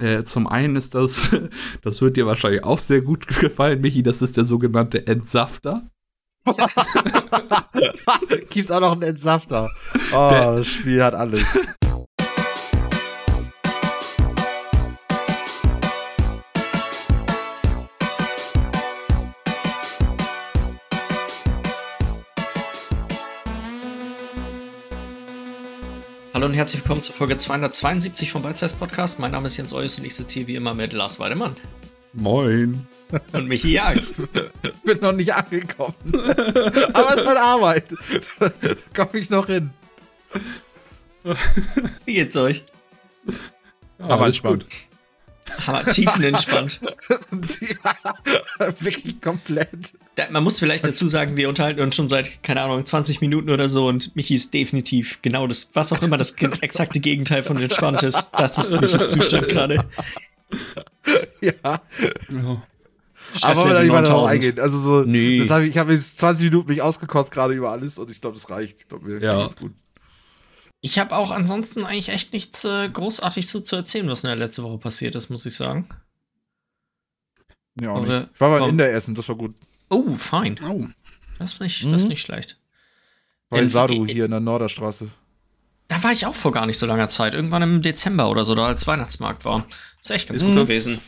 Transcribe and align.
Äh, 0.00 0.24
zum 0.24 0.46
einen 0.46 0.76
ist 0.76 0.94
das, 0.94 1.28
das 1.82 2.00
wird 2.00 2.16
dir 2.16 2.26
wahrscheinlich 2.26 2.64
auch 2.64 2.78
sehr 2.78 3.02
gut 3.02 3.26
gefallen, 3.26 3.80
Michi, 3.80 4.02
das 4.02 4.22
ist 4.22 4.36
der 4.36 4.44
sogenannte 4.44 5.06
Entsafter. 5.06 5.90
Gibt's 8.48 8.70
auch 8.70 8.80
noch 8.80 8.92
einen 8.92 9.02
Entsafter. 9.02 9.70
Oh, 10.12 10.28
der, 10.30 10.56
das 10.56 10.66
Spiel 10.66 11.02
hat 11.02 11.14
alles. 11.14 11.58
herzlich 26.60 26.82
willkommen 26.82 27.00
zur 27.00 27.14
Folge 27.14 27.38
272 27.38 28.32
vom 28.32 28.42
Beizeis 28.42 28.74
Podcast. 28.74 29.18
Mein 29.18 29.30
Name 29.30 29.46
ist 29.46 29.56
Jens 29.56 29.72
Eus 29.72 29.98
und 29.98 30.04
ich 30.04 30.14
sitze 30.14 30.34
hier 30.34 30.46
wie 30.46 30.56
immer 30.56 30.74
mit 30.74 30.92
Lars 30.92 31.18
Weidemann. 31.18 31.56
Moin. 32.12 32.86
Und 33.32 33.48
Michi 33.48 33.72
Jags. 33.72 34.12
Bin 34.84 34.98
noch 35.00 35.12
nicht 35.12 35.32
angekommen. 35.32 35.94
Aber 36.12 37.08
es 37.12 37.16
ist 37.16 37.24
meine 37.24 37.40
Arbeit. 37.40 37.86
Da 38.38 39.06
komme 39.06 39.20
ich 39.20 39.30
noch 39.30 39.46
hin. 39.46 39.70
Wie 42.04 42.12
geht's 42.12 42.36
euch? 42.36 42.62
Ja, 43.98 44.04
Aber 44.08 44.26
entspannt. 44.26 44.64
Gut. 44.64 44.89
Aber 45.66 45.84
tiefenentspannt. 45.90 46.80
ja, 47.60 48.72
wirklich 48.80 49.20
komplett. 49.20 49.94
Da, 50.14 50.30
man 50.30 50.42
muss 50.42 50.58
vielleicht 50.58 50.86
dazu 50.86 51.08
sagen, 51.08 51.36
wir 51.36 51.48
unterhalten 51.48 51.80
uns 51.80 51.96
schon 51.96 52.08
seit, 52.08 52.42
keine 52.42 52.62
Ahnung, 52.62 52.84
20 52.84 53.20
Minuten 53.20 53.50
oder 53.50 53.68
so 53.68 53.86
und 53.86 54.14
Michi 54.16 54.34
ist 54.34 54.52
definitiv 54.54 55.20
genau 55.22 55.46
das, 55.46 55.70
was 55.74 55.92
auch 55.92 56.02
immer 56.02 56.16
das 56.16 56.32
exakte 56.60 57.00
Gegenteil 57.00 57.42
von 57.42 57.60
entspannt 57.60 58.02
ist. 58.02 58.32
Das 58.36 58.58
ist 58.58 58.80
Michis 58.80 59.10
Zustand 59.10 59.48
gerade. 59.48 59.84
Ja. 61.40 61.52
ja. 61.52 62.62
Aber 63.42 63.56
wollen 63.56 63.68
wir 63.68 63.74
da 63.74 63.82
nicht 63.82 63.92
weiter 63.92 64.10
drauf 64.10 64.28
eingehen. 64.28 64.58
Also 64.58 64.78
so, 64.80 65.02
nee. 65.02 65.38
das 65.38 65.50
hab 65.50 65.62
ich, 65.62 65.70
ich 65.70 65.78
habe 65.78 65.96
20 65.96 66.50
Minuten 66.50 66.68
mich 66.68 66.82
ausgekotzt 66.82 67.30
gerade 67.30 67.54
über 67.54 67.70
alles 67.70 67.98
und 67.98 68.10
ich 68.10 68.20
glaube, 68.20 68.34
das 68.34 68.50
reicht. 68.50 68.80
Ich 68.80 68.88
glaube, 68.88 69.06
mir 69.06 69.20
ja. 69.20 69.42
geht's 69.42 69.56
gut. 69.56 69.72
Ich 70.82 70.98
habe 70.98 71.14
auch 71.14 71.30
ansonsten 71.30 71.84
eigentlich 71.84 72.08
echt 72.08 72.32
nichts 72.32 72.64
äh, 72.64 72.88
großartig 72.88 73.46
zu, 73.46 73.60
zu 73.60 73.76
erzählen, 73.76 74.08
was 74.08 74.24
in 74.24 74.28
der 74.28 74.36
letzten 74.36 74.62
Woche 74.62 74.78
passiert 74.78 75.14
ist, 75.14 75.28
muss 75.28 75.44
ich 75.44 75.54
sagen. 75.54 75.88
Ja, 77.80 77.90
auch 77.92 78.00
nicht. 78.00 78.28
Ich 78.34 78.40
war 78.40 78.58
beim 78.58 78.70
Inder 78.70 78.90
essen, 78.90 79.14
das 79.14 79.28
war 79.28 79.36
gut. 79.36 79.54
Oh, 79.90 80.14
fein. 80.14 80.58
Oh. 80.64 80.86
Das 81.38 81.54
ist 81.54 81.60
nicht, 81.60 81.84
mhm. 81.84 81.92
das 81.92 82.00
ist 82.02 82.04
mhm. 82.04 82.10
nicht 82.10 82.22
schlecht. 82.22 82.58
Bei 83.50 83.64
Sadu 83.64 84.06
hier 84.06 84.24
in 84.24 84.30
der 84.30 84.40
Norderstraße. 84.40 85.10
Da 85.88 86.02
war 86.02 86.12
ich 86.12 86.24
auch 86.24 86.34
vor 86.34 86.52
gar 86.52 86.66
nicht 86.66 86.78
so 86.78 86.86
langer 86.86 87.08
Zeit. 87.08 87.34
Irgendwann 87.34 87.62
im 87.62 87.82
Dezember 87.82 88.30
oder 88.30 88.44
so, 88.44 88.54
da 88.54 88.66
als 88.66 88.86
Weihnachtsmarkt 88.86 89.44
war. 89.44 89.66
Ist 90.00 90.12
echt 90.12 90.28
ganz 90.28 90.40
ist 90.40 90.46
gut 90.46 90.56
gewesen. 90.56 91.00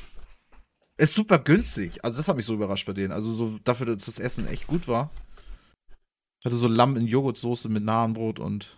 Ist 0.96 1.14
super 1.14 1.38
günstig. 1.38 2.04
Also, 2.04 2.18
das 2.18 2.28
hat 2.28 2.36
mich 2.36 2.44
so 2.44 2.54
überrascht 2.54 2.86
bei 2.86 2.92
denen. 2.92 3.12
Also, 3.12 3.32
so 3.32 3.58
dafür, 3.62 3.86
dass 3.86 4.06
das 4.06 4.18
Essen 4.18 4.48
echt 4.48 4.66
gut 4.66 4.88
war. 4.88 5.10
Ich 6.40 6.46
hatte 6.46 6.56
so 6.56 6.66
Lamm 6.66 6.96
in 6.96 7.06
Joghurtsoße 7.06 7.68
mit 7.68 7.84
Nahenbrot 7.84 8.40
und 8.40 8.76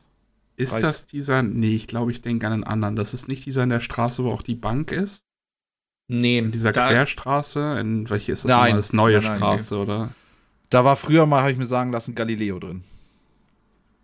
ist 0.56 0.72
Reis. 0.72 0.83
das 0.83 1.06
dieser? 1.06 1.42
Nee, 1.42 1.74
ich 1.74 1.86
glaube, 1.86 2.12
ich 2.12 2.22
denke 2.22 2.47
an 2.47 2.52
einen 2.52 2.64
anderen. 2.64 2.97
Das 2.97 3.14
ist 3.14 3.28
nicht 3.28 3.44
dieser 3.47 3.64
in 3.64 3.70
der 3.70 3.80
Straße, 3.80 4.22
wo 4.24 4.30
auch 4.30 4.42
die 4.42 4.55
Bank 4.55 4.92
ist? 4.92 5.24
Nee. 6.06 6.38
In 6.38 6.52
dieser 6.52 6.72
da, 6.72 6.88
Querstraße? 6.88 7.78
In 7.80 8.08
welche 8.10 8.33
ist 8.33 8.44
das? 8.44 8.48
Nein. 8.50 8.77
Das 8.77 8.92
neue 8.92 9.19
nein, 9.19 9.25
nein, 9.25 9.38
Straße, 9.38 9.75
nee. 9.75 9.80
oder? 9.80 10.14
Da 10.70 10.84
war 10.84 10.97
früher 10.97 11.27
mal, 11.27 11.41
habe 11.41 11.52
ich 11.52 11.58
mir 11.58 11.66
sagen 11.66 11.91
lassen, 11.91 12.14
Galileo 12.14 12.58
drin. 12.58 12.84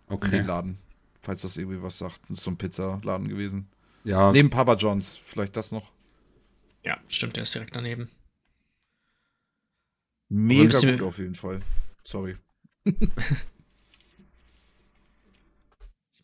Okay. 0.07 0.39
In 0.39 0.45
Laden. 0.45 0.77
Falls 1.21 1.41
das 1.41 1.57
irgendwie 1.57 1.81
was 1.81 1.97
sagt. 1.97 2.19
Das 2.27 2.39
ist 2.39 2.43
so 2.43 2.51
ein 2.51 2.57
Pizzaladen 2.57 3.27
gewesen. 3.27 3.67
Ja. 4.03 4.31
neben 4.31 4.49
Papa 4.49 4.73
John's. 4.75 5.19
Vielleicht 5.23 5.55
das 5.55 5.71
noch. 5.71 5.91
Ja, 6.83 6.97
stimmt, 7.07 7.35
der 7.35 7.43
ist 7.43 7.53
direkt 7.53 7.75
daneben. 7.75 8.09
Mega 10.29 10.79
gut 10.79 11.01
auf 11.01 11.17
jeden 11.19 11.35
Fall. 11.35 11.59
Sorry. 12.03 12.35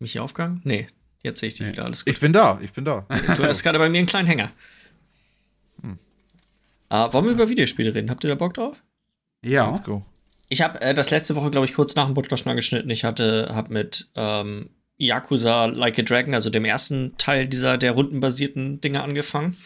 mich 0.01 0.13
hier 0.13 0.23
aufgegangen? 0.23 0.61
Nee, 0.63 0.87
jetzt 1.23 1.39
sehe 1.39 1.47
ich 1.47 1.55
dich 1.55 1.67
nee. 1.67 1.73
wieder. 1.73 1.85
Alles 1.85 2.05
gut. 2.05 2.13
Ich 2.13 2.19
bin 2.19 2.33
da, 2.33 2.59
ich 2.61 2.71
bin 2.71 2.85
da. 2.85 3.05
du 3.09 3.43
hast 3.43 3.63
gerade 3.63 3.79
bei 3.79 3.89
mir 3.89 3.99
einen 3.99 4.07
kleinen 4.07 4.27
Hänger. 4.27 4.51
Hm. 5.81 5.97
Uh, 6.91 7.13
wollen 7.13 7.25
wir 7.25 7.31
über 7.31 7.49
Videospiele 7.49 7.93
reden? 7.93 8.09
Habt 8.09 8.23
ihr 8.23 8.29
da 8.29 8.35
Bock 8.35 8.53
drauf? 8.53 8.81
Ja. 9.41 9.69
Let's 9.69 9.83
go. 9.83 10.05
Ich 10.49 10.61
habe 10.61 10.81
äh, 10.81 10.93
das 10.93 11.11
letzte 11.11 11.35
Woche, 11.35 11.51
glaube 11.51 11.65
ich, 11.65 11.73
kurz 11.73 11.95
nach 11.95 12.05
dem 12.05 12.13
Podcast 12.13 12.43
schon 12.43 12.49
angeschnitten. 12.51 12.89
Ich 12.89 13.03
hatte, 13.03 13.49
habe 13.51 13.73
mit 13.73 14.09
ähm, 14.15 14.69
Yakuza 14.97 15.65
Like 15.65 15.99
a 15.99 16.01
Dragon, 16.01 16.33
also 16.33 16.49
dem 16.49 16.65
ersten 16.65 17.17
Teil 17.17 17.47
dieser 17.47 17.77
der 17.77 17.91
rundenbasierten 17.91 18.81
Dinge 18.81 19.03
angefangen. 19.03 19.57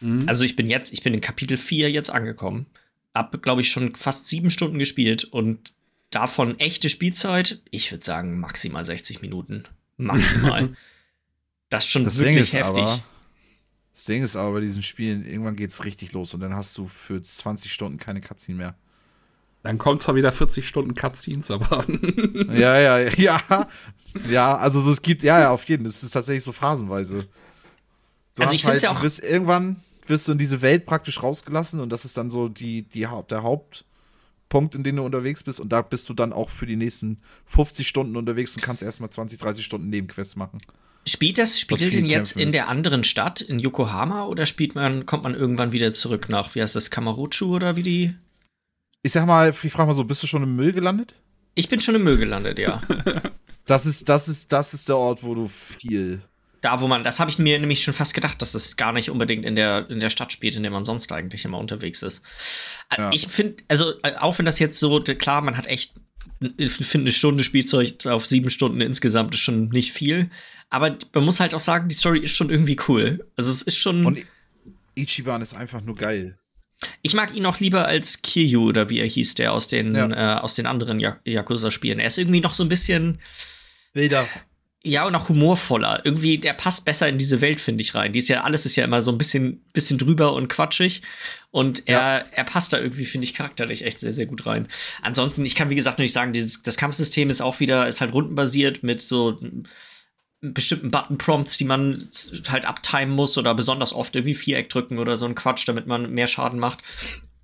Mhm. 0.00 0.24
Also 0.26 0.44
ich 0.44 0.56
bin 0.56 0.70
jetzt, 0.70 0.92
ich 0.92 1.02
bin 1.02 1.14
in 1.14 1.20
Kapitel 1.20 1.56
4 1.56 1.90
jetzt 1.90 2.10
angekommen. 2.10 2.66
Hab, 3.14 3.40
glaube 3.42 3.60
ich, 3.60 3.70
schon 3.70 3.94
fast 3.96 4.28
sieben 4.28 4.50
Stunden 4.50 4.78
gespielt 4.78 5.24
und 5.24 5.72
Davon 6.14 6.60
echte 6.60 6.88
Spielzeit, 6.88 7.60
ich 7.72 7.90
würde 7.90 8.04
sagen 8.04 8.38
maximal 8.38 8.84
60 8.84 9.20
Minuten. 9.20 9.64
Maximal. 9.96 10.76
das 11.70 11.86
ist 11.86 11.90
schon 11.90 12.04
das 12.04 12.20
wirklich 12.20 12.52
heftig. 12.52 12.84
Aber, 12.84 13.02
das 13.92 14.04
Ding 14.04 14.22
ist 14.22 14.36
aber 14.36 14.52
bei 14.52 14.60
diesen 14.60 14.84
Spielen, 14.84 15.26
irgendwann 15.26 15.56
geht 15.56 15.70
es 15.70 15.84
richtig 15.84 16.12
los 16.12 16.32
und 16.32 16.38
dann 16.38 16.54
hast 16.54 16.78
du 16.78 16.86
für 16.86 17.20
20 17.20 17.72
Stunden 17.72 17.98
keine 17.98 18.20
Cutscene 18.20 18.56
mehr. 18.56 18.76
Dann 19.64 19.76
kommt 19.76 20.02
zwar 20.02 20.14
wieder 20.14 20.30
40 20.30 20.68
Stunden 20.68 20.94
Cutscenes, 20.94 21.50
aber. 21.50 21.84
ja, 22.54 22.78
ja, 22.78 22.98
ja. 22.98 23.68
Ja, 24.30 24.56
also 24.56 24.80
so, 24.80 24.92
es 24.92 25.02
gibt, 25.02 25.24
ja, 25.24 25.40
ja, 25.40 25.50
auf 25.50 25.64
jeden 25.64 25.82
Fall. 25.82 25.90
Es 25.90 26.04
ist 26.04 26.12
tatsächlich 26.12 26.44
so 26.44 26.52
phasenweise. 26.52 27.26
Du 28.36 28.42
also 28.42 28.54
ich 28.54 28.60
finde 28.60 28.74
halt, 28.74 28.82
ja 28.82 28.90
auch. 28.92 28.98
Du 28.98 29.02
wirst, 29.02 29.18
irgendwann 29.18 29.82
wirst 30.06 30.28
du 30.28 30.32
in 30.32 30.38
diese 30.38 30.62
Welt 30.62 30.86
praktisch 30.86 31.20
rausgelassen 31.20 31.80
und 31.80 31.90
das 31.90 32.04
ist 32.04 32.16
dann 32.16 32.30
so 32.30 32.48
die, 32.48 32.82
die, 32.82 33.08
der 33.28 33.42
Haupt. 33.42 33.84
Punkt, 34.54 34.76
in 34.76 34.84
dem 34.84 34.94
du 34.94 35.02
unterwegs 35.02 35.42
bist. 35.42 35.58
Und 35.58 35.72
da 35.72 35.82
bist 35.82 36.08
du 36.08 36.14
dann 36.14 36.32
auch 36.32 36.48
für 36.48 36.64
die 36.64 36.76
nächsten 36.76 37.18
50 37.46 37.88
Stunden 37.88 38.14
unterwegs 38.14 38.54
und 38.54 38.62
kannst 38.62 38.84
erstmal 38.84 39.10
20, 39.10 39.40
30 39.40 39.64
Stunden 39.64 39.88
Nebenquests 39.88 40.36
machen. 40.36 40.60
Spielt 41.08 41.38
das, 41.38 41.58
spielt 41.58 41.80
ihr 41.80 41.90
denn 41.90 42.06
jetzt 42.06 42.36
in 42.36 42.52
der 42.52 42.68
anderen 42.68 43.02
Stadt, 43.02 43.40
in 43.40 43.58
Yokohama, 43.58 44.26
oder 44.26 44.46
spielt 44.46 44.76
man, 44.76 45.06
kommt 45.06 45.24
man 45.24 45.34
irgendwann 45.34 45.72
wieder 45.72 45.92
zurück 45.92 46.28
nach, 46.28 46.54
wie 46.54 46.62
heißt 46.62 46.76
das, 46.76 46.92
Kamaruchu 46.92 47.52
oder 47.52 47.74
wie 47.74 47.82
die? 47.82 48.14
Ich 49.02 49.10
sag 49.10 49.26
mal, 49.26 49.50
ich 49.50 49.72
frage 49.72 49.88
mal 49.88 49.94
so, 49.94 50.04
bist 50.04 50.22
du 50.22 50.28
schon 50.28 50.44
im 50.44 50.54
Müll 50.54 50.70
gelandet? 50.70 51.16
Ich 51.56 51.68
bin 51.68 51.80
schon 51.80 51.96
im 51.96 52.04
Müll 52.04 52.16
gelandet, 52.16 52.60
ja. 52.60 52.80
das 53.66 53.86
ist, 53.86 54.08
das 54.08 54.28
ist, 54.28 54.52
das 54.52 54.72
ist 54.72 54.88
der 54.88 54.98
Ort, 54.98 55.24
wo 55.24 55.34
du 55.34 55.48
viel 55.48 56.22
da, 56.64 56.80
wo 56.80 56.86
man, 56.86 57.04
das 57.04 57.20
habe 57.20 57.30
ich 57.30 57.38
mir 57.38 57.58
nämlich 57.58 57.82
schon 57.82 57.92
fast 57.92 58.14
gedacht, 58.14 58.40
dass 58.40 58.54
es 58.54 58.76
gar 58.76 58.92
nicht 58.92 59.10
unbedingt 59.10 59.44
in 59.44 59.54
der, 59.54 59.88
in 59.90 60.00
der 60.00 60.08
Stadt 60.08 60.32
spielt, 60.32 60.56
in 60.56 60.62
der 60.62 60.72
man 60.72 60.86
sonst 60.86 61.12
eigentlich 61.12 61.44
immer 61.44 61.58
unterwegs 61.58 62.02
ist. 62.02 62.24
Äh, 62.90 63.02
ja. 63.02 63.10
Ich 63.12 63.26
finde, 63.26 63.62
also, 63.68 63.92
äh, 64.02 64.14
auch 64.14 64.38
wenn 64.38 64.46
das 64.46 64.58
jetzt 64.58 64.80
so, 64.80 65.00
klar, 65.00 65.42
man 65.42 65.58
hat 65.58 65.66
echt, 65.66 65.94
ich 66.56 66.72
finde, 66.72 67.04
eine 67.04 67.12
Stunde 67.12 67.44
Spielzeug 67.44 68.06
auf 68.06 68.24
sieben 68.24 68.48
Stunden 68.48 68.80
insgesamt 68.80 69.34
ist 69.34 69.40
schon 69.40 69.68
nicht 69.68 69.92
viel. 69.92 70.30
Aber 70.70 70.96
man 71.12 71.24
muss 71.24 71.38
halt 71.38 71.54
auch 71.54 71.60
sagen, 71.60 71.88
die 71.88 71.94
Story 71.94 72.20
ist 72.20 72.34
schon 72.34 72.48
irgendwie 72.48 72.78
cool. 72.88 73.26
Also, 73.36 73.50
es 73.50 73.60
ist 73.60 73.76
schon. 73.76 74.06
Und 74.06 74.24
Ichiban 74.94 75.42
ist 75.42 75.54
einfach 75.54 75.82
nur 75.82 75.96
geil. 75.96 76.38
Ich 77.02 77.14
mag 77.14 77.34
ihn 77.34 77.46
auch 77.46 77.60
lieber 77.60 77.86
als 77.86 78.22
Kiryu 78.22 78.68
oder 78.68 78.88
wie 78.88 79.00
er 79.00 79.06
hieß, 79.06 79.34
der 79.34 79.52
aus 79.52 79.68
den, 79.68 79.94
ja. 79.94 80.36
äh, 80.36 80.40
aus 80.40 80.54
den 80.54 80.66
anderen 80.66 80.98
Yakuza-Spielen. 80.98 81.98
Er 81.98 82.06
ist 82.06 82.18
irgendwie 82.18 82.40
noch 82.40 82.54
so 82.54 82.62
ein 82.62 82.68
bisschen. 82.68 83.20
Wilder. 83.92 84.26
Ja, 84.86 85.06
und 85.06 85.14
auch 85.14 85.30
humorvoller. 85.30 86.02
Irgendwie, 86.04 86.36
der 86.36 86.52
passt 86.52 86.84
besser 86.84 87.08
in 87.08 87.16
diese 87.16 87.40
Welt, 87.40 87.58
finde 87.58 87.80
ich, 87.80 87.94
rein. 87.94 88.12
Die 88.12 88.18
ist 88.18 88.28
ja, 88.28 88.42
alles 88.42 88.66
ist 88.66 88.76
ja 88.76 88.84
immer 88.84 89.00
so 89.00 89.10
ein 89.10 89.16
bisschen, 89.16 89.64
bisschen 89.72 89.96
drüber 89.96 90.34
und 90.34 90.48
quatschig. 90.48 91.00
Und 91.50 91.88
er, 91.88 91.96
ja. 91.96 92.24
er 92.32 92.44
passt 92.44 92.74
da 92.74 92.78
irgendwie, 92.78 93.06
finde 93.06 93.24
ich, 93.24 93.32
charakterlich 93.32 93.84
echt 93.84 93.98
sehr, 93.98 94.12
sehr 94.12 94.26
gut 94.26 94.44
rein. 94.44 94.68
Ansonsten, 95.00 95.46
ich 95.46 95.54
kann, 95.54 95.70
wie 95.70 95.74
gesagt, 95.74 95.96
nur 95.96 96.02
nicht 96.02 96.12
sagen, 96.12 96.34
dieses, 96.34 96.62
das 96.62 96.76
Kampfsystem 96.76 97.30
ist 97.30 97.40
auch 97.40 97.60
wieder, 97.60 97.88
ist 97.88 98.02
halt 98.02 98.12
rundenbasiert 98.12 98.82
mit 98.82 99.00
so 99.00 99.38
bestimmten 100.42 100.90
Button-Prompts, 100.90 101.56
die 101.56 101.64
man 101.64 102.06
halt 102.48 102.66
abtimen 102.66 103.14
muss 103.14 103.38
oder 103.38 103.54
besonders 103.54 103.94
oft 103.94 104.14
irgendwie 104.14 104.34
Viereck 104.34 104.68
drücken 104.68 104.98
oder 104.98 105.16
so 105.16 105.24
ein 105.24 105.34
Quatsch, 105.34 105.66
damit 105.66 105.86
man 105.86 106.10
mehr 106.10 106.26
Schaden 106.26 106.58
macht. 106.58 106.80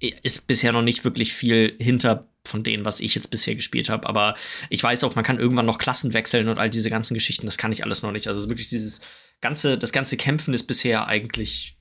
Ist 0.01 0.47
bisher 0.47 0.73
noch 0.73 0.83
nicht 0.83 1.05
wirklich 1.05 1.33
viel 1.35 1.77
hinter 1.79 2.27
von 2.47 2.63
denen, 2.63 2.85
was 2.85 3.01
ich 3.01 3.15
jetzt 3.15 3.31
bisher 3.31 3.55
gespielt 3.55 3.91
habe. 3.91 4.09
Aber 4.09 4.35
ich 4.71 4.83
weiß 4.83 5.05
auch, 5.05 5.15
man 5.15 5.25
kann 5.25 5.39
irgendwann 5.39 5.67
noch 5.67 5.79
Klassen 5.79 6.15
wechseln 6.15 6.49
und 6.49 6.59
all 6.59 6.71
diese 6.71 6.91
ganzen 6.91 7.15
Geschichten. 7.15 7.47
Das 7.47 7.59
kann 7.59 7.73
ich 7.73 7.85
alles 7.85 8.03
noch 8.03 8.13
nicht. 8.13 8.27
Also 8.29 8.49
wirklich 8.49 8.69
dieses 8.69 9.03
ganze, 9.41 9.77
das 9.77 9.93
ganze 9.93 10.17
Kämpfen 10.17 10.55
ist 10.55 10.65
bisher 10.65 11.07
eigentlich 11.07 11.77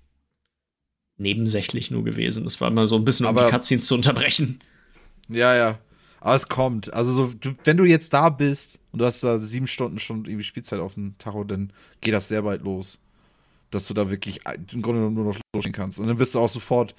nebensächlich 1.17 1.91
nur 1.91 2.03
gewesen. 2.03 2.43
Das 2.43 2.59
war 2.61 2.69
immer 2.69 2.87
so 2.87 2.95
ein 2.95 3.05
bisschen, 3.05 3.25
um 3.25 3.35
Aber 3.37 3.45
die 3.45 3.51
Cutscenes 3.51 3.85
zu 3.85 3.95
unterbrechen. 3.95 4.59
Ja, 5.27 5.55
ja. 5.55 5.79
Aber 6.21 6.35
es 6.35 6.49
kommt. 6.49 6.91
Also, 6.93 7.13
so, 7.13 7.27
du, 7.27 7.55
wenn 7.63 7.77
du 7.77 7.85
jetzt 7.85 8.13
da 8.13 8.29
bist 8.29 8.79
und 8.91 8.99
du 8.99 9.05
hast 9.05 9.23
da 9.23 9.37
sieben 9.37 9.67
Stunden 9.67 9.99
schon 9.99 10.25
irgendwie 10.25 10.43
Spielzeit 10.43 10.79
auf 10.79 10.95
dem 10.95 11.17
Tacho, 11.17 11.43
dann 11.43 11.71
geht 12.01 12.13
das 12.13 12.27
sehr 12.27 12.41
bald 12.41 12.63
los. 12.63 12.99
Dass 13.71 13.87
du 13.87 13.93
da 13.93 14.09
wirklich 14.09 14.39
im 14.73 14.81
Grunde 14.81 15.01
nur 15.11 15.25
noch 15.25 15.39
losgehen 15.53 15.73
kannst. 15.73 15.99
Und 15.99 16.07
dann 16.07 16.17
wirst 16.17 16.35
du 16.35 16.39
auch 16.39 16.49
sofort 16.49 16.95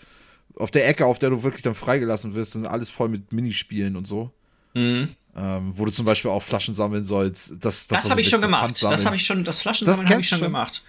auf 0.57 0.71
der 0.71 0.89
Ecke, 0.89 1.07
auf 1.07 1.19
der 1.19 1.31
du 1.31 1.43
wirklich 1.43 1.63
dann 1.63 1.75
freigelassen 1.75 2.35
wirst, 2.35 2.53
sind 2.53 2.67
alles 2.67 2.91
voll 2.91 3.09
mit 3.09 3.33
Minispielen 3.33 3.97
und 3.97 4.07
so. 4.07 4.31
Mhm. 4.75 5.09
Ähm, 5.37 5.73
wo 5.77 5.85
du 5.85 5.93
zum 5.93 6.05
Beispiel 6.05 6.31
auch 6.31 6.43
Flaschen 6.43 6.75
sammeln 6.75 7.05
sollst. 7.05 7.51
Das, 7.61 7.87
das, 7.87 7.89
das 7.89 8.11
habe 8.11 8.21
ich 8.21 8.29
schon 8.29 8.41
gemacht. 8.41 8.83
Das 8.83 9.07
habe 9.07 9.17
ich 9.17 9.25
schon, 9.25 9.45
das 9.45 9.63
Flaschensammeln 9.63 10.09
habe 10.09 10.21
ich 10.21 10.29
schon 10.29 10.41
gemacht. 10.41 10.83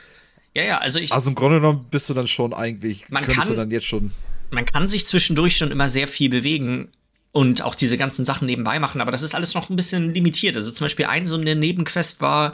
Ja, 0.55 0.63
ja, 0.63 0.77
also 0.79 0.99
ich. 0.99 1.13
Also 1.13 1.29
im 1.29 1.35
Grunde 1.35 1.57
genommen 1.57 1.85
bist 1.91 2.09
du 2.09 2.13
dann 2.13 2.27
schon 2.27 2.53
eigentlich, 2.53 3.07
Man 3.09 3.23
könntest 3.23 3.39
kann- 3.39 3.49
du 3.49 3.55
dann 3.55 3.71
jetzt 3.71 3.85
schon. 3.85 4.11
man 4.49 4.65
kann 4.65 4.87
sich 4.87 5.05
zwischendurch 5.05 5.57
schon 5.57 5.71
immer 5.71 5.89
sehr 5.89 6.07
viel 6.07 6.29
bewegen 6.29 6.89
und 7.31 7.61
auch 7.61 7.75
diese 7.75 7.97
ganzen 7.97 8.25
Sachen 8.25 8.47
nebenbei 8.47 8.77
machen, 8.79 8.99
aber 8.99 9.11
das 9.11 9.21
ist 9.21 9.33
alles 9.35 9.53
noch 9.53 9.69
ein 9.69 9.75
bisschen 9.77 10.13
limitiert. 10.13 10.55
Also 10.55 10.71
zum 10.71 10.85
Beispiel 10.85 11.05
ein 11.05 11.25
so 11.27 11.35
eine 11.35 11.55
Nebenquest 11.55 12.19
war, 12.19 12.53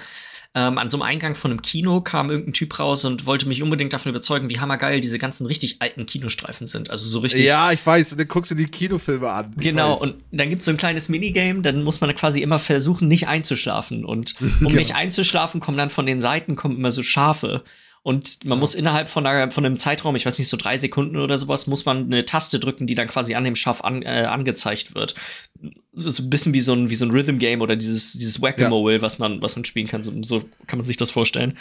ähm, 0.58 0.80
an 0.80 0.90
so 0.90 0.98
einem 0.98 1.04
Eingang 1.04 1.36
von 1.36 1.52
einem 1.52 1.62
Kino 1.62 2.02
kam 2.02 2.32
irgendein 2.32 2.54
Typ 2.54 2.80
raus 2.80 3.06
und 3.06 3.28
wollte 3.28 3.48
mich 3.48 3.62
unbedingt 3.62 3.94
davon 3.94 4.10
überzeugen, 4.10 4.50
wie 4.50 4.60
hammergeil 4.60 5.02
diese 5.02 5.20
ganzen 5.20 5.46
richtig 5.46 5.84
alten 5.84 6.08
Kinostreifen 6.08 6.66
sind. 6.66 6.90
Also 6.90 7.08
so 7.08 7.20
richtig. 7.20 7.42
Ja, 7.46 7.72
ich 7.72 7.86
weiß, 7.86 8.14
und 8.14 8.18
dann 8.18 8.28
guckst 8.28 8.50
du 8.50 8.56
die 8.56 8.66
Kinofilme 8.66 9.30
an. 9.30 9.54
Ich 9.60 9.66
Genau, 9.66 9.92
weiß. 9.92 10.00
und 10.02 10.16
dann 10.32 10.50
gibt 10.50 10.62
es 10.62 10.66
so 10.66 10.72
ein 10.72 10.78
kleines 10.78 11.10
Minigame, 11.10 11.62
dann 11.62 11.84
muss 11.84 12.02
man 12.02 12.14
quasi 12.16 12.42
immer 12.42 12.58
versuchen, 12.58 13.08
nicht 13.08 13.28
einzuschlafen. 13.28 14.04
Und 14.04 14.34
um 14.42 14.52
Genau. 14.60 14.72
nicht 14.74 14.96
einzuschlafen, 14.96 15.60
kommen 15.62 15.78
dann 15.78 15.92
von 15.92 16.08
den 16.08 16.22
Seiten 16.22 16.56
kommen 16.56 16.76
immer 16.76 16.92
so 16.92 17.04
Schafe. 17.04 17.64
Und 18.08 18.46
man 18.46 18.58
muss 18.58 18.74
innerhalb 18.74 19.10
von, 19.10 19.26
einer, 19.26 19.52
von 19.52 19.66
einem 19.66 19.76
Zeitraum, 19.76 20.16
ich 20.16 20.26
weiß 20.26 20.40
nicht, 20.40 20.48
so 20.48 20.56
drei 20.56 20.78
Sekunden 20.78 21.18
oder 21.18 21.38
sowas, 21.38 21.68
muss 21.68 21.84
man 21.84 22.06
eine 22.06 22.24
Taste 22.24 22.58
drücken, 22.58 22.88
die 22.88 22.96
dann 22.96 23.10
quasi 23.10 23.36
an 23.36 23.44
dem 23.44 23.58
Schaf 23.58 23.82
an, 23.82 24.02
äh, 24.02 24.26
angezeigt 24.30 24.96
wird. 24.96 25.14
So 25.92 26.10
so 26.10 26.24
ein 26.24 26.30
bisschen 26.30 26.54
wie 26.54 26.62
so 26.62 26.72
ein, 26.72 26.90
wie 26.90 26.96
so 26.96 27.04
ein 27.04 27.12
Rhythm-Game 27.12 27.60
oder 27.60 27.76
dieses, 27.76 28.14
dieses 28.14 28.42
Whack-A-Mole, 28.42 29.02
was, 29.02 29.20
man, 29.20 29.42
was 29.42 29.58
man 29.58 29.66
spielen 29.66 29.88
kann. 29.88 30.04
So, 30.04 30.14
so 30.24 30.42
kann 30.68 30.80
man 30.80 30.86
sich 30.86 30.96
das 30.96 31.12
vorstellen. 31.12 31.58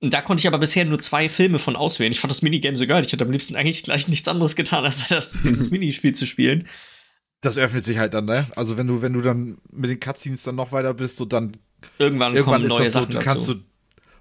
Und 0.00 0.12
da 0.12 0.20
konnte 0.20 0.42
ich 0.42 0.46
aber 0.48 0.58
bisher 0.58 0.84
nur 0.84 0.98
zwei 0.98 1.30
Filme 1.30 1.58
von 1.58 1.76
auswählen. 1.76 2.12
Ich 2.12 2.20
fand 2.20 2.30
das 2.30 2.42
Minigame 2.42 2.76
so 2.76 2.86
geil. 2.86 3.02
Ich 3.02 3.10
hätte 3.10 3.24
am 3.24 3.30
liebsten 3.30 3.56
eigentlich 3.56 3.82
gleich 3.82 4.06
nichts 4.06 4.28
anderes 4.28 4.56
getan, 4.56 4.84
als 4.84 5.08
das, 5.08 5.40
dieses 5.44 5.70
Minispiel 5.70 6.14
zu 6.14 6.26
spielen. 6.26 6.68
das 7.40 7.56
öffnet 7.56 7.84
sich 7.84 7.96
halt 7.96 8.12
dann, 8.12 8.26
ne? 8.26 8.46
Also 8.54 8.76
wenn 8.76 8.86
du, 8.86 9.00
wenn 9.00 9.14
du 9.14 9.22
dann 9.22 9.56
mit 9.72 9.88
den 9.88 9.98
Cutscenes 9.98 10.42
dann 10.42 10.56
noch 10.56 10.72
weiter 10.72 10.92
bist, 10.92 11.16
so 11.16 11.24
dann 11.24 11.56
Irgendwann, 11.98 12.34
irgendwann 12.34 12.64
kommen 12.64 12.68
neue 12.68 12.90
so, 12.90 13.00
Sachen 13.00 13.12
du 13.12 13.18
dazu. 13.18 13.62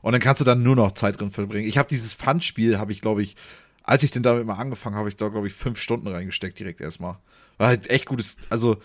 Und 0.02 0.12
dann 0.12 0.22
kannst 0.22 0.40
du 0.40 0.46
dann 0.46 0.64
nur 0.64 0.76
noch 0.76 0.94
Zeit 0.94 1.20
drin 1.20 1.32
verbringen. 1.32 1.68
Ich 1.68 1.78
habe 1.78 1.90
dieses 1.90 2.14
Fun-Spiel, 2.14 2.78
habe 2.78 2.92
ich 2.92 3.02
glaube 3.02 3.22
ich, 3.22 3.36
als 3.84 4.04
ich 4.04 4.12
denn 4.12 4.24
damit 4.24 4.46
mal 4.46 4.56
angefangen 4.56 4.96
habe, 4.96 5.10
ich 5.10 5.16
da 5.16 5.30
glaube 5.30 5.48
ich 5.48 5.54
fünf 5.54 5.82
Stunden 5.82 6.08
reingesteckt 6.08 6.60
direkt 6.60 6.82
erstmal. 6.82 7.18
War 7.58 7.68
halt 7.68 7.90
echt 7.90 8.06
gutes, 8.06 8.38
also 8.50 8.78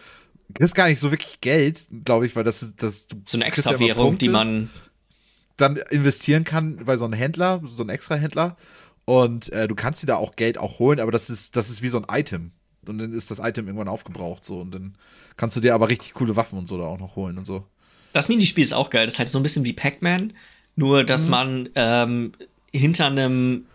kriegst 0.52 0.74
gar 0.74 0.88
nicht 0.88 1.00
so 1.00 1.10
wirklich 1.10 1.40
Geld, 1.40 1.86
glaube 2.04 2.26
ich, 2.26 2.36
weil 2.36 2.44
das 2.44 2.62
ist 2.62 2.82
das 2.82 3.06
so 3.24 3.36
eine 3.36 3.44
ja 3.44 3.46
immer 3.46 3.46
Extrawährung, 3.46 4.18
die 4.18 4.26
Punkte. 4.26 4.30
man. 4.30 4.70
dann 5.56 5.76
investieren 5.76 6.44
kann 6.44 6.84
bei 6.84 6.96
so 6.96 7.04
einem 7.04 7.14
Händler, 7.14 7.62
so 7.64 7.82
einem 7.82 7.90
Extra-Händler. 7.90 8.56
Und 9.04 9.52
äh, 9.52 9.68
du 9.68 9.74
kannst 9.74 10.02
dir 10.02 10.06
da 10.06 10.16
auch 10.16 10.34
Geld 10.36 10.56
auch 10.58 10.78
holen, 10.78 10.98
aber 10.98 11.12
das 11.12 11.28
ist, 11.28 11.56
das 11.56 11.68
ist 11.70 11.82
wie 11.82 11.88
so 11.88 12.02
ein 12.02 12.06
Item. 12.10 12.52
Und 12.86 12.98
dann 12.98 13.12
ist 13.12 13.30
das 13.30 13.38
Item 13.38 13.66
irgendwann 13.66 13.88
aufgebraucht 13.88 14.44
so. 14.44 14.60
Und 14.60 14.74
dann 14.74 14.96
kannst 15.36 15.56
du 15.56 15.60
dir 15.60 15.74
aber 15.74 15.88
richtig 15.88 16.14
coole 16.14 16.36
Waffen 16.36 16.58
und 16.58 16.66
so 16.66 16.78
da 16.78 16.84
auch 16.84 16.98
noch 16.98 17.16
holen 17.16 17.38
und 17.38 17.44
so. 17.44 17.66
Das 18.12 18.28
Minispiel 18.28 18.62
ist 18.62 18.72
auch 18.72 18.90
geil. 18.90 19.06
Das 19.06 19.14
ist 19.14 19.18
halt 19.18 19.30
so 19.30 19.38
ein 19.38 19.42
bisschen 19.42 19.64
wie 19.64 19.72
Pac-Man, 19.72 20.32
nur 20.76 21.02
Mhm. 21.02 21.06
dass 21.06 21.26
man 21.28 21.68
ähm, 21.74 22.32
hinter 22.72 23.06
einem, 23.06 23.66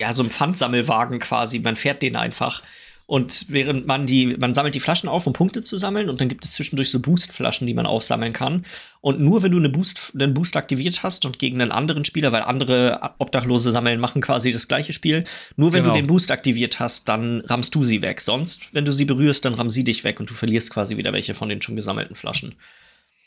ja, 0.00 0.12
so 0.12 0.22
einem 0.22 0.30
Pfandsammelwagen 0.30 1.18
quasi, 1.18 1.58
man 1.58 1.76
fährt 1.76 2.02
den 2.02 2.16
einfach. 2.16 2.62
Und 3.06 3.46
während 3.50 3.86
man 3.86 4.06
die, 4.06 4.34
man 4.38 4.54
sammelt 4.54 4.74
die 4.74 4.80
Flaschen 4.80 5.10
auf, 5.10 5.26
um 5.26 5.34
Punkte 5.34 5.60
zu 5.60 5.76
sammeln, 5.76 6.08
und 6.08 6.22
dann 6.22 6.28
gibt 6.30 6.42
es 6.42 6.52
zwischendurch 6.54 6.90
so 6.90 7.00
Boost-Flaschen, 7.00 7.66
die 7.66 7.74
man 7.74 7.84
aufsammeln 7.84 8.32
kann. 8.32 8.64
Und 9.02 9.20
nur 9.20 9.42
wenn 9.42 9.52
du 9.52 9.58
eine 9.58 9.68
Boost, 9.68 10.12
einen 10.18 10.32
Boost 10.32 10.56
aktiviert 10.56 11.02
hast 11.02 11.26
und 11.26 11.38
gegen 11.38 11.60
einen 11.60 11.70
anderen 11.70 12.06
Spieler, 12.06 12.32
weil 12.32 12.40
andere 12.44 13.12
Obdachlose 13.18 13.72
sammeln, 13.72 14.00
machen 14.00 14.22
quasi 14.22 14.52
das 14.52 14.68
gleiche 14.68 14.94
Spiel. 14.94 15.24
Nur 15.56 15.74
wenn 15.74 15.82
Genau. 15.82 15.92
du 15.94 16.00
den 16.00 16.06
Boost 16.06 16.30
aktiviert 16.30 16.80
hast, 16.80 17.06
dann 17.10 17.42
rammst 17.42 17.74
du 17.74 17.84
sie 17.84 18.00
weg. 18.00 18.22
Sonst, 18.22 18.72
wenn 18.74 18.86
du 18.86 18.92
sie 18.92 19.04
berührst, 19.04 19.44
dann 19.44 19.52
rammen 19.52 19.68
sie 19.68 19.84
dich 19.84 20.02
weg 20.02 20.18
und 20.18 20.30
du 20.30 20.34
verlierst 20.34 20.72
quasi 20.72 20.96
wieder 20.96 21.12
welche 21.12 21.34
von 21.34 21.50
den 21.50 21.60
schon 21.60 21.76
gesammelten 21.76 22.16
Flaschen. 22.16 22.54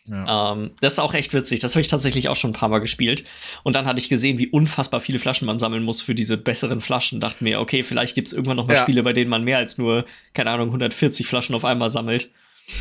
Ja. 0.08 0.54
Ähm, 0.54 0.72
das 0.82 0.94
ist 0.94 1.00
auch 1.00 1.14
echt 1.14 1.34
witzig. 1.34 1.60
Das 1.60 1.74
habe 1.74 1.82
ich 1.82 1.88
tatsächlich 1.88 2.30
auch 2.30 2.36
schon 2.36 2.52
ein 2.52 2.54
paar 2.54 2.70
Mal 2.70 2.80
gespielt. 2.80 3.26
Und 3.64 3.74
dann 3.74 3.86
hatte 3.86 4.00
ich 4.00 4.10
gesehen, 4.10 4.38
wie 4.40 4.48
unfassbar 4.48 5.00
viele 5.00 5.20
Flaschen 5.20 5.46
man 5.46 5.60
sammeln 5.60 5.84
muss 5.84 6.02
für 6.02 6.16
diese 6.16 6.38
besseren 6.38 6.82
Flaschen. 6.82 7.20
Dachte 7.20 7.44
mir, 7.44 7.60
okay, 7.60 7.84
vielleicht 7.84 8.16
gibt 8.16 8.28
es 8.28 8.34
irgendwann 8.34 8.58
noch 8.58 8.68
mal 8.68 8.76
Ja. 8.76 8.82
Spiele, 8.82 9.04
bei 9.04 9.14
denen 9.14 9.30
man 9.30 9.44
mehr 9.44 9.58
als 9.58 9.78
nur, 9.78 10.06
keine 10.34 10.52
Ahnung, 10.52 10.68
140 10.68 11.28
Flaschen 11.28 11.56
auf 11.56 11.66
einmal 11.66 11.90
sammelt. 11.90 12.32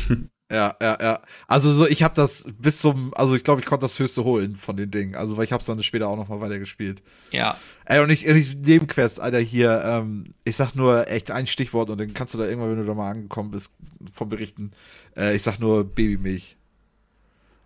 Ja, 0.49 0.77
ja, 0.81 0.97
ja. 1.01 1.21
Also 1.47 1.73
so, 1.73 1.85
ich 1.85 2.03
habe 2.03 2.15
das 2.15 2.49
bis 2.57 2.79
zum, 2.79 3.13
also 3.15 3.35
ich 3.35 3.43
glaube, 3.43 3.59
ich 3.59 3.67
konnte 3.67 3.83
das 3.83 3.99
höchste 3.99 4.23
holen 4.23 4.55
von 4.55 4.77
den 4.77 4.89
Dingen. 4.89 5.15
Also 5.15 5.35
weil 5.35 5.43
ich 5.43 5.51
habe 5.51 5.59
es 5.59 5.67
dann 5.67 5.83
später 5.83 6.07
auch 6.07 6.15
noch 6.15 6.29
mal 6.29 6.39
weitergespielt. 6.39 7.03
Ja. 7.31 7.57
Ey, 7.83 7.99
und 7.99 8.09
ich, 8.09 8.25
ich 8.25 8.55
Nebenquest, 8.55 9.19
Alter, 9.19 9.39
hier, 9.39 9.81
ähm, 9.83 10.23
ich 10.45 10.55
sag 10.55 10.73
nur 10.73 11.09
echt 11.09 11.31
ein 11.31 11.47
Stichwort 11.47 11.89
und 11.89 11.99
dann 11.99 12.13
kannst 12.13 12.33
du 12.33 12.37
da 12.37 12.45
irgendwann, 12.45 12.71
wenn 12.71 12.77
du 12.77 12.85
da 12.85 12.93
mal 12.93 13.11
angekommen 13.11 13.51
bist, 13.51 13.73
vom 14.13 14.29
Berichten, 14.29 14.71
äh, 15.17 15.35
ich 15.35 15.43
sag 15.43 15.59
nur 15.59 15.83
Babymilch. 15.83 16.55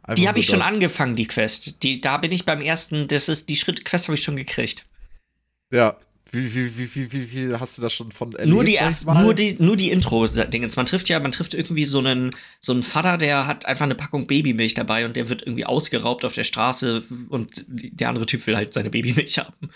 Einfach 0.03 0.15
Die 0.15 0.27
habe 0.27 0.39
ich 0.39 0.47
schon 0.47 0.59
das. 0.59 0.67
angefangen, 0.67 1.15
die 1.15 1.27
Quest. 1.27 1.83
Die, 1.83 2.01
da 2.01 2.17
bin 2.17 2.31
ich 2.31 2.45
beim 2.45 2.61
ersten, 2.61 3.07
das 3.07 3.29
ist, 3.29 3.49
die 3.49 3.55
Schritt-Quest 3.55 4.07
habe 4.07 4.15
ich 4.15 4.23
schon 4.23 4.35
gekriegt. 4.35 4.85
Ja. 5.71 5.97
Wie, 6.33 6.53
wie, 6.55 6.77
wie, 6.77 6.95
wie, 6.95 7.11
wie 7.11 7.25
viel 7.25 7.59
hast 7.59 7.77
du 7.77 7.81
das 7.81 7.93
schon 7.93 8.11
von 8.13 8.31
erlebt? 8.31 8.49
nur 8.49 8.63
die 8.63 8.75
erst, 8.75 9.05
nur 9.05 9.33
die, 9.33 9.57
nur 9.59 9.75
die 9.75 9.91
Intro-Dingens. 9.91 10.77
Man 10.77 10.85
trifft 10.85 11.09
ja, 11.09 11.19
man 11.19 11.31
trifft 11.31 11.53
irgendwie 11.53 11.83
so 11.83 11.99
einen, 11.99 12.33
so 12.61 12.71
einen 12.71 12.83
Vater, 12.83 13.17
der 13.17 13.47
hat 13.47 13.65
einfach 13.65 13.83
eine 13.83 13.95
Packung 13.95 14.27
Babymilch 14.27 14.73
dabei 14.73 15.03
und 15.05 15.17
der 15.17 15.27
wird 15.27 15.41
irgendwie 15.41 15.65
ausgeraubt 15.65 16.23
auf 16.23 16.33
der 16.33 16.45
Straße 16.45 17.03
und 17.27 17.65
der 17.67 18.07
andere 18.07 18.25
Typ 18.25 18.47
will 18.47 18.55
halt 18.55 18.71
seine 18.71 18.89
Babymilch 18.89 19.39
haben. 19.39 19.69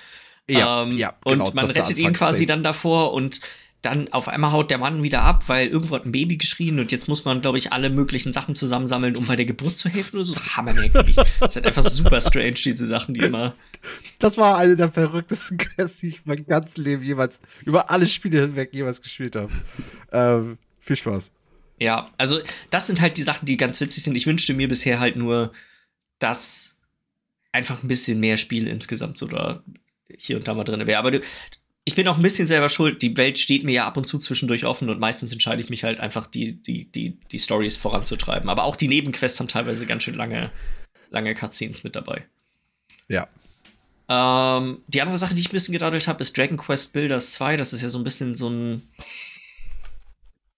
Ja, 0.49 0.83
Ähm, 0.83 0.95
ja, 0.95 1.13
genau, 1.25 1.45
und 1.47 1.55
man 1.55 1.65
rettet 1.69 1.97
ihn 1.97 2.13
quasi 2.13 2.39
safe. 2.39 2.45
dann 2.45 2.63
davor 2.63 3.11
und 3.13 3.41
dann 3.85 4.11
auf 4.11 4.27
einmal 4.27 4.51
haut 4.51 4.71
der 4.71 4.77
Mann 4.77 5.03
wieder 5.03 5.21
ab, 5.21 5.47
weil 5.47 5.67
irgendwo 5.67 5.95
hat 5.95 6.05
ein 6.05 6.11
Baby 6.11 6.37
geschrien 6.37 6.79
und 6.79 6.91
jetzt 6.91 7.07
muss 7.07 7.25
man, 7.25 7.41
glaube 7.41 7.57
ich, 7.57 7.71
alle 7.71 7.89
möglichen 7.89 8.33
Sachen 8.33 8.55
zusammensammeln, 8.55 9.15
um 9.15 9.25
bei 9.27 9.35
der 9.35 9.45
Geburt 9.45 9.77
zu 9.77 9.89
helfen 9.89 10.17
oder 10.17 10.25
so. 10.25 10.35
Hammermerkwürdig. 10.35 11.15
das 11.39 11.55
ist 11.55 11.65
einfach 11.65 11.83
super 11.83 12.19
strange, 12.21 12.53
diese 12.53 12.87
Sachen, 12.87 13.13
die 13.13 13.21
immer. 13.21 13.55
Das 14.19 14.37
war 14.37 14.57
eine 14.57 14.75
der 14.75 14.91
verrücktesten 14.91 15.57
Quests, 15.59 15.99
die 15.99 16.07
ich 16.07 16.25
mein 16.25 16.45
ganzes 16.45 16.77
Leben 16.77 17.03
jemals, 17.03 17.39
über 17.65 17.89
alle 17.89 18.07
Spiele 18.07 18.41
hinweg 18.41 18.73
jemals 18.73 19.01
gespielt 19.01 19.35
habe. 19.35 19.51
ähm, 20.11 20.57
viel 20.79 20.95
Spaß. 20.95 21.31
Ja, 21.79 22.09
also 22.17 22.39
das 22.69 22.87
sind 22.87 23.01
halt 23.01 23.17
die 23.17 23.23
Sachen, 23.23 23.45
die 23.45 23.57
ganz 23.57 23.79
witzig 23.81 24.03
sind. 24.03 24.15
Ich 24.15 24.27
wünschte 24.27 24.53
mir 24.53 24.67
bisher 24.67 24.99
halt 24.99 25.15
nur, 25.15 25.51
dass 26.19 26.77
einfach 27.51 27.83
ein 27.83 27.87
bisschen 27.87 28.19
mehr 28.19 28.37
Spiel 28.37 28.67
insgesamt 28.67 29.17
so 29.17 29.27
da 29.27 29.63
hier 30.17 30.37
und 30.37 30.47
da 30.47 30.53
mal 30.53 30.63
drin 30.63 30.85
wäre. 30.87 30.99
Aber 30.99 31.11
du, 31.11 31.21
ich 31.87 31.93
bin 31.93 32.07
auch 32.07 32.17
ein 32.17 32.23
bisschen 32.23 32.47
selber 32.47 32.67
schuld. 32.67 33.03
Die 33.03 33.15
Welt 33.15 33.37
steht 33.37 33.63
mir 33.63 33.73
ja 33.73 33.87
ab 33.87 33.95
und 33.95 34.05
zu 34.05 34.17
zwischendurch 34.17 34.65
offen 34.65 34.89
und 34.89 34.99
meistens 34.99 35.31
entscheide 35.31 35.61
ich 35.61 35.69
mich 35.69 35.83
halt 35.83 35.99
einfach, 35.99 36.25
die, 36.25 36.53
die, 36.53 36.91
die, 36.91 37.17
die 37.31 37.39
Stories 37.39 37.77
voranzutreiben. 37.77 38.49
Aber 38.49 38.63
auch 38.63 38.75
die 38.75 38.87
Nebenquests 38.87 39.39
haben 39.39 39.47
teilweise 39.47 39.85
ganz 39.85 40.01
schön 40.01 40.15
lange, 40.15 40.51
lange 41.11 41.35
Cutscenes 41.35 41.83
mit 41.83 41.95
dabei. 41.95 42.25
Ja. 43.07 43.27
Ähm, 44.09 44.79
die 44.87 45.01
andere 45.01 45.17
Sache, 45.17 45.35
die 45.35 45.41
ich 45.41 45.49
ein 45.49 45.51
bisschen 45.51 45.73
gedaddelt 45.73 46.07
habe, 46.07 46.21
ist 46.21 46.35
Dragon 46.35 46.57
Quest 46.57 46.91
Builders 46.91 47.33
2. 47.33 47.55
Das 47.55 47.71
ist 47.71 47.83
ja 47.83 47.89
so 47.89 47.99
ein 47.99 48.03
bisschen 48.03 48.35
so 48.35 48.49
ein. 48.49 48.81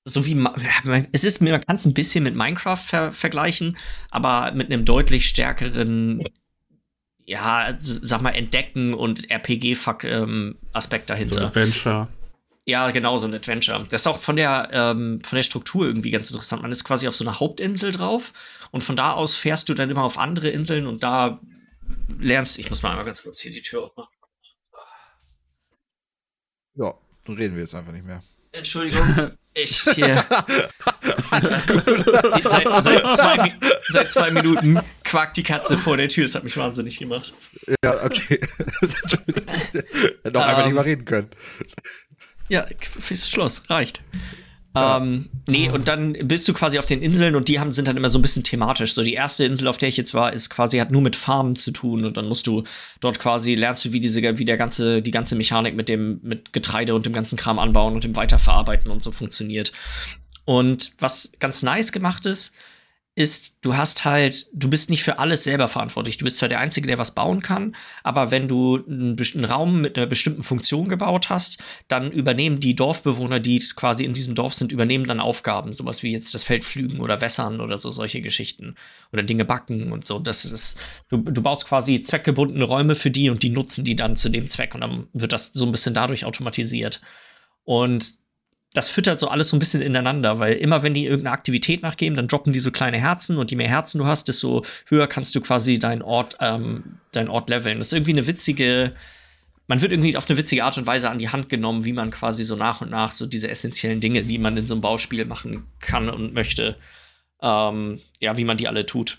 So 0.06 0.26
wie. 0.26 0.42
Es 1.12 1.26
ist, 1.26 1.42
man 1.42 1.60
kann 1.60 1.76
es 1.76 1.86
ein 1.86 1.94
bisschen 1.94 2.24
mit 2.24 2.36
Minecraft 2.36 2.78
ver 2.78 3.12
vergleichen, 3.12 3.78
aber 4.12 4.54
mit 4.54 4.68
einem 4.68 4.86
deutlich 4.86 5.28
stärkeren. 5.28 6.24
Ja, 7.28 7.76
sag 7.78 8.22
mal, 8.22 8.30
Entdecken 8.32 8.94
und 8.94 9.30
RPG-Aspekt 9.30 10.06
ähm, 10.06 10.56
Aspekt 10.72 11.10
So 11.10 11.14
ein 11.14 11.18
dahinter. 11.18 11.46
Adventure. 11.46 12.08
Ja, 12.66 12.90
genau, 12.92 13.18
so 13.18 13.28
ein 13.28 13.34
Adventure. 13.34 13.84
Das 13.90 14.02
ist 14.02 14.08
auch 14.08 14.18
von 14.18 14.38
der, 14.38 14.70
ähm, 14.72 15.20
von 15.26 15.36
der 15.36 15.44
Struktur 15.44 15.86
irgendwie 15.86 16.10
ganz 16.10 16.32
interessant. 16.32 16.62
Man 16.62 16.72
ist 16.72 16.86
quasi 16.86 17.06
auf 17.06 17.16
so 17.18 17.26
einer 17.26 17.40
Hauptinsel 17.40 17.92
drauf 17.92 18.32
und 18.72 18.82
von 18.82 18.96
da 18.96 19.12
aus 19.12 19.36
fährst 19.36 19.68
du 19.68 19.74
dann 19.74 19.90
immer 19.90 20.04
auf 20.04 20.18
andere 20.18 20.48
Inseln 20.48 20.88
und 20.88 21.04
da 21.04 21.38
lernst 22.18 22.58
Ich 22.60 22.70
muss 22.70 22.82
mal 22.82 22.92
einmal 22.92 23.06
ganz 23.06 23.24
kurz 23.24 23.42
hier 23.42 23.52
die 23.52 23.62
Tür 23.62 23.84
aufmachen. 23.84 24.10
Ja, 26.76 26.94
dann 27.26 27.36
reden 27.36 27.56
wir 27.56 27.62
jetzt 27.62 27.76
einfach 27.76 27.92
nicht 27.92 28.06
mehr. 28.06 28.22
Entschuldigung, 28.58 29.32
ich 29.54 29.82
hier. 29.94 30.26
Die, 32.36 32.42
seit, 32.44 32.68
seit, 32.84 33.16
zwei, 33.16 33.54
seit 33.88 34.12
zwei 34.12 34.32
Minuten 34.32 34.80
quakt 35.04 35.38
die 35.38 35.44
Katze 35.44 35.78
vor 35.78 35.98
der 35.98 36.08
Tür. 36.08 36.24
Das 36.26 36.36
hat 36.36 36.44
mich 36.44 36.58
wahnsinnig 36.58 36.98
gemacht. 36.98 37.34
Ja, 37.84 38.04
okay. 38.04 38.40
Hätte 40.24 40.40
auch 40.40 40.46
einfach 40.46 40.60
Ähm. 40.60 40.66
nicht 40.66 40.76
mal 40.76 40.82
reden 40.82 41.06
können. 41.06 41.30
Ja, 42.50 42.66
fürs 42.82 43.30
Schloss, 43.30 43.64
reicht. 43.70 44.02
Ähm, 44.78 45.30
nee, 45.48 45.70
und 45.70 45.88
dann 45.88 46.14
bist 46.28 46.48
du 46.48 46.54
quasi 46.54 46.78
auf 46.80 46.86
den 46.86 47.02
Inseln 47.02 47.36
und 47.36 47.48
die 47.48 47.60
haben, 47.60 47.72
sind 47.72 47.88
dann 47.88 47.98
immer 47.98 48.10
so 48.10 48.20
ein 48.20 48.22
bisschen 48.22 48.44
thematisch. 48.44 48.94
So 48.94 49.04
die 49.04 49.14
erste 49.14 49.46
Insel, 49.46 49.68
auf 49.68 49.78
der 49.78 49.90
ich 49.90 49.98
jetzt 49.98 50.14
war, 50.14 50.34
ist 50.34 50.50
quasi 50.50 50.78
hat 50.78 50.92
nur 50.92 51.02
mit 51.02 51.16
Farmen 51.16 51.56
zu 51.56 51.72
tun 51.72 52.06
und 52.06 52.18
dann 52.18 52.28
musst 52.28 52.48
du 52.48 52.64
dort 53.00 53.20
quasi 53.20 53.56
lernst 53.56 53.86
du, 53.86 53.94
wie 53.94 54.00
diese, 54.00 54.22
wie 54.38 54.46
der 54.46 54.58
ganze, 54.58 55.02
die 55.02 55.12
ganze 55.12 55.36
Mechanik 55.36 55.76
mit 55.76 55.90
dem, 55.90 56.20
mit 56.24 56.54
Getreide 56.54 56.96
und 56.96 57.06
dem 57.06 57.14
ganzen 57.14 57.38
Kram 57.38 57.60
anbauen 57.60 57.94
und 57.94 58.04
dem 58.04 58.16
Weiterverarbeiten 58.16 58.92
und 58.92 59.04
so 59.04 59.12
funktioniert. 59.12 59.72
Und 60.46 60.94
was 61.00 61.32
ganz 61.40 61.64
nice 61.64 61.92
gemacht 61.92 62.26
ist, 62.26 62.56
ist, 63.18 63.58
du 63.62 63.76
hast 63.76 64.06
halt, 64.06 64.46
du 64.54 64.70
bist 64.70 64.92
nicht 64.92 65.02
für 65.02 65.18
alles 65.18 65.44
selber 65.44 65.68
verantwortlich. 65.68 66.18
Du 66.18 66.24
bist 66.24 66.38
zwar 66.38 66.50
der 66.50 66.60
Einzige, 66.60 66.86
der 66.86 67.00
was 67.00 67.16
bauen 67.16 67.42
kann, 67.42 67.76
aber 68.04 68.30
wenn 68.30 68.48
du 68.48 68.78
einen, 68.88 69.18
einen, 69.20 69.46
Raum 69.46 69.82
mit 69.82 69.98
einer 69.98 70.06
bestimmten 70.06 70.44
Funktion 70.44 70.88
gebaut 70.88 71.32
hast, 71.32 71.58
dann 71.88 72.12
übernehmen 72.12 72.60
die 72.60 72.76
Dorfbewohner, 72.76 73.40
die 73.40 73.58
quasi 73.76 74.04
in 74.04 74.14
diesem 74.14 74.36
Dorf 74.36 74.54
sind, 74.54 74.72
übernehmen 74.72 75.08
dann 75.08 75.20
Aufgaben, 75.20 75.74
sowas 75.74 76.04
wie 76.04 76.12
jetzt 76.12 76.36
das 76.36 76.44
Feld 76.44 76.64
pflügen 76.64 77.00
oder 77.00 77.20
wässern 77.20 77.60
oder 77.60 77.80
so 77.80 77.90
solche 77.90 78.22
Geschichten 78.22 78.76
oder 79.12 79.24
Dinge 79.24 79.46
backen 79.46 79.92
und 79.92 80.06
so. 80.06 80.20
Das 80.20 80.46
ist, 80.46 80.80
du, 81.10 81.18
du 81.18 81.42
baust 81.42 81.66
quasi 81.66 82.00
zweckgebundene 82.00 82.66
Räume 82.66 82.94
für 82.94 83.10
die 83.10 83.32
und 83.32 83.42
die 83.42 83.50
nutzen 83.50 83.84
die 83.84 83.96
dann 83.96 84.16
zu 84.16 84.30
dem 84.30 84.46
Zweck 84.46 84.76
und 84.76 84.82
dann 84.82 85.08
wird 85.14 85.32
das 85.32 85.48
so 85.54 85.66
ein 85.66 85.72
bisschen 85.72 85.96
dadurch 85.96 86.24
automatisiert. 86.24 87.02
Und 87.64 88.14
das 88.78 88.90
füttert 88.90 89.20
so 89.20 89.28
alles 89.28 89.50
so 89.50 89.56
ein 89.56 89.60
bisschen 89.60 89.82
ineinander, 89.82 90.38
weil 90.38 90.54
immer 90.54 90.84
wenn 90.84 90.94
die 90.94 91.06
irgendeine 91.06 91.34
Aktivität 91.34 91.82
nachgeben, 91.82 92.16
dann 92.16 92.28
droppen 92.28 92.54
die 92.54 92.60
so 92.60 92.70
kleine 92.70 93.00
Herzen 93.00 93.40
und 93.40 93.50
je 93.50 93.58
mehr 93.58 93.68
Herzen 93.68 93.98
du 93.98 94.06
hast, 94.06 94.28
desto 94.28 94.64
höher 94.88 95.08
kannst 95.08 95.34
du 95.34 95.42
quasi 95.42 95.80
deinen 95.80 96.04
Ort, 96.04 96.38
ähm, 96.42 97.00
deinen 97.12 97.28
Ort 97.28 97.50
leveln. 97.50 97.80
Das 97.80 97.88
ist 97.88 97.94
irgendwie 97.94 98.12
eine 98.12 98.28
witzige, 98.28 98.94
man 99.66 99.82
wird 99.82 99.94
irgendwie 99.94 100.16
auf 100.16 100.30
eine 100.30 100.38
witzige 100.38 100.64
Art 100.64 100.78
und 100.78 100.86
Weise 100.86 101.10
an 101.10 101.18
die 101.18 101.30
Hand 101.30 101.50
genommen, 101.50 101.86
wie 101.86 101.94
man 101.94 102.12
quasi 102.12 102.44
so 102.44 102.56
nach 102.56 102.82
und 102.82 102.92
nach 102.92 103.12
so 103.12 103.26
diese 103.26 103.50
essentiellen 103.50 104.00
Dinge, 104.00 104.22
die 104.22 104.38
man 104.38 104.56
in 104.58 104.68
so 104.68 104.76
einem 104.76 104.82
Bauspiel 104.82 105.26
machen 105.26 105.66
kann 105.80 106.08
und 106.08 106.36
möchte, 106.36 106.78
ähm, 107.42 108.00
ja, 108.20 108.38
wie 108.38 108.46
man 108.46 108.58
die 108.58 108.68
alle 108.68 108.86
tut 108.86 109.18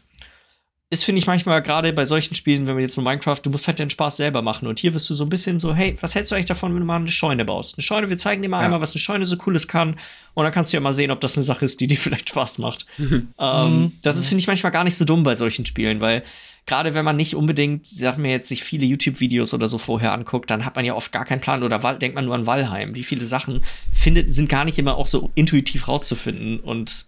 ist, 0.91 1.05
finde 1.05 1.19
ich 1.19 1.27
manchmal 1.27 1.61
gerade 1.61 1.93
bei 1.93 2.07
solchen 2.07 2.35
Spielen, 2.35 2.67
wenn 2.67 2.77
wir 2.77 2.83
jetzt 2.83 2.97
mit 2.97 3.05
Minecraft, 3.05 3.41
du 3.43 3.51
musst 3.51 3.67
halt 3.67 3.79
den 3.79 3.91
Spaß 3.91 4.17
selber 4.17 4.41
machen. 4.41 4.67
Und 4.67 4.79
hier 4.79 4.95
wirst 4.95 5.11
du 5.11 5.15
so 5.15 5.25
ein 5.25 5.29
bisschen 5.29 5.61
so, 5.61 5.75
hey, 5.75 5.95
was 6.01 6.15
hältst 6.15 6.31
du 6.31 6.35
eigentlich 6.35 6.47
davon, 6.47 6.73
wenn 6.73 6.81
du 6.81 6.87
mal 6.87 6.97
eine 6.97 7.11
Scheune 7.11 7.45
baust? 7.45 7.77
Eine 7.77 7.83
Scheune, 7.83 8.09
wir 8.09 8.17
zeigen 8.17 8.41
dir 8.41 8.49
mal 8.49 8.61
ja. 8.61 8.65
einmal, 8.65 8.81
was 8.81 8.93
eine 8.93 9.01
Scheune 9.01 9.27
so 9.27 9.37
cooles 9.37 9.69
kann. 9.69 9.97
Und 10.33 10.45
dann 10.45 10.53
kannst 10.53 10.73
du 10.73 10.79
ja 10.79 10.81
mal 10.81 10.95
sehen, 10.95 11.11
ob 11.11 11.21
das 11.21 11.37
eine 11.37 11.43
Sache 11.43 11.67
ist, 11.67 11.81
die 11.81 11.89
dir 11.89 11.99
vielleicht 11.99 12.31
Spaß 12.31 12.59
macht. 12.59 12.87
ähm, 12.99 13.27
mhm. 13.39 13.93
Das 14.01 14.17
ist, 14.17 14.27
finde 14.27 14.41
ich, 14.41 14.47
manchmal 14.47 14.73
gar 14.73 14.85
nicht 14.85 14.97
so 14.97 15.05
dumm 15.05 15.25
bei 15.25 15.37
solchen 15.37 15.67
Spielen, 15.67 16.01
weil 16.01 16.23
gerade 16.65 16.95
wenn 16.95 17.05
man 17.05 17.17
nicht 17.17 17.35
unbedingt, 17.35 17.87
sag 17.87 18.17
mir 18.17 18.31
jetzt, 18.31 18.49
sich 18.49 18.65
viele 18.65 18.87
YouTube-Videos 18.87 19.53
oder 19.53 19.69
so 19.69 19.77
vorher 19.77 20.15
anguckt, 20.15 20.51
dann 20.51 20.65
hat 20.65 20.75
man 20.77 20.87
ja 20.87 20.95
oft 20.95 21.13
gar 21.13 21.27
keinen 21.27 21.43
Plan 21.43 21.63
oder 21.63 21.79
denkt 21.97 22.15
man 22.15 22.25
nur 22.25 22.35
an 22.35 22.47
Valheim. 22.47 22.95
Wie 22.95 23.05
viele 23.05 23.27
Sachen 23.27 23.63
findet, 23.93 24.33
sind 24.33 24.49
gar 24.49 24.65
nicht 24.65 24.79
immer 24.79 24.97
auch 24.97 25.07
so 25.07 25.31
intuitiv 25.35 25.87
rauszufinden 25.87 26.61
und 26.61 27.07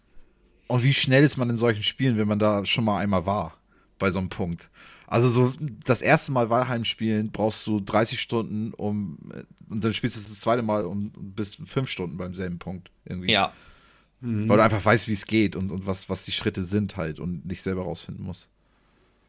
und 0.67 0.85
wie 0.85 0.95
schnell 0.95 1.25
ist 1.25 1.37
man 1.37 1.51
in 1.51 1.57
solchen 1.57 1.83
Spielen, 1.83 2.17
wenn 2.17 2.29
man 2.29 2.39
da 2.39 2.65
schon 2.65 2.85
mal 2.85 2.99
einmal 3.01 3.27
war? 3.27 3.60
Bei 4.01 4.11
so 4.11 4.19
einem 4.19 4.29
Punkt. 4.29 4.69
Also 5.07 5.29
so 5.29 5.53
das 5.85 6.03
erste 6.03 6.33
Mal 6.33 6.51
Valheim 6.51 6.85
spielen 6.85 7.31
brauchst 7.31 7.67
du 7.67 7.81
30 7.81 8.21
Stunden 8.21 8.73
um 8.75 9.19
und 9.69 9.85
dann 9.85 9.93
spielst 9.93 10.17
du 10.17 10.21
das 10.21 10.41
zweite 10.41 10.63
Mal 10.63 10.85
um 10.85 11.11
bis 11.17 11.57
fünf 11.65 11.89
Stunden 11.89 12.17
beim 12.17 12.35
selben 12.35 12.59
Punkt 12.59 12.91
irgendwie. 13.05 13.33
Ja. 13.33 13.53
Mhm. 14.21 14.49
Weil 14.49 14.59
du 14.59 14.63
einfach 14.65 14.85
weißt, 14.85 15.09
wie 15.09 15.13
es 15.13 15.27
geht 15.27 15.57
und, 15.57 15.71
und 15.73 15.87
was, 15.87 16.09
was 16.09 16.25
die 16.25 16.33
Schritte 16.33 16.65
sind 16.65 16.97
halt 16.97 17.19
und 17.19 17.47
nicht 17.47 17.63
selber 17.63 17.83
rausfinden 17.83 18.25
musst. 18.25 18.49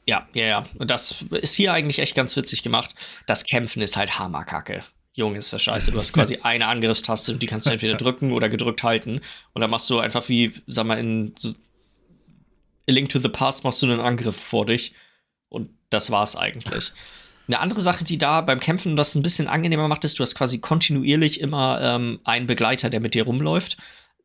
Ja, 0.07 0.27
ja, 0.33 0.45
ja. 0.45 0.65
Und 0.77 0.91
das 0.91 1.23
ist 1.41 1.55
hier 1.55 1.73
eigentlich 1.73 1.99
echt 1.99 2.15
ganz 2.15 2.35
witzig 2.35 2.63
gemacht. 2.63 2.95
Das 3.27 3.45
Kämpfen 3.45 3.81
ist 3.81 3.97
halt 3.97 4.19
Hammerkacke. 4.19 4.83
Junge, 5.13 5.37
ist 5.37 5.51
das 5.51 5.61
scheiße. 5.61 5.91
Du 5.91 5.97
hast 5.99 6.13
quasi 6.13 6.39
eine 6.43 6.67
Angriffstaste 6.67 7.33
und 7.33 7.41
die 7.41 7.47
kannst 7.47 7.67
du 7.67 7.71
entweder 7.71 7.95
drücken 7.95 8.31
oder 8.31 8.49
gedrückt 8.49 8.83
halten. 8.83 9.21
Und 9.53 9.61
dann 9.61 9.69
machst 9.69 9.89
du 9.89 9.99
einfach 9.99 10.27
wie, 10.29 10.53
sag 10.67 10.85
mal, 10.85 10.99
in 10.99 11.33
so 11.37 11.53
A 12.91 12.93
Link 12.93 13.09
to 13.09 13.19
the 13.19 13.29
Past 13.29 13.63
machst 13.63 13.81
du 13.81 13.87
einen 13.87 13.99
Angriff 13.99 14.35
vor 14.35 14.65
dich. 14.65 14.93
Und 15.49 15.69
das 15.89 16.11
war's 16.11 16.35
eigentlich. 16.35 16.91
Eine 17.47 17.59
andere 17.59 17.81
Sache, 17.81 18.03
die 18.03 18.17
da 18.17 18.41
beim 18.41 18.59
Kämpfen 18.59 18.95
das 18.95 19.15
ein 19.15 19.23
bisschen 19.23 19.47
angenehmer 19.47 19.87
macht, 19.87 20.05
ist, 20.05 20.19
du 20.19 20.23
hast 20.23 20.35
quasi 20.35 20.59
kontinuierlich 20.59 21.41
immer 21.41 21.79
ähm, 21.81 22.19
einen 22.23 22.47
Begleiter, 22.47 22.89
der 22.89 22.99
mit 22.99 23.13
dir 23.13 23.23
rumläuft. 23.23 23.77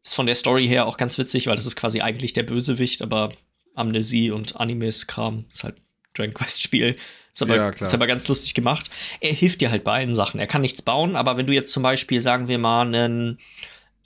Ist 0.03 0.15
von 0.15 0.27
der 0.27 0.35
Story 0.35 0.69
her 0.69 0.87
auch 0.87 0.97
ganz 0.97 1.19
witzig, 1.19 1.47
weil 1.47 1.57
das 1.57 1.67
ist 1.67 1.77
quasi 1.77 2.01
eigentlich 2.01 2.33
der 2.35 2.45
Bösewicht, 2.45 3.03
aber 3.03 3.33
Amnesie 3.75 4.31
und 4.31 4.57
Animes-Kram 4.57 5.47
ist 5.51 5.65
halt 5.65 5.77
Dragon 6.15 6.35
Quest-Spiel. 6.35 6.97
Ist, 7.33 7.43
aber, 7.43 7.57
ja, 7.57 7.69
ist 7.71 7.95
aber 7.95 8.07
ganz 8.07 8.29
lustig 8.29 8.55
gemacht. 8.55 8.91
Er 9.21 9.33
hilft 9.33 9.61
dir 9.61 9.71
halt 9.71 9.85
bei 9.85 9.93
allen 9.93 10.15
Sachen. 10.15 10.41
Er 10.41 10.47
kann 10.47 10.63
nichts 10.63 10.83
bauen, 10.83 11.17
aber 11.17 11.37
wenn 11.37 11.47
du 11.47 11.53
jetzt 11.53 11.73
zum 11.73 11.83
Beispiel, 11.83 12.21
sagen 12.21 12.49
wir 12.49 12.59
mal, 12.59 12.87
einen 12.87 13.39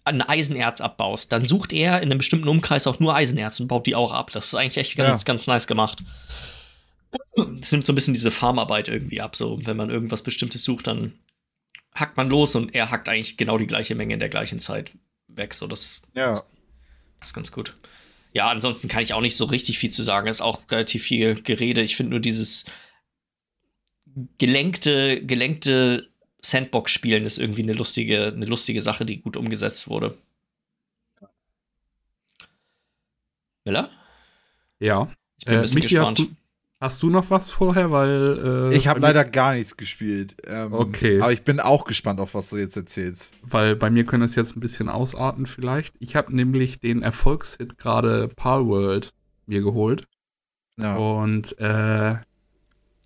ein 0.05 0.23
Eisenerz 0.23 0.81
abbaust, 0.81 1.33
dann 1.33 1.45
sucht 1.45 1.73
er 1.73 1.99
in 1.99 2.11
einem 2.11 2.19
bestimmten 2.19 2.49
Umkreis 2.49 2.87
auch 2.87 3.01
nur 3.01 3.15
Eisenerz 3.15 3.61
und 3.61 3.69
baut 3.69 3.87
die 3.87 3.95
auch 3.95 4.13
ab. 4.13 4.31
Das 4.33 4.47
ist 4.47 4.55
eigentlich 4.55 4.79
echt 4.79 4.97
ganz, 4.97 5.23
ja. 5.23 5.25
ganz 5.25 5.47
nice 5.47 5.67
gemacht. 5.67 6.03
Das 7.37 7.73
nimmt 7.73 7.85
so 7.85 7.93
ein 7.93 7.95
bisschen 7.95 8.15
diese 8.15 8.31
Farmarbeit 8.31 8.89
irgendwie 8.89 9.21
ab. 9.21 9.37
So, 9.37 9.59
wenn 9.65 9.77
man 9.77 9.91
irgendwas 9.91 10.23
Bestimmtes 10.23 10.65
sucht, 10.65 10.87
dann 10.87 11.15
hackt 11.95 12.17
man 12.17 12.29
los 12.29 12.55
und 12.55 12.75
er 12.75 12.91
hackt 12.91 13.09
eigentlich 13.09 13.37
genau 13.37 13.59
die 13.59 13.67
gleiche 13.67 13.95
Menge 13.95 14.15
in 14.15 14.21
der 14.21 14.29
gleichen 14.29 14.59
Zeit 14.59 14.93
weg. 15.29 15.55
So, 15.55 15.67
das, 15.67 16.03
ja. 16.15 16.33
das 16.33 17.29
ist 17.29 17.35
ganz 17.35 17.53
gut. 17.53 17.77
Ja, 18.33 18.49
ansonsten 18.49 18.89
kann 18.89 19.03
ich 19.03 19.13
auch 19.13 19.21
nicht 19.21 19.37
so 19.37 19.45
richtig 19.45 19.79
viel 19.79 19.91
zu 19.91 20.03
sagen. 20.03 20.29
Es 20.29 20.37
ist 20.37 20.43
auch 20.43 20.61
relativ 20.71 21.03
viel 21.03 21.43
Gerede. 21.43 21.83
Ich 21.83 21.97
finde 21.97 22.11
nur 22.11 22.21
dieses 22.21 22.65
gelenkte, 24.39 25.25
gelenkte 25.25 26.10
Sandbox 26.43 26.93
spielen 26.93 27.25
ist 27.25 27.39
irgendwie 27.39 27.63
eine 27.63 27.75
lustige, 27.75 28.27
eine 28.29 28.47
lustige 28.47 28.81
Sache, 28.81 29.05
die 29.05 29.21
gut 29.21 29.37
umgesetzt 29.37 29.89
wurde. 29.89 30.17
Miller? 33.65 33.91
Ja. 34.79 35.09
Ich 35.39 35.45
bin 35.45 35.55
ein 35.55 35.59
äh, 35.59 35.63
bisschen 35.63 35.81
Michi, 35.81 35.95
gespannt. 35.95 36.19
Hast 36.19 36.29
du, 36.29 36.37
hast 36.81 37.03
du, 37.03 37.11
noch 37.11 37.31
was 37.31 37.51
vorher? 37.51 37.91
Weil 37.91 38.71
äh, 38.73 38.77
ich 38.77 38.89
habe 38.89 39.01
leider 39.01 39.25
gar 39.25 39.55
nichts 39.55 39.77
gespielt. 39.77 40.37
Ähm, 40.47 40.73
okay. 40.73 41.21
Aber 41.21 41.33
ich 41.33 41.43
bin 41.43 41.61
auch 41.61 41.85
gespannt 41.85 42.21
auf 42.21 42.35
was 42.35 42.51
du 42.51 42.57
jetzt 42.57 42.77
erzählst. 42.77 43.33
Weil 43.43 43.77
bei 43.77 43.91
mir 43.91 44.05
können 44.05 44.25
es 44.25 44.35
jetzt 44.35 44.57
ein 44.57 44.61
bisschen 44.61 44.89
ausarten 44.89 45.47
vielleicht. 45.47 45.95
Ich 45.99 46.17
habe 46.17 46.35
nämlich 46.35 46.81
den 46.81 47.03
Erfolgshit 47.03 47.79
gerade 47.79 48.29
Palworld 48.29 49.13
mir 49.47 49.63
geholt. 49.63 50.07
Ja. 50.79 50.97
Und 50.97 51.59
äh, 51.59 52.17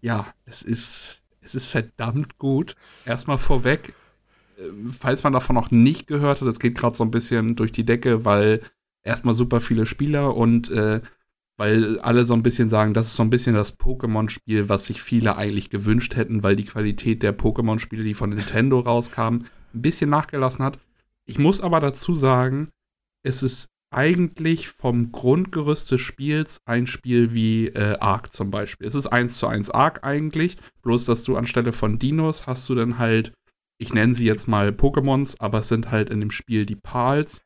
ja, 0.00 0.26
es 0.46 0.62
ist 0.62 1.23
es 1.44 1.54
ist 1.54 1.68
verdammt 1.68 2.38
gut. 2.38 2.74
Erstmal 3.04 3.38
vorweg, 3.38 3.94
äh, 4.58 4.62
falls 4.90 5.22
man 5.22 5.32
davon 5.32 5.54
noch 5.54 5.70
nicht 5.70 6.06
gehört 6.06 6.40
hat, 6.40 6.48
es 6.48 6.58
geht 6.58 6.76
gerade 6.76 6.96
so 6.96 7.04
ein 7.04 7.10
bisschen 7.10 7.56
durch 7.56 7.72
die 7.72 7.84
Decke, 7.84 8.24
weil 8.24 8.60
erstmal 9.02 9.34
super 9.34 9.60
viele 9.60 9.86
Spieler 9.86 10.36
und 10.36 10.70
äh, 10.70 11.00
weil 11.56 12.00
alle 12.00 12.24
so 12.24 12.34
ein 12.34 12.42
bisschen 12.42 12.68
sagen, 12.68 12.94
das 12.94 13.08
ist 13.08 13.16
so 13.16 13.22
ein 13.22 13.30
bisschen 13.30 13.54
das 13.54 13.78
Pokémon-Spiel, 13.78 14.68
was 14.68 14.86
sich 14.86 15.00
viele 15.00 15.36
eigentlich 15.36 15.70
gewünscht 15.70 16.16
hätten, 16.16 16.42
weil 16.42 16.56
die 16.56 16.64
Qualität 16.64 17.22
der 17.22 17.36
Pokémon-Spiele, 17.36 18.02
die 18.02 18.14
von 18.14 18.30
Nintendo 18.30 18.80
rauskamen, 18.80 19.46
ein 19.72 19.82
bisschen 19.82 20.10
nachgelassen 20.10 20.64
hat. 20.64 20.78
Ich 21.26 21.38
muss 21.38 21.60
aber 21.60 21.78
dazu 21.78 22.16
sagen, 22.16 22.70
es 23.22 23.42
ist 23.42 23.68
eigentlich 23.94 24.68
vom 24.68 25.12
Grundgerüst 25.12 25.90
des 25.90 26.00
Spiels 26.00 26.60
ein 26.64 26.86
Spiel 26.86 27.32
wie 27.32 27.68
äh, 27.68 27.96
Ark 28.00 28.32
zum 28.32 28.50
Beispiel. 28.50 28.86
Es 28.86 28.94
ist 28.94 29.06
1 29.06 29.38
zu 29.38 29.46
1 29.46 29.70
Ark 29.70 30.00
eigentlich, 30.02 30.56
bloß 30.82 31.04
dass 31.04 31.22
du 31.22 31.36
anstelle 31.36 31.72
von 31.72 31.98
Dinos 31.98 32.46
hast 32.46 32.68
du 32.68 32.74
dann 32.74 32.98
halt, 32.98 33.32
ich 33.78 33.94
nenne 33.94 34.14
sie 34.14 34.26
jetzt 34.26 34.48
mal 34.48 34.70
Pokémons, 34.70 35.36
aber 35.38 35.58
es 35.58 35.68
sind 35.68 35.90
halt 35.90 36.10
in 36.10 36.20
dem 36.20 36.30
Spiel 36.30 36.66
die 36.66 36.76
Pals, 36.76 37.42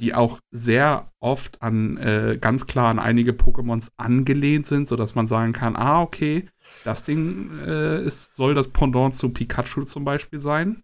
die 0.00 0.14
auch 0.14 0.40
sehr 0.50 1.10
oft 1.20 1.62
an 1.62 1.96
äh, 1.96 2.38
ganz 2.40 2.66
klar 2.66 2.90
an 2.90 2.98
einige 2.98 3.32
Pokémons 3.32 3.90
angelehnt 3.96 4.66
sind, 4.66 4.88
sodass 4.88 5.14
man 5.14 5.26
sagen 5.26 5.54
kann, 5.54 5.76
ah, 5.76 6.02
okay, 6.02 6.48
das 6.84 7.02
Ding 7.04 7.50
äh, 7.64 8.04
ist, 8.04 8.36
soll 8.36 8.54
das 8.54 8.68
Pendant 8.68 9.16
zu 9.16 9.30
Pikachu 9.30 9.84
zum 9.84 10.04
Beispiel 10.04 10.40
sein. 10.40 10.82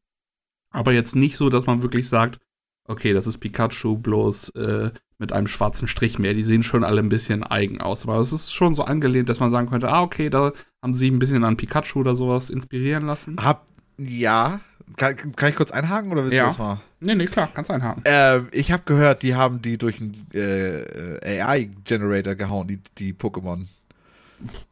Aber 0.70 0.92
jetzt 0.92 1.14
nicht 1.14 1.36
so, 1.36 1.50
dass 1.50 1.66
man 1.66 1.82
wirklich 1.82 2.08
sagt, 2.08 2.38
okay, 2.86 3.12
das 3.12 3.26
ist 3.26 3.38
Pikachu 3.38 3.96
bloß 3.96 4.50
äh, 4.50 4.90
mit 5.18 5.32
einem 5.32 5.46
schwarzen 5.46 5.88
Strich 5.88 6.18
mehr. 6.18 6.34
Die 6.34 6.44
sehen 6.44 6.62
schon 6.62 6.84
alle 6.84 7.00
ein 7.00 7.08
bisschen 7.08 7.44
eigen 7.44 7.80
aus. 7.80 8.02
Aber 8.04 8.18
es 8.18 8.32
ist 8.32 8.52
schon 8.52 8.74
so 8.74 8.84
angelehnt, 8.84 9.28
dass 9.28 9.40
man 9.40 9.50
sagen 9.50 9.68
könnte, 9.68 9.88
ah, 9.88 10.02
okay, 10.02 10.28
da 10.28 10.52
haben 10.82 10.94
sie 10.94 11.10
ein 11.10 11.18
bisschen 11.18 11.44
an 11.44 11.56
Pikachu 11.56 12.00
oder 12.00 12.14
sowas 12.14 12.50
inspirieren 12.50 13.06
lassen. 13.06 13.36
Hab, 13.40 13.66
ja. 13.98 14.60
Kann, 14.96 15.16
kann 15.36 15.48
ich 15.48 15.56
kurz 15.56 15.70
einhaken 15.70 16.10
oder 16.12 16.24
willst 16.24 16.36
ja. 16.36 16.42
du 16.42 16.48
das 16.48 16.58
mal? 16.58 16.80
Nee, 17.00 17.14
nee, 17.14 17.26
klar, 17.26 17.48
kannst 17.54 17.70
einhaken. 17.70 18.02
Ähm, 18.04 18.48
ich 18.52 18.72
habe 18.72 18.82
gehört, 18.84 19.22
die 19.22 19.34
haben 19.34 19.62
die 19.62 19.78
durch 19.78 20.00
einen 20.00 20.26
äh, 20.34 21.40
AI-Generator 21.40 22.34
gehauen, 22.34 22.66
die, 22.66 22.80
die 22.98 23.14
Pokémon. 23.14 23.66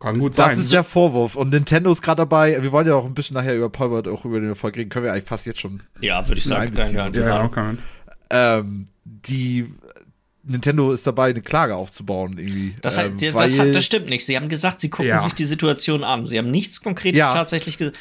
Kann 0.00 0.18
gut 0.18 0.34
sein. 0.34 0.50
Das 0.50 0.58
ist 0.58 0.72
der 0.72 0.84
Vorwurf. 0.84 1.36
Und 1.36 1.50
Nintendo 1.50 1.90
ist 1.92 2.02
gerade 2.02 2.22
dabei, 2.22 2.60
wir 2.60 2.72
wollen 2.72 2.86
ja 2.86 2.94
auch 2.94 3.04
ein 3.04 3.14
bisschen 3.14 3.34
nachher 3.34 3.56
über 3.56 3.68
Palworld 3.68 4.08
auch 4.08 4.24
über 4.24 4.40
den 4.40 4.48
Erfolg 4.48 4.76
reden, 4.76 4.90
können 4.90 5.04
wir 5.04 5.12
eigentlich 5.12 5.24
fast 5.24 5.46
jetzt 5.46 5.60
schon. 5.60 5.82
Ja, 6.00 6.26
würde 6.26 6.38
ich 6.38 6.44
sagen, 6.44 6.74
dann 6.74 6.92
ja, 6.92 7.08
ja, 7.08 7.44
okay. 7.44 7.76
Ähm, 8.30 8.86
die 9.04 9.66
Nintendo 10.42 10.92
ist 10.92 11.06
dabei, 11.06 11.30
eine 11.30 11.42
Klage 11.42 11.76
aufzubauen 11.76 12.38
irgendwie. 12.38 12.74
Das, 12.80 12.98
ähm, 12.98 13.16
das, 13.20 13.34
das, 13.34 13.56
das, 13.56 13.84
stimmt 13.84 14.08
nicht. 14.08 14.24
Sie 14.24 14.36
haben 14.36 14.48
gesagt, 14.48 14.80
sie 14.80 14.88
gucken 14.88 15.08
ja. 15.08 15.18
sich 15.18 15.34
die 15.34 15.44
Situation 15.44 16.02
an. 16.02 16.24
Sie 16.24 16.38
haben 16.38 16.50
nichts 16.50 16.82
Konkretes 16.82 17.18
ja. 17.18 17.32
tatsächlich 17.32 17.78
gesagt. 17.78 17.98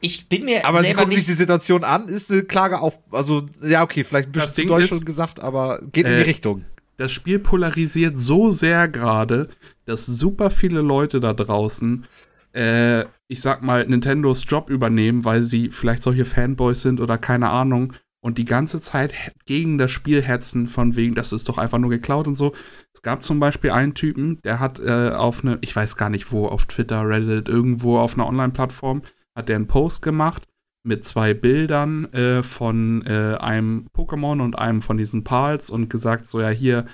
Ich 0.00 0.28
bin 0.28 0.44
mir 0.44 0.66
aber 0.66 0.80
sie 0.80 0.94
gucken 0.94 1.14
sich 1.14 1.26
die 1.26 1.32
Situation 1.32 1.84
an, 1.84 2.08
ist 2.08 2.30
eine 2.30 2.42
Klage 2.42 2.80
auf. 2.80 2.98
Also, 3.12 3.46
ja, 3.62 3.82
okay, 3.82 4.02
vielleicht 4.04 4.28
ein 4.28 4.32
bisschen 4.32 4.52
zu 4.52 4.66
deutsch 4.66 4.88
schon 4.88 5.04
gesagt, 5.04 5.40
aber 5.40 5.80
geht 5.92 6.06
äh, 6.06 6.10
in 6.10 6.16
die 6.16 6.22
äh, 6.22 6.26
Richtung. 6.26 6.64
Das 6.96 7.12
Spiel 7.12 7.38
polarisiert 7.38 8.18
so 8.18 8.50
sehr 8.50 8.88
gerade, 8.88 9.48
dass 9.84 10.06
super 10.06 10.50
viele 10.50 10.80
Leute 10.80 11.20
da 11.20 11.32
draußen, 11.32 12.04
äh, 12.52 13.04
ich 13.28 13.40
sag 13.40 13.62
mal, 13.62 13.86
Nintendos 13.86 14.44
Job 14.48 14.70
übernehmen, 14.70 15.24
weil 15.24 15.42
sie 15.42 15.70
vielleicht 15.70 16.02
solche 16.02 16.24
Fanboys 16.24 16.82
sind 16.82 17.00
oder 17.00 17.16
keine 17.16 17.50
Ahnung 17.50 17.92
und 18.22 18.38
die 18.38 18.44
ganze 18.44 18.80
Zeit 18.80 19.12
gegen 19.44 19.78
das 19.78 19.90
Spiel 19.90 20.22
hetzen, 20.22 20.68
von 20.68 20.94
wegen, 20.96 21.14
das 21.14 21.32
ist 21.32 21.48
doch 21.48 21.58
einfach 21.58 21.78
nur 21.78 21.90
geklaut 21.90 22.28
und 22.28 22.36
so. 22.36 22.54
Es 22.94 23.02
gab 23.02 23.22
zum 23.22 23.40
Beispiel 23.40 23.72
einen 23.72 23.94
Typen, 23.94 24.40
der 24.42 24.60
hat 24.60 24.78
äh, 24.78 25.10
auf 25.10 25.44
eine, 25.44 25.58
ich 25.60 25.74
weiß 25.74 25.96
gar 25.96 26.08
nicht 26.08 26.30
wo, 26.30 26.46
auf 26.46 26.66
Twitter, 26.66 27.06
Reddit, 27.06 27.48
irgendwo 27.48 27.98
auf 27.98 28.14
einer 28.14 28.28
Online-Plattform, 28.28 29.02
hat 29.36 29.48
der 29.48 29.56
einen 29.56 29.66
Post 29.66 30.02
gemacht 30.02 30.46
mit 30.84 31.04
zwei 31.04 31.34
Bildern 31.34 32.12
äh, 32.12 32.42
von 32.42 33.04
äh, 33.06 33.36
einem 33.38 33.88
Pokémon 33.94 34.40
und 34.40 34.56
einem 34.56 34.82
von 34.82 34.96
diesen 34.96 35.24
Pals 35.24 35.68
und 35.70 35.90
gesagt, 35.90 36.28
so 36.28 36.40
ja, 36.40 36.50
hier, 36.50 36.86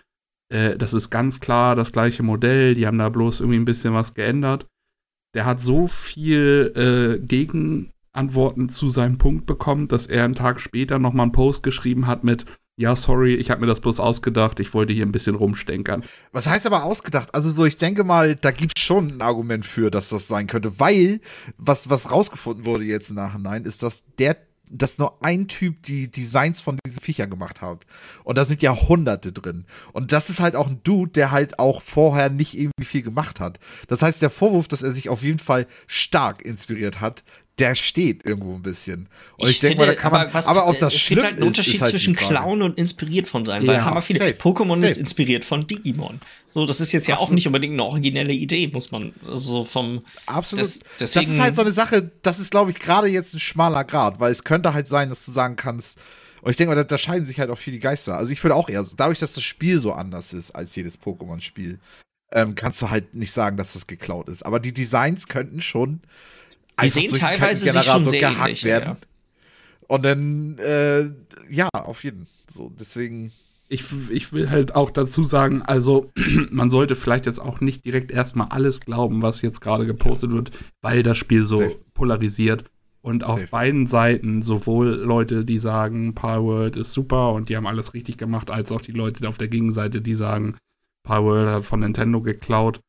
äh, 0.50 0.76
das 0.76 0.94
ist 0.94 1.10
ganz 1.10 1.40
klar 1.40 1.74
das 1.76 1.92
gleiche 1.92 2.22
Modell, 2.22 2.74
die 2.74 2.86
haben 2.86 2.98
da 2.98 3.10
bloß 3.10 3.40
irgendwie 3.40 3.58
ein 3.58 3.66
bisschen 3.66 3.92
was 3.92 4.14
geändert. 4.14 4.66
Der 5.34 5.44
hat 5.44 5.62
so 5.62 5.88
viel 5.88 6.72
äh, 6.74 7.24
gegen 7.24 7.92
Antworten 8.12 8.68
zu 8.68 8.88
seinem 8.88 9.18
Punkt 9.18 9.46
bekommen, 9.46 9.88
dass 9.88 10.06
er 10.06 10.24
einen 10.24 10.34
Tag 10.34 10.60
später 10.60 10.98
nochmal 10.98 11.24
einen 11.24 11.32
Post 11.32 11.62
geschrieben 11.62 12.06
hat 12.06 12.24
mit 12.24 12.46
ja, 12.78 12.94
sorry, 12.94 13.34
ich 13.34 13.50
habe 13.50 13.62
mir 13.62 13.66
das 13.66 13.80
bloß 13.80 13.98
ausgedacht, 13.98 14.60
ich 14.60 14.72
wollte 14.72 14.92
hier 14.92 15.04
ein 15.04 15.10
bisschen 15.10 15.34
rumstenkern. 15.34 16.04
Was 16.30 16.46
heißt 16.46 16.64
aber 16.64 16.84
ausgedacht? 16.84 17.34
Also 17.34 17.50
so, 17.50 17.64
ich 17.64 17.76
denke 17.76 18.04
mal, 18.04 18.36
da 18.36 18.52
gibt 18.52 18.78
es 18.78 18.84
schon 18.84 19.16
ein 19.16 19.20
Argument 19.20 19.66
für, 19.66 19.90
dass 19.90 20.10
das 20.10 20.28
sein 20.28 20.46
könnte, 20.46 20.78
weil 20.78 21.20
was, 21.56 21.90
was 21.90 22.12
rausgefunden 22.12 22.66
wurde 22.66 22.84
jetzt 22.84 23.10
im 23.10 23.16
Nachhinein, 23.16 23.64
ist, 23.64 23.82
dass 23.82 24.04
der 24.20 24.36
dass 24.70 24.98
nur 24.98 25.24
ein 25.24 25.48
Typ 25.48 25.82
die 25.82 26.10
Designs 26.10 26.60
von 26.60 26.76
diesen 26.84 27.00
Viechern 27.00 27.30
gemacht 27.30 27.62
hat. 27.62 27.86
Und 28.24 28.36
da 28.36 28.44
sind 28.44 28.60
ja 28.60 28.74
hunderte 28.74 29.32
drin. 29.32 29.64
Und 29.94 30.12
das 30.12 30.28
ist 30.28 30.40
halt 30.40 30.56
auch 30.56 30.68
ein 30.68 30.82
Dude, 30.82 31.10
der 31.12 31.30
halt 31.30 31.58
auch 31.58 31.80
vorher 31.80 32.28
nicht 32.28 32.54
irgendwie 32.54 32.84
viel 32.84 33.00
gemacht 33.00 33.40
hat. 33.40 33.58
Das 33.86 34.02
heißt, 34.02 34.20
der 34.20 34.28
Vorwurf, 34.28 34.68
dass 34.68 34.82
er 34.82 34.92
sich 34.92 35.08
auf 35.08 35.22
jeden 35.22 35.38
Fall 35.38 35.66
stark 35.86 36.42
inspiriert 36.42 37.00
hat, 37.00 37.24
der 37.58 37.74
steht 37.74 38.24
irgendwo 38.24 38.54
ein 38.54 38.62
bisschen. 38.62 39.08
Und 39.36 39.48
ich, 39.48 39.56
ich 39.56 39.60
denke 39.60 39.78
mal, 39.78 39.86
da 39.86 39.94
kann 39.94 40.12
man, 40.12 40.22
aber, 40.22 40.34
was, 40.34 40.46
aber 40.46 40.68
ob 40.68 40.78
das 40.78 40.94
es 40.94 41.06
gibt 41.06 41.22
halt 41.22 41.34
einen 41.34 41.42
Unterschied 41.42 41.80
halt 41.80 41.90
zwischen 41.90 42.14
Clown 42.14 42.62
und 42.62 42.78
inspiriert 42.78 43.28
von 43.28 43.44
sein, 43.44 43.66
weil 43.66 43.76
ja, 43.76 43.84
haben 43.84 43.96
wir 43.96 44.00
viele 44.00 44.26
Pokémon 44.30 44.82
ist 44.82 44.96
inspiriert 44.96 45.44
von 45.44 45.66
Digimon. 45.66 46.20
So, 46.50 46.66
das 46.66 46.80
ist 46.80 46.92
jetzt 46.92 47.06
ja 47.08 47.16
Absolut. 47.16 47.30
auch 47.30 47.34
nicht 47.34 47.46
unbedingt 47.46 47.74
eine 47.74 47.84
originelle 47.84 48.32
Idee, 48.32 48.68
muss 48.68 48.90
man 48.90 49.12
so 49.32 49.64
vom 49.64 50.04
Absolut. 50.26 50.64
Das, 50.64 50.80
deswegen, 50.98 51.26
das 51.26 51.34
ist 51.34 51.40
halt 51.40 51.56
so 51.56 51.62
eine 51.62 51.72
Sache, 51.72 52.10
das 52.22 52.38
ist 52.38 52.50
glaube 52.50 52.70
ich 52.70 52.78
gerade 52.78 53.08
jetzt 53.08 53.34
ein 53.34 53.40
schmaler 53.40 53.84
Grad, 53.84 54.20
weil 54.20 54.32
es 54.32 54.44
könnte 54.44 54.72
halt 54.72 54.88
sein, 54.88 55.08
dass 55.08 55.24
du 55.24 55.32
sagen 55.32 55.56
kannst, 55.56 55.98
und 56.42 56.50
ich 56.50 56.56
denke 56.56 56.74
mal, 56.74 56.76
da, 56.76 56.84
da 56.84 56.98
scheiden 56.98 57.26
sich 57.26 57.40
halt 57.40 57.50
auch 57.50 57.58
viele 57.58 57.78
Geister. 57.78 58.16
Also 58.16 58.32
ich 58.32 58.42
würde 58.44 58.54
auch 58.54 58.68
eher, 58.68 58.86
dadurch, 58.96 59.18
dass 59.18 59.32
das 59.32 59.44
Spiel 59.44 59.80
so 59.80 59.92
anders 59.92 60.32
ist 60.32 60.52
als 60.52 60.74
jedes 60.76 61.00
Pokémon-Spiel, 61.00 61.80
ähm, 62.32 62.54
kannst 62.54 62.80
du 62.80 62.90
halt 62.90 63.14
nicht 63.14 63.32
sagen, 63.32 63.56
dass 63.56 63.72
das 63.72 63.86
geklaut 63.86 64.28
ist. 64.28 64.44
Aber 64.44 64.60
die 64.60 64.72
Designs 64.72 65.28
könnten 65.28 65.60
schon 65.60 66.00
die 66.82 66.88
sehen 66.88 67.12
teilweise 67.12 67.70
sich 67.70 67.84
schon 67.84 68.08
sehr 68.08 68.30
ähnlich, 68.30 68.64
werden. 68.64 68.96
Ja. 69.00 69.08
Und 69.88 70.04
dann, 70.04 70.58
äh, 70.58 71.10
ja, 71.50 71.68
auf 71.72 72.04
jeden 72.04 72.26
Fall. 72.26 72.38
So, 72.50 72.72
deswegen. 72.78 73.32
Ich, 73.70 73.84
ich 74.10 74.32
will 74.32 74.48
halt 74.48 74.74
auch 74.74 74.90
dazu 74.90 75.24
sagen, 75.24 75.60
also 75.62 76.10
man 76.50 76.70
sollte 76.70 76.96
vielleicht 76.96 77.26
jetzt 77.26 77.40
auch 77.40 77.60
nicht 77.60 77.84
direkt 77.84 78.10
erstmal 78.10 78.48
alles 78.48 78.80
glauben, 78.80 79.20
was 79.20 79.42
jetzt 79.42 79.60
gerade 79.60 79.84
gepostet 79.84 80.30
wird, 80.30 80.50
weil 80.80 81.02
das 81.02 81.18
Spiel 81.18 81.44
so 81.44 81.58
Safe. 81.58 81.76
polarisiert. 81.94 82.64
Und 83.00 83.24
auf 83.24 83.38
Safe. 83.40 83.50
beiden 83.50 83.86
Seiten, 83.86 84.42
sowohl 84.42 84.88
Leute, 84.88 85.44
die 85.44 85.58
sagen, 85.58 86.14
Powerworld 86.14 86.76
ist 86.76 86.92
super 86.92 87.32
und 87.32 87.48
die 87.48 87.56
haben 87.56 87.66
alles 87.66 87.94
richtig 87.94 88.16
gemacht, 88.16 88.50
als 88.50 88.72
auch 88.72 88.80
die 88.80 88.92
Leute 88.92 89.26
auf 89.28 89.38
der 89.38 89.48
Gegenseite, 89.48 90.00
die 90.00 90.14
sagen, 90.14 90.56
Powerworld 91.04 91.48
hat 91.48 91.64
von 91.64 91.80
Nintendo 91.80 92.20
geklaut. 92.20 92.80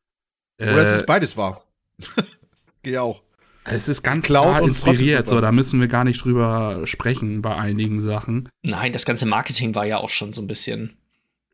Oder 0.60 0.78
äh, 0.78 0.80
es 0.80 0.96
ist 0.96 1.06
beides 1.06 1.36
wahr. 1.36 1.64
Geht 2.82 2.96
auch. 2.96 3.22
Es 3.70 3.88
ist 3.88 4.02
ganz 4.02 4.26
klar 4.26 4.62
inspiriert, 4.62 5.28
so 5.28 5.40
da 5.40 5.52
müssen 5.52 5.80
wir 5.80 5.88
gar 5.88 6.04
nicht 6.04 6.24
drüber 6.24 6.82
sprechen 6.84 7.42
bei 7.42 7.54
einigen 7.54 8.00
Sachen. 8.00 8.48
Nein, 8.62 8.92
das 8.92 9.04
ganze 9.04 9.26
Marketing 9.26 9.74
war 9.74 9.86
ja 9.86 9.98
auch 9.98 10.10
schon 10.10 10.32
so 10.32 10.42
ein 10.42 10.46
bisschen. 10.46 10.96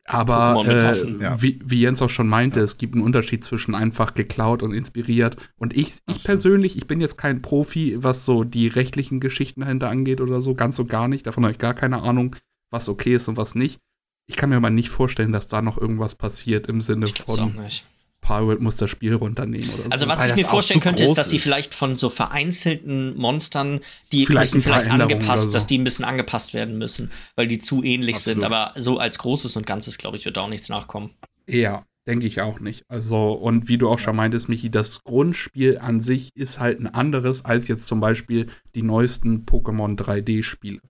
Aber 0.09 0.63
äh, 0.65 1.21
ja. 1.21 1.41
wie, 1.41 1.59
wie, 1.65 1.81
Jens 1.81 2.01
auch 2.01 2.09
schon 2.09 2.29
meinte, 2.29 2.59
ja. 2.59 2.63
es 2.63 2.77
gibt 2.77 2.95
einen 2.95 3.03
Unterschied 3.03 3.43
zwischen 3.43 3.75
einfach 3.75 4.13
geklaut 4.13 4.63
und 4.63 4.73
inspiriert. 4.73 5.35
Und 5.57 5.75
ich, 5.75 5.97
ich 6.07 6.23
persönlich, 6.23 6.77
ich 6.77 6.87
bin 6.87 7.01
jetzt 7.01 7.17
kein 7.17 7.41
Profi, 7.41 7.97
was 7.97 8.23
so 8.23 8.45
die 8.45 8.69
rechtlichen 8.69 9.19
Geschichten 9.19 9.61
dahinter 9.61 9.89
angeht 9.89 10.21
oder 10.21 10.39
so, 10.39 10.55
ganz 10.55 10.77
so 10.77 10.85
gar 10.85 11.09
nicht. 11.09 11.27
Davon 11.27 11.43
habe 11.43 11.51
ich 11.51 11.57
gar 11.57 11.73
keine 11.73 12.03
Ahnung, 12.03 12.37
was 12.71 12.87
okay 12.87 13.15
ist 13.15 13.27
und 13.27 13.35
was 13.35 13.53
nicht. 13.53 13.79
Ich 14.27 14.37
kann 14.37 14.49
mir 14.49 14.55
aber 14.55 14.69
nicht 14.69 14.89
vorstellen, 14.89 15.33
dass 15.33 15.49
da 15.49 15.61
noch 15.61 15.77
irgendwas 15.77 16.15
passiert 16.15 16.67
im 16.67 16.79
Sinne 16.79 17.05
ich 17.05 17.21
von. 17.21 17.39
Auch 17.39 17.53
nicht. 17.53 17.85
Palworld 18.27 18.59
muss 18.59 18.75
das 18.75 18.89
Spiel 18.89 19.13
runternehmen 19.13 19.69
oder 19.69 19.83
Also 19.89 20.03
so. 20.05 20.11
was 20.11 20.19
Weil 20.19 20.31
ich 20.31 20.35
mir 20.35 20.45
vorstellen 20.45 20.81
könnte, 20.81 21.01
ist, 21.05 21.13
dass 21.13 21.29
sie 21.29 21.39
vielleicht 21.39 21.73
von 21.73 21.95
so 21.95 22.09
vereinzelten 22.09 23.15
Monstern, 23.17 23.79
die 24.11 24.25
vielleicht 24.25 24.53
müssen 24.53 24.63
vielleicht 24.63 24.89
angepasst, 24.89 25.43
so. 25.45 25.51
dass 25.51 25.65
die 25.65 25.77
ein 25.77 25.85
bisschen 25.85 26.03
angepasst 26.03 26.53
werden 26.53 26.77
müssen, 26.77 27.09
weil 27.37 27.47
die 27.47 27.57
zu 27.59 27.83
ähnlich 27.83 28.17
Absolut. 28.17 28.41
sind. 28.41 28.43
Aber 28.43 28.73
so 28.75 28.97
als 28.97 29.17
Großes 29.19 29.55
und 29.55 29.65
Ganzes, 29.65 29.97
glaube 29.97 30.17
ich, 30.17 30.25
wird 30.25 30.35
da 30.35 30.41
auch 30.41 30.49
nichts 30.49 30.67
nachkommen. 30.67 31.11
Ja, 31.47 31.85
denke 32.05 32.27
ich 32.27 32.41
auch 32.41 32.59
nicht. 32.59 32.83
Also, 32.89 33.31
und 33.31 33.69
wie 33.69 33.77
du 33.77 33.87
auch 33.87 33.99
schon 33.99 34.17
meintest, 34.17 34.49
Michi, 34.49 34.69
das 34.69 35.05
Grundspiel 35.05 35.77
an 35.77 36.01
sich 36.01 36.31
ist 36.35 36.59
halt 36.59 36.81
ein 36.81 36.87
anderes 36.87 37.45
als 37.45 37.69
jetzt 37.69 37.87
zum 37.87 38.01
Beispiel 38.01 38.47
die 38.75 38.83
neuesten 38.83 39.45
Pokémon 39.45 39.97
3D-Spiele. 39.97 40.81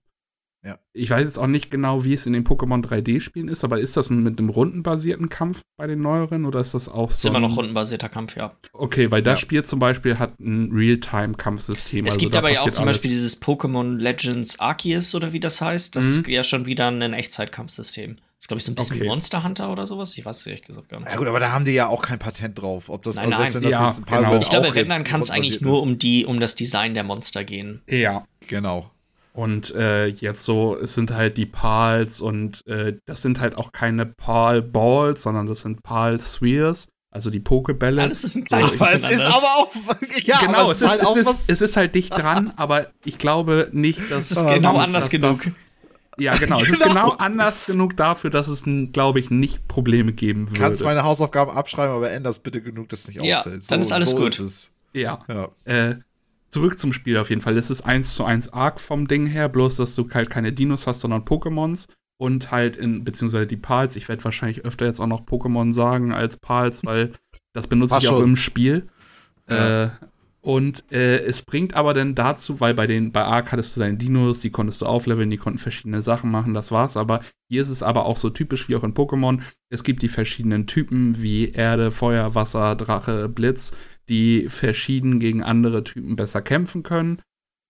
Ja. 0.64 0.78
Ich 0.92 1.08
weiß 1.08 1.24
jetzt 1.24 1.38
auch 1.38 1.46
nicht 1.46 1.70
genau, 1.70 2.04
wie 2.04 2.14
es 2.14 2.26
in 2.26 2.32
den 2.32 2.44
Pokémon 2.44 2.84
3D-Spielen 2.84 3.48
ist, 3.48 3.62
aber 3.62 3.78
ist 3.78 3.96
das 3.96 4.10
mit 4.10 4.38
einem 4.38 4.48
rundenbasierten 4.48 5.28
Kampf 5.28 5.60
bei 5.76 5.86
den 5.86 6.00
neueren 6.00 6.44
oder 6.44 6.60
ist 6.60 6.74
das 6.74 6.88
auch 6.88 7.10
so? 7.10 7.16
Ist 7.16 7.24
immer 7.26 7.40
noch 7.40 7.56
rundenbasierter 7.56 8.08
Kampf, 8.08 8.36
ja. 8.36 8.56
Okay, 8.72 9.10
weil 9.10 9.22
das 9.22 9.38
ja. 9.38 9.42
Spiel 9.42 9.64
zum 9.64 9.78
Beispiel 9.78 10.18
hat 10.18 10.38
ein 10.40 10.70
Realtime-Kampfsystem. 10.72 12.06
Es 12.06 12.14
also 12.14 12.24
gibt 12.24 12.36
aber 12.36 12.50
ja 12.50 12.60
auch 12.60 12.70
zum 12.70 12.86
Beispiel 12.86 13.10
dieses 13.10 13.40
Pokémon 13.40 13.96
Legends 13.96 14.58
Arceus 14.58 15.14
oder 15.14 15.32
wie 15.32 15.40
das 15.40 15.60
heißt. 15.60 15.94
Das 15.94 16.04
mhm. 16.04 16.10
ist 16.22 16.28
ja 16.28 16.42
schon 16.42 16.66
wieder 16.66 16.88
ein 16.88 17.12
Echtzeitkampfsystem. 17.12 18.16
Das 18.16 18.44
ist, 18.44 18.48
glaube 18.48 18.58
ich, 18.58 18.64
so 18.64 18.72
ein 18.72 18.74
bisschen 18.74 18.96
okay. 18.98 19.06
Monster 19.08 19.42
Hunter 19.42 19.72
oder 19.72 19.86
sowas. 19.86 20.16
Ich 20.16 20.24
weiß 20.24 20.38
es 20.38 20.46
ehrlich 20.46 20.62
gesagt 20.62 20.88
gar 20.88 21.00
nicht. 21.00 21.10
Ja, 21.10 21.16
gut, 21.16 21.26
aber 21.26 21.40
da 21.40 21.52
haben 21.52 21.64
die 21.64 21.72
ja 21.72 21.88
auch 21.88 22.02
kein 22.02 22.18
Patent 22.18 22.60
drauf. 22.60 22.88
Ob 22.88 23.02
das, 23.02 23.16
nein, 23.16 23.32
also, 23.32 23.58
nein. 23.58 23.62
Das 23.62 23.72
ja, 23.72 23.96
genau. 24.06 24.38
Ich 24.38 24.50
glaube, 24.50 24.74
wenn, 24.74 24.86
dann 24.86 25.04
kann 25.04 25.20
es 25.20 25.30
eigentlich 25.30 25.60
nur 25.60 25.82
um, 25.82 25.98
die, 25.98 26.24
um 26.24 26.38
das 26.38 26.54
Design 26.54 26.94
der 26.94 27.04
Monster 27.04 27.44
gehen. 27.44 27.82
Ja. 27.88 28.26
Genau. 28.46 28.90
Und 29.38 29.72
äh, 29.76 30.08
jetzt 30.08 30.42
so, 30.42 30.76
es 30.76 30.94
sind 30.94 31.12
halt 31.12 31.36
die 31.36 31.46
Pals 31.46 32.20
und 32.20 32.66
äh, 32.66 32.96
das 33.06 33.22
sind 33.22 33.38
halt 33.38 33.56
auch 33.56 33.70
keine 33.70 34.04
Pal 34.04 34.62
Balls, 34.62 35.22
sondern 35.22 35.46
das 35.46 35.60
sind 35.60 35.84
Pal 35.84 36.20
Spheres, 36.20 36.88
also 37.12 37.30
die 37.30 37.38
Pokebälle. 37.38 38.02
Alles 38.02 38.24
ist 38.24 38.34
ein 38.34 38.42
kleines 38.42 38.72
so, 38.72 38.80
bisschen 38.80 39.04
es 39.04 39.10
ist 39.12 39.26
aber 39.28 39.46
auch, 39.58 39.72
ja, 40.24 40.40
genau, 40.40 40.72
es, 40.72 40.82
ist, 40.82 40.90
halt 40.90 41.02
es, 41.02 41.14
ist, 41.14 41.44
es 41.46 41.62
ist 41.62 41.76
halt 41.76 41.94
dicht 41.94 42.18
dran, 42.18 42.52
aber 42.56 42.88
ich 43.04 43.16
glaube 43.16 43.68
nicht, 43.70 44.10
dass 44.10 44.32
es 44.32 44.38
ist 44.38 44.44
genau 44.44 44.72
dass, 44.72 44.82
anders 44.82 45.04
dass 45.04 45.10
genug. 45.10 45.44
Das, 45.44 45.52
ja, 46.18 46.36
genau. 46.36 46.60
Es 46.60 46.70
ist 46.70 46.72
genau. 46.82 46.88
genau 46.88 47.10
anders 47.12 47.64
genug 47.64 47.96
dafür, 47.96 48.30
dass 48.30 48.48
es, 48.48 48.64
glaube 48.92 49.20
ich, 49.20 49.30
nicht 49.30 49.68
Probleme 49.68 50.12
geben 50.14 50.48
würde. 50.48 50.60
Kannst 50.60 50.82
meine 50.82 51.04
Hausaufgaben 51.04 51.52
abschreiben, 51.52 51.94
aber 51.94 52.10
änderst 52.10 52.42
bitte 52.42 52.60
genug, 52.60 52.88
dass 52.88 53.02
es 53.02 53.06
nicht 53.06 53.22
ja, 53.22 53.38
auffällt. 53.38 53.62
So, 53.62 53.68
dann 53.68 53.82
ist 53.82 53.92
alles 53.92 54.10
so 54.10 54.16
gut. 54.16 54.36
Ist 54.36 54.72
ja. 54.94 55.24
ja. 55.28 55.48
Äh, 55.64 55.96
zurück 56.50 56.78
zum 56.78 56.92
Spiel 56.92 57.16
auf 57.16 57.30
jeden 57.30 57.42
Fall. 57.42 57.56
Es 57.56 57.70
ist 57.70 57.82
eins 57.82 58.14
zu 58.14 58.24
eins 58.24 58.52
Arc 58.52 58.80
vom 58.80 59.08
Ding 59.08 59.26
her, 59.26 59.48
bloß 59.48 59.76
dass 59.76 59.94
du 59.94 60.08
halt 60.10 60.30
keine 60.30 60.52
Dinos 60.52 60.86
hast, 60.86 61.00
sondern 61.00 61.22
Pokémons 61.22 61.88
und 62.18 62.50
halt 62.50 62.76
in, 62.76 63.04
beziehungsweise 63.04 63.46
die 63.46 63.56
Pals. 63.56 63.96
Ich 63.96 64.08
werde 64.08 64.24
wahrscheinlich 64.24 64.64
öfter 64.64 64.86
jetzt 64.86 65.00
auch 65.00 65.06
noch 65.06 65.22
Pokémon 65.26 65.72
sagen 65.72 66.12
als 66.12 66.36
Pals, 66.36 66.84
weil 66.84 67.12
das 67.52 67.66
benutze 67.66 67.92
War 67.92 68.02
ich 68.02 68.08
auch 68.08 68.20
im 68.20 68.36
Spiel. 68.36 68.88
Ja. 69.48 69.84
Äh, 69.84 69.90
und 70.40 70.84
äh, 70.92 71.18
es 71.18 71.42
bringt 71.42 71.74
aber 71.74 71.94
dann 71.94 72.14
dazu, 72.14 72.60
weil 72.60 72.72
bei 72.72 72.86
den 72.86 73.12
bei 73.12 73.24
Arc 73.24 73.52
hattest 73.52 73.74
du 73.76 73.80
deine 73.80 73.96
Dinos, 73.96 74.40
die 74.40 74.50
konntest 74.50 74.80
du 74.80 74.86
aufleveln, 74.86 75.30
die 75.30 75.36
konnten 75.36 75.58
verschiedene 75.58 76.00
Sachen 76.00 76.30
machen, 76.30 76.54
das 76.54 76.70
war's. 76.70 76.96
Aber 76.96 77.20
hier 77.50 77.60
ist 77.60 77.68
es 77.68 77.82
aber 77.82 78.06
auch 78.06 78.16
so 78.16 78.30
typisch 78.30 78.68
wie 78.68 78.76
auch 78.76 78.84
in 78.84 78.94
Pokémon. 78.94 79.40
Es 79.68 79.84
gibt 79.84 80.00
die 80.00 80.08
verschiedenen 80.08 80.66
Typen 80.66 81.20
wie 81.22 81.50
Erde, 81.50 81.90
Feuer, 81.90 82.34
Wasser, 82.34 82.76
Drache, 82.76 83.28
Blitz 83.28 83.72
die 84.08 84.48
verschieden 84.48 85.20
gegen 85.20 85.42
andere 85.42 85.84
Typen 85.84 86.16
besser 86.16 86.42
kämpfen 86.42 86.82
können. 86.82 87.22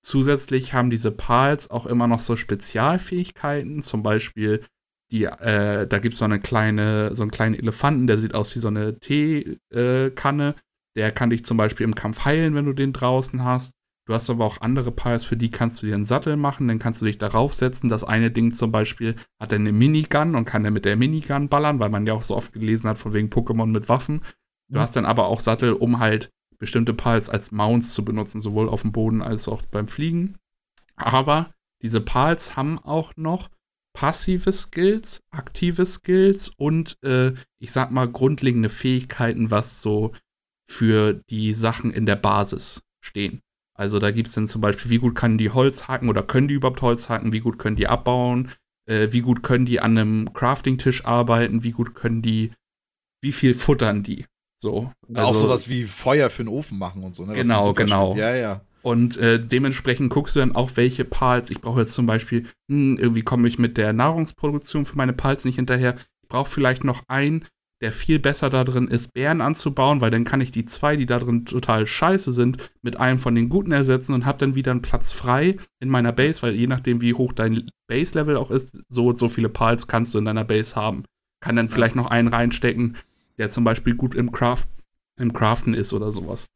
Zusätzlich 0.03 0.73
haben 0.73 0.91
diese 0.91 1.11
Pals 1.11 1.71
auch 1.71 1.87
immer 1.87 2.07
noch 2.07 2.21
so 2.21 2.37
Spezialfähigkeiten, 2.37 3.83
zum 3.83 4.03
Beispiel 4.03 4.63
die, 5.11 5.25
äh, 5.25 5.87
da 5.87 5.99
gibt 5.99 6.17
so 6.17 6.25
eine 6.25 6.41
kleine, 6.41 7.15
so 7.15 7.23
einen 7.23 7.31
kleinen 7.31 7.55
Elefanten, 7.55 8.07
der 8.07 8.19
sieht 8.19 8.35
aus 8.35 8.55
wie 8.55 8.59
so 8.59 8.69
eine 8.69 8.99
Teekanne. 9.01 10.55
Der 10.97 11.13
kann 11.13 11.31
dich 11.31 11.45
zum 11.45 11.57
Beispiel 11.57 11.85
im 11.85 11.95
Kampf 11.95 12.25
heilen, 12.25 12.55
wenn 12.55 12.67
du 12.67 12.73
den 12.73 12.93
draußen 12.93 13.43
hast. 13.43 13.73
Du 14.07 14.15
hast 14.15 14.31
aber 14.31 14.45
auch 14.47 14.63
andere 14.63 14.91
Pals, 14.91 15.25
für 15.25 15.37
die 15.37 15.51
kannst 15.51 15.83
du 15.83 15.87
dir 15.87 15.95
einen 15.95 16.07
Sattel 16.07 16.37
machen, 16.37 16.67
dann 16.67 16.79
kannst 16.79 17.03
du 17.03 17.07
dich 17.07 17.19
darauf 17.19 17.55
setzen. 17.55 17.91
Das 17.91 18.05
eine 18.05 18.31
Ding 18.31 18.55
zum 18.55 18.73
Beispiel 18.73 19.17
hat 19.39 19.53
eine 19.53 19.71
Minigun 19.73 20.35
und 20.35 20.47
kann 20.47 20.65
dann 20.65 20.73
mit 20.73 20.87
der 20.87 20.97
Minigun 20.97 21.51
ballern, 21.51 21.79
weil 21.79 21.91
man 21.91 22.07
ja 22.07 22.15
auch 22.15 22.23
so 22.23 22.35
oft 22.35 22.55
gelesen 22.55 22.89
hat, 22.89 22.99
von 22.99 23.13
wegen 23.13 23.29
Pokémon 23.29 23.67
mit 23.67 23.91
Waffen. 23.91 24.23
Du 24.71 24.81
hast 24.81 24.97
dann 24.97 25.07
aber 25.07 25.27
auch 25.27 25.41
Sattel, 25.41 25.73
um 25.73 25.99
halt 25.99 26.31
bestimmte 26.59 26.93
Pals 26.93 27.31
als 27.31 27.53
Mounts 27.53 27.95
zu 27.95 28.05
benutzen, 28.05 28.41
sowohl 28.41 28.69
auf 28.69 28.83
dem 28.83 28.93
Boden 28.93 29.23
als 29.23 29.49
auch 29.49 29.63
beim 29.63 29.87
Fliegen. 29.87 30.37
Aber 30.97 31.55
diese 31.83 32.01
Pals 32.01 32.57
haben 32.57 32.79
auch 32.79 33.17
noch 33.17 33.51
passive 33.95 34.53
Skills, 34.53 35.23
aktive 35.31 35.87
Skills 35.87 36.49
und 36.57 37.03
äh, 37.03 37.35
ich 37.59 37.73
sag 37.73 37.91
mal 37.91 38.09
grundlegende 38.09 38.69
Fähigkeiten, 38.69 39.51
was 39.51 39.81
so 39.83 40.13
für 40.69 41.15
die 41.31 41.55
Sachen 41.55 41.93
in 41.93 42.07
der 42.07 42.17
Basis 42.17 42.83
stehen. 43.01 43.41
Also 43.75 44.01
da 44.01 44.11
gibt 44.11 44.29
es 44.29 44.35
dann 44.35 44.49
zum 44.49 44.61
Beispiel, 44.61 44.91
wie 44.91 44.99
gut 44.99 45.15
können 45.15 45.39
die 45.39 45.51
Holz 45.51 45.89
hacken 45.89 46.09
oder 46.09 46.23
können 46.23 46.49
die 46.49 46.55
überhaupt 46.55 46.83
Holz 46.83 47.09
hacken, 47.09 47.33
wie 47.33 47.41
gut 47.41 47.59
können 47.59 47.77
die 47.77 47.87
abbauen, 47.87 48.51
äh, 48.87 49.09
wie 49.13 49.21
gut 49.21 49.43
können 49.43 49.67
die 49.67 49.81
an 49.81 49.97
einem 49.97 50.33
Crafting-Tisch 50.33 51.05
arbeiten, 51.05 51.63
wie 51.63 51.71
gut 51.71 51.95
können 51.95 52.21
die, 52.21 52.53
wie 53.23 53.33
viel 53.33 53.55
futtern 53.55 54.03
die. 54.03 54.27
So. 54.59 54.93
Also, 55.13 55.29
auch 55.29 55.35
sowas 55.35 55.69
wie 55.69 55.85
Feuer 55.85 56.31
für 56.31 56.45
den 56.45 56.53
Ofen 56.53 56.79
machen 56.79 57.05
und 57.05 57.15
so. 57.15 57.25
Ne? 57.25 57.35
Genau, 57.35 57.73
genau. 57.75 58.15
Ja, 58.17 58.35
ja. 58.35 58.61
Und 58.83 59.17
äh, 59.17 59.41
dementsprechend 59.41 60.11
guckst 60.11 60.37
du 60.37 60.41
dann 60.41 60.55
auch, 60.55 60.73
welche 60.77 61.05
Parts. 61.05 61.51
Ich 61.51 61.61
brauche 61.61 61.81
jetzt 61.81 61.95
zum 61.95 62.07
Beispiel, 62.07 62.47
hm, 62.71 62.97
irgendwie 62.97 63.23
komme 63.23 63.49
ich 63.49 63.59
mit 63.59 63.77
der 63.77 63.93
Nahrungsproduktion 63.93 64.87
für 64.87 64.97
meine 64.97 65.13
Parts 65.13 65.45
nicht 65.45 65.57
hinterher. 65.57 65.97
Ich 66.23 66.29
brauche 66.29 66.51
vielleicht 66.51 66.85
noch 66.85 67.03
einen, 67.09 67.45
der 67.81 67.93
viel 67.93 68.19
besser 68.19 68.51
da 68.51 68.65
drin 68.65 68.89
ist, 68.89 69.13
Bären 69.15 69.41
anzubauen, 69.41 70.01
weil 70.01 70.11
dann 70.11 70.25
kann 70.25 70.41
ich 70.41 70.51
die 70.51 70.65
zwei, 70.65 70.97
die 70.97 71.07
da 71.07 71.19
drin 71.19 71.45
total 71.45 71.87
scheiße 71.87 72.33
sind, 72.33 72.71
mit 72.83 72.99
einem 72.99 73.19
von 73.19 73.35
den 73.35 73.49
guten 73.49 73.73
ersetzen 73.73 74.15
und 74.15 74.27
habe 74.27 74.39
dann 74.39 74.55
wieder 74.55 74.73
einen 74.73 74.83
Platz 74.83 75.13
frei 75.13 75.57
in 75.81 75.89
meiner 75.89 76.13
Base, 76.13 76.43
weil 76.43 76.55
je 76.55 76.67
nachdem, 76.67 77.01
wie 77.01 77.15
hoch 77.15 77.33
dein 77.33 77.71
Base-Level 77.89 78.37
auch 78.37 78.51
ist, 78.51 78.77
so 78.89 79.09
und 79.09 79.19
so 79.19 79.29
viele 79.29 79.49
Parts 79.49 79.87
kannst 79.87 80.15
du 80.15 80.19
in 80.19 80.25
deiner 80.25 80.45
Base 80.45 80.75
haben. 80.75 81.05
Kann 81.41 81.55
dann 81.57 81.69
vielleicht 81.69 81.95
noch 81.95 82.07
einen 82.07 82.29
reinstecken, 82.29 82.97
der 83.39 83.51
zum 83.51 83.65
Beispiel 83.65 83.95
gut 83.95 84.15
im, 84.15 84.33
Craft, 84.33 84.67
im 85.19 85.33
Craften 85.33 85.75
ist 85.75 85.93
oder 85.93 86.13
sowas. 86.13 86.47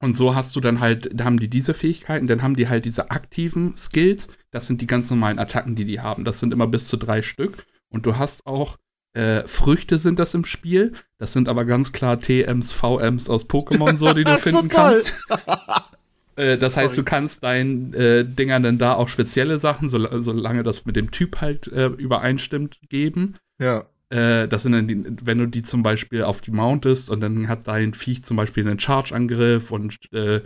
Und 0.00 0.16
so 0.16 0.34
hast 0.34 0.54
du 0.54 0.60
dann 0.60 0.78
halt, 0.78 1.10
da 1.12 1.24
haben 1.24 1.40
die 1.40 1.48
diese 1.48 1.74
Fähigkeiten, 1.74 2.28
dann 2.28 2.42
haben 2.42 2.54
die 2.54 2.68
halt 2.68 2.84
diese 2.84 3.10
aktiven 3.10 3.76
Skills. 3.76 4.28
Das 4.52 4.66
sind 4.66 4.80
die 4.80 4.86
ganz 4.86 5.10
normalen 5.10 5.40
Attacken, 5.40 5.74
die 5.74 5.84
die 5.84 6.00
haben. 6.00 6.24
Das 6.24 6.38
sind 6.38 6.52
immer 6.52 6.68
bis 6.68 6.86
zu 6.86 6.96
drei 6.96 7.22
Stück. 7.22 7.66
Und 7.90 8.06
du 8.06 8.16
hast 8.16 8.46
auch 8.46 8.76
äh, 9.14 9.46
Früchte 9.46 9.98
sind 9.98 10.20
das 10.20 10.34
im 10.34 10.44
Spiel. 10.44 10.92
Das 11.18 11.32
sind 11.32 11.48
aber 11.48 11.64
ganz 11.64 11.92
klar 11.92 12.20
TMs, 12.20 12.72
VMs 12.72 13.28
aus 13.28 13.46
Pokémon 13.46 13.96
so, 13.96 14.12
die 14.14 14.22
du 14.22 14.30
finden 14.38 14.70
so 14.70 14.76
kannst. 14.76 15.12
äh, 16.36 16.58
das 16.58 16.76
heißt, 16.76 16.94
Sorry. 16.94 17.04
du 17.04 17.10
kannst 17.10 17.42
deinen 17.42 17.92
äh, 17.94 18.24
Dingern 18.24 18.62
dann 18.62 18.78
da 18.78 18.94
auch 18.94 19.08
spezielle 19.08 19.58
Sachen, 19.58 19.88
so, 19.88 20.22
solange 20.22 20.62
das 20.62 20.86
mit 20.86 20.94
dem 20.94 21.10
Typ 21.10 21.40
halt 21.40 21.66
äh, 21.68 21.86
übereinstimmt, 21.86 22.78
geben. 22.88 23.36
Ja. 23.58 23.86
Äh, 24.10 24.48
das 24.48 24.62
sind 24.62 24.72
dann 24.72 24.88
die, 24.88 25.04
wenn 25.22 25.38
du 25.38 25.46
die 25.46 25.62
zum 25.62 25.82
Beispiel 25.82 26.22
auf 26.22 26.40
die 26.40 26.50
mountest 26.50 27.10
und 27.10 27.20
dann 27.20 27.48
hat 27.48 27.68
dein 27.68 27.94
Viech 27.94 28.24
zum 28.24 28.36
Beispiel 28.36 28.66
einen 28.66 28.80
Charge-Angriff 28.80 29.70
und 29.70 29.98
äh, 30.12 30.42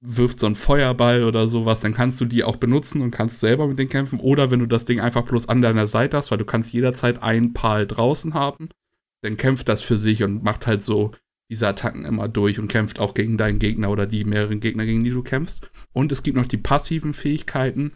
wirft 0.00 0.40
so 0.40 0.46
einen 0.46 0.56
Feuerball 0.56 1.24
oder 1.24 1.48
sowas, 1.48 1.80
dann 1.80 1.94
kannst 1.94 2.20
du 2.20 2.26
die 2.26 2.44
auch 2.44 2.56
benutzen 2.56 3.00
und 3.02 3.10
kannst 3.10 3.40
selber 3.40 3.66
mit 3.66 3.78
denen 3.78 3.88
kämpfen. 3.88 4.20
Oder 4.20 4.50
wenn 4.50 4.60
du 4.60 4.66
das 4.66 4.84
Ding 4.84 5.00
einfach 5.00 5.24
bloß 5.24 5.48
an 5.48 5.62
deiner 5.62 5.86
Seite 5.86 6.16
hast, 6.16 6.30
weil 6.30 6.38
du 6.38 6.44
kannst 6.44 6.72
jederzeit 6.72 7.22
ein 7.22 7.52
Pal 7.52 7.86
draußen 7.86 8.34
haben, 8.34 8.68
dann 9.22 9.36
kämpft 9.36 9.68
das 9.68 9.82
für 9.82 9.96
sich 9.96 10.22
und 10.22 10.44
macht 10.44 10.66
halt 10.66 10.82
so 10.82 11.12
diese 11.50 11.68
Attacken 11.68 12.04
immer 12.04 12.28
durch 12.28 12.58
und 12.58 12.68
kämpft 12.68 12.98
auch 12.98 13.14
gegen 13.14 13.38
deinen 13.38 13.58
Gegner 13.58 13.90
oder 13.90 14.06
die 14.06 14.24
mehreren 14.24 14.60
Gegner, 14.60 14.84
gegen 14.84 15.04
die 15.04 15.10
du 15.10 15.22
kämpfst. 15.22 15.70
Und 15.92 16.12
es 16.12 16.22
gibt 16.22 16.36
noch 16.36 16.46
die 16.46 16.56
passiven 16.56 17.12
Fähigkeiten 17.12 17.92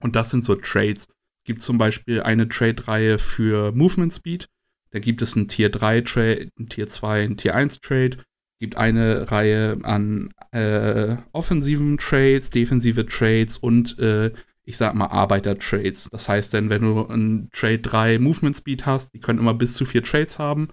und 0.00 0.16
das 0.16 0.30
sind 0.30 0.44
so 0.44 0.54
Trades 0.54 1.08
gibt 1.50 1.62
zum 1.62 1.78
Beispiel 1.78 2.22
eine 2.22 2.48
Trade-Reihe 2.48 3.18
für 3.18 3.72
Movement 3.72 4.14
Speed. 4.14 4.46
Da 4.92 5.00
gibt 5.00 5.20
es 5.20 5.36
einen 5.36 5.48
Tier 5.48 5.68
3 5.68 6.02
Trade, 6.02 6.48
einen 6.56 6.68
Tier 6.68 6.88
2, 6.88 7.24
einen 7.24 7.36
Tier 7.38 7.56
1 7.56 7.80
Trade. 7.80 8.18
Gibt 8.60 8.76
eine 8.76 9.32
Reihe 9.32 9.76
an 9.82 10.32
äh, 10.52 11.16
offensiven 11.32 11.98
Trades, 11.98 12.50
defensive 12.50 13.04
Trades 13.04 13.58
und 13.58 13.98
äh, 13.98 14.30
ich 14.62 14.76
sag 14.76 14.94
mal 14.94 15.06
Arbeiter-Trades. 15.06 16.10
Das 16.12 16.28
heißt 16.28 16.54
dann, 16.54 16.70
wenn 16.70 16.82
du 16.82 17.08
einen 17.08 17.50
Trade 17.50 17.80
3 17.80 18.20
Movement 18.20 18.56
Speed 18.56 18.86
hast, 18.86 19.12
die 19.12 19.18
können 19.18 19.40
immer 19.40 19.54
bis 19.54 19.74
zu 19.74 19.84
vier 19.84 20.04
Trades 20.04 20.38
haben, 20.38 20.68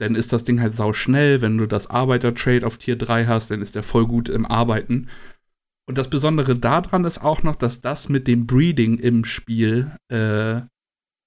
dann 0.00 0.16
ist 0.16 0.34
das 0.34 0.44
Ding 0.44 0.60
halt 0.60 0.74
sau 0.74 0.92
schnell. 0.92 1.40
Wenn 1.40 1.56
du 1.56 1.64
das 1.64 1.88
Arbeiter-Trade 1.88 2.66
auf 2.66 2.76
Tier 2.76 2.96
3 2.96 3.24
hast, 3.24 3.50
dann 3.50 3.62
ist 3.62 3.74
der 3.74 3.84
voll 3.84 4.06
gut 4.06 4.28
im 4.28 4.44
Arbeiten. 4.44 5.08
Und 5.90 5.98
das 5.98 6.08
Besondere 6.08 6.54
daran 6.54 7.04
ist 7.04 7.20
auch 7.20 7.42
noch, 7.42 7.56
dass 7.56 7.80
das 7.80 8.08
mit 8.08 8.28
dem 8.28 8.46
Breeding 8.46 8.98
im 8.98 9.24
Spiel 9.24 9.90
äh, 10.08 10.60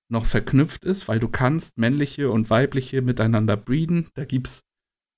noch 0.09 0.25
verknüpft 0.25 0.85
ist, 0.85 1.09
weil 1.09 1.19
du 1.19 1.27
kannst 1.27 1.77
männliche 1.77 2.31
und 2.31 2.49
weibliche 2.49 3.01
miteinander 3.01 3.57
breeden. 3.57 4.07
Da 4.13 4.23
gibt's, 4.23 4.61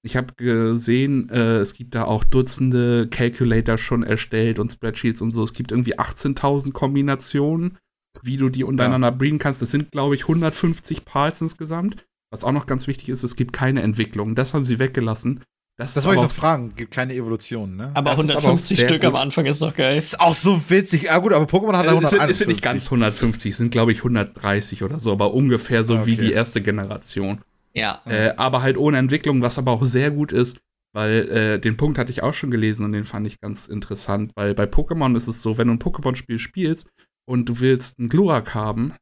ich 0.04 0.18
habe 0.18 0.34
gesehen, 0.34 1.30
äh, 1.30 1.58
es 1.58 1.76
gibt 1.76 1.94
da 1.94 2.06
auch 2.06 2.24
Dutzende 2.24 3.08
Calculator 3.08 3.78
schon 3.78 4.02
erstellt 4.02 4.58
und 4.58 4.72
Spreadsheets 4.72 5.22
und 5.22 5.32
so. 5.32 5.44
Es 5.44 5.54
gibt 5.54 5.72
irgendwie 5.72 6.00
18.000 6.00 6.72
Kombinationen, 6.72 7.78
wie 8.24 8.38
du 8.38 8.50
die 8.50 8.64
untereinander 8.64 9.10
ja. 9.10 9.16
breeden 9.16 9.38
kannst. 9.38 9.62
Das 9.62 9.70
sind, 9.70 9.92
glaube 9.92 10.16
ich, 10.16 10.24
150 10.24 11.06
Pals 11.06 11.40
insgesamt. 11.40 12.04
Was 12.32 12.44
auch 12.44 12.52
noch 12.52 12.66
ganz 12.66 12.88
wichtig 12.88 13.10
ist, 13.10 13.22
es 13.22 13.36
gibt 13.36 13.54
keine 13.54 13.84
Entwicklung. 13.84 14.34
Das 14.34 14.56
haben 14.56 14.66
sie 14.66 14.80
weggelassen. 14.80 15.44
Das, 15.78 15.94
das 15.94 16.06
wollte 16.06 16.22
ich 16.22 16.28
noch 16.28 16.32
fragen. 16.32 16.74
Gibt 16.76 16.92
keine 16.92 17.14
Evolution, 17.14 17.76
ne? 17.76 17.92
Aber 17.96 18.12
das 18.12 18.20
150 18.20 18.80
aber 18.80 18.88
Stück 18.88 19.02
gut. 19.02 19.10
am 19.10 19.16
Anfang 19.18 19.46
ist 19.46 19.62
doch 19.62 19.76
geil. 19.76 19.96
Das 19.96 20.06
ist 20.06 20.20
auch 20.22 20.34
so 20.34 20.62
witzig. 20.70 21.04
Ja, 21.04 21.18
gut, 21.18 21.34
aber 21.34 21.46
Pokémon 21.46 21.76
hat 21.76 21.88
also 21.88 21.98
151. 21.98 22.30
Es 22.30 22.38
sind 22.38 22.48
nicht 22.48 22.62
ganz 22.62 22.86
150, 22.86 23.56
sind, 23.56 23.72
glaube 23.72 23.92
ich, 23.92 23.98
130 24.00 24.84
oder 24.84 25.00
so, 25.00 25.12
aber 25.12 25.34
ungefähr 25.34 25.84
so 25.84 25.96
okay. 25.96 26.06
wie 26.06 26.16
die 26.16 26.32
erste 26.32 26.62
Generation. 26.62 27.42
Ja. 27.74 28.02
Äh, 28.06 28.34
aber 28.38 28.62
halt 28.62 28.78
ohne 28.78 28.98
Entwicklung, 28.98 29.42
was 29.42 29.58
aber 29.58 29.72
auch 29.72 29.84
sehr 29.84 30.12
gut 30.12 30.32
ist, 30.32 30.60
weil 30.94 31.30
äh, 31.30 31.60
den 31.60 31.76
Punkt 31.76 31.98
hatte 31.98 32.12
ich 32.12 32.24
auch 32.24 32.34
schon 32.34 32.52
gelesen 32.52 32.86
und 32.86 32.94
den 32.94 33.04
fand 33.04 33.28
ich 33.28 33.42
ganz 33.42 33.68
interessant, 33.68 34.32
weil 34.36 34.56
bei 34.56 34.64
Pokémon 34.64 35.18
ist 35.18 35.28
es 35.28 35.42
so, 35.42 35.58
wenn 35.58 35.68
du 35.68 35.74
ein 35.74 35.80
Pokémon-Spiel 35.80 36.40
spielst 36.40 36.88
und 37.26 37.50
du 37.50 37.60
willst 37.60 38.00
einen 38.00 38.08
Glurak 38.08 38.56
haben, 38.56 38.94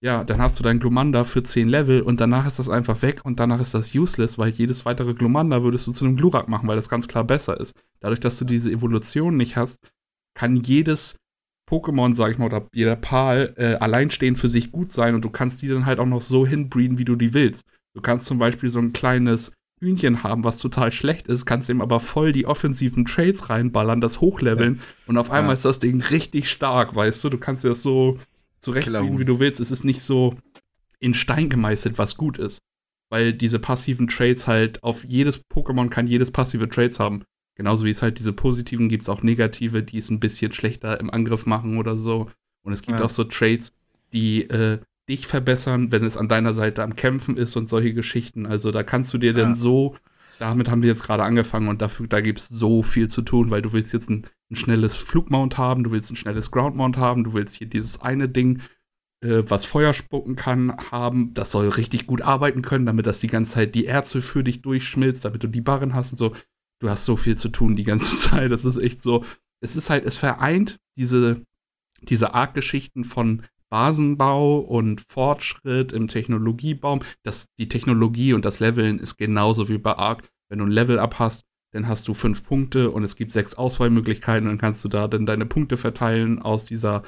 ja, 0.00 0.22
dann 0.22 0.38
hast 0.38 0.58
du 0.58 0.62
dein 0.62 0.78
Glumanda 0.78 1.24
für 1.24 1.42
10 1.42 1.68
Level 1.68 2.02
und 2.02 2.20
danach 2.20 2.46
ist 2.46 2.58
das 2.58 2.68
einfach 2.68 3.02
weg 3.02 3.20
und 3.24 3.40
danach 3.40 3.60
ist 3.60 3.74
das 3.74 3.94
useless, 3.94 4.38
weil 4.38 4.50
jedes 4.50 4.84
weitere 4.86 5.12
Glumanda 5.12 5.62
würdest 5.62 5.88
du 5.88 5.92
zu 5.92 6.04
einem 6.04 6.16
Glurak 6.16 6.48
machen, 6.48 6.68
weil 6.68 6.76
das 6.76 6.88
ganz 6.88 7.08
klar 7.08 7.24
besser 7.24 7.58
ist. 7.58 7.74
Dadurch, 8.00 8.20
dass 8.20 8.38
du 8.38 8.44
diese 8.44 8.70
Evolution 8.70 9.36
nicht 9.36 9.56
hast, 9.56 9.78
kann 10.34 10.56
jedes 10.56 11.16
Pokémon, 11.68 12.14
sag 12.14 12.30
ich 12.30 12.38
mal, 12.38 12.46
oder 12.46 12.68
jeder 12.72 12.96
Pal 12.96 13.54
äh, 13.56 13.74
alleinstehend 13.74 14.38
für 14.38 14.48
sich 14.48 14.70
gut 14.70 14.92
sein 14.92 15.16
und 15.16 15.24
du 15.24 15.30
kannst 15.30 15.62
die 15.62 15.68
dann 15.68 15.84
halt 15.84 15.98
auch 15.98 16.06
noch 16.06 16.22
so 16.22 16.46
hinbreeden, 16.46 16.98
wie 16.98 17.04
du 17.04 17.16
die 17.16 17.34
willst. 17.34 17.64
Du 17.94 18.00
kannst 18.00 18.26
zum 18.26 18.38
Beispiel 18.38 18.70
so 18.70 18.78
ein 18.78 18.92
kleines 18.92 19.52
Hühnchen 19.80 20.22
haben, 20.22 20.44
was 20.44 20.56
total 20.56 20.92
schlecht 20.92 21.26
ist, 21.26 21.44
kannst 21.44 21.68
ihm 21.68 21.80
aber 21.80 22.00
voll 22.00 22.32
die 22.32 22.46
offensiven 22.46 23.04
Trades 23.04 23.50
reinballern, 23.50 24.00
das 24.00 24.20
hochleveln 24.20 24.76
ja. 24.76 24.82
und 25.06 25.18
auf 25.18 25.30
einmal 25.30 25.50
ja. 25.50 25.54
ist 25.54 25.64
das 25.64 25.78
Ding 25.78 26.00
richtig 26.00 26.50
stark, 26.50 26.94
weißt 26.94 27.22
du? 27.24 27.28
Du 27.28 27.38
kannst 27.38 27.64
dir 27.64 27.68
das 27.68 27.82
so 27.82 28.18
zurechtbiegen, 28.60 29.18
wie 29.18 29.24
du 29.24 29.38
willst. 29.40 29.60
Es 29.60 29.70
ist 29.70 29.84
nicht 29.84 30.02
so 30.02 30.36
in 31.00 31.14
Stein 31.14 31.48
gemeißelt, 31.48 31.98
was 31.98 32.16
gut 32.16 32.38
ist. 32.38 32.58
Weil 33.10 33.32
diese 33.32 33.58
passiven 33.58 34.06
Trades 34.06 34.46
halt 34.46 34.82
auf 34.82 35.04
jedes 35.04 35.42
Pokémon 35.48 35.88
kann 35.88 36.06
jedes 36.06 36.30
passive 36.30 36.68
Trades 36.68 37.00
haben. 37.00 37.24
Genauso 37.54 37.84
wie 37.84 37.90
es 37.90 38.02
halt 38.02 38.18
diese 38.18 38.32
positiven 38.32 38.88
gibt 38.88 39.02
es 39.04 39.08
auch 39.08 39.22
negative, 39.22 39.82
die 39.82 39.98
es 39.98 40.10
ein 40.10 40.20
bisschen 40.20 40.52
schlechter 40.52 41.00
im 41.00 41.10
Angriff 41.10 41.46
machen 41.46 41.78
oder 41.78 41.96
so. 41.96 42.30
Und 42.62 42.72
es 42.72 42.82
gibt 42.82 42.98
ja. 42.98 43.04
auch 43.04 43.10
so 43.10 43.24
Trades, 43.24 43.72
die 44.12 44.42
äh, 44.42 44.78
dich 45.08 45.26
verbessern, 45.26 45.90
wenn 45.90 46.04
es 46.04 46.16
an 46.16 46.28
deiner 46.28 46.52
Seite 46.52 46.82
am 46.82 46.94
Kämpfen 46.94 47.36
ist 47.36 47.56
und 47.56 47.70
solche 47.70 47.94
Geschichten. 47.94 48.46
Also 48.46 48.70
da 48.70 48.82
kannst 48.82 49.12
du 49.14 49.18
dir 49.18 49.32
ja. 49.32 49.38
dann 49.38 49.56
so 49.56 49.96
damit 50.38 50.70
haben 50.70 50.82
wir 50.82 50.88
jetzt 50.88 51.04
gerade 51.04 51.24
angefangen 51.24 51.68
und 51.68 51.82
dafür, 51.82 52.06
da 52.06 52.20
gibt 52.20 52.38
es 52.38 52.48
so 52.48 52.82
viel 52.82 53.08
zu 53.08 53.22
tun, 53.22 53.50
weil 53.50 53.62
du 53.62 53.72
willst 53.72 53.92
jetzt 53.92 54.08
ein, 54.08 54.26
ein, 54.50 54.56
schnelles 54.56 54.94
Flugmount 54.94 55.58
haben, 55.58 55.84
du 55.84 55.90
willst 55.90 56.10
ein 56.10 56.16
schnelles 56.16 56.50
Groundmount 56.50 56.96
haben, 56.96 57.24
du 57.24 57.32
willst 57.34 57.56
hier 57.56 57.66
dieses 57.66 58.00
eine 58.00 58.28
Ding, 58.28 58.60
äh, 59.20 59.42
was 59.46 59.64
Feuer 59.64 59.94
spucken 59.94 60.36
kann, 60.36 60.76
haben. 60.90 61.34
Das 61.34 61.50
soll 61.50 61.68
richtig 61.68 62.06
gut 62.06 62.22
arbeiten 62.22 62.62
können, 62.62 62.86
damit 62.86 63.06
das 63.06 63.20
die 63.20 63.26
ganze 63.26 63.54
Zeit 63.54 63.74
die 63.74 63.86
Erze 63.86 64.22
für 64.22 64.44
dich 64.44 64.62
durchschmilzt, 64.62 65.24
damit 65.24 65.42
du 65.42 65.48
die 65.48 65.60
Barren 65.60 65.94
hast 65.94 66.12
und 66.12 66.18
so. 66.18 66.34
Du 66.80 66.88
hast 66.88 67.04
so 67.04 67.16
viel 67.16 67.36
zu 67.36 67.48
tun 67.48 67.74
die 67.74 67.84
ganze 67.84 68.16
Zeit. 68.30 68.52
Das 68.52 68.64
ist 68.64 68.76
echt 68.76 69.02
so. 69.02 69.24
Es 69.60 69.74
ist 69.74 69.90
halt, 69.90 70.04
es 70.04 70.18
vereint 70.18 70.78
diese, 70.96 71.42
diese 72.00 72.34
Arc-Geschichten 72.34 73.04
von 73.04 73.42
Basenbau 73.70 74.58
und 74.58 75.02
Fortschritt 75.08 75.92
im 75.92 76.08
Technologiebaum. 76.08 77.00
Das, 77.22 77.48
die 77.58 77.68
Technologie 77.68 78.32
und 78.32 78.44
das 78.44 78.60
Leveln 78.60 78.98
ist 78.98 79.16
genauso 79.16 79.68
wie 79.68 79.78
bei 79.78 79.96
Arc. 79.96 80.28
Wenn 80.48 80.60
du 80.60 80.64
ein 80.66 80.70
Level-Up 80.70 81.18
hast, 81.18 81.44
dann 81.72 81.88
hast 81.88 82.08
du 82.08 82.14
fünf 82.14 82.44
Punkte 82.44 82.90
und 82.90 83.04
es 83.04 83.16
gibt 83.16 83.32
sechs 83.32 83.54
Auswahlmöglichkeiten 83.54 84.48
und 84.48 84.54
dann 84.54 84.58
kannst 84.58 84.84
du 84.84 84.88
da 84.88 85.06
dann 85.08 85.26
deine 85.26 85.46
Punkte 85.46 85.76
verteilen 85.76 86.40
aus 86.40 86.64
dieser, 86.64 87.02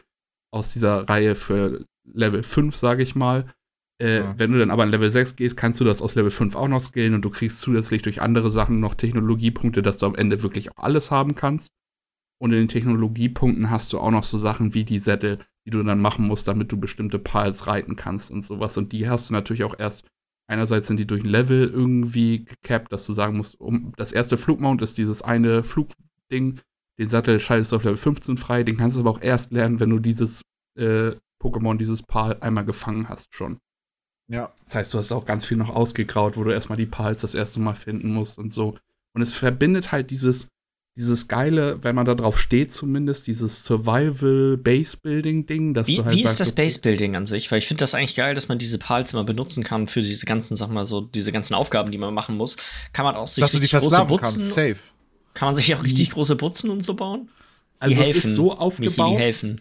aus 0.52 0.72
dieser 0.72 1.08
Reihe 1.08 1.34
für 1.34 1.86
Level 2.04 2.42
5, 2.42 2.76
sage 2.76 3.02
ich 3.02 3.14
mal. 3.14 3.46
Äh, 4.00 4.18
ja. 4.18 4.34
Wenn 4.36 4.52
du 4.52 4.58
dann 4.58 4.70
aber 4.70 4.84
in 4.84 4.90
Level 4.90 5.10
6 5.10 5.36
gehst, 5.36 5.56
kannst 5.56 5.80
du 5.80 5.84
das 5.84 6.02
aus 6.02 6.14
Level 6.14 6.30
5 6.30 6.56
auch 6.56 6.68
noch 6.68 6.80
skillen 6.80 7.14
und 7.14 7.22
du 7.22 7.30
kriegst 7.30 7.60
zusätzlich 7.60 8.02
durch 8.02 8.20
andere 8.20 8.50
Sachen 8.50 8.80
noch 8.80 8.94
Technologiepunkte, 8.94 9.82
dass 9.82 9.98
du 9.98 10.06
am 10.06 10.14
Ende 10.14 10.42
wirklich 10.42 10.72
auch 10.72 10.82
alles 10.82 11.10
haben 11.10 11.34
kannst. 11.34 11.72
Und 12.42 12.52
in 12.52 12.58
den 12.58 12.68
Technologiepunkten 12.68 13.70
hast 13.70 13.92
du 13.92 13.98
auch 13.98 14.10
noch 14.10 14.24
so 14.24 14.38
Sachen 14.38 14.72
wie 14.72 14.84
die 14.84 14.98
Sättel, 14.98 15.38
die 15.70 15.78
du 15.78 15.82
dann 15.82 16.00
machen 16.00 16.26
musst, 16.26 16.48
damit 16.48 16.72
du 16.72 16.78
bestimmte 16.78 17.18
Pals 17.18 17.66
reiten 17.66 17.96
kannst 17.96 18.30
und 18.30 18.44
sowas. 18.44 18.76
Und 18.76 18.92
die 18.92 19.08
hast 19.08 19.28
du 19.28 19.34
natürlich 19.34 19.64
auch 19.64 19.78
erst, 19.78 20.06
einerseits 20.46 20.88
sind 20.88 20.98
die 20.98 21.06
durch 21.06 21.22
ein 21.22 21.28
Level 21.28 21.68
irgendwie 21.68 22.44
gecapped, 22.44 22.92
dass 22.92 23.06
du 23.06 23.12
sagen 23.12 23.36
musst, 23.36 23.60
um 23.60 23.92
das 23.96 24.12
erste 24.12 24.38
Flugmount 24.38 24.82
ist 24.82 24.98
dieses 24.98 25.22
eine 25.22 25.62
Flugding, 25.62 26.60
den 26.98 27.08
Sattel 27.08 27.40
schaltest 27.40 27.72
du 27.72 27.76
auf 27.76 27.84
Level 27.84 27.96
15 27.96 28.36
frei, 28.36 28.62
den 28.62 28.76
kannst 28.76 28.96
du 28.96 29.00
aber 29.00 29.10
auch 29.10 29.22
erst 29.22 29.52
lernen, 29.52 29.80
wenn 29.80 29.90
du 29.90 29.98
dieses 29.98 30.42
äh, 30.76 31.12
Pokémon, 31.42 31.78
dieses 31.78 32.02
Pal 32.02 32.38
einmal 32.40 32.64
gefangen 32.64 33.08
hast 33.08 33.34
schon. 33.34 33.58
Ja. 34.28 34.52
Das 34.64 34.74
heißt, 34.74 34.94
du 34.94 34.98
hast 34.98 35.10
auch 35.12 35.24
ganz 35.24 35.44
viel 35.44 35.56
noch 35.56 35.70
ausgegraut, 35.70 36.36
wo 36.36 36.44
du 36.44 36.52
erstmal 36.52 36.78
die 36.78 36.86
Pals 36.86 37.22
das 37.22 37.34
erste 37.34 37.60
Mal 37.60 37.74
finden 37.74 38.12
musst 38.12 38.38
und 38.38 38.52
so. 38.52 38.76
Und 39.14 39.22
es 39.22 39.32
verbindet 39.32 39.90
halt 39.92 40.10
dieses, 40.10 40.48
dieses 41.00 41.28
geile, 41.28 41.82
wenn 41.82 41.94
man 41.94 42.04
da 42.04 42.14
drauf 42.14 42.38
steht 42.38 42.72
zumindest, 42.72 43.26
dieses 43.26 43.64
Survival 43.64 44.58
Base 44.58 44.98
Building 45.02 45.46
Ding. 45.46 45.72
Dass 45.72 45.88
wie 45.88 46.02
halt 46.02 46.12
wie 46.12 46.22
ist 46.22 46.38
das 46.38 46.52
Base 46.52 46.78
Building 46.78 47.16
an 47.16 47.26
sich? 47.26 47.50
Weil 47.50 47.58
ich 47.58 47.66
finde 47.66 47.80
das 47.80 47.94
eigentlich 47.94 48.14
geil, 48.14 48.34
dass 48.34 48.48
man 48.48 48.58
diese 48.58 48.78
Pals 48.78 49.12
immer 49.14 49.24
benutzen 49.24 49.64
kann 49.64 49.86
für 49.86 50.02
diese 50.02 50.26
ganzen, 50.26 50.56
sag 50.56 50.68
mal 50.68 50.84
so, 50.84 51.00
diese 51.00 51.32
ganzen 51.32 51.54
Aufgaben, 51.54 51.90
die 51.90 51.98
man 51.98 52.12
machen 52.12 52.36
muss. 52.36 52.56
Kann 52.92 53.06
man 53.06 53.16
auch 53.16 53.28
sich 53.28 53.40
dass 53.40 53.54
richtig 53.54 53.72
große 53.72 54.04
Butzen, 54.04 54.40
kannst, 54.40 54.50
safe. 54.50 54.76
Kann 55.32 55.48
man 55.48 55.54
sich 55.54 55.74
auch 55.74 55.82
richtig 55.82 56.10
große 56.10 56.36
Butzen 56.36 56.70
und 56.70 56.84
so 56.84 56.94
bauen? 56.94 57.30
Also 57.78 57.94
die 57.94 58.00
es 58.00 58.06
helfen. 58.06 58.28
ist 58.28 58.34
so 58.34 58.52
aufgebaut. 58.52 59.08
Michi, 59.08 59.16
die 59.16 59.22
helfen. 59.22 59.60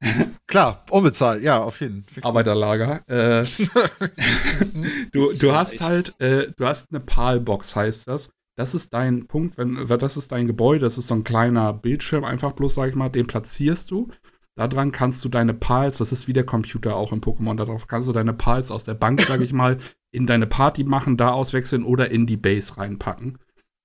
Klar, 0.46 0.84
unbezahlt, 0.90 1.42
ja, 1.42 1.62
auf 1.62 1.80
jeden 1.80 2.04
Fall. 2.04 2.22
Arbeiterlager. 2.22 3.02
Äh, 3.08 3.44
du, 5.12 5.32
du 5.32 5.52
hast 5.52 5.80
halt, 5.80 6.14
äh, 6.20 6.52
du 6.56 6.64
hast 6.64 6.92
eine 6.92 7.00
PAL-Box, 7.00 7.74
heißt 7.74 8.08
das. 8.08 8.30
Das 8.56 8.74
ist 8.74 8.94
dein 8.94 9.26
Punkt, 9.26 9.58
wenn, 9.58 9.86
das 9.86 10.16
ist 10.16 10.30
dein 10.30 10.46
Gebäude, 10.46 10.80
das 10.80 10.96
ist 10.96 11.08
so 11.08 11.14
ein 11.14 11.24
kleiner 11.24 11.72
Bildschirm, 11.72 12.24
einfach 12.24 12.52
bloß, 12.52 12.74
sag 12.76 12.88
ich 12.88 12.94
mal, 12.94 13.08
den 13.08 13.26
platzierst 13.26 13.90
du. 13.90 14.08
Daran 14.56 14.92
kannst 14.92 15.24
du 15.24 15.28
deine 15.28 15.54
Pals, 15.54 15.98
das 15.98 16.12
ist 16.12 16.28
wie 16.28 16.32
der 16.32 16.46
Computer 16.46 16.94
auch 16.94 17.12
im 17.12 17.20
Pokémon, 17.20 17.56
darauf 17.56 17.88
kannst 17.88 18.08
du 18.08 18.12
deine 18.12 18.32
Pals 18.32 18.70
aus 18.70 18.84
der 18.84 18.94
Bank, 18.94 19.20
sag 19.22 19.40
ich 19.40 19.52
mal, 19.52 19.78
in 20.12 20.28
deine 20.28 20.46
Party 20.46 20.84
machen, 20.84 21.16
da 21.16 21.32
auswechseln 21.32 21.82
oder 21.82 22.12
in 22.12 22.26
die 22.26 22.36
Base 22.36 22.76
reinpacken. 22.78 23.38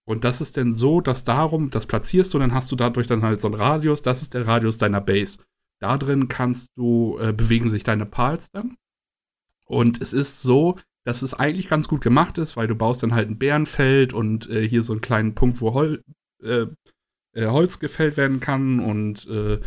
Und 0.06 0.24
das 0.24 0.42
ist 0.42 0.58
dann 0.58 0.74
so, 0.74 1.02
dass 1.02 1.24
darum, 1.24 1.72
das 1.72 1.88
platzierst 1.88 2.34
du, 2.34 2.40
dann 2.40 2.54
hast 2.54 2.72
du 2.72 2.76
dadurch 2.76 3.08
dann 3.08 3.24
halt 3.24 3.42
so 3.42 3.48
einen 3.48 3.56
Radius, 3.56 4.04
das 4.04 4.22
ist 4.22 4.36
der 4.36 4.46
Radius 4.46 4.78
deiner 4.78 5.02
Base. 5.02 5.40
Da 5.80 5.98
drin 5.98 6.28
kannst 6.28 6.70
du, 6.76 7.18
äh, 7.20 7.34
bewegen 7.34 7.70
sich 7.70 7.84
deine 7.84 8.06
Pals 8.06 8.52
dann. 8.52 8.78
Und 9.66 10.02
es 10.02 10.14
ist 10.14 10.42
so, 10.42 10.78
dass 11.10 11.24
es 11.24 11.34
eigentlich 11.34 11.68
ganz 11.68 11.88
gut 11.88 12.02
gemacht 12.02 12.38
ist, 12.38 12.56
weil 12.56 12.68
du 12.68 12.76
baust 12.76 13.02
dann 13.02 13.16
halt 13.16 13.32
ein 13.32 13.40
Bärenfeld 13.40 14.14
und 14.14 14.48
äh, 14.48 14.68
hier 14.68 14.84
so 14.84 14.94
einen 14.94 15.02
kleinen 15.02 15.34
Punkt, 15.34 15.60
wo 15.60 15.74
Hol 15.74 16.04
äh, 16.44 16.68
äh, 17.34 17.48
Holz 17.48 17.80
gefällt 17.80 18.16
werden 18.16 18.40
kann 18.40 18.80
und 18.80 19.28
äh, 19.28 19.60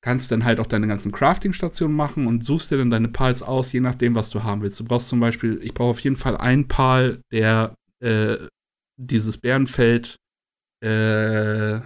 kannst 0.00 0.30
dann 0.30 0.44
halt 0.44 0.60
auch 0.60 0.68
deine 0.68 0.86
ganzen 0.86 1.10
Crafting-Stationen 1.10 1.94
machen 1.94 2.28
und 2.28 2.44
suchst 2.44 2.70
dir 2.70 2.78
dann 2.78 2.92
deine 2.92 3.08
Pals 3.08 3.42
aus, 3.42 3.72
je 3.72 3.80
nachdem, 3.80 4.14
was 4.14 4.30
du 4.30 4.44
haben 4.44 4.62
willst. 4.62 4.78
Du 4.78 4.84
brauchst 4.84 5.08
zum 5.08 5.18
Beispiel, 5.18 5.58
ich 5.60 5.74
brauche 5.74 5.90
auf 5.90 6.00
jeden 6.00 6.16
Fall 6.16 6.36
einen 6.36 6.68
Pal, 6.68 7.20
der 7.32 7.74
äh, 7.98 8.36
dieses 8.96 9.38
Bärenfeld 9.38 10.18
äh, 10.84 11.80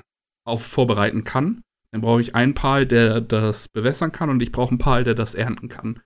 auf 0.46 0.62
vorbereiten 0.62 1.24
kann. 1.24 1.62
Dann 1.90 2.02
brauche 2.02 2.20
ich 2.20 2.34
einen 2.34 2.52
Pal, 2.52 2.84
der 2.84 3.22
das 3.22 3.68
bewässern 3.68 4.12
kann 4.12 4.28
und 4.28 4.42
ich 4.42 4.52
brauche 4.52 4.72
einen 4.72 4.78
Pal, 4.78 5.04
der 5.04 5.14
das 5.14 5.34
ernten 5.34 5.70
kann. 5.70 6.02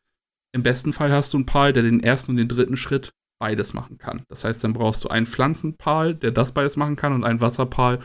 Im 0.52 0.62
besten 0.62 0.92
Fall 0.92 1.12
hast 1.12 1.32
du 1.32 1.38
einen 1.38 1.46
Pal, 1.46 1.72
der 1.72 1.82
den 1.82 2.02
ersten 2.02 2.32
und 2.32 2.36
den 2.36 2.48
dritten 2.48 2.76
Schritt 2.76 3.12
beides 3.38 3.74
machen 3.74 3.98
kann. 3.98 4.24
Das 4.28 4.44
heißt, 4.44 4.64
dann 4.64 4.72
brauchst 4.72 5.04
du 5.04 5.08
einen 5.08 5.26
Pflanzenpal, 5.26 6.14
der 6.14 6.32
das 6.32 6.52
beides 6.52 6.76
machen 6.76 6.96
kann 6.96 7.12
und 7.12 7.24
einen 7.24 7.40
Wasserpal, 7.40 8.00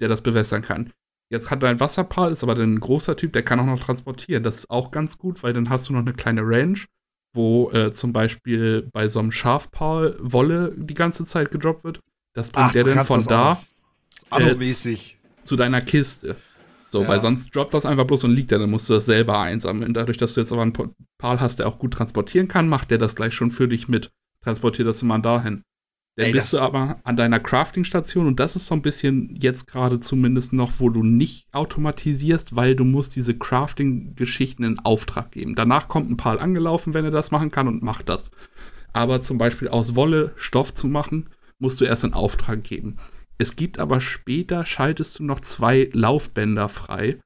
der 0.00 0.08
das 0.08 0.22
bewässern 0.22 0.62
kann. 0.62 0.92
Jetzt 1.30 1.50
hat 1.50 1.62
dein 1.62 1.78
Wasserpal, 1.78 2.32
ist 2.32 2.42
aber 2.42 2.56
ein 2.56 2.80
großer 2.80 3.16
Typ, 3.16 3.32
der 3.32 3.44
kann 3.44 3.60
auch 3.60 3.66
noch 3.66 3.80
transportieren. 3.80 4.42
Das 4.42 4.58
ist 4.58 4.70
auch 4.70 4.90
ganz 4.90 5.18
gut, 5.18 5.42
weil 5.42 5.52
dann 5.52 5.70
hast 5.70 5.88
du 5.88 5.92
noch 5.92 6.00
eine 6.00 6.12
kleine 6.12 6.42
Range, 6.42 6.78
wo 7.34 7.70
äh, 7.70 7.92
zum 7.92 8.12
Beispiel 8.12 8.88
bei 8.92 9.06
so 9.06 9.20
einem 9.20 9.30
Schafpal 9.30 10.16
Wolle 10.18 10.74
die 10.76 10.94
ganze 10.94 11.24
Zeit 11.24 11.50
gedroppt 11.52 11.84
wird. 11.84 12.00
Das 12.34 12.50
bringt 12.50 12.68
Ach, 12.68 12.72
der 12.72 12.84
dann 12.84 13.06
von 13.06 13.24
da 13.26 13.62
äh, 14.32 14.56
zu 15.44 15.56
deiner 15.56 15.82
Kiste. 15.82 16.36
So, 16.90 17.02
ja. 17.02 17.08
weil 17.08 17.22
sonst 17.22 17.54
droppt 17.54 17.72
das 17.72 17.86
einfach 17.86 18.04
bloß 18.04 18.24
und 18.24 18.34
liegt 18.34 18.50
da, 18.50 18.58
dann 18.58 18.70
musst 18.70 18.88
du 18.88 18.94
das 18.94 19.06
selber 19.06 19.38
einsammeln. 19.38 19.94
Dadurch, 19.94 20.18
dass 20.18 20.34
du 20.34 20.40
jetzt 20.40 20.52
aber 20.52 20.62
einen 20.62 20.72
Pal 21.18 21.40
hast, 21.40 21.60
der 21.60 21.68
auch 21.68 21.78
gut 21.78 21.94
transportieren 21.94 22.48
kann, 22.48 22.68
macht 22.68 22.90
der 22.90 22.98
das 22.98 23.14
gleich 23.14 23.32
schon 23.32 23.52
für 23.52 23.68
dich 23.68 23.88
mit. 23.88 24.10
Transportiert 24.42 24.88
das 24.88 25.00
immer 25.00 25.20
dahin. 25.20 25.62
Dann 26.16 26.26
Ey, 26.26 26.32
bist 26.32 26.52
du 26.52 26.58
aber 26.58 26.98
an 27.04 27.16
deiner 27.16 27.38
Crafting-Station 27.38 28.26
und 28.26 28.40
das 28.40 28.56
ist 28.56 28.66
so 28.66 28.74
ein 28.74 28.82
bisschen 28.82 29.36
jetzt 29.40 29.68
gerade 29.68 30.00
zumindest 30.00 30.52
noch, 30.52 30.72
wo 30.78 30.88
du 30.88 31.04
nicht 31.04 31.46
automatisierst, 31.52 32.56
weil 32.56 32.74
du 32.74 32.84
musst 32.84 33.14
diese 33.14 33.38
Crafting-Geschichten 33.38 34.64
in 34.64 34.80
Auftrag 34.80 35.30
geben. 35.30 35.54
Danach 35.54 35.86
kommt 35.86 36.10
ein 36.10 36.16
Pal 36.16 36.40
angelaufen, 36.40 36.92
wenn 36.92 37.04
er 37.04 37.12
das 37.12 37.30
machen 37.30 37.52
kann 37.52 37.68
und 37.68 37.84
macht 37.84 38.08
das. 38.08 38.32
Aber 38.92 39.20
zum 39.20 39.38
Beispiel 39.38 39.68
aus 39.68 39.94
Wolle 39.94 40.32
Stoff 40.36 40.74
zu 40.74 40.88
machen, 40.88 41.30
musst 41.60 41.80
du 41.80 41.84
erst 41.84 42.02
in 42.02 42.14
Auftrag 42.14 42.64
geben. 42.64 42.96
Es 43.40 43.56
gibt 43.56 43.78
aber 43.78 44.02
später, 44.02 44.66
schaltest 44.66 45.18
du 45.18 45.24
noch 45.24 45.40
zwei 45.40 45.88
Laufbänder 45.94 46.68
frei, 46.68 47.18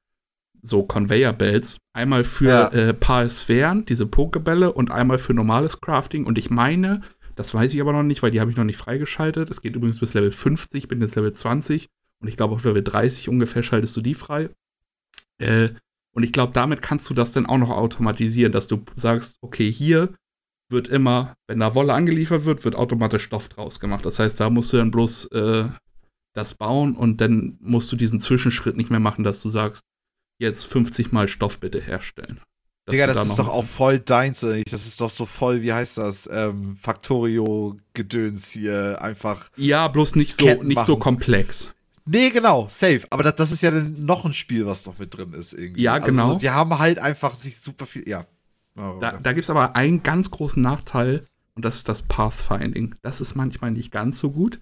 so 0.61 0.83
Conveyor 0.83 1.33
Belts. 1.33 1.77
Einmal 1.91 2.23
für 2.23 2.47
ja. 2.47 2.69
äh, 2.69 2.93
paar 2.93 3.27
Sphären, 3.27 3.83
diese 3.83 4.05
Pokebälle, 4.05 4.71
und 4.71 4.91
einmal 4.91 5.17
für 5.17 5.33
normales 5.33 5.81
Crafting. 5.81 6.25
Und 6.25 6.37
ich 6.37 6.49
meine, 6.49 7.01
das 7.35 7.53
weiß 7.53 7.73
ich 7.73 7.81
aber 7.81 7.91
noch 7.91 8.03
nicht, 8.03 8.23
weil 8.23 8.31
die 8.31 8.39
habe 8.39 8.49
ich 8.49 8.55
noch 8.55 8.63
nicht 8.63 8.77
freigeschaltet. 8.77 9.49
Es 9.49 9.61
geht 9.61 9.75
übrigens 9.75 9.99
bis 9.99 10.13
Level 10.13 10.31
50, 10.31 10.85
ich 10.85 10.87
bin 10.87 11.01
jetzt 11.01 11.17
Level 11.17 11.33
20. 11.33 11.89
Und 12.21 12.29
ich 12.29 12.37
glaube, 12.37 12.55
auf 12.55 12.63
Level 12.63 12.81
30 12.81 13.27
ungefähr 13.27 13.61
schaltest 13.61 13.97
du 13.97 14.01
die 14.01 14.13
frei. 14.13 14.49
Äh, 15.37 15.71
und 16.13 16.23
ich 16.23 16.31
glaube, 16.31 16.53
damit 16.53 16.81
kannst 16.81 17.09
du 17.09 17.13
das 17.13 17.33
dann 17.33 17.45
auch 17.45 17.57
noch 17.57 17.71
automatisieren, 17.71 18.53
dass 18.53 18.67
du 18.67 18.85
sagst, 18.95 19.35
okay, 19.41 19.69
hier 19.69 20.13
wird 20.69 20.87
immer, 20.87 21.35
wenn 21.47 21.59
da 21.59 21.75
Wolle 21.75 21.93
angeliefert 21.93 22.45
wird, 22.45 22.63
wird 22.63 22.75
automatisch 22.75 23.23
Stoff 23.23 23.49
draus 23.49 23.81
gemacht. 23.81 24.05
Das 24.05 24.17
heißt, 24.17 24.39
da 24.39 24.49
musst 24.49 24.71
du 24.71 24.77
dann 24.77 24.91
bloß 24.91 25.25
äh, 25.33 25.65
das 26.35 26.53
bauen 26.53 26.95
und 26.95 27.21
dann 27.21 27.57
musst 27.61 27.91
du 27.91 27.95
diesen 27.95 28.19
Zwischenschritt 28.19 28.77
nicht 28.77 28.91
mehr 28.91 28.99
machen, 28.99 29.23
dass 29.23 29.41
du 29.41 29.49
sagst, 29.49 29.83
jetzt 30.37 30.65
50 30.65 31.11
mal 31.11 31.27
Stoff 31.27 31.59
bitte 31.59 31.81
herstellen. 31.81 32.39
Digga, 32.91 33.07
das 33.07 33.15
da 33.15 33.23
ist 33.23 33.39
doch 33.39 33.47
auch 33.47 33.65
voll 33.65 33.97
deins, 33.99 34.43
oder 34.43 34.55
nicht? 34.55 34.71
Das 34.71 34.85
ist 34.85 35.01
doch 35.01 35.09
so 35.09 35.25
voll, 35.25 35.63
wie 35.63 35.73
heißt 35.73 35.97
das? 35.97 36.29
Ähm, 36.31 36.77
Factorio-Gedöns 36.77 38.51
hier, 38.51 39.01
einfach. 39.01 39.49
Ja, 39.55 39.87
bloß 39.87 40.15
nicht 40.15 40.39
so, 40.39 40.61
nicht 40.61 40.83
so 40.85 40.97
komplex. 40.97 41.73
Nee, 42.05 42.29
genau, 42.29 42.67
safe. 42.69 43.01
Aber 43.09 43.23
das, 43.23 43.37
das 43.37 43.51
ist 43.51 43.63
ja 43.63 43.71
dann 43.71 44.05
noch 44.05 44.25
ein 44.25 44.33
Spiel, 44.33 44.67
was 44.67 44.85
noch 44.85 44.99
mit 44.99 45.17
drin 45.17 45.33
ist 45.33 45.53
irgendwie. 45.53 45.81
Ja, 45.81 45.97
genau. 45.97 46.23
Also 46.23 46.33
so, 46.33 46.39
die 46.39 46.51
haben 46.51 46.77
halt 46.77 46.99
einfach 46.99 47.33
sich 47.33 47.59
super 47.59 47.87
viel, 47.87 48.07
ja. 48.07 48.27
Oh, 48.77 48.99
da 48.99 49.13
da 49.13 49.33
gibt 49.33 49.45
es 49.45 49.49
aber 49.49 49.75
einen 49.75 50.03
ganz 50.03 50.29
großen 50.29 50.61
Nachteil 50.61 51.21
und 51.55 51.65
das 51.65 51.77
ist 51.77 51.89
das 51.89 52.03
Pathfinding. 52.03 52.95
Das 53.01 53.21
ist 53.21 53.33
manchmal 53.33 53.71
nicht 53.71 53.91
ganz 53.91 54.19
so 54.19 54.29
gut. 54.29 54.59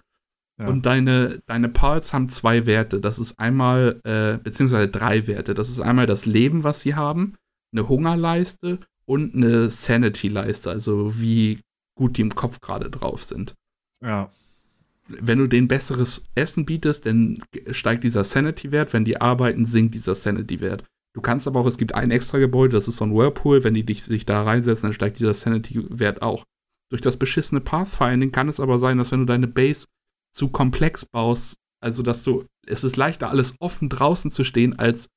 Ja. 0.58 0.68
Und 0.68 0.86
deine, 0.86 1.42
deine 1.46 1.68
Pals 1.68 2.12
haben 2.12 2.28
zwei 2.28 2.64
Werte. 2.66 3.00
Das 3.00 3.18
ist 3.18 3.38
einmal, 3.40 4.00
äh, 4.04 4.38
beziehungsweise 4.38 4.88
drei 4.88 5.26
Werte. 5.26 5.54
Das 5.54 5.68
ist 5.68 5.80
einmal 5.80 6.06
das 6.06 6.26
Leben, 6.26 6.62
was 6.62 6.80
sie 6.80 6.94
haben, 6.94 7.34
eine 7.72 7.88
Hungerleiste 7.88 8.78
und 9.04 9.34
eine 9.34 9.68
Sanity-Leiste, 9.68 10.70
also 10.70 11.20
wie 11.20 11.60
gut 11.96 12.16
die 12.16 12.22
im 12.22 12.34
Kopf 12.34 12.60
gerade 12.60 12.88
drauf 12.88 13.24
sind. 13.24 13.54
Ja. 14.02 14.30
Wenn 15.08 15.38
du 15.38 15.48
denen 15.48 15.68
besseres 15.68 16.24
Essen 16.34 16.64
bietest, 16.64 17.04
dann 17.04 17.42
steigt 17.70 18.04
dieser 18.04 18.24
Sanity-Wert. 18.24 18.92
Wenn 18.92 19.04
die 19.04 19.20
arbeiten, 19.20 19.66
sinkt 19.66 19.94
dieser 19.94 20.14
Sanity-Wert. 20.14 20.84
Du 21.14 21.20
kannst 21.20 21.46
aber 21.46 21.60
auch, 21.60 21.66
es 21.66 21.78
gibt 21.78 21.94
ein 21.94 22.10
extra 22.10 22.38
Gebäude, 22.38 22.74
das 22.74 22.88
ist 22.88 22.96
so 22.96 23.04
ein 23.04 23.14
Whirlpool. 23.14 23.64
Wenn 23.64 23.74
die 23.74 23.84
dich, 23.84 24.04
sich 24.04 24.24
da 24.24 24.42
reinsetzen, 24.42 24.88
dann 24.88 24.94
steigt 24.94 25.18
dieser 25.18 25.34
Sanity-Wert 25.34 26.22
auch. 26.22 26.44
Durch 26.90 27.02
das 27.02 27.16
beschissene 27.16 27.60
Pathfinding 27.60 28.30
kann 28.30 28.48
es 28.48 28.60
aber 28.60 28.78
sein, 28.78 28.98
dass 28.98 29.10
wenn 29.10 29.20
du 29.20 29.26
deine 29.26 29.48
Base 29.48 29.86
zu 30.34 30.48
komplex 30.48 31.06
baust. 31.06 31.56
Also, 31.80 32.02
dass 32.02 32.24
du, 32.24 32.44
es 32.66 32.84
ist 32.84 32.96
leichter, 32.96 33.30
alles 33.30 33.54
offen 33.60 33.88
draußen 33.88 34.30
zu 34.30 34.44
stehen, 34.44 34.78
als 34.78 35.08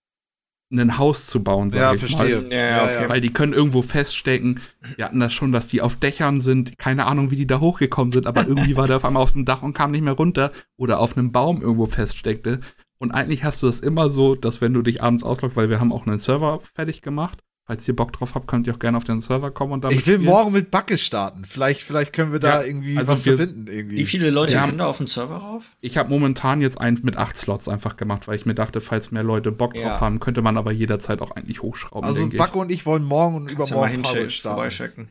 ein 0.69 0.97
Haus 0.97 1.27
zu 1.27 1.43
bauen, 1.43 1.71
sag 1.71 1.79
ja, 1.79 1.93
ich 1.93 1.99
verstehe. 1.99 2.41
mal. 2.41 2.51
Ja, 2.51 2.83
okay. 2.83 3.09
Weil 3.09 3.21
die 3.21 3.31
können 3.31 3.53
irgendwo 3.53 3.81
feststecken. 3.81 4.59
Wir 4.97 5.05
hatten 5.05 5.19
das 5.19 5.33
schon, 5.33 5.53
dass 5.53 5.69
die 5.69 5.81
auf 5.81 5.95
Dächern 5.95 6.41
sind. 6.41 6.77
Keine 6.77 7.05
Ahnung, 7.05 7.31
wie 7.31 7.37
die 7.37 7.47
da 7.47 7.61
hochgekommen 7.61 8.11
sind, 8.11 8.27
aber 8.27 8.45
irgendwie 8.45 8.75
war 8.75 8.87
der 8.87 8.97
auf 8.97 9.05
einmal 9.05 9.23
auf 9.23 9.31
dem 9.31 9.45
Dach 9.45 9.63
und 9.63 9.73
kam 9.73 9.91
nicht 9.91 10.01
mehr 10.03 10.13
runter 10.13 10.51
oder 10.75 10.99
auf 10.99 11.17
einem 11.17 11.31
Baum 11.31 11.61
irgendwo 11.61 11.85
feststeckte. 11.85 12.59
Und 12.97 13.11
eigentlich 13.11 13.43
hast 13.43 13.63
du 13.63 13.67
das 13.67 13.79
immer 13.79 14.09
so, 14.09 14.35
dass 14.35 14.59
wenn 14.59 14.73
du 14.73 14.81
dich 14.81 15.01
abends 15.01 15.23
ausloggst, 15.23 15.55
weil 15.55 15.69
wir 15.69 15.79
haben 15.79 15.93
auch 15.93 16.05
einen 16.05 16.19
Server 16.19 16.59
fertig 16.75 17.01
gemacht, 17.01 17.43
Falls 17.67 17.85
ihr 17.85 17.97
Bock 17.97 18.13
drauf 18.13 18.33
habt, 18.33 18.47
könnt 18.47 18.65
ihr 18.65 18.73
auch 18.73 18.79
gerne 18.79 18.95
auf 18.95 19.03
den 19.03 19.19
Server 19.19 19.51
kommen 19.51 19.73
und 19.73 19.83
damit 19.83 19.97
Ich 19.97 20.07
will 20.07 20.15
spielen. 20.15 20.29
morgen 20.29 20.53
mit 20.53 20.71
Backe 20.71 20.97
starten. 20.97 21.43
Vielleicht, 21.43 21.81
vielleicht 21.81 22.13
können 22.13 22.31
wir 22.31 22.39
da 22.39 22.61
ja, 22.61 22.65
irgendwie 22.65 22.97
also 22.97 23.11
was 23.11 23.23
verbinden. 23.23 23.67
Irgendwie. 23.67 23.97
Wie 23.97 24.05
viele 24.05 24.29
Leute 24.29 24.53
ja, 24.53 24.63
können 24.63 24.77
da 24.77 24.87
auf 24.87 24.99
den 24.99 25.05
Server 25.05 25.35
rauf? 25.35 25.65
Ich 25.81 25.97
habe 25.97 26.07
momentan 26.07 26.61
jetzt 26.61 26.79
einen 26.79 26.97
mit 27.03 27.17
acht 27.17 27.37
Slots 27.37 27.67
einfach 27.67 27.97
gemacht, 27.97 28.25
weil 28.29 28.37
ich 28.37 28.45
mir 28.45 28.55
dachte, 28.55 28.79
falls 28.79 29.11
mehr 29.11 29.23
Leute 29.23 29.51
Bock 29.51 29.75
ja. 29.75 29.89
drauf 29.89 29.99
haben, 29.99 30.21
könnte 30.21 30.41
man 30.41 30.55
aber 30.55 30.71
jederzeit 30.71 31.21
auch 31.21 31.31
eigentlich 31.31 31.61
hochschrauben. 31.61 32.07
Also 32.07 32.29
Backe 32.29 32.57
und 32.57 32.71
ich 32.71 32.85
wollen 32.85 33.03
morgen 33.03 33.35
und 33.35 33.47
Kannst 33.53 33.71
übermorgen 33.71 34.01
ja 34.15 34.29
starten. 34.29 35.09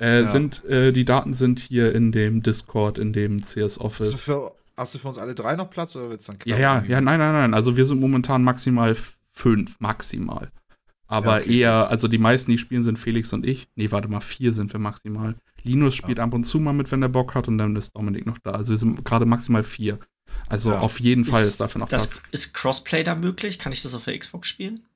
Äh, 0.00 0.24
sind, 0.24 0.64
äh, 0.64 0.90
die 0.92 1.04
Daten 1.04 1.34
sind 1.34 1.60
hier 1.60 1.94
in 1.94 2.10
dem 2.10 2.42
Discord, 2.42 2.98
in 2.98 3.12
dem 3.12 3.42
CS 3.42 3.78
Office. 3.78 4.12
Hast 4.12 4.26
du 4.26 4.32
für, 4.32 4.52
hast 4.76 4.94
du 4.94 4.98
für 4.98 5.06
uns 5.06 5.18
alle 5.18 5.36
drei 5.36 5.54
noch 5.54 5.70
Platz 5.70 5.94
oder 5.94 6.10
wird's 6.10 6.24
dann 6.24 6.40
knapp? 6.40 6.58
Ja, 6.58 6.80
ja, 6.80 6.84
ja, 6.88 7.00
nein, 7.00 7.20
nein, 7.20 7.32
nein. 7.32 7.54
Also 7.54 7.76
wir 7.76 7.86
sind 7.86 8.00
momentan 8.00 8.42
maximal 8.42 8.96
fünf, 9.30 9.78
maximal. 9.78 10.50
Aber 11.12 11.40
ja, 11.40 11.42
okay, 11.42 11.58
eher, 11.58 11.90
also 11.90 12.08
die 12.08 12.16
meisten, 12.16 12.50
die 12.52 12.56
spielen, 12.56 12.82
sind 12.82 12.98
Felix 12.98 13.34
und 13.34 13.44
ich. 13.44 13.68
Nee, 13.74 13.90
warte 13.90 14.08
mal, 14.08 14.22
vier 14.22 14.54
sind 14.54 14.72
wir 14.72 14.80
maximal. 14.80 15.34
Linus 15.62 15.94
spielt 15.94 16.16
ja. 16.16 16.24
ab 16.24 16.32
und 16.32 16.44
zu 16.44 16.58
mal 16.58 16.72
mit, 16.72 16.90
wenn 16.90 17.02
er 17.02 17.10
Bock 17.10 17.34
hat, 17.34 17.48
und 17.48 17.58
dann 17.58 17.76
ist 17.76 17.94
Dominik 17.94 18.24
noch 18.24 18.38
da. 18.38 18.52
Also 18.52 18.70
wir 18.70 18.78
sind 18.78 19.04
gerade 19.04 19.26
maximal 19.26 19.62
vier. 19.62 19.98
Also 20.48 20.70
ja. 20.70 20.78
auf 20.78 21.00
jeden 21.00 21.26
Fall 21.26 21.42
ist, 21.42 21.50
ist 21.50 21.60
dafür 21.60 21.80
noch 21.80 21.88
das, 21.88 22.08
Platz. 22.08 22.22
Ist 22.30 22.54
Crossplay 22.54 23.04
da 23.04 23.14
möglich? 23.14 23.58
Kann 23.58 23.72
ich 23.72 23.82
das 23.82 23.94
auf 23.94 24.04
der 24.04 24.18
Xbox 24.18 24.48
spielen? 24.48 24.86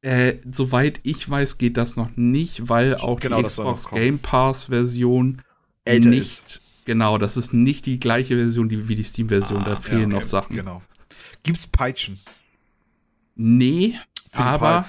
Äh, 0.00 0.36
soweit 0.50 1.00
ich 1.02 1.28
weiß, 1.28 1.58
geht 1.58 1.76
das 1.76 1.96
noch 1.96 2.16
nicht, 2.16 2.70
weil 2.70 2.94
auch 2.94 3.20
genau, 3.20 3.42
die 3.42 3.48
Xbox 3.48 3.90
Game 3.90 4.20
Pass 4.20 4.64
Version 4.64 5.42
nicht. 5.86 6.22
Ist. 6.22 6.62
Genau, 6.86 7.18
das 7.18 7.36
ist 7.36 7.52
nicht 7.52 7.84
die 7.84 8.00
gleiche 8.00 8.36
Version 8.36 8.70
die, 8.70 8.88
wie 8.88 8.94
die 8.94 9.04
Steam-Version. 9.04 9.64
Ah, 9.64 9.68
da 9.68 9.76
fehlen 9.76 10.00
ja, 10.00 10.06
okay. 10.06 10.16
noch 10.16 10.24
Sachen. 10.24 10.56
Genau. 10.56 10.82
Gibt's 11.42 11.66
Peitschen? 11.66 12.18
Nee, 13.34 13.98
aber 14.32 14.82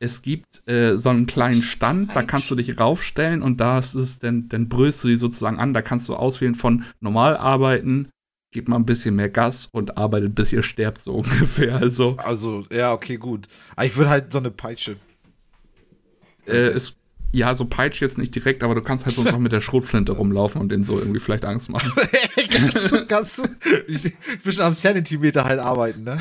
es 0.00 0.22
gibt 0.22 0.68
äh, 0.68 0.96
so 0.96 1.08
einen 1.08 1.26
kleinen 1.26 1.60
Stand, 1.60 2.14
da 2.14 2.22
kannst 2.22 2.50
du 2.50 2.54
dich 2.54 2.78
raufstellen 2.78 3.42
und 3.42 3.60
da 3.60 3.78
ist 3.78 3.94
es, 3.94 4.18
dann, 4.18 4.48
dann 4.48 4.68
brüllst 4.68 5.02
du 5.04 5.08
sie 5.08 5.16
sozusagen 5.16 5.58
an, 5.58 5.74
da 5.74 5.82
kannst 5.82 6.08
du 6.08 6.14
auswählen 6.14 6.54
von 6.54 6.84
normal 7.00 7.36
arbeiten, 7.36 8.10
gib 8.52 8.68
mal 8.68 8.76
ein 8.76 8.86
bisschen 8.86 9.16
mehr 9.16 9.28
Gas 9.28 9.68
und 9.72 9.98
arbeitet 9.98 10.34
bis 10.34 10.52
ihr 10.52 10.62
sterbt, 10.62 11.02
so 11.02 11.14
ungefähr. 11.16 11.76
Also, 11.76 12.16
also 12.18 12.64
ja, 12.70 12.92
okay, 12.92 13.16
gut. 13.16 13.48
Aber 13.76 13.86
ich 13.86 13.96
würde 13.96 14.10
halt 14.10 14.32
so 14.32 14.38
eine 14.38 14.50
Peitsche. 14.50 14.96
Äh, 16.46 16.68
es 16.68 16.96
ja, 17.30 17.54
so 17.54 17.66
Peitsch 17.66 18.00
jetzt 18.00 18.16
nicht 18.16 18.34
direkt, 18.34 18.62
aber 18.62 18.74
du 18.74 18.80
kannst 18.80 19.04
halt 19.04 19.16
sonst 19.16 19.34
auch 19.34 19.38
mit 19.38 19.52
der 19.52 19.60
Schrotflinte 19.60 20.12
rumlaufen 20.12 20.60
und 20.60 20.70
den 20.70 20.82
so 20.82 20.98
irgendwie 20.98 21.20
vielleicht 21.20 21.44
Angst 21.44 21.68
machen. 21.68 21.92
kannst 22.50 22.90
du, 22.90 23.06
kannst 23.06 23.38
du 23.38 23.42
ein 23.44 24.12
bisschen 24.42 24.64
am 24.64 24.72
Sanity-Meter 24.72 25.44
halt 25.44 25.60
arbeiten, 25.60 26.04
ne? 26.04 26.18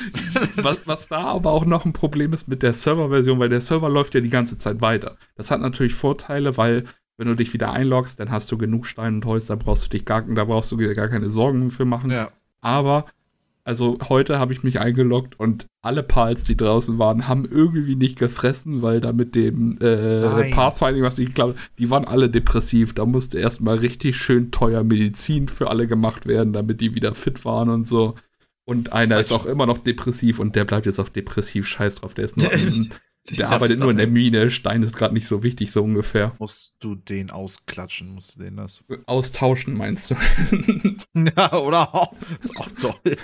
was, 0.56 0.80
was 0.86 1.08
da 1.08 1.22
aber 1.22 1.52
auch 1.52 1.64
noch 1.64 1.84
ein 1.84 1.92
Problem 1.92 2.32
ist 2.32 2.48
mit 2.48 2.62
der 2.62 2.74
Server-Version, 2.74 3.38
weil 3.38 3.48
der 3.48 3.60
Server 3.60 3.88
läuft 3.88 4.14
ja 4.14 4.20
die 4.20 4.28
ganze 4.28 4.58
Zeit 4.58 4.80
weiter. 4.80 5.16
Das 5.36 5.52
hat 5.52 5.60
natürlich 5.60 5.94
Vorteile, 5.94 6.56
weil 6.56 6.84
wenn 7.16 7.28
du 7.28 7.36
dich 7.36 7.52
wieder 7.52 7.72
einloggst, 7.72 8.18
dann 8.18 8.30
hast 8.30 8.50
du 8.50 8.58
genug 8.58 8.86
Stein 8.86 9.16
und 9.16 9.26
Holz, 9.26 9.46
da 9.46 9.54
brauchst 9.54 9.84
du 9.84 9.88
dich 9.90 10.04
gar, 10.04 10.22
da 10.22 10.44
brauchst 10.44 10.72
du 10.72 10.76
dir 10.78 10.94
gar 10.94 11.08
keine 11.08 11.28
Sorgen 11.28 11.70
für 11.70 11.84
machen. 11.84 12.10
Ja. 12.10 12.30
Aber 12.60 13.04
also 13.70 13.98
heute 14.08 14.40
habe 14.40 14.52
ich 14.52 14.64
mich 14.64 14.80
eingeloggt 14.80 15.38
und 15.38 15.68
alle 15.80 16.02
Pals, 16.02 16.42
die 16.42 16.56
draußen 16.56 16.98
waren, 16.98 17.28
haben 17.28 17.44
irgendwie 17.44 17.94
nicht 17.94 18.18
gefressen, 18.18 18.82
weil 18.82 19.00
da 19.00 19.12
mit 19.12 19.36
dem 19.36 19.78
äh, 19.80 20.50
Pathfinding, 20.50 21.04
was 21.04 21.20
ich 21.20 21.34
glaube, 21.34 21.54
die 21.78 21.88
waren 21.88 22.04
alle 22.04 22.28
depressiv. 22.28 22.94
Da 22.94 23.06
musste 23.06 23.38
erstmal 23.38 23.78
richtig 23.78 24.16
schön 24.16 24.50
teuer 24.50 24.82
Medizin 24.82 25.46
für 25.46 25.70
alle 25.70 25.86
gemacht 25.86 26.26
werden, 26.26 26.52
damit 26.52 26.80
die 26.80 26.96
wieder 26.96 27.14
fit 27.14 27.44
waren 27.44 27.68
und 27.68 27.86
so. 27.86 28.16
Und 28.64 28.92
einer 28.92 29.20
ist 29.20 29.30
auch 29.30 29.46
immer 29.46 29.66
noch 29.66 29.78
depressiv 29.78 30.40
und 30.40 30.56
der 30.56 30.64
bleibt 30.64 30.86
jetzt 30.86 30.98
auch 30.98 31.08
depressiv. 31.08 31.68
Scheiß 31.68 31.94
drauf, 31.94 32.12
der 32.12 32.24
ist 32.24 32.38
nur 32.38 32.50
Der 33.28 33.50
arbeitet 33.50 33.78
nur 33.78 33.90
in 33.90 33.98
der 33.98 34.06
Mine. 34.06 34.50
Stein 34.50 34.82
ist 34.82 34.96
gerade 34.96 35.14
nicht 35.14 35.26
so 35.26 35.42
wichtig, 35.42 35.70
so 35.70 35.84
ungefähr. 35.84 36.34
Musst 36.38 36.74
du 36.80 36.94
den 36.94 37.30
ausklatschen? 37.30 38.14
Musst 38.14 38.36
du 38.36 38.40
den 38.40 38.56
das? 38.56 38.82
Austauschen, 39.06 39.76
meinst 39.76 40.10
du? 40.10 40.14
ja, 41.36 41.52
oder? 41.54 41.94
Auch, 41.94 42.14
ist 42.40 42.56
auch 42.56 42.68
toll. 42.72 43.16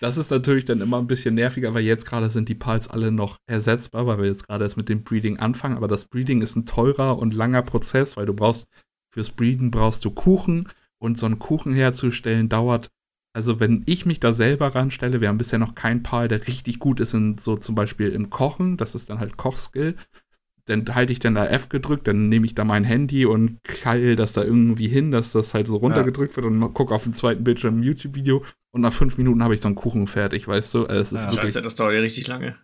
Das 0.00 0.16
ist 0.16 0.30
natürlich 0.30 0.64
dann 0.64 0.80
immer 0.80 0.98
ein 0.98 1.06
bisschen 1.06 1.34
nerviger, 1.34 1.74
weil 1.74 1.84
jetzt 1.84 2.06
gerade 2.06 2.30
sind 2.30 2.48
die 2.48 2.54
Pals 2.54 2.88
alle 2.88 3.12
noch 3.12 3.38
ersetzbar, 3.46 4.06
weil 4.06 4.18
wir 4.18 4.26
jetzt 4.26 4.48
gerade 4.48 4.64
erst 4.64 4.76
mit 4.76 4.88
dem 4.88 5.04
Breeding 5.04 5.38
anfangen. 5.38 5.76
Aber 5.76 5.88
das 5.88 6.06
Breeding 6.06 6.40
ist 6.42 6.56
ein 6.56 6.66
teurer 6.66 7.18
und 7.18 7.34
langer 7.34 7.62
Prozess, 7.62 8.16
weil 8.16 8.26
du 8.26 8.34
brauchst, 8.34 8.66
fürs 9.12 9.30
Breeden 9.30 9.70
brauchst 9.70 10.04
du 10.04 10.10
Kuchen. 10.10 10.68
Und 10.98 11.16
so 11.16 11.24
einen 11.24 11.38
Kuchen 11.38 11.72
herzustellen 11.72 12.50
dauert 12.50 12.90
also 13.32 13.60
wenn 13.60 13.82
ich 13.86 14.06
mich 14.06 14.20
da 14.20 14.32
selber 14.32 14.74
ranstelle, 14.74 15.20
wir 15.20 15.28
haben 15.28 15.38
bisher 15.38 15.58
noch 15.58 15.74
keinen 15.74 16.02
Paar, 16.02 16.28
der 16.28 16.46
richtig 16.46 16.78
gut 16.78 17.00
ist 17.00 17.14
in 17.14 17.38
so 17.38 17.56
zum 17.56 17.74
Beispiel 17.74 18.10
im 18.10 18.30
Kochen, 18.30 18.76
das 18.76 18.94
ist 18.94 19.10
dann 19.10 19.20
halt 19.20 19.36
Kochskill. 19.36 19.96
Dann 20.66 20.94
halte 20.94 21.12
ich 21.12 21.18
dann 21.18 21.34
da 21.34 21.46
F 21.46 21.68
gedrückt, 21.68 22.06
dann 22.06 22.28
nehme 22.28 22.46
ich 22.46 22.54
da 22.54 22.64
mein 22.64 22.84
Handy 22.84 23.26
und 23.26 23.62
keil 23.64 24.14
das 24.14 24.34
da 24.34 24.44
irgendwie 24.44 24.88
hin, 24.88 25.10
dass 25.10 25.32
das 25.32 25.54
halt 25.54 25.66
so 25.66 25.76
runtergedrückt 25.76 26.36
ja. 26.36 26.42
wird 26.42 26.46
und 26.46 26.74
gucke 26.74 26.94
auf 26.94 27.04
den 27.04 27.14
zweiten 27.14 27.42
Bildschirm 27.44 27.80
ein 27.80 27.82
YouTube-Video 27.82 28.44
und 28.70 28.82
nach 28.82 28.92
fünf 28.92 29.18
Minuten 29.18 29.42
habe 29.42 29.54
ich 29.54 29.60
so 29.60 29.68
einen 29.68 29.74
Kuchen 29.74 30.06
fertig, 30.06 30.46
weißt 30.46 30.74
du? 30.74 30.86
Es 30.86 31.12
ist 31.12 31.20
ja. 31.20 31.26
wirklich, 31.26 31.40
Scheiße, 31.40 31.62
das 31.62 31.74
dauert 31.74 31.94
ja 31.94 32.00
richtig 32.00 32.26
lange. 32.26 32.56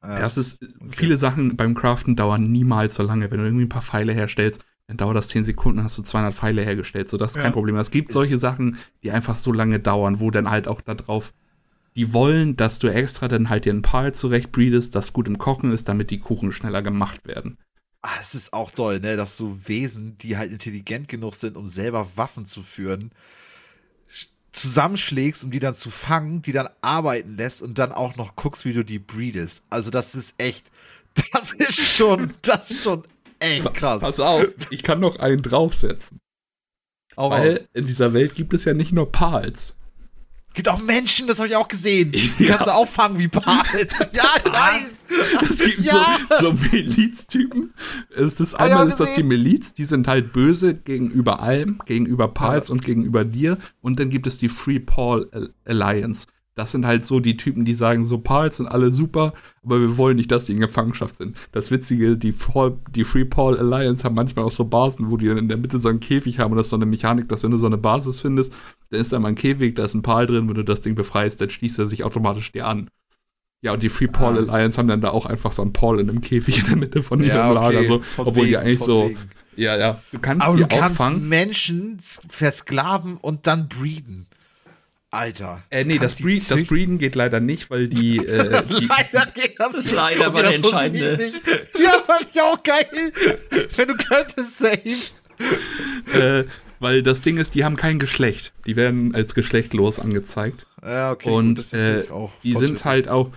Das 0.00 0.38
ist, 0.38 0.62
okay. 0.62 0.90
viele 0.90 1.18
Sachen 1.18 1.56
beim 1.56 1.74
Craften 1.74 2.16
dauern 2.16 2.52
niemals 2.52 2.94
so 2.94 3.02
lange. 3.02 3.30
Wenn 3.30 3.38
du 3.38 3.44
irgendwie 3.44 3.64
ein 3.64 3.70
paar 3.70 3.82
Pfeile 3.82 4.12
herstellst, 4.12 4.64
dann 4.88 4.96
dauert 4.96 5.16
das 5.16 5.28
10 5.28 5.44
Sekunden, 5.44 5.84
hast 5.84 5.98
du 5.98 6.02
200 6.02 6.34
Pfeile 6.34 6.62
hergestellt. 6.62 7.10
So, 7.10 7.18
das 7.18 7.32
ist 7.32 7.36
ja. 7.36 7.42
kein 7.42 7.52
Problem. 7.52 7.76
Es 7.76 7.90
gibt 7.90 8.10
solche 8.10 8.38
Sachen, 8.38 8.78
die 9.02 9.10
einfach 9.10 9.36
so 9.36 9.52
lange 9.52 9.78
dauern, 9.78 10.18
wo 10.18 10.30
dann 10.30 10.50
halt 10.50 10.66
auch 10.66 10.80
da 10.80 10.94
drauf, 10.94 11.34
die 11.94 12.14
wollen, 12.14 12.56
dass 12.56 12.78
du 12.78 12.88
extra 12.88 13.28
dann 13.28 13.50
halt 13.50 13.66
dir 13.66 13.74
ein 13.74 13.82
Pal 13.82 14.14
zurechtbreedest, 14.14 14.94
das 14.94 15.12
gut 15.12 15.26
im 15.26 15.36
Kochen 15.36 15.72
ist, 15.72 15.88
damit 15.88 16.10
die 16.10 16.20
Kuchen 16.20 16.52
schneller 16.52 16.80
gemacht 16.80 17.26
werden. 17.26 17.58
Ah, 18.00 18.16
es 18.18 18.34
ist 18.34 18.54
auch 18.54 18.70
toll, 18.70 19.00
ne, 19.00 19.16
dass 19.16 19.36
du 19.36 19.58
Wesen, 19.66 20.16
die 20.16 20.38
halt 20.38 20.52
intelligent 20.52 21.08
genug 21.08 21.34
sind, 21.34 21.56
um 21.56 21.68
selber 21.68 22.08
Waffen 22.16 22.46
zu 22.46 22.62
führen, 22.62 23.10
zusammenschlägst, 24.52 25.44
um 25.44 25.50
die 25.50 25.60
dann 25.60 25.74
zu 25.74 25.90
fangen, 25.90 26.40
die 26.40 26.52
dann 26.52 26.68
arbeiten 26.80 27.36
lässt 27.36 27.60
und 27.60 27.78
dann 27.78 27.92
auch 27.92 28.16
noch 28.16 28.36
guckst, 28.36 28.64
wie 28.64 28.72
du 28.72 28.84
die 28.84 28.98
breedest. 28.98 29.64
Also 29.68 29.90
das 29.90 30.14
ist 30.14 30.34
echt, 30.38 30.64
das 31.32 31.52
ist 31.52 31.78
schon, 31.78 32.32
das 32.40 32.70
ist 32.70 32.84
schon 32.84 33.04
echt 33.40 33.74
krass. 33.74 34.00
Pass 34.00 34.20
auf, 34.20 34.46
ich 34.70 34.82
kann 34.82 35.00
noch 35.00 35.18
einen 35.18 35.42
draufsetzen. 35.42 36.20
Auch 37.16 37.30
Weil 37.30 37.54
aus. 37.54 37.64
in 37.74 37.86
dieser 37.86 38.12
Welt 38.12 38.34
gibt 38.34 38.54
es 38.54 38.64
ja 38.64 38.74
nicht 38.74 38.92
nur 38.92 39.10
Pals. 39.10 39.74
Es 40.48 40.54
gibt 40.54 40.68
auch 40.68 40.80
Menschen, 40.80 41.26
das 41.26 41.38
habe 41.38 41.48
ich 41.48 41.56
auch 41.56 41.68
gesehen. 41.68 42.12
Die 42.38 42.44
ja. 42.44 42.54
kannst 42.54 42.68
du 42.68 42.74
auch 42.74 42.88
fangen 42.88 43.18
wie 43.18 43.28
Pals. 43.28 44.10
ja, 44.12 44.24
nice. 44.44 45.04
Es 45.42 45.58
gibt 45.58 45.80
ja. 45.82 46.18
so, 46.38 46.52
so 46.52 46.52
Miliztypen. 46.52 47.74
Es 48.14 48.40
ist 48.40 48.54
einmal 48.54 48.88
ist 48.88 49.00
das 49.00 49.14
die 49.14 49.22
Miliz, 49.22 49.72
die 49.72 49.84
sind 49.84 50.06
halt 50.06 50.32
böse 50.32 50.74
gegenüber 50.74 51.40
allem, 51.40 51.80
gegenüber 51.86 52.28
Pals 52.28 52.68
ja. 52.68 52.74
und 52.74 52.84
gegenüber 52.84 53.24
dir. 53.24 53.58
Und 53.80 53.98
dann 53.98 54.10
gibt 54.10 54.26
es 54.26 54.38
die 54.38 54.48
Free 54.48 54.78
Paul 54.78 55.52
Alliance 55.64 56.26
das 56.58 56.72
sind 56.72 56.84
halt 56.84 57.06
so 57.06 57.20
die 57.20 57.36
Typen, 57.36 57.64
die 57.64 57.72
sagen, 57.72 58.04
so 58.04 58.18
Pals 58.18 58.56
sind 58.56 58.66
alle 58.66 58.90
super, 58.90 59.32
aber 59.62 59.80
wir 59.80 59.96
wollen 59.96 60.16
nicht, 60.16 60.32
dass 60.32 60.44
die 60.44 60.52
in 60.52 60.60
Gefangenschaft 60.60 61.18
sind. 61.18 61.36
Das 61.52 61.70
Witzige, 61.70 62.18
die, 62.18 62.32
Paul, 62.32 62.78
die 62.90 63.04
Free 63.04 63.24
Paul 63.24 63.56
Alliance 63.56 64.02
haben 64.02 64.16
manchmal 64.16 64.44
auch 64.44 64.50
so 64.50 64.64
Basen, 64.64 65.08
wo 65.08 65.16
die 65.16 65.28
dann 65.28 65.38
in 65.38 65.46
der 65.46 65.56
Mitte 65.56 65.78
so 65.78 65.88
einen 65.88 66.00
Käfig 66.00 66.40
haben 66.40 66.50
und 66.50 66.58
das 66.58 66.66
ist 66.66 66.70
so 66.70 66.76
eine 66.76 66.86
Mechanik, 66.86 67.28
dass 67.28 67.44
wenn 67.44 67.52
du 67.52 67.58
so 67.58 67.66
eine 67.66 67.78
Basis 67.78 68.20
findest, 68.20 68.52
dann 68.90 69.00
ist 69.00 69.12
da 69.12 69.20
mal 69.20 69.28
ein 69.28 69.34
Käfig, 69.36 69.76
da 69.76 69.84
ist 69.84 69.94
ein 69.94 70.02
Pal 70.02 70.26
drin, 70.26 70.48
wenn 70.48 70.56
du 70.56 70.64
das 70.64 70.80
Ding 70.80 70.96
befreist, 70.96 71.40
dann 71.40 71.48
schließt 71.48 71.78
er 71.78 71.86
sich 71.86 72.02
automatisch 72.02 72.50
dir 72.50 72.66
an. 72.66 72.90
Ja, 73.60 73.74
und 73.74 73.82
die 73.84 73.88
Free 73.88 74.08
Paul 74.08 74.34
ah. 74.34 74.52
Alliance 74.52 74.78
haben 74.78 74.88
dann 74.88 75.00
da 75.00 75.10
auch 75.10 75.26
einfach 75.26 75.52
so 75.52 75.62
einen 75.62 75.72
Paul 75.72 76.00
in 76.00 76.10
einem 76.10 76.20
Käfig 76.20 76.58
in 76.58 76.66
der 76.66 76.76
Mitte 76.76 77.04
von 77.04 77.20
ihrem 77.20 77.36
ja, 77.36 77.52
okay. 77.52 77.74
Lager, 77.74 77.84
so, 77.84 78.00
obwohl 78.16 78.34
wegen, 78.34 78.46
die 78.46 78.56
eigentlich 78.56 78.80
so. 78.80 79.08
Wegen. 79.08 79.18
Ja, 79.54 79.76
ja. 79.76 80.02
Du 80.10 80.18
kannst 80.18 80.44
Aber 80.44 80.56
du 80.56 80.66
kannst 80.66 81.00
Menschen 81.20 81.98
versklaven 82.00 83.16
und 83.16 83.46
dann 83.46 83.68
breeden. 83.68 84.26
Alter. 85.10 85.62
Äh, 85.70 85.84
nee, 85.84 85.98
das, 85.98 86.20
Breed, 86.20 86.50
das, 86.50 86.64
Breeden 86.64 86.98
geht 86.98 87.14
leider 87.14 87.40
nicht, 87.40 87.70
weil 87.70 87.88
die. 87.88 88.18
Äh, 88.28 88.62
die 88.66 88.86
leider 88.86 89.30
geht 89.32 89.58
das, 89.58 89.72
das 89.72 89.86
ist 89.86 89.94
leider 89.94 90.34
war 90.34 90.42
der 90.42 90.54
entscheidende. 90.54 91.32
Ja, 91.78 92.02
fand 92.06 92.26
ich 92.32 92.40
auch 92.40 92.62
geil. 92.62 92.84
Wenn 93.74 93.88
du 93.88 93.96
könntest, 93.96 94.58
safe. 94.58 95.12
äh, 96.12 96.44
weil 96.80 97.02
das 97.02 97.22
Ding 97.22 97.38
ist, 97.38 97.54
die 97.54 97.64
haben 97.64 97.76
kein 97.76 97.98
Geschlecht. 97.98 98.52
Die 98.66 98.76
werden 98.76 99.14
als 99.14 99.34
geschlechtlos 99.34 99.98
angezeigt. 99.98 100.66
Ja, 100.82 101.12
okay. 101.12 101.30
Und 101.30 101.56
gut, 101.56 101.72
äh, 101.72 102.04
die 102.42 102.54
sind 102.54 102.84
halt 102.84 103.08
auch. 103.08 103.30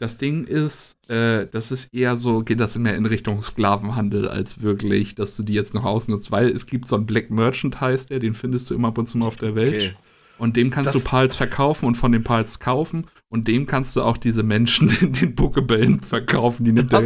Das 0.00 0.18
Ding 0.18 0.44
ist, 0.44 0.98
äh, 1.08 1.46
das 1.50 1.70
ist 1.70 1.94
eher 1.94 2.18
so, 2.18 2.40
geht 2.40 2.60
das 2.60 2.76
mehr 2.76 2.96
in 2.96 3.06
Richtung 3.06 3.40
Sklavenhandel 3.40 4.28
als 4.28 4.60
wirklich, 4.60 5.14
dass 5.14 5.36
du 5.36 5.44
die 5.44 5.54
jetzt 5.54 5.72
noch 5.72 5.84
ausnutzt, 5.84 6.30
weil 6.30 6.48
es 6.48 6.66
gibt 6.66 6.88
so 6.88 6.96
einen 6.96 7.06
Black 7.06 7.30
Merchant 7.30 7.80
heißt 7.80 8.10
der, 8.10 8.18
den 8.18 8.34
findest 8.34 8.68
du 8.68 8.74
immer 8.74 8.88
ab 8.88 8.98
und 8.98 9.08
zu 9.08 9.16
mal 9.16 9.26
auf 9.26 9.36
der 9.36 9.54
Welt. 9.54 9.74
Okay. 9.74 9.94
Und 10.38 10.56
dem 10.56 10.70
kannst 10.70 10.94
das 10.94 11.02
du 11.02 11.08
Pals 11.08 11.36
verkaufen 11.36 11.86
und 11.86 11.94
von 11.94 12.12
den 12.12 12.24
Pals 12.24 12.58
kaufen. 12.58 13.06
Und 13.28 13.48
dem 13.48 13.66
kannst 13.66 13.96
du 13.96 14.02
auch 14.02 14.16
diese 14.16 14.42
Menschen 14.42 14.90
in 15.00 15.12
den 15.12 15.34
Pokebällen 15.34 16.00
verkaufen. 16.00 16.64
Die 16.64 16.72
nimmt 16.72 16.92
er 16.92 17.02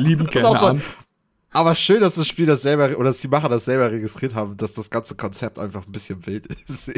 lieben 0.00 0.26
gerne 0.26 0.60
an. 0.60 0.82
Aber 1.54 1.74
schön, 1.74 2.00
dass 2.00 2.14
das 2.14 2.26
Spiel 2.26 2.46
das 2.46 2.62
selber, 2.62 2.96
oder 2.96 3.08
dass 3.08 3.20
die 3.20 3.28
Macher 3.28 3.50
das 3.50 3.66
selber 3.66 3.90
registriert 3.90 4.34
haben, 4.34 4.56
dass 4.56 4.72
das 4.72 4.88
ganze 4.88 5.16
Konzept 5.16 5.58
einfach 5.58 5.86
ein 5.86 5.92
bisschen 5.92 6.26
wild 6.26 6.46
ist. 6.68 6.88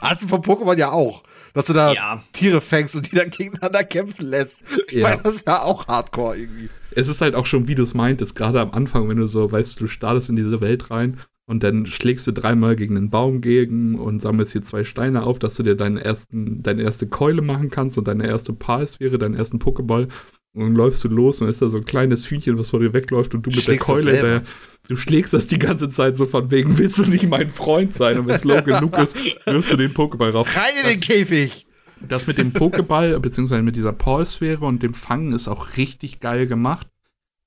Hast 0.00 0.22
du 0.22 0.26
von 0.26 0.40
Pokémon 0.40 0.76
ja 0.76 0.90
auch, 0.90 1.22
dass 1.54 1.66
du 1.66 1.72
da 1.72 1.92
ja. 1.92 2.22
Tiere 2.32 2.60
fängst 2.60 2.96
und 2.96 3.10
die 3.10 3.16
dann 3.16 3.30
gegeneinander 3.30 3.84
kämpfen 3.84 4.26
lässt. 4.26 4.64
Ich 4.88 4.94
ja. 4.94 5.08
meine, 5.08 5.22
das 5.22 5.36
ist 5.36 5.46
ja 5.46 5.62
auch 5.62 5.86
hardcore 5.86 6.36
irgendwie. 6.36 6.68
Es 6.90 7.06
ist 7.06 7.20
halt 7.20 7.36
auch 7.36 7.46
schon, 7.46 7.68
wie 7.68 7.76
du 7.76 7.84
es 7.84 7.94
meintest, 7.94 8.34
gerade 8.34 8.60
am 8.60 8.72
Anfang, 8.72 9.08
wenn 9.08 9.18
du 9.18 9.26
so, 9.26 9.52
weißt 9.52 9.80
du, 9.80 9.86
startest 9.86 10.28
in 10.28 10.34
diese 10.34 10.60
Welt 10.60 10.90
rein 10.90 11.20
und 11.50 11.64
dann 11.64 11.84
schlägst 11.84 12.28
du 12.28 12.32
dreimal 12.32 12.76
gegen 12.76 12.96
einen 12.96 13.10
Baum 13.10 13.40
gegen 13.40 13.98
und 13.98 14.22
sammelst 14.22 14.52
hier 14.52 14.62
zwei 14.62 14.84
Steine 14.84 15.24
auf, 15.24 15.40
dass 15.40 15.56
du 15.56 15.64
dir 15.64 15.74
deinen 15.74 15.96
ersten, 15.96 16.62
deine 16.62 16.82
erste 16.82 17.08
Keule 17.08 17.42
machen 17.42 17.70
kannst 17.70 17.98
und 17.98 18.06
deine 18.06 18.28
erste 18.28 18.52
Palsphäre, 18.52 19.18
deinen 19.18 19.34
ersten 19.34 19.58
Pokéball. 19.58 20.06
Und 20.54 20.62
dann 20.62 20.76
läufst 20.76 21.02
du 21.02 21.08
los 21.08 21.42
und 21.42 21.48
ist 21.48 21.60
da 21.60 21.68
so 21.68 21.78
ein 21.78 21.84
kleines 21.84 22.30
Hühnchen, 22.30 22.56
was 22.56 22.68
vor 22.68 22.78
dir 22.78 22.92
wegläuft 22.92 23.34
und 23.34 23.44
du 23.44 23.50
mit 23.50 23.62
schlägst 23.62 23.88
der 23.88 23.94
Keule, 23.96 24.12
der, 24.12 24.42
du 24.86 24.94
schlägst 24.94 25.32
das 25.32 25.48
die 25.48 25.58
ganze 25.58 25.88
Zeit 25.88 26.16
so 26.16 26.26
von 26.26 26.52
wegen, 26.52 26.78
willst 26.78 26.98
du 26.98 27.02
nicht 27.02 27.28
mein 27.28 27.50
Freund 27.50 27.96
sein? 27.96 28.20
Und 28.20 28.28
wenn 28.28 28.36
es 28.36 28.44
low 28.44 28.62
genug 28.62 28.96
ist, 28.98 29.16
wirfst 29.44 29.72
du 29.72 29.76
den 29.76 29.90
Pokéball 29.90 30.30
rauf. 30.30 30.56
Rein 30.56 30.72
in 30.84 30.88
den 30.88 31.00
Käfig! 31.00 31.66
Das 32.08 32.28
mit 32.28 32.38
dem 32.38 32.52
Pokéball, 32.52 33.18
beziehungsweise 33.18 33.62
mit 33.62 33.74
dieser 33.74 33.92
Palsphäre 33.92 34.64
und 34.64 34.84
dem 34.84 34.94
Fangen 34.94 35.32
ist 35.32 35.48
auch 35.48 35.76
richtig 35.76 36.20
geil 36.20 36.46
gemacht. 36.46 36.86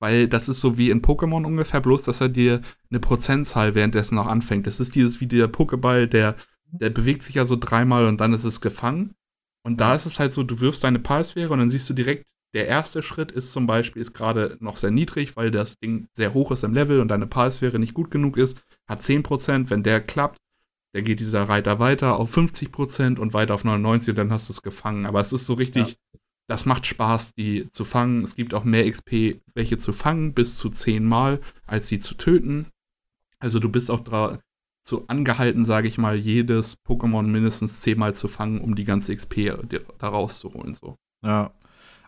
Weil 0.04 0.28
das 0.28 0.50
ist 0.50 0.60
so 0.60 0.78
wie 0.78 0.90
in 0.90 1.02
Pokémon 1.02 1.46
ungefähr, 1.46 1.80
bloß 1.80 2.04
dass 2.04 2.20
er 2.20 2.28
dir 2.28 2.60
eine 2.90 3.00
Prozentzahl 3.00 3.74
währenddessen 3.74 4.18
auch 4.18 4.28
anfängt. 4.28 4.68
Das 4.68 4.82
ist 4.82 4.96
dieses 4.96 5.22
wie 5.22 5.28
der 5.28 5.50
Pokéball, 5.50 6.08
der, 6.08 6.36
der 6.66 6.90
bewegt 6.90 7.24
sich 7.24 7.36
ja 7.36 7.46
so 7.46 7.56
dreimal 7.56 8.06
und 8.08 8.20
dann 8.20 8.34
ist 8.34 8.44
es 8.44 8.60
gefangen. 8.60 9.16
Und 9.66 9.80
da 9.80 9.96
ist 9.96 10.06
es 10.06 10.20
halt 10.20 10.34
so, 10.34 10.44
du 10.44 10.60
wirfst 10.60 10.84
deine 10.84 11.00
Palsphäre 11.00 11.54
und 11.54 11.60
dann 11.60 11.70
siehst 11.70 11.90
du 11.90 11.94
direkt, 11.94 12.26
der 12.54 12.68
erste 12.68 13.02
Schritt 13.02 13.32
ist 13.32 13.54
zum 13.54 13.66
Beispiel, 13.66 14.02
ist 14.02 14.12
gerade 14.12 14.58
noch 14.60 14.76
sehr 14.76 14.92
niedrig, 14.92 15.38
weil 15.38 15.52
das 15.52 15.80
Ding 15.80 16.10
sehr 16.12 16.34
hoch 16.34 16.52
ist 16.52 16.66
im 16.66 16.74
Level 16.74 17.00
und 17.00 17.08
deine 17.08 17.26
Palsphäre 17.26 17.80
nicht 17.80 17.94
gut 17.94 18.12
genug 18.12 18.36
ist, 18.36 18.62
hat 18.90 19.04
10%. 19.04 19.70
Wenn 19.70 19.84
der 19.84 20.02
klappt, 20.02 20.38
dann 20.94 21.06
geht 21.06 21.22
dieser 21.22 21.44
Reiter 21.44 21.80
weiter 21.80 22.18
auf 22.18 22.38
50% 22.38 23.20
und 23.20 23.34
weiter 23.34 23.54
auf 23.54 23.64
99% 23.64 24.10
und 24.10 24.18
dann 24.18 24.34
hast 24.34 24.50
du 24.50 24.52
es 24.52 24.64
gefangen. 24.64 25.06
Aber 25.06 25.22
es 25.22 25.32
ist 25.32 25.46
so 25.46 25.54
richtig, 25.54 25.92
ja. 25.92 25.96
Das 26.48 26.66
macht 26.66 26.86
Spaß, 26.86 27.36
die 27.36 27.70
zu 27.72 27.86
fangen. 27.86 28.24
Es 28.24 28.36
gibt 28.36 28.54
auch 28.54 28.64
mehr 28.64 28.90
XP, 28.90 29.42
welche 29.54 29.78
zu 29.78 29.94
fangen, 29.94 30.34
bis 30.34 30.58
zu 30.58 30.70
10 30.70 31.04
Mal, 31.06 31.40
als 31.66 31.88
sie 31.88 32.00
zu 32.00 32.16
töten. 32.16 32.68
Also 33.40 33.60
du 33.60 33.70
bist 33.70 33.90
auch 33.90 34.02
dazu 34.02 35.08
angehalten, 35.08 35.66
sage 35.66 35.88
ich 35.88 35.98
mal, 35.98 36.16
jedes 36.16 36.78
Pokémon 36.86 37.24
mindestens 37.24 37.82
10 37.82 37.98
Mal 37.98 38.16
zu 38.16 38.28
fangen, 38.28 38.62
um 38.62 38.76
die 38.76 38.84
ganze 38.84 39.16
XP 39.16 39.54
da 40.00 40.08
rauszuholen. 40.08 40.76
So. 40.76 40.98
Ja. 41.24 41.52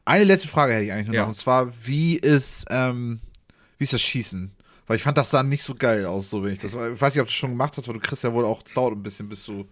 Eine 0.04 0.26
letzte 0.26 0.48
Frage 0.48 0.74
hätte 0.74 0.86
ich 0.86 0.92
eigentlich 0.92 1.08
noch, 1.08 1.14
ja. 1.14 1.26
und 1.26 1.36
zwar, 1.36 1.74
wie 1.84 2.16
ist, 2.16 2.66
ähm, 2.70 3.22
wie 3.78 3.86
ist 3.86 3.94
das 3.94 4.02
Schießen? 4.02 4.56
Weil 4.86 4.98
ich 4.98 5.04
fand, 5.04 5.18
das 5.18 5.32
sah 5.32 5.42
nicht 5.42 5.64
so 5.64 5.74
geil 5.74 6.06
aus, 6.06 6.30
so 6.30 6.44
wenn 6.44 6.54
ich 6.54 6.60
das. 6.60 6.74
Ich 6.74 7.02
weiß 7.02 7.16
nicht, 7.16 7.22
ob 7.22 7.28
du 7.28 7.32
es 7.32 7.34
schon 7.34 7.52
gemacht 7.52 7.76
hast, 7.76 7.86
aber 7.86 7.96
du 7.98 8.00
kriegst 8.00 8.24
ja 8.24 8.32
wohl 8.34 8.46
auch, 8.46 8.62
es 8.64 8.74
dauert 8.74 8.94
ein 8.94 9.02
bisschen, 9.02 9.30
bis 9.30 9.46
du 9.46 9.68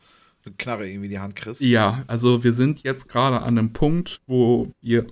eine 0.45 0.55
Knarre 0.55 0.87
irgendwie 0.87 1.05
in 1.05 1.11
die 1.11 1.19
Hand 1.19 1.35
kriegst. 1.35 1.61
Ja, 1.61 2.03
also 2.07 2.43
wir 2.43 2.53
sind 2.53 2.83
jetzt 2.83 3.07
gerade 3.07 3.41
an 3.41 3.57
einem 3.57 3.73
Punkt, 3.73 4.21
wo 4.27 4.71
wir 4.81 5.07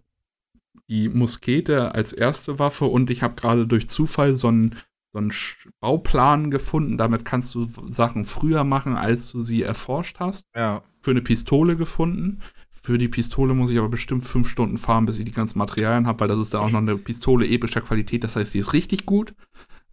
die 0.89 1.09
Muskete 1.09 1.95
als 1.95 2.13
erste 2.13 2.59
Waffe 2.59 2.85
und 2.85 3.09
ich 3.09 3.23
habe 3.23 3.35
gerade 3.35 3.65
durch 3.65 3.87
Zufall 3.89 4.35
so 4.35 4.49
einen, 4.49 4.75
so 5.13 5.19
einen 5.19 5.33
Bauplan 5.79 6.51
gefunden. 6.51 6.97
Damit 6.97 7.23
kannst 7.23 7.55
du 7.55 7.69
Sachen 7.89 8.25
früher 8.25 8.63
machen, 8.63 8.95
als 8.95 9.31
du 9.31 9.39
sie 9.39 9.63
erforscht 9.63 10.19
hast. 10.19 10.45
Ja. 10.55 10.83
Für 10.99 11.11
eine 11.11 11.21
Pistole 11.21 11.77
gefunden. 11.77 12.41
Für 12.69 12.97
die 12.97 13.07
Pistole 13.07 13.53
muss 13.53 13.69
ich 13.69 13.77
aber 13.77 13.89
bestimmt 13.89 14.25
fünf 14.25 14.49
Stunden 14.49 14.77
fahren, 14.77 15.05
bis 15.05 15.19
ich 15.19 15.25
die 15.25 15.31
ganzen 15.31 15.59
Materialien 15.59 16.07
habe, 16.07 16.19
weil 16.19 16.27
das 16.27 16.39
ist 16.39 16.53
dann 16.53 16.61
auch 16.61 16.71
noch 16.71 16.79
eine 16.79 16.97
Pistole 16.97 17.47
epischer 17.47 17.81
Qualität. 17.81 18.23
Das 18.23 18.35
heißt, 18.35 18.51
sie 18.51 18.59
ist 18.59 18.73
richtig 18.73 19.05
gut 19.05 19.33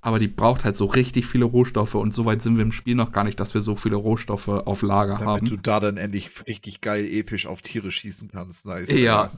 aber 0.01 0.19
die 0.19 0.29
braucht 0.29 0.65
halt 0.65 0.77
so 0.77 0.87
richtig 0.87 1.27
viele 1.27 1.45
Rohstoffe 1.45 1.95
und 1.95 2.15
so 2.15 2.25
weit 2.25 2.41
sind 2.43 2.57
wir 2.57 2.63
im 2.63 2.73
Spiel 2.73 2.95
noch 2.95 3.13
gar 3.13 3.25
nicht, 3.25 3.41
dass 3.41 3.55
wir 3.55 3.63
so 3.63 3.75
viele 3.75 3.97
Rohstoffe 3.97 4.49
auf 4.49 4.83
Lager 4.83 5.15
Damit 5.15 5.27
haben. 5.27 5.47
Damit 5.47 5.51
du 5.51 5.57
da 5.57 5.81
dann 5.81 5.97
endlich 5.97 6.31
richtig 6.47 6.81
geil 6.81 7.05
episch 7.05 7.47
auf 7.47 7.63
Tiere 7.63 7.91
schießen 7.91 8.29
kannst. 8.29 8.65
Nice. 8.65 8.93
Ja, 8.93 9.33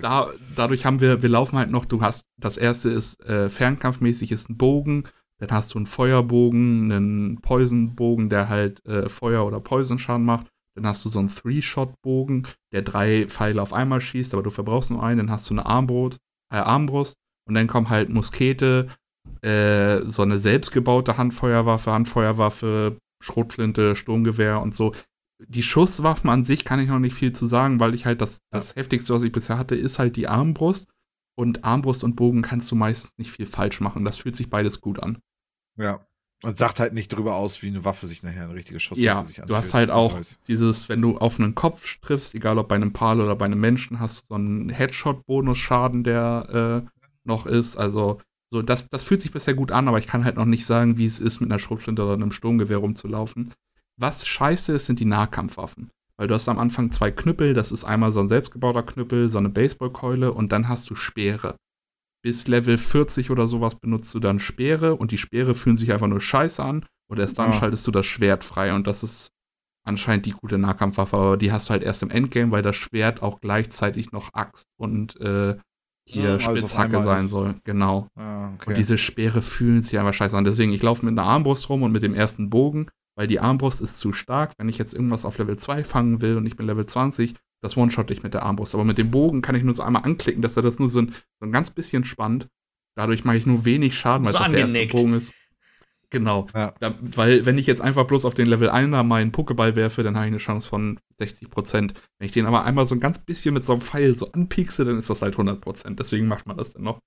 da, 0.00 0.30
dadurch 0.56 0.86
haben 0.86 1.00
wir, 1.00 1.22
wir 1.22 1.28
laufen 1.28 1.58
halt 1.58 1.70
noch, 1.70 1.84
du 1.84 2.00
hast, 2.00 2.24
das 2.38 2.56
erste 2.56 2.88
ist 2.88 3.22
äh, 3.24 3.50
fernkampfmäßig 3.50 4.32
ist 4.32 4.48
ein 4.48 4.56
Bogen, 4.56 5.04
dann 5.38 5.50
hast 5.50 5.74
du 5.74 5.78
einen 5.78 5.86
Feuerbogen, 5.86 6.90
einen 6.90 7.40
Poisonbogen, 7.40 8.28
der 8.28 8.48
halt 8.48 8.84
äh, 8.86 9.08
Feuer- 9.08 9.46
oder 9.46 9.60
Poisonschaden 9.60 10.24
macht. 10.24 10.46
Dann 10.74 10.86
hast 10.86 11.04
du 11.04 11.08
so 11.08 11.18
einen 11.18 11.28
Three-Shot-Bogen, 11.28 12.46
der 12.72 12.82
drei 12.82 13.26
Pfeile 13.26 13.60
auf 13.62 13.72
einmal 13.72 14.00
schießt, 14.00 14.32
aber 14.32 14.42
du 14.42 14.50
verbrauchst 14.50 14.90
nur 14.90 15.02
einen. 15.02 15.18
Dann 15.18 15.30
hast 15.30 15.48
du 15.50 15.54
eine 15.54 15.66
Armbrust, 15.66 16.18
äh, 16.52 16.56
Armbrust 16.56 17.14
und 17.46 17.54
dann 17.54 17.66
kommen 17.66 17.88
halt 17.88 18.10
Muskete, 18.10 18.88
äh, 19.42 20.02
so 20.04 20.22
eine 20.22 20.38
selbstgebaute 20.38 21.16
Handfeuerwaffe, 21.16 21.92
Handfeuerwaffe, 21.92 22.98
Schrotflinte, 23.20 23.96
Sturmgewehr 23.96 24.60
und 24.60 24.74
so. 24.74 24.94
Die 25.46 25.62
Schusswaffen 25.62 26.30
an 26.30 26.42
sich 26.44 26.64
kann 26.64 26.80
ich 26.80 26.88
noch 26.88 26.98
nicht 26.98 27.14
viel 27.14 27.32
zu 27.32 27.46
sagen, 27.46 27.78
weil 27.78 27.94
ich 27.94 28.06
halt 28.06 28.20
das, 28.20 28.38
das 28.50 28.74
heftigste, 28.74 29.14
was 29.14 29.22
ich 29.22 29.32
bisher 29.32 29.58
hatte, 29.58 29.76
ist 29.76 29.98
halt 29.98 30.16
die 30.16 30.28
Armbrust. 30.28 30.88
Und 31.36 31.62
Armbrust 31.62 32.02
und 32.02 32.16
Bogen 32.16 32.42
kannst 32.42 32.68
du 32.72 32.74
meistens 32.74 33.16
nicht 33.16 33.30
viel 33.30 33.46
falsch 33.46 33.80
machen. 33.80 34.04
Das 34.04 34.16
fühlt 34.16 34.34
sich 34.34 34.50
beides 34.50 34.80
gut 34.80 35.00
an. 35.00 35.18
Ja. 35.76 36.04
Und 36.44 36.56
sagt 36.56 36.80
halt 36.80 36.92
nicht 36.92 37.12
darüber 37.12 37.36
aus, 37.36 37.62
wie 37.62 37.68
eine 37.68 37.84
Waffe 37.84 38.08
sich 38.08 38.24
nachher 38.24 38.44
eine 38.44 38.54
richtige 38.54 38.80
Schusswaffe 38.80 39.04
ja, 39.04 39.22
sich 39.22 39.38
anfühlt. 39.38 39.50
Du 39.50 39.56
hast 39.56 39.74
halt 39.74 39.90
auch 39.90 40.18
dieses, 40.48 40.88
wenn 40.88 41.00
du 41.00 41.18
auf 41.18 41.38
einen 41.38 41.54
Kopf 41.54 41.98
triffst, 42.00 42.34
egal 42.34 42.58
ob 42.58 42.68
bei 42.68 42.74
einem 42.74 42.92
Pal 42.92 43.20
oder 43.20 43.36
bei 43.36 43.44
einem 43.44 43.60
Menschen, 43.60 44.00
hast 44.00 44.22
du 44.22 44.26
so 44.30 44.34
einen 44.34 44.68
Headshot-Bonusschaden, 44.68 46.02
der 46.02 46.84
äh, 46.84 47.00
noch 47.24 47.46
ist. 47.46 47.76
Also 47.76 48.20
so, 48.50 48.62
das, 48.62 48.88
das 48.88 49.02
fühlt 49.02 49.20
sich 49.20 49.30
bisher 49.30 49.54
gut 49.54 49.72
an, 49.72 49.88
aber 49.88 49.98
ich 49.98 50.06
kann 50.06 50.24
halt 50.24 50.36
noch 50.36 50.46
nicht 50.46 50.64
sagen, 50.64 50.96
wie 50.96 51.06
es 51.06 51.20
ist, 51.20 51.40
mit 51.40 51.50
einer 51.50 51.58
Schrotflinte 51.58 52.02
oder 52.02 52.14
einem 52.14 52.32
Sturmgewehr 52.32 52.78
rumzulaufen. 52.78 53.52
Was 53.98 54.26
scheiße 54.26 54.72
ist, 54.72 54.86
sind 54.86 55.00
die 55.00 55.04
Nahkampfwaffen. 55.04 55.90
Weil 56.16 56.28
du 56.28 56.34
hast 56.34 56.48
am 56.48 56.58
Anfang 56.58 56.90
zwei 56.90 57.10
Knüppel, 57.10 57.54
das 57.54 57.70
ist 57.70 57.84
einmal 57.84 58.10
so 58.10 58.20
ein 58.20 58.28
selbstgebauter 58.28 58.82
Knüppel, 58.82 59.30
so 59.30 59.38
eine 59.38 59.50
Baseballkeule 59.50 60.32
und 60.32 60.50
dann 60.50 60.68
hast 60.68 60.90
du 60.90 60.96
Speere. 60.96 61.56
Bis 62.22 62.48
Level 62.48 62.78
40 62.78 63.30
oder 63.30 63.46
sowas 63.46 63.76
benutzt 63.76 64.12
du 64.14 64.18
dann 64.18 64.40
Speere 64.40 64.96
und 64.96 65.12
die 65.12 65.18
Speere 65.18 65.54
fühlen 65.54 65.76
sich 65.76 65.92
einfach 65.92 66.08
nur 66.08 66.20
scheiße 66.20 66.62
an 66.62 66.86
und 67.08 67.18
erst 67.20 67.38
dann 67.38 67.52
ja. 67.52 67.58
schaltest 67.58 67.86
du 67.86 67.92
das 67.92 68.06
Schwert 68.06 68.42
frei 68.42 68.74
und 68.74 68.86
das 68.88 69.04
ist 69.04 69.28
anscheinend 69.84 70.26
die 70.26 70.32
gute 70.32 70.58
Nahkampfwaffe, 70.58 71.16
aber 71.16 71.36
die 71.36 71.52
hast 71.52 71.68
du 71.68 71.70
halt 71.72 71.84
erst 71.84 72.02
im 72.02 72.10
Endgame, 72.10 72.50
weil 72.50 72.62
das 72.62 72.76
Schwert 72.76 73.22
auch 73.22 73.40
gleichzeitig 73.40 74.10
noch 74.10 74.34
Axt 74.34 74.66
und 74.76 75.20
äh, 75.20 75.56
hier 76.10 76.22
ja, 76.22 76.32
also 76.32 76.56
Spitzhacke 76.56 77.02
sein 77.02 77.24
ist. 77.24 77.30
soll. 77.30 77.54
Genau. 77.64 78.08
Ah, 78.16 78.54
okay. 78.54 78.70
Und 78.70 78.78
diese 78.78 78.96
Speere 78.96 79.42
fühlen 79.42 79.82
sich 79.82 79.98
einfach 79.98 80.14
scheiße 80.14 80.36
an. 80.36 80.44
Deswegen, 80.44 80.72
ich 80.72 80.82
laufe 80.82 81.04
mit 81.04 81.12
einer 81.12 81.28
Armbrust 81.28 81.68
rum 81.68 81.82
und 81.82 81.92
mit 81.92 82.02
dem 82.02 82.14
ersten 82.14 82.48
Bogen, 82.48 82.88
weil 83.14 83.26
die 83.26 83.40
Armbrust 83.40 83.82
ist 83.82 83.98
zu 83.98 84.14
stark. 84.14 84.52
Wenn 84.56 84.70
ich 84.70 84.78
jetzt 84.78 84.94
irgendwas 84.94 85.26
auf 85.26 85.36
Level 85.36 85.58
2 85.58 85.84
fangen 85.84 86.22
will 86.22 86.38
und 86.38 86.46
ich 86.46 86.56
bin 86.56 86.66
Level 86.66 86.86
20, 86.86 87.34
das 87.62 87.76
one-shot 87.76 88.10
ich 88.10 88.22
mit 88.22 88.32
der 88.32 88.42
Armbrust. 88.42 88.74
Aber 88.74 88.84
mit 88.84 88.96
dem 88.96 89.10
Bogen 89.10 89.42
kann 89.42 89.54
ich 89.54 89.62
nur 89.62 89.74
so 89.74 89.82
einmal 89.82 90.04
anklicken, 90.04 90.40
dass 90.40 90.56
er 90.56 90.62
das 90.62 90.78
nur 90.78 90.88
so 90.88 91.00
ein, 91.00 91.14
so 91.40 91.46
ein 91.46 91.52
ganz 91.52 91.70
bisschen 91.70 92.04
spannt. 92.04 92.48
Dadurch 92.96 93.24
mache 93.24 93.36
ich 93.36 93.46
nur 93.46 93.66
wenig 93.66 93.96
Schaden, 93.98 94.24
weil 94.24 94.32
so 94.32 94.38
es 94.38 94.50
der 94.50 94.60
erste 94.60 94.86
Bogen 94.86 95.12
ist. 95.12 95.34
Genau. 96.10 96.46
Ja. 96.54 96.74
Da, 96.80 96.94
weil, 97.00 97.44
wenn 97.44 97.58
ich 97.58 97.66
jetzt 97.66 97.82
einfach 97.82 98.06
bloß 98.06 98.24
auf 98.24 98.34
den 98.34 98.46
Level 98.46 98.70
1 98.70 98.90
meinen 99.04 99.30
Pokéball 99.30 99.74
werfe, 99.74 100.02
dann 100.02 100.16
habe 100.16 100.26
ich 100.26 100.32
eine 100.32 100.38
Chance 100.38 100.68
von 100.68 100.98
60% 101.20 101.72
Wenn 101.72 101.92
ich 102.20 102.32
den 102.32 102.46
aber 102.46 102.64
einmal 102.64 102.86
so 102.86 102.94
ein 102.94 103.00
ganz 103.00 103.18
bisschen 103.18 103.54
mit 103.54 103.64
so 103.64 103.72
einem 103.72 103.82
Pfeil 103.82 104.14
so 104.14 104.30
anpiekse, 104.32 104.84
dann 104.84 104.96
ist 104.96 105.10
das 105.10 105.22
halt 105.22 105.36
100% 105.36 105.96
Deswegen 105.96 106.26
macht 106.26 106.46
man 106.46 106.56
das 106.56 106.72
dann 106.72 106.82
noch. 106.82 106.98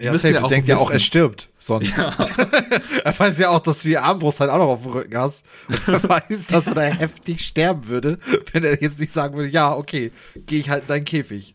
Ja, 0.00 0.14
Safe, 0.14 0.34
ja 0.34 0.46
denkt 0.46 0.68
ja 0.68 0.76
auch, 0.76 0.90
er 0.90 0.98
stirbt 0.98 1.48
sonst. 1.58 1.96
Ja. 1.96 2.10
er 3.04 3.18
weiß 3.18 3.38
ja 3.38 3.48
auch, 3.48 3.60
dass 3.60 3.82
du 3.82 3.88
die 3.88 3.96
Armbrust 3.96 4.40
halt 4.40 4.50
auch 4.50 4.58
noch 4.58 4.68
auf 4.68 4.82
dem 4.82 4.92
Rücken 4.92 5.16
hast. 5.16 5.42
Und 5.68 5.88
er 5.88 6.02
weiß, 6.08 6.48
dass 6.48 6.66
er 6.66 6.74
da 6.74 6.82
heftig 6.82 7.46
sterben 7.46 7.88
würde, 7.88 8.18
wenn 8.52 8.62
er 8.62 8.80
jetzt 8.80 9.00
nicht 9.00 9.12
sagen 9.12 9.36
würde, 9.36 9.48
ja, 9.48 9.74
okay, 9.74 10.12
gehe 10.34 10.60
ich 10.60 10.68
halt 10.68 10.82
in 10.82 10.88
deinen 10.88 11.04
Käfig. 11.06 11.54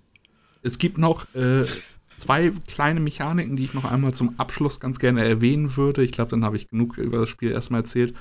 Es 0.64 0.80
gibt 0.80 0.98
noch 0.98 1.34
äh, 1.36 1.66
zwei 2.22 2.54
kleine 2.68 3.00
Mechaniken, 3.00 3.58
die 3.58 3.66
ich 3.66 3.74
noch 3.74 3.86
einmal 3.86 4.14
zum 4.14 4.40
Abschluss 4.40 4.80
ganz 4.80 5.00
gerne 5.00 5.26
erwähnen 5.28 5.76
würde. 5.76 6.04
Ich 6.04 6.12
glaube, 6.12 6.32
dann 6.32 6.46
habe 6.46 6.56
ich 6.56 6.70
genug 6.70 6.98
über 6.98 7.20
das 7.20 7.30
Spiel 7.30 7.52
erstmal 7.52 7.82
erzählt. 7.82 8.16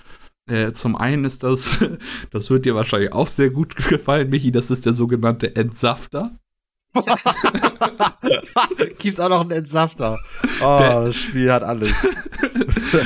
Äh, 0.47 0.73
zum 0.73 0.97
einen 0.97 1.25
ist 1.25 1.43
das, 1.43 1.79
das 2.31 2.51
wird 2.51 2.65
dir 2.65 2.75
wahrscheinlich 2.75 3.13
auch 3.13 3.29
sehr 3.29 3.51
gut 3.51 3.77
gefallen, 3.89 4.31
Michi, 4.31 4.51
das 4.51 4.71
ist 4.71 4.87
der 4.87 4.95
sogenannte 4.95 5.55
Entsafter. 5.55 6.33
Gibt's 8.99 9.21
auch 9.21 9.29
noch 9.29 9.43
einen 9.43 9.53
Entsafter. 9.53 10.19
Oh, 10.61 10.79
der, 10.81 11.05
das 11.05 11.15
Spiel 11.15 11.53
hat 11.53 11.63
alles. 11.63 12.05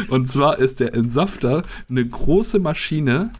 Und 0.09 0.31
zwar 0.31 0.59
ist 0.59 0.81
der 0.81 0.95
Entsafter 0.95 1.61
eine 1.91 2.07
große 2.07 2.61
Maschine, 2.61 3.31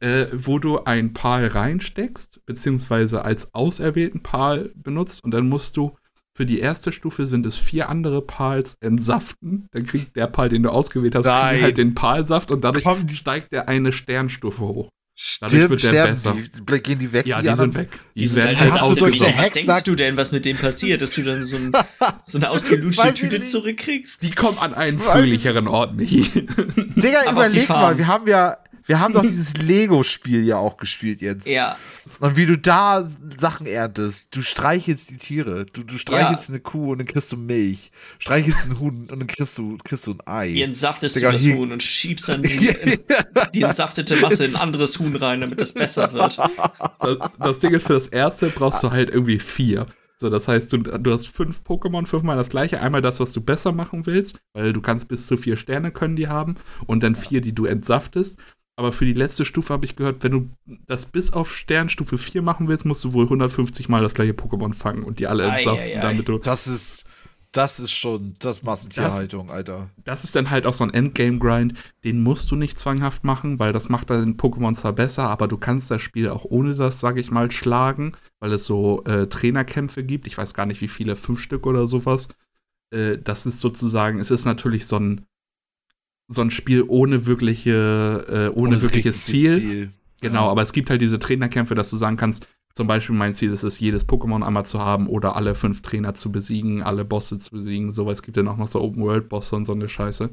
äh, 0.00 0.26
wo 0.32 0.58
du 0.58 0.82
ein 0.84 1.14
Pal 1.14 1.46
reinsteckst, 1.46 2.44
beziehungsweise 2.46 3.24
als 3.24 3.54
auserwählten 3.54 4.24
Pal 4.24 4.72
benutzt 4.74 5.22
und 5.22 5.30
dann 5.30 5.48
musst 5.48 5.76
du 5.76 5.96
für 6.36 6.44
die 6.44 6.60
erste 6.60 6.92
Stufe 6.92 7.24
sind 7.24 7.46
es 7.46 7.56
vier 7.56 7.88
andere 7.88 8.20
Pals 8.20 8.76
entsaften. 8.80 9.68
Dann 9.72 9.86
kriegt 9.86 10.16
der 10.16 10.26
Pal, 10.26 10.50
den 10.50 10.64
du 10.64 10.68
ausgewählt 10.68 11.14
hast, 11.14 11.26
halt 11.26 11.78
den 11.78 11.94
Palsaft 11.94 12.50
und 12.50 12.62
dadurch 12.62 12.84
Komm. 12.84 13.08
steigt 13.08 13.54
er 13.54 13.68
eine 13.68 13.90
Sternstufe 13.90 14.60
hoch. 14.60 14.90
Dadurch 15.40 15.52
Stimmt, 15.52 15.70
wird 15.70 15.82
der 15.82 15.88
sterben 15.88 16.10
besser. 16.12 16.36
Die, 16.36 16.80
gehen 16.82 16.98
die 16.98 17.10
weg? 17.10 17.26
Ja, 17.26 17.40
die, 17.40 17.48
die 17.48 17.54
sind 17.54 17.74
weg. 17.74 17.88
Die, 18.14 18.20
die 18.20 18.26
sind 18.26 18.44
halt 18.44 18.60
jetzt 18.60 18.82
ausgelöst. 18.82 19.22
Was 19.38 19.52
denkst 19.52 19.84
du 19.84 19.94
denn, 19.94 20.18
was 20.18 20.30
mit 20.30 20.44
denen 20.44 20.58
passiert, 20.58 21.00
dass 21.00 21.14
du 21.14 21.22
dann 21.22 21.42
so, 21.42 21.56
ein, 21.56 21.72
so 22.22 22.36
eine 22.36 22.50
ausgelutschte 22.50 23.14
Tüte 23.14 23.42
zurückkriegst? 23.42 24.20
Die 24.20 24.32
kommen 24.32 24.58
an 24.58 24.74
einen 24.74 24.98
fröhlicheren 24.98 25.68
Ort, 25.68 25.96
Michi. 25.96 26.24
Digga, 26.96 27.30
überleg 27.32 27.66
mal, 27.70 27.96
wir 27.96 28.08
haben 28.08 28.28
ja 28.28 28.58
wir 28.86 29.00
haben 29.00 29.14
doch 29.14 29.22
dieses 29.26 29.56
Lego-Spiel 29.56 30.44
ja 30.44 30.56
auch 30.56 30.76
gespielt 30.76 31.20
jetzt. 31.20 31.46
Ja. 31.46 31.76
Und 32.20 32.36
wie 32.36 32.46
du 32.46 32.56
da 32.56 33.06
Sachen 33.38 33.66
erntest. 33.66 34.34
Du 34.34 34.42
streichelst 34.42 35.10
die 35.10 35.18
Tiere. 35.18 35.66
Du, 35.66 35.82
du 35.82 35.98
streichelst 35.98 36.48
ja. 36.48 36.54
eine 36.54 36.60
Kuh 36.60 36.92
und 36.92 36.98
dann 36.98 37.06
kriegst 37.06 37.30
du 37.32 37.36
Milch. 37.36 37.90
Streichelst 38.18 38.66
einen 38.66 38.80
Huhn 38.80 39.08
und 39.10 39.18
dann 39.18 39.26
kriegst 39.26 39.58
du, 39.58 39.76
kriegst 39.84 40.06
du 40.06 40.12
ein 40.12 40.20
Ei. 40.26 40.48
Hier 40.50 40.64
entsaftest 40.66 41.16
Digga, 41.16 41.28
du 41.28 41.32
das 41.34 41.42
hier. 41.42 41.56
Huhn 41.56 41.72
und 41.72 41.82
schiebst 41.82 42.28
dann 42.28 42.42
die, 42.42 42.74
die 43.54 43.62
entsaftete 43.62 44.16
Masse 44.16 44.44
in 44.44 44.54
ein 44.54 44.60
anderes 44.60 44.98
Huhn 44.98 45.14
rein, 45.16 45.40
damit 45.40 45.60
das 45.60 45.72
besser 45.72 46.12
wird. 46.14 46.38
Das, 47.00 47.18
das 47.38 47.58
Ding 47.58 47.74
ist, 47.74 47.86
für 47.86 47.94
das 47.94 48.06
erste 48.06 48.48
brauchst 48.50 48.82
du 48.82 48.90
halt 48.90 49.10
irgendwie 49.10 49.38
vier. 49.38 49.86
So, 50.18 50.30
das 50.30 50.48
heißt, 50.48 50.72
du, 50.72 50.78
du 50.78 51.12
hast 51.12 51.28
fünf 51.28 51.60
Pokémon, 51.60 52.06
fünfmal 52.06 52.38
das 52.38 52.48
gleiche. 52.48 52.80
Einmal 52.80 53.02
das, 53.02 53.20
was 53.20 53.32
du 53.32 53.42
besser 53.42 53.72
machen 53.72 54.06
willst, 54.06 54.40
weil 54.54 54.72
du 54.72 54.80
kannst 54.80 55.08
bis 55.08 55.26
zu 55.26 55.36
vier 55.36 55.56
Sterne 55.56 55.90
können 55.90 56.16
die 56.16 56.26
haben. 56.26 56.56
Und 56.86 57.02
dann 57.02 57.16
vier, 57.16 57.42
die 57.42 57.54
du 57.54 57.66
entsaftest. 57.66 58.38
Aber 58.78 58.92
für 58.92 59.06
die 59.06 59.14
letzte 59.14 59.46
Stufe 59.46 59.72
habe 59.72 59.86
ich 59.86 59.96
gehört, 59.96 60.22
wenn 60.22 60.32
du 60.32 60.50
das 60.86 61.06
bis 61.06 61.32
auf 61.32 61.54
Sternstufe 61.56 62.18
4 62.18 62.42
machen 62.42 62.68
willst, 62.68 62.84
musst 62.84 63.02
du 63.04 63.14
wohl 63.14 63.24
150 63.24 63.88
Mal 63.88 64.02
das 64.02 64.12
gleiche 64.12 64.32
Pokémon 64.32 64.74
fangen 64.74 65.02
und 65.02 65.18
die 65.18 65.26
alle 65.26 65.44
entsaften, 65.44 66.00
damit 66.00 66.28
du. 66.28 66.38
Das 66.38 66.66
ist. 66.66 67.04
Das 67.52 67.80
ist 67.80 67.92
schon, 67.92 68.34
das 68.38 68.64
Massentierhaltung, 68.64 69.46
das, 69.46 69.56
Alter. 69.56 69.88
Das 70.04 70.24
ist 70.24 70.36
dann 70.36 70.50
halt 70.50 70.66
auch 70.66 70.74
so 70.74 70.84
ein 70.84 70.92
Endgame-Grind, 70.92 71.72
den 72.04 72.22
musst 72.22 72.50
du 72.50 72.56
nicht 72.56 72.78
zwanghaft 72.78 73.24
machen, 73.24 73.58
weil 73.58 73.72
das 73.72 73.88
macht 73.88 74.10
dann 74.10 74.36
Pokémon 74.36 74.74
zwar 74.76 74.92
besser, 74.92 75.30
aber 75.30 75.48
du 75.48 75.56
kannst 75.56 75.90
das 75.90 76.02
Spiel 76.02 76.28
auch 76.28 76.44
ohne 76.44 76.74
das, 76.74 77.00
sag 77.00 77.16
ich 77.16 77.30
mal, 77.30 77.50
schlagen, 77.50 78.12
weil 78.40 78.52
es 78.52 78.66
so 78.66 79.04
äh, 79.04 79.28
Trainerkämpfe 79.28 80.04
gibt. 80.04 80.26
Ich 80.26 80.36
weiß 80.36 80.52
gar 80.52 80.66
nicht, 80.66 80.82
wie 80.82 80.88
viele, 80.88 81.16
fünf 81.16 81.40
Stück 81.40 81.66
oder 81.66 81.86
sowas. 81.86 82.28
Äh, 82.90 83.16
das 83.16 83.46
ist 83.46 83.60
sozusagen, 83.60 84.20
es 84.20 84.30
ist 84.30 84.44
natürlich 84.44 84.86
so 84.86 84.96
ein 84.96 85.24
so 86.28 86.42
ein 86.42 86.50
Spiel 86.50 86.84
ohne 86.86 87.26
wirkliche, 87.26 88.26
äh, 88.28 88.58
ohne, 88.58 88.68
ohne 88.68 88.82
wirkliches 88.82 89.24
Ziel. 89.24 89.60
Ziel. 89.60 89.90
Genau, 90.20 90.46
ja. 90.46 90.50
aber 90.50 90.62
es 90.62 90.72
gibt 90.72 90.90
halt 90.90 91.00
diese 91.00 91.18
Trainerkämpfe, 91.18 91.74
dass 91.74 91.90
du 91.90 91.96
sagen 91.96 92.16
kannst, 92.16 92.46
zum 92.74 92.86
Beispiel 92.86 93.16
mein 93.16 93.34
Ziel 93.34 93.52
ist 93.52 93.62
es, 93.62 93.80
jedes 93.80 94.06
Pokémon 94.06 94.44
einmal 94.44 94.66
zu 94.66 94.80
haben 94.80 95.06
oder 95.08 95.34
alle 95.36 95.54
fünf 95.54 95.80
Trainer 95.80 96.14
zu 96.14 96.30
besiegen, 96.30 96.82
alle 96.82 97.04
Bosse 97.04 97.38
zu 97.38 97.52
besiegen. 97.52 97.92
Sowas 97.92 98.22
gibt 98.22 98.36
dann 98.36 98.48
auch 98.48 98.58
noch 98.58 98.68
so 98.68 98.82
Open-World-Bosse 98.82 99.56
und 99.56 99.64
so 99.64 99.72
eine 99.72 99.88
Scheiße. 99.88 100.30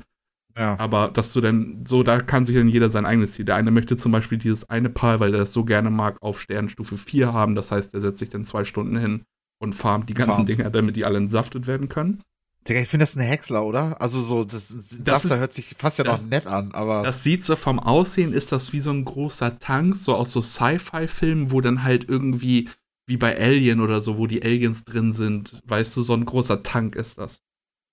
Ja. 0.57 0.77
Aber 0.77 1.07
dass 1.07 1.33
du 1.33 1.41
dann, 1.41 1.85
so, 1.87 2.03
da 2.03 2.19
kann 2.19 2.45
sich 2.45 2.55
dann 2.55 2.67
jeder 2.67 2.91
sein 2.91 3.05
eigenes 3.05 3.33
Ziel. 3.33 3.45
Der 3.45 3.55
eine 3.55 3.71
möchte 3.71 3.97
zum 3.97 4.11
Beispiel 4.11 4.37
dieses 4.37 4.69
eine 4.69 4.89
Paar, 4.89 5.19
weil 5.19 5.33
er 5.33 5.39
das 5.39 5.53
so 5.53 5.63
gerne 5.63 5.89
mag, 5.89 6.17
auf 6.21 6.39
Sternstufe 6.39 6.97
4 6.97 7.31
haben. 7.31 7.55
Das 7.55 7.71
heißt, 7.71 7.93
er 7.93 8.01
setzt 8.01 8.19
sich 8.19 8.29
dann 8.29 8.45
zwei 8.45 8.65
Stunden 8.65 8.97
hin 8.97 9.23
und 9.59 9.73
farmt 9.73 10.09
die 10.09 10.13
ganzen 10.13 10.33
farmt. 10.33 10.49
Dinger, 10.49 10.69
damit 10.69 10.95
die 10.95 11.05
alle 11.05 11.17
entsaftet 11.17 11.65
werden 11.65 11.87
können. 11.87 12.21
Digga, 12.67 12.79
ich 12.79 12.87
finde 12.87 13.03
das 13.03 13.15
ein 13.17 13.23
Häcksler, 13.23 13.65
oder? 13.65 14.01
Also 14.01 14.21
so, 14.21 14.43
das, 14.43 14.75
das 14.99 15.23
Safter 15.23 15.37
hört 15.37 15.53
sich 15.53 15.75
fast 15.77 15.97
ja 15.97 16.05
das, 16.05 16.21
noch 16.21 16.27
nett 16.27 16.47
an, 16.47 16.71
aber. 16.71 17.03
Das 17.03 17.23
sieht 17.23 17.43
so 17.43 17.55
vom 17.55 17.79
Aussehen, 17.79 18.31
ist 18.31 18.51
das 18.51 18.71
wie 18.71 18.79
so 18.79 18.91
ein 18.91 19.03
großer 19.03 19.59
Tank, 19.59 19.95
so 19.95 20.15
aus 20.15 20.31
so 20.31 20.41
Sci-Fi-Filmen, 20.41 21.51
wo 21.51 21.59
dann 21.59 21.83
halt 21.83 22.07
irgendwie, 22.07 22.69
wie 23.05 23.17
bei 23.17 23.37
Alien 23.37 23.81
oder 23.81 23.99
so, 23.99 24.17
wo 24.17 24.27
die 24.27 24.43
Aliens 24.43 24.85
drin 24.85 25.11
sind, 25.11 25.61
weißt 25.65 25.95
du, 25.97 26.01
so 26.01 26.13
ein 26.13 26.25
großer 26.25 26.63
Tank 26.63 26.95
ist 26.95 27.17
das. 27.17 27.41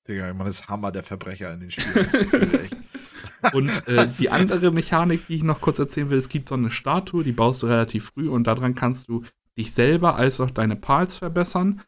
Digga, 0.07 0.33
man 0.35 0.47
ist 0.47 0.68
Hammer 0.68 0.93
der 0.93 1.03
Verbrecher 1.03 1.53
in 1.53 1.61
den 1.61 1.71
Spielen. 1.73 2.07
und 3.53 3.89
äh, 3.89 4.07
die 4.07 4.31
andere 4.31 4.71
Mechanik, 4.71 5.27
die 5.27 5.37
ich 5.37 5.43
noch 5.43 5.61
kurz 5.61 5.81
erzählen 5.81 6.11
will, 6.11 6.18
es 6.18 6.29
gibt 6.29 6.49
so 6.49 6.55
eine 6.55 6.71
Statue, 6.71 7.25
die 7.25 7.33
baust 7.33 7.62
du 7.62 7.66
relativ 7.66 8.12
früh 8.14 8.29
und 8.29 8.45
daran 8.45 8.77
kannst 8.77 9.09
du 9.09 9.25
dich 9.59 9.73
selber 9.73 10.14
als 10.14 10.41
auch 10.41 10.51
deine 10.51 10.77
Pals 10.77 11.16
verbessern 11.16 11.83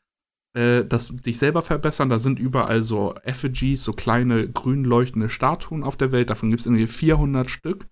äh, 0.54 0.84
das 0.84 1.08
dich 1.08 1.38
selber 1.38 1.62
verbessern. 1.62 2.08
Da 2.08 2.18
sind 2.18 2.38
überall 2.38 2.82
so 2.82 3.14
Effigies, 3.22 3.84
so 3.84 3.92
kleine 3.92 4.48
grün 4.48 4.84
leuchtende 4.84 5.28
Statuen 5.28 5.82
auf 5.82 5.96
der 5.96 6.12
Welt. 6.12 6.30
Davon 6.30 6.50
gibt 6.50 6.60
es 6.60 6.66
irgendwie 6.66 6.86
400 6.86 7.50
Stück. 7.50 7.86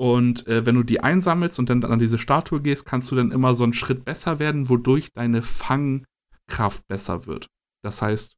Und 0.00 0.46
äh, 0.46 0.64
wenn 0.64 0.76
du 0.76 0.84
die 0.84 1.00
einsammelst 1.00 1.58
und 1.58 1.68
dann 1.70 1.84
an 1.84 1.98
diese 1.98 2.18
Statue 2.18 2.60
gehst, 2.62 2.86
kannst 2.86 3.10
du 3.10 3.16
dann 3.16 3.32
immer 3.32 3.56
so 3.56 3.64
einen 3.64 3.74
Schritt 3.74 4.04
besser 4.04 4.38
werden, 4.38 4.68
wodurch 4.68 5.12
deine 5.12 5.42
Fangkraft 5.42 6.86
besser 6.86 7.26
wird. 7.26 7.48
Das 7.82 8.00
heißt, 8.00 8.36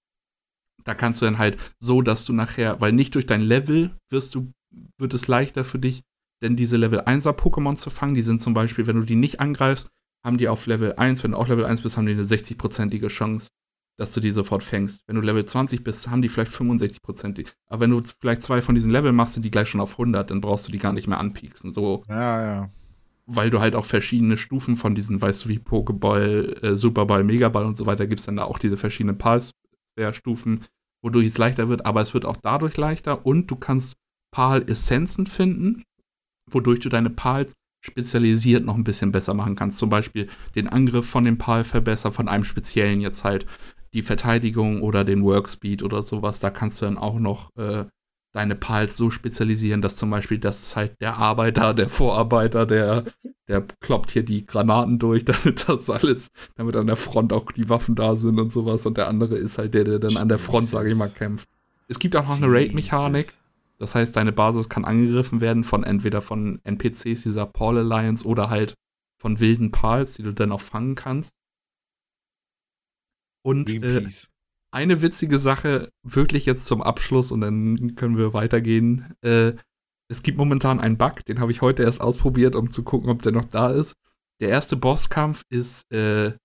da 0.85 0.95
kannst 0.95 1.21
du 1.21 1.27
dann 1.27 1.39
halt 1.39 1.59
so, 1.79 2.01
dass 2.01 2.25
du 2.25 2.33
nachher, 2.33 2.81
weil 2.81 2.93
nicht 2.93 3.15
durch 3.15 3.27
dein 3.27 3.43
Level 3.43 3.95
wirst 4.09 4.35
du, 4.35 4.53
wird 4.99 5.13
es 5.13 5.29
leichter 5.29 5.65
für 5.65 5.79
dich, 5.79 6.03
denn 6.43 6.57
diese 6.57 6.79
Level 6.79 7.01
1er 7.01 7.37
Pokémon 7.37 7.77
zu 7.77 7.91
fangen. 7.91 8.15
Die 8.15 8.23
sind 8.23 8.41
zum 8.41 8.55
Beispiel, 8.55 8.87
wenn 8.87 8.97
du 8.97 9.05
die 9.05 9.17
nicht 9.17 9.41
angreifst, 9.41 9.91
haben 10.25 10.39
die 10.39 10.49
auf 10.49 10.67
Level 10.67 10.95
1, 10.95 11.23
wenn 11.23 11.33
du 11.33 11.39
auch 11.39 11.49
Level 11.49 11.65
1 11.65 11.83
bist, 11.83 11.97
haben 11.97 12.07
die 12.07 12.13
eine 12.13 12.25
60-prozentige 12.25 13.09
Chance, 13.09 13.49
dass 13.99 14.13
du 14.13 14.21
die 14.21 14.31
sofort 14.31 14.65
fängst. 14.65 15.03
Wenn 15.07 15.17
du 15.17 15.23
Level 15.23 15.45
20 15.45 15.85
bist, 15.85 16.09
haben 16.09 16.23
die 16.23 16.29
vielleicht 16.29 16.53
65% 16.53 17.47
Aber 17.69 17.81
wenn 17.81 17.91
du 17.91 18.03
vielleicht 18.21 18.43
zwei 18.43 18.63
von 18.63 18.75
diesen 18.75 18.93
Leveln 18.93 19.15
machst, 19.15 19.35
sind 19.35 19.45
die 19.45 19.51
gleich 19.51 19.69
schon 19.69 19.81
auf 19.81 19.93
100, 19.93 20.31
dann 20.31 20.41
brauchst 20.41 20.67
du 20.67 20.73
die 20.73 20.79
gar 20.79 20.93
nicht 20.93 21.07
mehr 21.07 21.19
anpieksen. 21.19 21.71
So. 21.71 22.03
Ja, 22.09 22.43
ja. 22.43 22.71
Weil 23.27 23.51
du 23.51 23.61
halt 23.61 23.75
auch 23.75 23.87
verschiedene 23.87 24.37
Stufen 24.37 24.77
von 24.77 24.95
diesen, 24.95 25.21
weißt 25.21 25.45
du, 25.45 25.49
wie 25.51 25.59
Pokéball, 25.59 26.63
äh, 26.63 26.77
Superball, 26.77 27.25
Megaball 27.25 27.65
und 27.65 27.77
so 27.77 27.87
weiter, 27.87 28.07
gibt 28.07 28.21
es 28.21 28.27
dann 28.27 28.37
da 28.37 28.45
auch 28.45 28.59
diese 28.59 28.77
verschiedenen 28.77 29.19
Pulse-Stufen, 29.19 30.65
wodurch 31.03 31.27
es 31.27 31.39
leichter 31.39 31.69
wird, 31.69 31.87
aber 31.87 32.01
es 32.01 32.13
wird 32.13 32.25
auch 32.25 32.39
dadurch 32.39 32.77
leichter 32.77 33.25
und 33.25 33.51
du 33.51 33.57
kannst 33.57 33.97
Pal-Essenzen 34.33 35.27
finden, 35.27 35.85
wodurch 36.51 36.81
du 36.81 36.89
deine 36.89 37.11
Pals 37.11 37.53
spezialisiert 37.81 38.65
noch 38.65 38.77
ein 38.77 38.85
bisschen 38.85 39.13
besser 39.13 39.35
machen 39.35 39.57
kannst. 39.57 39.79
Zum 39.79 39.91
Beispiel 39.91 40.29
den 40.55 40.69
Angriff 40.69 41.09
von 41.09 41.25
dem 41.25 41.39
Pal 41.39 41.65
verbessern, 41.65 42.13
von 42.13 42.29
einem 42.29 42.45
speziellen 42.45 43.01
jetzt 43.01 43.25
halt 43.25 43.47
die 43.93 44.03
Verteidigung 44.03 44.83
oder 44.83 45.05
den 45.05 45.25
Workspeed 45.25 45.83
oder 45.83 46.03
sowas. 46.03 46.41
Da 46.41 46.51
kannst 46.51 46.81
du 46.81 46.87
dann 46.87 46.99
auch 46.99 47.19
noch 47.19 47.51
äh, 47.57 47.85
deine 48.33 48.55
Pals 48.55 48.97
so 48.97 49.11
spezialisieren, 49.11 49.83
dass 49.83 49.97
zum 49.97 50.11
Beispiel 50.11 50.39
das 50.39 50.61
ist 50.61 50.77
halt 50.77 50.93
der 51.01 51.17
Arbeiter, 51.17 51.75
der 51.75 51.89
Vorarbeiter, 51.89 52.67
der, 52.67 53.05
der 53.49 53.65
kloppt 53.81 54.11
hier 54.11 54.23
die 54.23 54.47
Granaten 54.47 54.99
durch, 54.99 55.25
damit 55.25 55.69
das 55.69 55.91
alles, 55.91 56.31
damit 56.57 56.77
an 56.77 56.87
der 56.87 56.97
Front 56.97 57.33
auch 57.33 57.51
die 57.53 57.69
Waffen 57.69 57.95
da 57.95 58.15
sind 58.15 58.39
und 58.39 58.53
sowas. 58.53 58.87
Und 58.87 58.97
der 58.99 59.09
andere 59.09 59.37
ist 59.37 59.59
halt 59.59 59.75
der, 59.75 59.85
der 59.85 59.99
dann 59.99 60.17
an 60.17 60.29
der 60.29 60.39
Front, 60.39 60.69
sage 60.69 60.91
ich 60.91 60.97
mal, 60.97 61.11
kämpft. 61.11 61.49
Es 61.89 61.99
gibt 61.99 62.15
auch 62.15 62.25
noch 62.25 62.37
eine 62.37 62.47
Raid-Mechanik. 62.47 63.33
Das 63.81 63.95
heißt, 63.95 64.15
deine 64.15 64.33
Basis 64.33 64.69
kann 64.69 64.85
angegriffen 64.85 65.41
werden 65.41 65.65
von 65.65 65.85
entweder 65.85 66.21
von 66.21 66.61
NPCs 66.65 67.23
dieser 67.23 67.47
Paul 67.47 67.79
Alliance 67.79 68.27
oder 68.27 68.51
halt 68.51 68.75
von 69.21 69.41
wilden 69.41 69.71
Pals, 69.71 70.15
die 70.15 70.23
du 70.23 70.33
dann 70.33 70.53
auch 70.53 70.61
fangen 70.61 70.95
kannst. 70.95 71.33
Und 73.43 73.73
äh, 73.73 74.07
eine 74.71 75.03
witzige 75.03 75.39
Sache, 75.39 75.91
wirklich 76.03 76.47
jetzt 76.47 76.67
zum 76.67 76.83
Abschluss 76.83 77.33
und 77.33 77.41
dann 77.41 77.95
können 77.97 78.19
wir 78.19 78.35
weitergehen. 78.35 79.15
Äh, 79.23 79.55
es 80.11 80.23
gibt 80.23 80.37
momentan 80.37 80.81
einen 80.81 80.99
Bug, 80.99 81.25
den 81.25 81.41
habe 81.41 81.53
ich 81.53 81.63
heute 81.63 81.83
erst 81.83 82.01
ausprobiert, 82.01 82.57
um 82.57 82.71
zu 82.71 82.83
gucken, 82.83 83.09
ob 83.09 83.23
der 83.23 83.33
noch 83.33 83.47
da 83.47 83.71
ist. 83.71 83.95
Der 84.41 84.49
erste 84.51 84.77
Bosskampf 84.77 85.43
ist, 85.49 85.91
äh, 85.93 86.37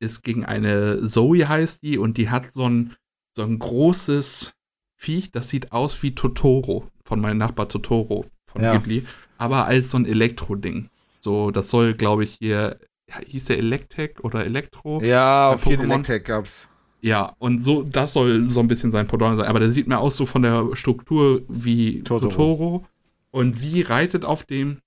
ist 0.00 0.22
gegen 0.22 0.44
eine 0.44 1.06
Zoe 1.06 1.48
heißt 1.48 1.82
die 1.82 1.96
und 1.96 2.18
die 2.18 2.28
hat 2.28 2.52
so 2.52 2.68
ein, 2.68 2.96
so 3.34 3.42
ein 3.42 3.58
großes, 3.58 4.52
Viech, 4.96 5.30
das 5.30 5.48
sieht 5.48 5.72
aus 5.72 6.02
wie 6.02 6.14
Totoro, 6.14 6.88
von 7.04 7.20
meinem 7.20 7.38
Nachbar 7.38 7.68
Totoro 7.68 8.26
von 8.46 8.62
ja. 8.62 8.72
Ghibli, 8.72 9.04
aber 9.38 9.66
als 9.66 9.90
so 9.90 9.98
ein 9.98 10.06
Elektro-Ding. 10.06 10.88
So, 11.20 11.50
das 11.50 11.70
soll, 11.70 11.94
glaube 11.94 12.24
ich, 12.24 12.36
hier, 12.38 12.78
hieß 13.26 13.46
der 13.46 13.58
Electek 13.58 14.24
oder 14.24 14.44
Elektro? 14.44 15.02
Ja, 15.02 15.50
auf 15.50 15.66
jeden 15.66 15.90
Electek 15.90 16.24
gab's. 16.24 16.68
Ja, 17.00 17.34
und 17.38 17.62
so, 17.62 17.82
das 17.82 18.14
soll 18.14 18.50
so 18.50 18.60
ein 18.60 18.68
bisschen 18.68 18.90
sein 18.90 19.06
Pendant 19.06 19.36
sein. 19.36 19.46
Aber 19.46 19.60
der 19.60 19.70
sieht 19.70 19.86
mir 19.86 19.98
aus 19.98 20.16
so 20.16 20.26
von 20.26 20.42
der 20.42 20.70
Struktur 20.74 21.42
wie 21.48 22.02
Totoro. 22.02 22.30
Totoro. 22.30 22.86
Und 23.30 23.56
sie 23.56 23.82
reitet 23.82 24.24
auf 24.24 24.44
dem. 24.44 24.78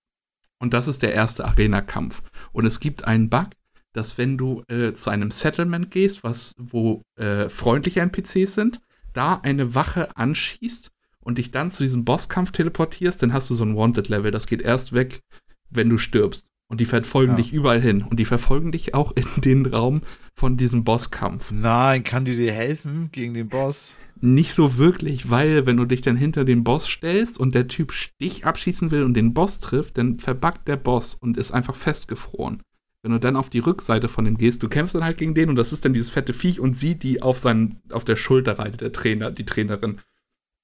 Und 0.60 0.74
das 0.74 0.88
ist 0.88 1.02
der 1.02 1.14
erste 1.14 1.46
Arena-Kampf. 1.46 2.22
Und 2.52 2.66
es 2.66 2.80
gibt 2.80 3.06
einen 3.06 3.30
Bug, 3.30 3.48
dass 3.94 4.18
wenn 4.18 4.38
du 4.38 4.64
äh, 4.68 4.94
zu 4.94 5.10
einem 5.10 5.32
Settlement 5.32 5.92
gehst, 5.92 6.24
was, 6.24 6.56
wo 6.58 7.02
äh, 7.16 7.48
freundliche 7.48 8.02
NPCs 8.02 8.54
sind, 8.54 8.82
da 9.14 9.36
eine 9.36 9.76
Wache 9.76 10.16
anschießt 10.18 10.92
und 11.20 11.38
dich 11.38 11.52
dann 11.52 11.72
zu 11.72 11.84
diesem 11.84 12.06
Bosskampf 12.06 12.52
teleportierst, 12.52 13.22
dann 13.22 13.34
hast 13.34 13.50
du 13.50 13.56
so 13.56 13.64
ein 13.64 13.76
Wanted-Level. 13.76 14.32
Das 14.32 14.48
geht 14.48 14.62
erst 14.62 14.94
weg, 14.94 15.22
wenn 15.70 15.90
du 15.90 15.98
stirbst. 15.98 16.50
Und 16.70 16.80
die 16.82 16.86
verfolgen 16.86 17.32
ja. 17.32 17.38
dich 17.38 17.52
überall 17.52 17.82
hin. 17.82 18.04
Und 18.04 18.20
die 18.20 18.26
verfolgen 18.26 18.72
dich 18.72 18.94
auch 18.94 19.12
in 19.16 19.26
den 19.42 19.66
Raum 19.66 20.02
von 20.36 20.56
diesem 20.56 20.84
Bosskampf. 20.84 21.52
Nein, 21.52 22.04
kann 22.04 22.26
die 22.26 22.36
dir 22.36 22.54
helfen 22.54 23.10
gegen 23.12 23.34
den 23.34 23.50
Boss? 23.50 23.96
Nicht 24.22 24.54
so 24.54 24.78
wirklich, 24.78 25.30
weil 25.30 25.66
wenn 25.66 25.78
du 25.78 25.86
dich 25.86 26.02
dann 26.02 26.18
hinter 26.18 26.44
den 26.44 26.64
Boss 26.64 26.88
stellst 26.88 27.40
und 27.40 27.56
der 27.56 27.68
Typ 27.70 27.94
dich 28.22 28.46
abschießen 28.46 28.92
will 28.92 29.04
und 29.04 29.14
den 29.14 29.34
Boss 29.34 29.60
trifft, 29.62 29.98
dann 29.98 30.20
verbackt 30.20 30.68
der 30.68 30.76
Boss 30.76 31.16
und 31.16 31.38
ist 31.38 31.52
einfach 31.52 31.76
festgefroren. 31.76 32.62
Wenn 33.02 33.14
du 33.14 33.20
dann 33.20 33.38
auf 33.38 33.50
die 33.50 33.60
Rückseite 33.60 34.10
von 34.10 34.26
dem 34.26 34.38
gehst, 34.38 34.62
du 34.62 34.68
kämpfst 34.68 34.94
dann 34.94 35.06
halt 35.06 35.18
gegen 35.18 35.34
den 35.34 35.50
und 35.50 35.56
das 35.56 35.72
ist 35.72 35.86
dann 35.86 35.94
dieses 35.94 36.10
fette 36.10 36.34
Viech 36.34 36.60
und 36.60 36.78
sie, 36.78 36.96
die 36.96 37.22
auf, 37.22 37.38
seinen, 37.38 37.80
auf 37.92 38.04
der 38.04 38.18
Schulter 38.18 38.60
reitet, 38.60 38.82
der 38.82 38.92
Trainer, 38.92 39.32
die 39.32 39.46
Trainerin. 39.46 40.02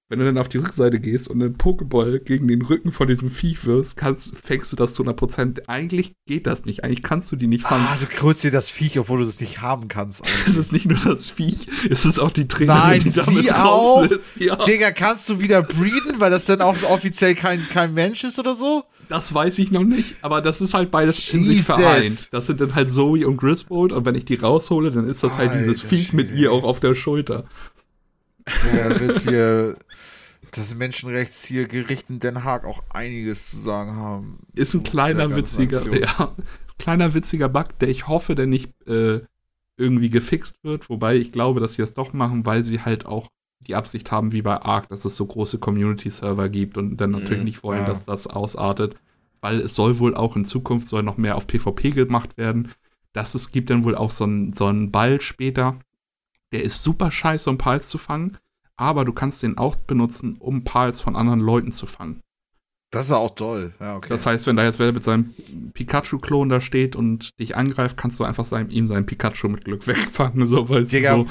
Wenn 0.08 0.20
du 0.20 0.26
dann 0.26 0.38
auf 0.38 0.48
die 0.48 0.60
Rückseite 0.60 1.00
gehst 1.00 1.28
und 1.28 1.42
einen 1.42 1.58
Pokéball 1.58 2.20
gegen 2.20 2.48
den 2.48 2.62
Rücken 2.62 2.92
von 2.92 3.08
diesem 3.08 3.32
Viech 3.32 3.66
wirst, 3.66 3.98
kannst, 3.98 4.38
fängst 4.38 4.72
du 4.72 4.76
das 4.76 4.94
zu 4.94 5.02
100%. 5.02 5.64
Eigentlich 5.68 6.14
geht 6.28 6.46
das 6.46 6.66
nicht. 6.66 6.84
Eigentlich 6.84 7.02
kannst 7.02 7.32
du 7.32 7.36
die 7.36 7.48
nicht 7.48 7.64
fangen. 7.64 7.88
Ah, 7.88 7.98
du 7.98 8.22
holst 8.22 8.44
dir 8.44 8.52
das 8.52 8.70
Viech, 8.70 9.00
obwohl 9.00 9.18
du 9.18 9.24
es 9.24 9.40
nicht 9.40 9.62
haben 9.62 9.88
kannst. 9.88 10.22
es 10.46 10.58
ist 10.58 10.72
nicht 10.72 10.86
nur 10.86 11.00
das 11.00 11.32
Viech, 11.32 11.68
es 11.90 12.06
ist 12.06 12.20
auch 12.20 12.30
die 12.30 12.48
Trainerin, 12.48 12.82
Nein, 12.82 13.00
die 13.00 13.10
damit 13.10 13.46
sie 13.46 13.52
auch. 13.52 14.08
Ja. 14.38 14.58
Digga, 14.58 14.92
kannst 14.92 15.28
du 15.28 15.40
wieder 15.40 15.64
breeden, 15.64 16.20
weil 16.20 16.30
das 16.30 16.46
dann 16.46 16.62
auch 16.62 16.84
offiziell 16.84 17.34
kein, 17.34 17.68
kein 17.70 17.96
Mensch 17.96 18.24
ist 18.24 18.38
oder 18.38 18.54
so? 18.54 18.84
Das 19.10 19.34
weiß 19.34 19.60
ich 19.60 19.72
noch 19.72 19.84
nicht, 19.84 20.16
aber 20.22 20.42
das 20.42 20.62
ist 20.62 20.74
halt 20.74 20.92
beides 20.92 21.18
Jesus. 21.18 21.34
in 21.34 21.44
sich 21.44 21.64
vereint. 21.64 22.34
Das 22.34 22.48
sind 22.48 22.62
dann 22.62 22.76
halt 22.76 22.92
Zoe 22.92 23.28
und 23.28 23.38
Griswold 23.38 23.92
und 23.92 24.06
wenn 24.06 24.16
ich 24.16 24.26
die 24.26 24.36
raushole, 24.36 24.92
dann 24.92 25.08
ist 25.08 25.24
das 25.24 25.34
Alter, 25.34 25.54
halt 25.54 25.62
dieses 25.62 25.82
Viech 25.82 26.14
mit 26.14 26.32
ihr 26.32 26.52
auch 26.52 26.64
auf 26.64 26.80
der 26.80 26.96
Schulter. 26.96 27.46
Der 28.74 29.00
wird 29.00 29.18
hier 29.20 29.78
das 30.52 30.76
Menschenrechtsgericht 30.76 32.10
in 32.10 32.20
Den 32.20 32.44
Haag 32.44 32.66
auch 32.66 32.84
einiges 32.90 33.50
zu 33.50 33.60
sagen 33.60 33.96
haben. 33.96 34.40
Ist 34.54 34.74
ein 34.74 34.84
kleiner 34.84 35.36
witziger, 35.36 35.82
ja, 35.94 36.34
kleiner 36.80 37.14
witziger 37.14 37.50
Bug, 37.50 37.78
der 37.80 37.90
ich 37.90 38.08
hoffe, 38.08 38.36
der 38.36 38.48
nicht 38.48 38.72
äh, 38.88 39.22
irgendwie 39.78 40.10
gefixt 40.10 40.64
wird, 40.64 40.90
wobei 40.90 41.16
ich 41.16 41.32
glaube, 41.32 41.60
dass 41.60 41.74
sie 41.74 41.82
es 41.82 41.94
doch 41.94 42.14
machen, 42.14 42.46
weil 42.46 42.64
sie 42.64 42.82
halt 42.82 43.06
auch 43.06 43.30
die 43.62 43.76
Absicht 43.76 44.12
haben, 44.12 44.32
wie 44.32 44.42
bei 44.42 44.62
Ark, 44.62 44.90
dass 44.90 45.06
es 45.06 45.16
so 45.16 45.26
große 45.26 45.60
Community-Server 45.60 46.50
gibt 46.50 46.78
und 46.78 46.98
dann 46.98 47.12
natürlich 47.12 47.40
mhm, 47.40 47.46
nicht 47.46 47.64
wollen, 47.64 47.82
ja. 47.82 47.88
dass 47.88 48.06
das 48.06 48.28
ausartet, 48.28 48.96
weil 49.42 49.60
es 49.60 49.76
soll 49.76 50.00
wohl 50.00 50.16
auch 50.16 50.36
in 50.36 50.46
Zukunft 50.46 50.88
soll 50.88 51.04
noch 51.04 51.18
mehr 51.18 51.36
auf 51.36 51.48
PvP 51.48 51.92
gemacht 51.92 52.38
werden. 52.38 52.72
Das 53.14 53.34
es 53.36 53.52
gibt 53.52 53.70
dann 53.70 53.84
wohl 53.84 53.96
auch 53.96 54.12
so 54.12 54.26
einen 54.26 54.54
so 54.54 54.72
Ball 54.90 55.22
später, 55.22 55.80
der 56.52 56.64
ist 56.64 56.84
super 56.84 57.12
scheiße, 57.12 57.50
um 57.50 57.58
Pals 57.58 57.90
zu 57.90 57.98
fangen, 57.98 58.38
aber 58.78 59.06
du 59.06 59.14
kannst 59.14 59.42
den 59.44 59.58
auch 59.58 59.76
benutzen, 59.76 60.36
um 60.40 60.64
Pals 60.64 61.02
von 61.02 61.16
anderen 61.16 61.40
Leuten 61.40 61.72
zu 61.72 61.88
fangen. 61.88 62.22
Das 62.92 63.08
ist 63.08 63.12
auch 63.12 63.36
toll. 63.36 63.74
Ja, 63.80 63.98
okay. 63.98 64.10
Das 64.10 64.26
heißt, 64.26 64.48
wenn 64.48 64.56
da 64.56 64.64
jetzt 64.64 64.80
wer 64.80 64.94
mit 64.94 65.04
seinem 65.04 65.34
Pikachu-Klon 65.74 66.50
da 66.50 66.62
steht 66.62 66.96
und 66.96 67.38
dich 67.40 67.58
angreift, 67.58 67.98
kannst 67.98 68.20
du 68.20 68.24
einfach 68.24 68.46
sein, 68.46 68.70
ihm 68.70 68.88
seinen 68.88 69.06
Pikachu 69.06 69.50
mit 69.50 69.66
Glück 69.66 69.86
wegfangen. 69.88 70.48
So, 70.48 70.64
Digga, 70.64 71.16
so 71.16 71.28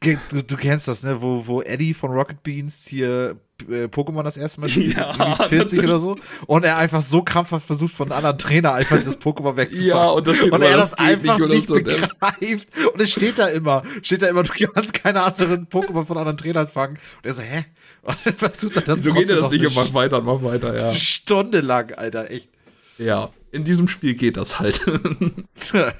du, 0.00 0.42
du, 0.42 0.56
kennst 0.56 0.88
das, 0.88 1.02
ne? 1.02 1.20
Wo, 1.20 1.46
wo 1.46 1.62
Eddie 1.62 1.94
von 1.94 2.10
Rocket 2.12 2.42
Beans 2.42 2.86
hier 2.86 3.36
äh, 3.68 3.84
Pokémon 3.84 4.22
das 4.22 4.36
erste 4.36 4.60
Mal 4.60 4.68
spielt, 4.70 4.96
ja, 4.96 5.34
40 5.34 5.80
oder 5.80 5.98
so, 5.98 6.16
und 6.46 6.64
er 6.64 6.76
einfach 6.76 7.02
so 7.02 7.22
krampfhaft 7.22 7.66
versucht, 7.66 7.94
von 7.94 8.08
einem 8.08 8.18
anderen 8.18 8.38
Trainer 8.38 8.74
einfach 8.74 8.98
das 8.98 9.20
Pokémon 9.20 9.56
wegzufangen. 9.56 9.88
Ja, 9.88 10.06
und, 10.06 10.26
das 10.26 10.40
und 10.40 10.52
er 10.62 10.76
das, 10.76 10.90
das 10.90 10.98
einfach 10.98 11.38
nicht, 11.38 11.48
nicht 11.48 11.68
so, 11.68 11.74
ne? 11.74 11.82
begreift. 11.82 12.68
Und 12.92 13.00
es 13.00 13.10
steht 13.10 13.38
da 13.38 13.48
immer, 13.48 13.82
steht 14.02 14.22
da 14.22 14.28
immer, 14.28 14.42
du 14.42 14.52
kannst 14.52 14.94
keine 14.94 15.22
anderen 15.22 15.68
Pokémon 15.68 16.04
von 16.04 16.18
anderen 16.18 16.36
Trainern 16.36 16.68
fangen. 16.68 16.98
Und 17.18 17.26
er 17.26 17.34
so, 17.34 17.42
hä? 17.42 17.64
Und 18.02 18.16
dann 18.24 18.34
versucht 18.34 18.76
er 18.76 18.82
das 18.82 19.02
So 19.02 19.12
geht 19.12 19.28
er 19.28 19.40
das 19.40 19.50
nicht, 19.50 19.74
mach 19.74 19.92
weiter, 19.92 20.20
mach 20.20 20.42
weiter, 20.42 20.76
ja. 20.76 20.94
Stundenlang, 20.94 21.92
Alter, 21.92 22.30
echt. 22.30 22.48
Ja, 22.96 23.30
in 23.52 23.64
diesem 23.64 23.88
Spiel 23.88 24.14
geht 24.14 24.36
das 24.36 24.58
halt. 24.58 24.80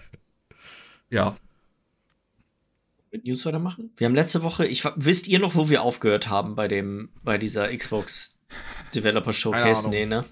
ja, 1.10 1.36
mit 3.12 3.24
News 3.24 3.44
weitermachen? 3.46 3.90
Wir 3.96 4.06
haben 4.06 4.14
letzte 4.14 4.42
Woche, 4.42 4.66
ich, 4.66 4.84
wisst 4.96 5.28
ihr 5.28 5.38
noch, 5.38 5.54
wo 5.54 5.68
wir 5.68 5.82
aufgehört 5.82 6.28
haben 6.28 6.54
bei 6.54 6.68
dem, 6.68 7.10
bei 7.24 7.38
dieser 7.38 7.74
Xbox 7.74 8.38
Developer 8.94 9.32
Showcase? 9.32 9.88
Nee, 9.88 10.06
ne? 10.06 10.24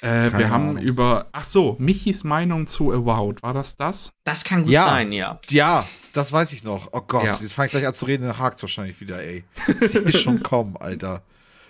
Äh, 0.00 0.36
wir 0.36 0.50
haben 0.50 0.70
Ahnung. 0.70 0.82
über, 0.82 1.28
ach 1.32 1.44
so, 1.44 1.76
Michis 1.78 2.24
Meinung 2.24 2.66
zu 2.66 2.92
Avowed, 2.92 3.42
war 3.42 3.54
das 3.54 3.76
das? 3.76 4.12
Das 4.24 4.44
kann 4.44 4.64
gut 4.64 4.72
ja, 4.72 4.82
sein, 4.82 5.12
ja. 5.12 5.40
Ja, 5.48 5.88
das 6.12 6.32
weiß 6.32 6.52
ich 6.52 6.62
noch. 6.62 6.88
Oh 6.92 7.00
Gott, 7.00 7.24
ja. 7.24 7.38
jetzt 7.40 7.54
fange 7.54 7.66
ich 7.66 7.72
gleich 7.72 7.86
an 7.86 7.94
zu 7.94 8.04
reden, 8.04 8.26
dann 8.26 8.38
hakt 8.38 8.60
wahrscheinlich 8.60 9.00
wieder, 9.00 9.22
ey. 9.22 9.44
Das 9.80 9.94
ist 9.94 10.20
schon 10.20 10.42
kommen, 10.42 10.76
Alter. 10.76 11.22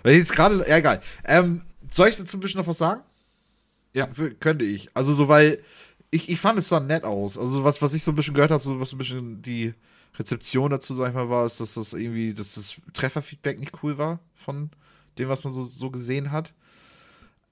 Weil 0.03 0.15
jetzt 0.15 0.35
gerade, 0.35 0.65
ja, 0.67 0.77
egal. 0.77 1.01
Ähm, 1.23 1.61
soll 1.89 2.09
ich 2.09 2.17
dazu 2.17 2.37
ein 2.37 2.41
bisschen 2.41 2.59
noch 2.59 2.67
was 2.67 2.77
sagen? 2.77 3.01
Ja. 3.93 4.09
Könnte 4.41 4.65
ich. 4.65 4.89
Also 4.93 5.13
so, 5.13 5.29
weil 5.29 5.59
ich, 6.11 6.29
ich 6.29 6.39
fand 6.39 6.59
es 6.59 6.67
sah 6.67 6.79
nett 6.79 7.05
aus. 7.05 7.37
Also 7.37 7.63
was, 7.63 7.81
was 7.81 7.93
ich 7.93 8.03
so 8.03 8.11
ein 8.11 8.15
bisschen 8.15 8.33
gehört 8.33 8.51
habe, 8.51 8.63
so 8.63 8.79
was 8.79 8.89
so 8.89 8.95
ein 8.95 8.99
bisschen 8.99 9.41
die 9.41 9.73
Rezeption 10.17 10.71
dazu, 10.71 10.93
sag 10.93 11.09
ich 11.09 11.15
mal, 11.15 11.29
war, 11.29 11.45
ist, 11.45 11.59
dass 11.59 11.73
das 11.75 11.93
irgendwie, 11.93 12.33
dass 12.33 12.55
das 12.55 12.81
Trefferfeedback 12.93 13.59
nicht 13.59 13.83
cool 13.83 13.97
war 13.97 14.19
von 14.33 14.69
dem, 15.17 15.29
was 15.29 15.43
man 15.43 15.53
so, 15.53 15.63
so 15.63 15.89
gesehen 15.89 16.31
hat. 16.31 16.53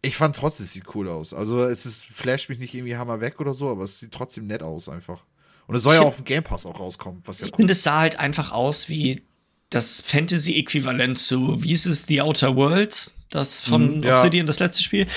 Ich 0.01 0.17
fand 0.17 0.35
trotzdem, 0.35 0.65
es 0.65 0.73
sieht 0.73 0.95
cool 0.95 1.07
aus. 1.07 1.33
Also 1.33 1.63
es 1.63 1.85
ist, 1.85 2.05
flasht 2.05 2.49
mich 2.49 2.59
nicht 2.59 2.73
irgendwie 2.73 2.97
hammer 2.97 3.21
weg 3.21 3.39
oder 3.39 3.53
so, 3.53 3.69
aber 3.69 3.83
es 3.83 3.99
sieht 3.99 4.11
trotzdem 4.11 4.47
nett 4.47 4.63
aus 4.63 4.89
einfach. 4.89 5.23
Und 5.67 5.75
es 5.75 5.83
soll 5.83 5.95
ich 5.95 6.01
ja 6.01 6.07
auf 6.07 6.17
dem 6.17 6.25
Game 6.25 6.43
Pass 6.43 6.65
auch 6.65 6.79
rauskommen, 6.79 7.21
was 7.25 7.39
ja 7.39 7.45
Ich 7.45 7.53
cool. 7.53 7.57
finde, 7.57 7.71
es 7.71 7.83
sah 7.83 7.99
halt 7.99 8.19
einfach 8.19 8.51
aus 8.51 8.89
wie 8.89 9.23
das 9.69 10.01
Fantasy-Äquivalent 10.01 11.17
zu, 11.17 11.63
wie 11.63 11.71
ist 11.71 11.85
es, 11.85 12.05
The 12.05 12.21
Outer 12.21 12.55
Worlds, 12.55 13.11
das 13.29 13.61
von 13.61 13.99
mm, 13.99 14.03
ja. 14.03 14.15
Obsidian, 14.15 14.45
das 14.45 14.59
letzte 14.59 14.83
Spiel. 14.83 15.07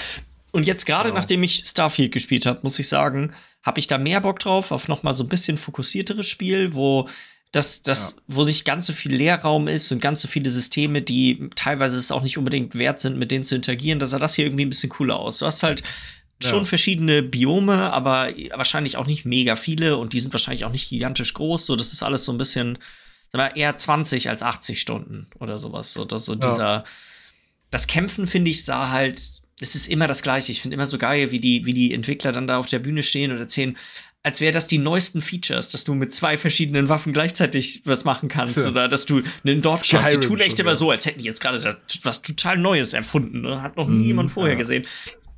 Und 0.52 0.66
jetzt 0.66 0.86
gerade, 0.86 1.10
genau. 1.10 1.20
nachdem 1.20 1.42
ich 1.42 1.64
Starfield 1.66 2.12
gespielt 2.12 2.46
habe, 2.46 2.60
muss 2.62 2.78
ich 2.78 2.88
sagen, 2.88 3.34
habe 3.62 3.80
ich 3.80 3.88
da 3.88 3.98
mehr 3.98 4.20
Bock 4.20 4.38
drauf, 4.38 4.70
auf 4.70 4.88
noch 4.88 5.02
mal 5.02 5.12
so 5.14 5.24
ein 5.24 5.28
bisschen 5.28 5.58
fokussierteres 5.58 6.26
Spiel, 6.26 6.74
wo 6.74 7.08
dass 7.52 7.82
das, 7.82 8.16
ja. 8.16 8.22
wo 8.28 8.44
nicht 8.44 8.64
ganz 8.64 8.86
so 8.86 8.92
viel 8.92 9.14
Leerraum 9.14 9.68
ist 9.68 9.90
und 9.92 10.00
ganz 10.00 10.20
so 10.20 10.28
viele 10.28 10.50
Systeme, 10.50 11.02
die 11.02 11.48
teilweise 11.54 11.96
es 11.96 12.12
auch 12.12 12.22
nicht 12.22 12.38
unbedingt 12.38 12.78
wert 12.78 13.00
sind, 13.00 13.18
mit 13.18 13.30
denen 13.30 13.44
zu 13.44 13.54
interagieren, 13.54 13.98
da 13.98 14.06
sah 14.06 14.18
das 14.18 14.34
hier 14.34 14.46
irgendwie 14.46 14.66
ein 14.66 14.70
bisschen 14.70 14.90
cooler 14.90 15.16
aus. 15.16 15.38
Du 15.38 15.46
hast 15.46 15.62
halt 15.62 15.82
schon 16.42 16.60
ja. 16.60 16.64
verschiedene 16.66 17.22
Biome, 17.22 17.92
aber 17.92 18.30
wahrscheinlich 18.54 18.96
auch 18.96 19.06
nicht 19.06 19.24
mega 19.24 19.56
viele 19.56 19.96
und 19.96 20.12
die 20.12 20.20
sind 20.20 20.34
wahrscheinlich 20.34 20.64
auch 20.64 20.72
nicht 20.72 20.90
gigantisch 20.90 21.32
groß. 21.34 21.64
So, 21.64 21.76
das 21.76 21.92
ist 21.92 22.02
alles 22.02 22.24
so 22.24 22.32
ein 22.32 22.38
bisschen, 22.38 22.78
sag 23.32 23.38
mal, 23.38 23.58
eher 23.58 23.74
20 23.74 24.28
als 24.28 24.42
80 24.42 24.80
Stunden 24.80 25.28
oder 25.38 25.58
sowas. 25.58 25.92
So, 25.92 26.04
das, 26.04 26.26
so 26.26 26.34
ja. 26.34 26.38
dieser, 26.38 26.84
das 27.70 27.86
Kämpfen, 27.86 28.26
finde 28.26 28.50
ich, 28.50 28.64
sah 28.64 28.90
halt, 28.90 29.18
es 29.60 29.74
ist 29.74 29.88
immer 29.88 30.06
das 30.06 30.22
Gleiche. 30.22 30.52
Ich 30.52 30.60
finde 30.60 30.74
immer 30.74 30.86
so 30.86 30.98
geil, 30.98 31.30
wie 31.30 31.40
die, 31.40 31.64
wie 31.64 31.72
die 31.72 31.94
Entwickler 31.94 32.32
dann 32.32 32.46
da 32.46 32.58
auf 32.58 32.68
der 32.68 32.80
Bühne 32.80 33.02
stehen 33.02 33.32
und 33.32 33.38
erzählen, 33.38 33.76
als 34.26 34.40
wäre 34.40 34.50
das 34.50 34.66
die 34.66 34.78
neuesten 34.78 35.22
Features, 35.22 35.68
dass 35.68 35.84
du 35.84 35.94
mit 35.94 36.12
zwei 36.12 36.36
verschiedenen 36.36 36.88
Waffen 36.88 37.12
gleichzeitig 37.12 37.82
was 37.84 38.02
machen 38.04 38.28
kannst 38.28 38.56
ja. 38.56 38.66
oder 38.66 38.88
dass 38.88 39.06
du 39.06 39.22
einen 39.44 39.62
Dodge 39.62 39.96
hast. 39.96 40.12
Die 40.12 40.18
tun 40.18 40.40
echt 40.40 40.58
immer 40.58 40.74
so, 40.74 40.90
als 40.90 41.06
hätten 41.06 41.20
die 41.20 41.26
jetzt 41.26 41.40
gerade 41.40 41.78
was 42.02 42.22
total 42.22 42.58
Neues 42.58 42.92
erfunden. 42.92 43.42
Ne? 43.42 43.62
Hat 43.62 43.76
noch 43.76 43.86
nie 43.86 44.02
mm, 44.02 44.06
jemand 44.06 44.30
vorher 44.32 44.54
ja. 44.54 44.58
gesehen. 44.58 44.84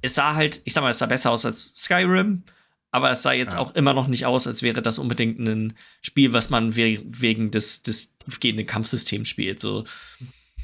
Es 0.00 0.14
sah 0.14 0.34
halt, 0.34 0.62
ich 0.64 0.72
sag 0.72 0.80
mal, 0.80 0.88
es 0.88 1.00
sah 1.00 1.04
besser 1.04 1.32
aus 1.32 1.44
als 1.44 1.66
Skyrim, 1.76 2.44
aber 2.90 3.10
es 3.10 3.22
sah 3.22 3.32
jetzt 3.32 3.56
ja. 3.56 3.58
auch 3.58 3.74
immer 3.74 3.92
noch 3.92 4.08
nicht 4.08 4.24
aus, 4.24 4.46
als 4.46 4.62
wäre 4.62 4.80
das 4.80 4.98
unbedingt 4.98 5.38
ein 5.38 5.76
Spiel, 6.00 6.32
was 6.32 6.48
man 6.48 6.74
we 6.74 6.98
wegen 7.04 7.50
des, 7.50 7.82
des 7.82 8.16
tiefgehenden 8.20 8.64
Kampfsystems 8.64 9.28
spielt. 9.28 9.60
So. 9.60 9.84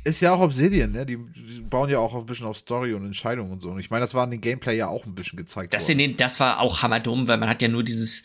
Ist 0.05 0.20
ja 0.20 0.32
auch 0.34 0.40
Obsidian, 0.40 0.92
ne? 0.92 1.07
Die, 1.07 1.16
die, 1.16 1.62
bauen 1.62 1.88
ja 1.88 1.98
auch 1.98 2.14
ein 2.14 2.26
bisschen 2.26 2.46
auf 2.46 2.59
Story 2.59 2.92
und 2.92 3.07
Entscheidungen 3.07 3.50
und 3.50 3.62
so. 3.62 3.70
Und 3.70 3.80
ich 3.80 3.90
meine, 3.90 4.02
das 4.02 4.12
war 4.12 4.24
in 4.24 4.32
den 4.32 4.40
Gameplay 4.42 4.76
ja 4.76 4.88
auch 4.88 5.07
ein 5.07 5.14
bisschen 5.14 5.38
gezeigt. 5.38 5.72
Das, 5.72 5.88
in 5.88 5.96
den, 5.96 6.16
das 6.16 6.38
war 6.40 6.61
auch 6.61 6.82
hammerdumm, 6.82 7.26
weil 7.26 7.38
man 7.38 7.48
hat 7.48 7.62
ja 7.62 7.68
nur 7.68 7.82
dieses. 7.82 8.22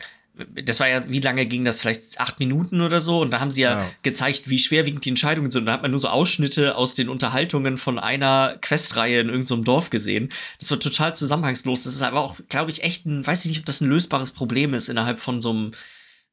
Das 0.64 0.80
war 0.80 0.88
ja, 0.88 1.04
wie 1.10 1.20
lange 1.20 1.46
ging 1.46 1.66
das? 1.66 1.82
Vielleicht 1.82 2.20
acht 2.20 2.40
Minuten 2.40 2.82
oder 2.82 3.02
so. 3.02 3.22
Und 3.22 3.32
da 3.32 3.40
haben 3.42 3.52
sie 3.52 3.62
ja, 3.62 3.82
ja. 3.82 3.90
gezeigt, 4.04 4.50
wie 4.50 4.60
schwerwiegend 4.60 5.04
die 5.04 5.10
Entscheidungen 5.10 5.52
sind. 5.52 5.62
Und 5.62 5.66
da 5.66 5.74
hat 5.74 5.82
man 5.82 5.92
nur 5.92 6.00
so 6.00 6.08
Ausschnitte 6.08 6.76
aus 6.76 6.96
den 6.96 7.10
Unterhaltungen 7.10 7.78
von 7.78 8.00
einer 8.00 8.58
Questreihe 8.62 9.20
in 9.20 9.28
irgendeinem 9.28 9.46
so 9.46 9.64
Dorf 9.64 9.90
gesehen. 9.90 10.32
Das 10.60 10.72
war 10.72 10.80
total 10.80 11.14
zusammenhangslos. 11.14 11.84
Das 11.84 11.94
ist 11.94 12.02
aber 12.02 12.22
auch, 12.22 12.38
glaube 12.48 12.72
ich, 12.72 12.84
echt 12.84 13.06
ein, 13.06 13.26
weiß 13.26 13.44
ich 13.44 13.50
nicht, 13.50 13.60
ob 13.60 13.66
das 13.66 13.82
ein 13.82 13.90
lösbares 13.90 14.32
Problem 14.32 14.74
ist 14.74 14.88
innerhalb 14.88 15.20
von 15.20 15.42
so 15.42 15.50
einem 15.50 15.72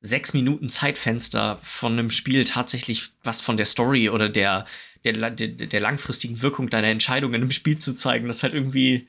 sechs 0.06 0.32
Minuten 0.32 0.68
Zeitfenster 0.68 1.58
von 1.62 1.92
einem 1.92 2.10
Spiel 2.10 2.44
tatsächlich 2.44 3.10
was 3.24 3.40
von 3.40 3.56
der 3.56 3.66
Story 3.66 4.08
oder 4.08 4.28
der, 4.28 4.64
der, 5.04 5.30
der, 5.30 5.48
der 5.48 5.80
langfristigen 5.80 6.42
Wirkung 6.42 6.70
deiner 6.70 6.88
Entscheidungen 6.88 7.42
im 7.42 7.50
Spiel 7.50 7.76
zu 7.76 7.94
zeigen. 7.94 8.28
Das 8.28 8.42
halt 8.42 8.54
irgendwie. 8.54 9.08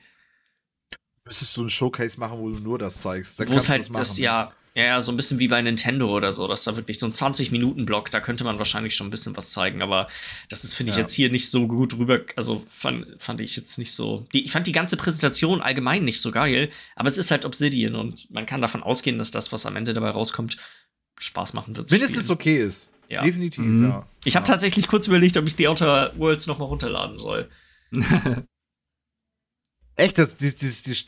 Müsstest 1.24 1.56
du 1.56 1.64
ein 1.64 1.70
Showcase 1.70 2.18
machen, 2.18 2.38
wo 2.38 2.50
du 2.50 2.58
nur 2.58 2.78
das 2.78 3.00
zeigst. 3.00 3.38
Wo 3.38 3.54
es 3.54 3.68
halt 3.68 3.90
das, 3.96 4.18
ja, 4.18 4.52
ja, 4.74 5.00
so 5.00 5.10
ein 5.10 5.16
bisschen 5.16 5.38
wie 5.40 5.48
bei 5.48 5.60
Nintendo 5.60 6.14
oder 6.14 6.32
so, 6.32 6.46
dass 6.46 6.64
da 6.64 6.76
wirklich 6.76 6.98
so 6.98 7.06
ein 7.06 7.12
20-Minuten-Block, 7.12 8.10
da 8.10 8.20
könnte 8.20 8.44
man 8.44 8.58
wahrscheinlich 8.58 8.94
schon 8.94 9.08
ein 9.08 9.10
bisschen 9.10 9.36
was 9.36 9.50
zeigen, 9.50 9.82
aber 9.82 10.06
das 10.48 10.62
ist, 10.62 10.74
finde 10.74 10.90
ich, 10.90 10.96
ja. 10.96 11.02
jetzt 11.02 11.12
hier 11.14 11.30
nicht 11.30 11.50
so 11.50 11.66
gut 11.66 11.94
rüber, 11.94 12.20
also 12.36 12.64
fand, 12.68 13.06
fand 13.18 13.40
ich 13.40 13.56
jetzt 13.56 13.78
nicht 13.78 13.92
so. 13.92 14.24
Die, 14.32 14.44
ich 14.44 14.52
fand 14.52 14.66
die 14.66 14.72
ganze 14.72 14.96
Präsentation 14.96 15.60
allgemein 15.60 16.04
nicht 16.04 16.20
so 16.20 16.30
geil, 16.30 16.70
aber 16.94 17.08
es 17.08 17.18
ist 17.18 17.30
halt 17.30 17.44
Obsidian 17.44 17.96
und 17.96 18.30
man 18.30 18.46
kann 18.46 18.62
davon 18.62 18.82
ausgehen, 18.82 19.18
dass 19.18 19.32
das, 19.32 19.50
was 19.52 19.66
am 19.66 19.74
Ende 19.74 19.94
dabei 19.94 20.10
rauskommt, 20.10 20.56
Spaß 21.18 21.54
machen 21.54 21.76
wird. 21.76 21.90
Mindestens 21.90 22.30
okay 22.30 22.64
ist. 22.64 22.90
Ja. 23.08 23.22
Definitiv, 23.22 23.64
mhm. 23.64 23.88
ja. 23.88 24.06
Ich 24.24 24.36
habe 24.36 24.44
ja. 24.46 24.52
tatsächlich 24.52 24.86
kurz 24.88 25.06
überlegt, 25.06 25.36
ob 25.36 25.46
ich 25.46 25.54
The 25.56 25.68
Outer 25.68 26.12
Worlds 26.18 26.46
noch 26.46 26.58
mal 26.58 26.66
runterladen 26.66 27.18
soll. 27.18 27.48
Echt, 29.96 30.18
das, 30.18 30.36
das, 30.36 30.56
das, 30.56 30.82
das 30.82 31.06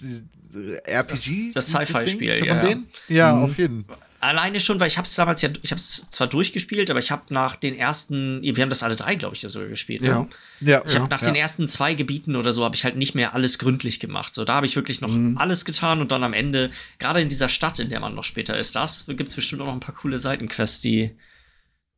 RPG? 0.84 1.50
Das, 1.52 1.70
das 1.70 1.86
Sci-Fi-Spiel, 1.86 2.44
ja. 2.44 2.68
Ja, 2.68 2.76
ja 3.08 3.34
mhm. 3.34 3.44
auf 3.44 3.58
jeden 3.58 3.84
Fall. 3.84 3.98
Alleine 4.20 4.60
schon, 4.60 4.78
weil 4.80 4.88
ich 4.88 4.98
habe 4.98 5.06
es 5.06 5.14
damals 5.14 5.40
ja, 5.40 5.48
ich 5.62 5.70
habe 5.70 5.78
es 5.78 6.06
zwar 6.10 6.26
durchgespielt, 6.26 6.90
aber 6.90 6.98
ich 6.98 7.10
habe 7.10 7.22
nach 7.32 7.56
den 7.56 7.74
ersten, 7.74 8.42
wir 8.42 8.54
haben 8.62 8.68
das 8.68 8.82
alle 8.82 8.94
drei, 8.94 9.14
glaube 9.14 9.34
ich, 9.34 9.40
ja 9.40 9.48
sogar 9.48 9.68
gespielt. 9.68 10.02
Ne? 10.02 10.08
Ja. 10.08 10.28
ja. 10.60 10.82
Ich 10.86 10.94
habe 10.94 11.08
nach 11.08 11.22
den 11.22 11.34
ersten 11.34 11.66
zwei 11.68 11.94
Gebieten 11.94 12.36
oder 12.36 12.52
so 12.52 12.62
habe 12.62 12.76
ich 12.76 12.84
halt 12.84 12.96
nicht 12.96 13.14
mehr 13.14 13.32
alles 13.32 13.58
gründlich 13.58 13.98
gemacht. 13.98 14.34
So, 14.34 14.44
da 14.44 14.56
habe 14.56 14.66
ich 14.66 14.76
wirklich 14.76 15.00
noch 15.00 15.08
mhm. 15.08 15.38
alles 15.38 15.64
getan 15.64 16.02
und 16.02 16.12
dann 16.12 16.22
am 16.22 16.34
Ende, 16.34 16.70
gerade 16.98 17.22
in 17.22 17.30
dieser 17.30 17.48
Stadt, 17.48 17.78
in 17.78 17.88
der 17.88 18.00
man 18.00 18.14
noch 18.14 18.24
später 18.24 18.58
ist, 18.58 18.76
da 18.76 18.84
gibt 19.08 19.30
es 19.30 19.36
bestimmt 19.36 19.62
auch 19.62 19.66
noch 19.66 19.72
ein 19.72 19.80
paar 19.80 19.94
coole 19.94 20.18
Seitenquests, 20.18 20.82
die, 20.82 21.16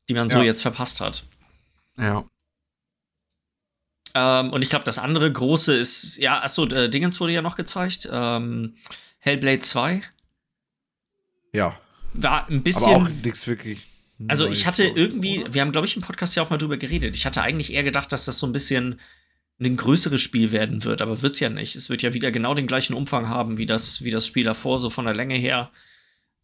die 0.09 0.14
man 0.14 0.31
so 0.31 0.43
jetzt 0.43 0.62
verpasst 0.62 1.01
hat. 1.01 1.25
Ja. 1.99 2.25
Ähm, 4.14 4.53
und 4.53 4.62
ich 4.62 4.70
glaube, 4.70 4.85
das 4.85 4.99
andere 4.99 5.33
große 5.33 5.75
ist, 5.75 6.18
ja, 6.18 6.43
achso, 6.43 6.66
äh, 6.66 6.89
Dingens 6.89 7.18
wurde 7.18 7.33
ja 7.33 7.43
noch 7.43 7.57
gezeigt. 7.57 8.09
Ähm, 8.11 8.77
Hellblade 9.18 9.61
2. 9.61 10.03
Ja. 11.53 11.77
War 12.15 12.49
ein 12.49 12.63
bisschen. 12.63 12.95
Aber 12.95 13.05
auch 13.05 13.09
nichts 13.09 13.47
wirklich. 13.47 13.87
Also 14.29 14.47
ich 14.47 14.67
hatte 14.67 14.85
irgendwie, 14.85 15.45
wir 15.51 15.63
haben, 15.63 15.73
glaube 15.73 15.87
ich, 15.87 15.97
im 15.97 16.03
Podcast 16.03 16.37
ja 16.37 16.43
auch 16.43 16.51
mal 16.51 16.59
drüber 16.59 16.77
geredet. 16.77 17.17
Ich 17.17 17.27
hatte 17.27 17.43
eigentlich 17.43 17.73
eher 17.73 17.83
gedacht, 17.83 18.13
dass 18.13 18.25
das 18.25 18.39
so 18.39 18.47
ein 18.47 18.53
bisschen 18.53 19.01
ein 19.61 19.77
größeres 19.77 20.21
Spiel 20.21 20.53
werden 20.53 20.85
wird, 20.85 21.03
aber 21.03 21.23
wird 21.23 21.35
es 21.35 21.41
ja 21.41 21.49
nicht. 21.49 21.77
Es 21.77 21.89
wird 21.89 22.03
ja 22.03 22.15
wieder 22.15 22.31
genau 22.33 22.55
den 22.55 22.67
gleichen 22.67 22.95
Umfang 22.95 23.29
haben 23.29 23.59
wie 23.59 23.67
das, 23.67 24.03
wie 24.03 24.11
das 24.11 24.27
Spiel 24.27 24.45
davor, 24.45 24.79
so 24.79 24.91
von 24.91 25.05
der 25.05 25.15
Länge 25.15 25.37
her. 25.37 25.71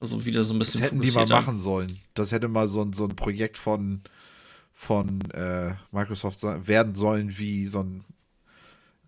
Also 0.01 0.25
wieder 0.25 0.43
so 0.45 0.55
ein 0.55 0.59
bisschen. 0.59 0.81
Das 0.81 0.91
hätten 0.91 1.03
die 1.03 1.11
mal 1.11 1.27
machen 1.27 1.59
sollen. 1.59 1.99
Das 2.15 2.31
hätte 2.31 2.49
mal 2.49 2.69
so 2.69 2.83
ein, 2.83 2.93
so 2.93 3.05
ein 3.05 3.17
Projekt 3.17 3.59
von, 3.59 4.03
von 4.73 5.21
äh, 5.33 5.75
Microsoft 5.91 6.41
werden 6.67 6.95
sollen, 6.95 7.37
wie 7.39 7.67
so 7.67 7.81
ein 7.81 8.05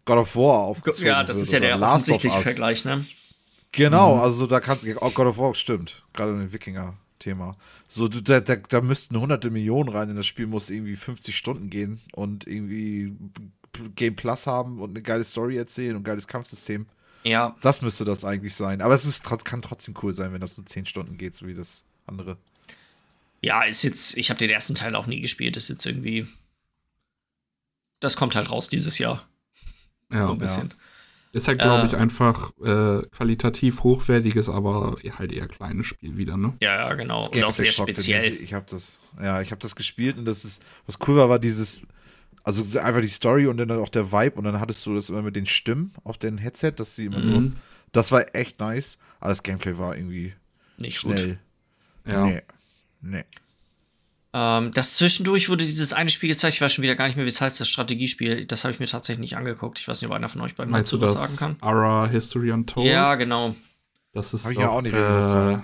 God 0.04 0.18
of 0.18 0.36
War 0.36 0.58
aufgezogen 0.58 1.06
Ja, 1.06 1.22
das 1.22 1.38
ist 1.38 1.52
ja 1.52 1.60
der 1.60 1.80
offensichtliche 1.80 2.42
Vergleich, 2.42 2.84
ne? 2.84 3.04
Genau, 3.72 4.16
mhm. 4.16 4.22
also 4.22 4.46
da 4.46 4.60
kannst 4.60 4.84
du, 4.84 4.96
oh, 5.00 5.10
God 5.10 5.26
of 5.26 5.38
War 5.38 5.54
stimmt, 5.54 6.02
gerade 6.12 6.32
in 6.32 6.40
dem 6.40 6.52
Wikinger-Thema. 6.52 7.56
So, 7.88 8.08
da, 8.08 8.40
da, 8.40 8.56
da 8.56 8.80
müssten 8.80 9.18
hunderte 9.18 9.50
Millionen 9.50 9.88
rein 9.88 10.10
in 10.10 10.16
das 10.16 10.26
Spiel, 10.26 10.46
muss 10.46 10.70
irgendwie 10.70 10.96
50 10.96 11.36
Stunden 11.36 11.70
gehen 11.70 12.00
und 12.12 12.46
irgendwie 12.46 13.12
Game 13.94 14.16
Plus 14.16 14.46
haben 14.46 14.80
und 14.80 14.90
eine 14.90 15.02
geile 15.02 15.24
Story 15.24 15.56
erzählen 15.56 15.94
und 15.94 16.02
ein 16.02 16.04
geiles 16.04 16.26
Kampfsystem. 16.26 16.86
Ja. 17.22 17.56
Das 17.60 17.82
müsste 17.82 18.04
das 18.04 18.24
eigentlich 18.24 18.54
sein. 18.54 18.80
Aber 18.80 18.94
es 18.94 19.04
ist, 19.04 19.24
kann 19.44 19.62
trotzdem 19.62 19.94
cool 20.02 20.12
sein, 20.12 20.32
wenn 20.32 20.40
das 20.40 20.56
nur 20.56 20.66
10 20.66 20.86
Stunden 20.86 21.18
geht, 21.18 21.34
so 21.34 21.46
wie 21.46 21.54
das 21.54 21.84
andere. 22.06 22.38
Ja, 23.42 23.62
ist 23.62 23.82
jetzt, 23.82 24.16
ich 24.16 24.30
habe 24.30 24.38
den 24.38 24.50
ersten 24.50 24.74
Teil 24.74 24.94
auch 24.94 25.06
nie 25.06 25.20
gespielt, 25.20 25.56
ist 25.56 25.68
jetzt 25.68 25.86
irgendwie. 25.86 26.26
Das 28.00 28.16
kommt 28.16 28.34
halt 28.34 28.50
raus 28.50 28.68
dieses 28.68 28.98
Jahr. 28.98 29.28
Ja, 30.10 30.26
so 30.26 30.32
ein 30.32 30.38
bisschen. 30.38 30.74
Ist 31.32 31.46
halt, 31.46 31.60
glaube 31.60 31.86
ich, 31.86 31.92
äh, 31.92 31.96
einfach 31.96 32.50
äh, 32.58 33.06
qualitativ 33.12 33.84
hochwertiges, 33.84 34.48
aber 34.48 34.96
halt 35.16 35.32
eher 35.32 35.46
kleines 35.46 35.86
Spiel 35.86 36.16
wieder, 36.16 36.36
ne? 36.36 36.54
Ja, 36.60 36.88
ja, 36.88 36.94
genau. 36.94 37.24
und 37.24 37.44
auch 37.44 37.52
sehr 37.52 37.66
speziell. 37.66 38.34
Ich, 38.34 38.40
ich 38.42 38.54
habe 38.54 38.66
das, 38.68 38.98
ja, 39.20 39.40
ich 39.40 39.52
habe 39.52 39.60
das 39.60 39.76
gespielt 39.76 40.18
und 40.18 40.24
das 40.24 40.44
ist, 40.44 40.60
was 40.86 40.98
cool 41.06 41.16
war, 41.16 41.28
war 41.28 41.38
dieses, 41.38 41.82
also 42.42 42.80
einfach 42.80 43.00
die 43.00 43.08
Story 43.08 43.46
und 43.46 43.58
dann 43.58 43.70
auch 43.70 43.88
der 43.88 44.10
Vibe 44.10 44.36
und 44.36 44.44
dann 44.44 44.58
hattest 44.58 44.84
du 44.86 44.94
das 44.94 45.08
immer 45.08 45.22
mit 45.22 45.36
den 45.36 45.46
Stimmen 45.46 45.92
auf 46.02 46.18
den 46.18 46.36
Headset, 46.36 46.72
dass 46.72 46.96
sie 46.96 47.06
immer 47.06 47.20
mhm. 47.20 47.52
so, 47.52 47.52
das 47.92 48.10
war 48.10 48.34
echt 48.34 48.58
nice, 48.58 48.98
aber 49.20 49.30
das 49.30 49.44
Gameplay 49.44 49.78
war 49.78 49.96
irgendwie 49.96 50.34
nicht 50.78 50.98
schnell. 50.98 51.38
Gut. 52.04 52.12
Ja. 52.12 52.26
Nee. 52.26 52.42
Nee. 53.02 53.24
Ähm, 54.32 54.70
das 54.72 54.94
zwischendurch 54.94 55.48
wurde 55.48 55.64
dieses 55.64 55.92
eine 55.92 56.08
Spiel 56.08 56.28
gezeigt, 56.28 56.54
ich 56.54 56.60
weiß 56.60 56.72
schon 56.72 56.82
wieder 56.82 56.94
gar 56.94 57.06
nicht 57.06 57.16
mehr, 57.16 57.24
wie 57.24 57.30
es 57.30 57.40
heißt, 57.40 57.60
das 57.60 57.68
Strategiespiel. 57.68 58.46
Das 58.46 58.64
habe 58.64 58.72
ich 58.72 58.80
mir 58.80 58.86
tatsächlich 58.86 59.20
nicht 59.20 59.36
angeguckt. 59.36 59.78
Ich 59.78 59.88
weiß 59.88 60.00
nicht, 60.00 60.10
ob 60.10 60.14
einer 60.14 60.28
von 60.28 60.40
euch 60.42 60.54
beiden 60.54 60.70
Meinst 60.70 60.92
dazu 60.92 61.02
was 61.02 61.14
sagen 61.14 61.36
kann. 61.36 61.56
Ara 61.60 62.06
History 62.06 62.52
Untold? 62.52 62.86
Ja, 62.86 63.16
genau. 63.16 63.54
Das 64.12 64.34
ist. 64.34 64.44
Hab 64.44 64.52
ich 64.52 64.58
ja 64.58 64.68
auch 64.68 64.82
nicht 64.82 64.94
äh, 64.94 65.58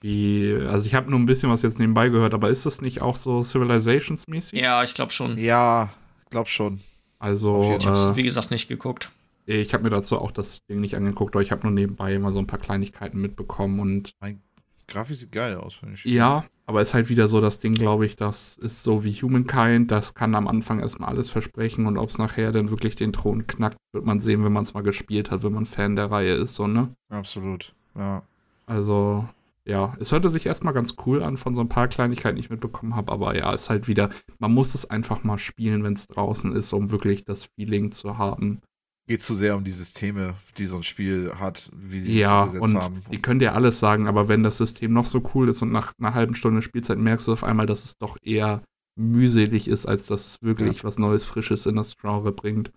wie, 0.00 0.54
also 0.68 0.86
ich 0.86 0.94
habe 0.94 1.10
nur 1.10 1.18
ein 1.18 1.26
bisschen 1.26 1.50
was 1.50 1.62
jetzt 1.62 1.80
nebenbei 1.80 2.08
gehört, 2.08 2.32
aber 2.32 2.50
ist 2.50 2.66
das 2.66 2.80
nicht 2.80 3.02
auch 3.02 3.16
so 3.16 3.42
Civilizations-mäßig? 3.42 4.60
Ja, 4.60 4.82
ich 4.84 4.94
glaube 4.94 5.10
schon. 5.10 5.36
Ja, 5.38 5.90
glaube 6.30 6.48
schon. 6.48 6.80
Also. 7.18 7.74
Ich 7.76 7.86
habe 7.86 7.98
äh, 7.98 8.16
wie 8.16 8.22
gesagt, 8.22 8.50
nicht 8.50 8.68
geguckt. 8.68 9.10
Ich 9.44 9.72
habe 9.72 9.82
mir 9.82 9.90
dazu 9.90 10.20
auch 10.20 10.30
das 10.30 10.64
Ding 10.66 10.80
nicht 10.80 10.94
angeguckt, 10.94 11.34
aber 11.34 11.42
ich 11.42 11.50
habe 11.50 11.62
nur 11.62 11.72
nebenbei 11.72 12.14
immer 12.14 12.32
so 12.32 12.38
ein 12.38 12.46
paar 12.46 12.60
Kleinigkeiten 12.60 13.20
mitbekommen 13.20 13.80
und. 13.80 14.12
Mein 14.20 14.40
Grafik 14.88 15.16
sieht 15.16 15.32
geil 15.32 15.56
aus, 15.56 15.74
finde 15.74 15.94
ich. 15.94 16.04
Ja, 16.04 16.44
aber 16.66 16.80
ist 16.80 16.94
halt 16.94 17.10
wieder 17.10 17.28
so 17.28 17.40
das 17.40 17.60
Ding, 17.60 17.74
glaube 17.74 18.06
ich, 18.06 18.16
das 18.16 18.56
ist 18.56 18.82
so 18.82 19.04
wie 19.04 19.12
Humankind, 19.12 19.90
das 19.90 20.14
kann 20.14 20.34
am 20.34 20.48
Anfang 20.48 20.80
erstmal 20.80 21.10
alles 21.10 21.30
versprechen 21.30 21.86
und 21.86 21.98
ob 21.98 22.08
es 22.08 22.18
nachher 22.18 22.52
dann 22.52 22.70
wirklich 22.70 22.96
den 22.96 23.12
Thron 23.12 23.46
knackt, 23.46 23.76
wird 23.92 24.06
man 24.06 24.20
sehen, 24.20 24.44
wenn 24.44 24.52
man 24.52 24.64
es 24.64 24.74
mal 24.74 24.82
gespielt 24.82 25.30
hat, 25.30 25.42
wenn 25.42 25.52
man 25.52 25.66
Fan 25.66 25.94
der 25.94 26.10
Reihe 26.10 26.32
ist, 26.32 26.54
so, 26.54 26.66
ne? 26.66 26.88
Absolut, 27.10 27.74
ja. 27.94 28.22
Also, 28.66 29.28
ja, 29.66 29.94
es 30.00 30.10
hörte 30.10 30.30
sich 30.30 30.46
erstmal 30.46 30.72
ganz 30.72 30.96
cool 31.04 31.22
an 31.22 31.36
von 31.36 31.54
so 31.54 31.60
ein 31.60 31.68
paar 31.68 31.88
Kleinigkeiten, 31.88 32.36
die 32.36 32.42
ich 32.42 32.50
mitbekommen 32.50 32.96
habe, 32.96 33.12
aber 33.12 33.36
ja, 33.36 33.52
ist 33.52 33.68
halt 33.68 33.88
wieder, 33.88 34.08
man 34.38 34.52
muss 34.52 34.74
es 34.74 34.88
einfach 34.88 35.22
mal 35.22 35.38
spielen, 35.38 35.84
wenn 35.84 35.92
es 35.92 36.08
draußen 36.08 36.56
ist, 36.56 36.72
um 36.72 36.90
wirklich 36.90 37.24
das 37.24 37.44
Feeling 37.44 37.92
zu 37.92 38.16
haben 38.16 38.62
geht 39.08 39.22
zu 39.22 39.34
sehr 39.34 39.56
um 39.56 39.64
die 39.64 39.70
Systeme, 39.70 40.34
die 40.58 40.66
so 40.66 40.76
ein 40.76 40.82
Spiel 40.82 41.32
hat, 41.34 41.70
wie 41.72 42.02
die 42.02 42.18
ja, 42.18 42.44
es 42.44 42.54
und 42.54 42.76
haben. 42.76 43.02
Die 43.10 43.20
können 43.20 43.40
dir 43.40 43.54
alles 43.54 43.78
sagen, 43.80 44.06
aber 44.06 44.28
wenn 44.28 44.42
das 44.42 44.58
System 44.58 44.92
noch 44.92 45.06
so 45.06 45.28
cool 45.34 45.48
ist 45.48 45.62
und 45.62 45.72
nach 45.72 45.94
einer 45.98 46.14
halben 46.14 46.34
Stunde 46.34 46.60
Spielzeit 46.60 46.98
merkst 46.98 47.26
du 47.26 47.32
auf 47.32 47.42
einmal, 47.42 47.66
dass 47.66 47.86
es 47.86 47.96
doch 47.96 48.18
eher 48.22 48.62
mühselig 48.96 49.66
ist, 49.66 49.86
als 49.86 50.06
dass 50.06 50.26
es 50.26 50.42
wirklich 50.42 50.78
ja. 50.78 50.84
was 50.84 50.98
Neues, 50.98 51.24
Frisches 51.24 51.64
in 51.64 51.76
das 51.76 51.96
Genre 51.96 52.32
bringt. 52.32 52.70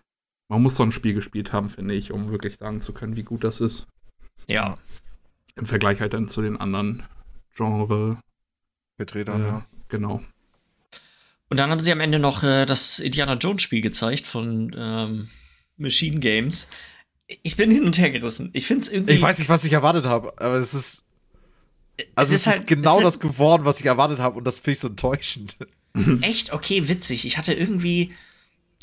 Man 0.48 0.62
muss 0.62 0.76
so 0.76 0.82
ein 0.82 0.92
Spiel 0.92 1.12
gespielt 1.12 1.52
haben, 1.52 1.68
finde 1.68 1.94
ich, 1.94 2.12
um 2.12 2.30
wirklich 2.30 2.56
sagen 2.56 2.80
zu 2.80 2.94
können, 2.94 3.16
wie 3.16 3.24
gut 3.24 3.44
das 3.44 3.60
ist. 3.60 3.86
Ja. 4.46 4.78
Im 5.54 5.66
Vergleich 5.66 6.00
halt 6.00 6.14
dann 6.14 6.28
zu 6.28 6.40
den 6.40 6.56
anderen 6.56 7.02
Genre. 7.54 8.16
Vertretern, 8.96 9.42
äh, 9.42 9.46
ja. 9.48 9.66
Genau. 9.88 10.22
Und 11.50 11.60
dann 11.60 11.70
haben 11.70 11.80
sie 11.80 11.92
am 11.92 12.00
Ende 12.00 12.18
noch 12.18 12.42
äh, 12.42 12.64
das 12.64 13.00
Indiana 13.00 13.34
Jones 13.34 13.60
Spiel 13.60 13.82
gezeigt 13.82 14.26
von 14.26 14.74
ähm, 14.74 15.28
Machine 15.76 16.20
Games. 16.20 16.68
Ich 17.42 17.56
bin 17.56 17.70
hin 17.70 17.84
und 17.84 17.98
her 17.98 18.10
gerissen. 18.10 18.50
Ich 18.52 18.66
finde 18.66 18.82
es 18.82 18.88
irgendwie. 18.88 19.14
Ich 19.14 19.22
weiß 19.22 19.38
nicht, 19.38 19.48
was 19.48 19.64
ich 19.64 19.72
erwartet 19.72 20.04
habe, 20.04 20.32
aber 20.38 20.54
es 20.54 20.74
ist. 20.74 21.04
Also, 22.14 22.34
es 22.34 22.40
ist, 22.40 22.46
es 22.46 22.52
ist 22.54 22.58
halt, 22.60 22.66
genau 22.66 22.98
es 22.98 23.02
das 23.02 23.20
geworden, 23.20 23.64
was 23.64 23.80
ich 23.80 23.86
erwartet 23.86 24.18
habe, 24.18 24.36
und 24.38 24.44
das 24.44 24.58
finde 24.58 24.72
ich 24.72 24.78
so 24.80 24.88
enttäuschend. 24.88 25.56
Echt? 26.20 26.52
Okay, 26.52 26.88
witzig. 26.88 27.26
Ich 27.26 27.38
hatte 27.38 27.54
irgendwie. 27.54 28.12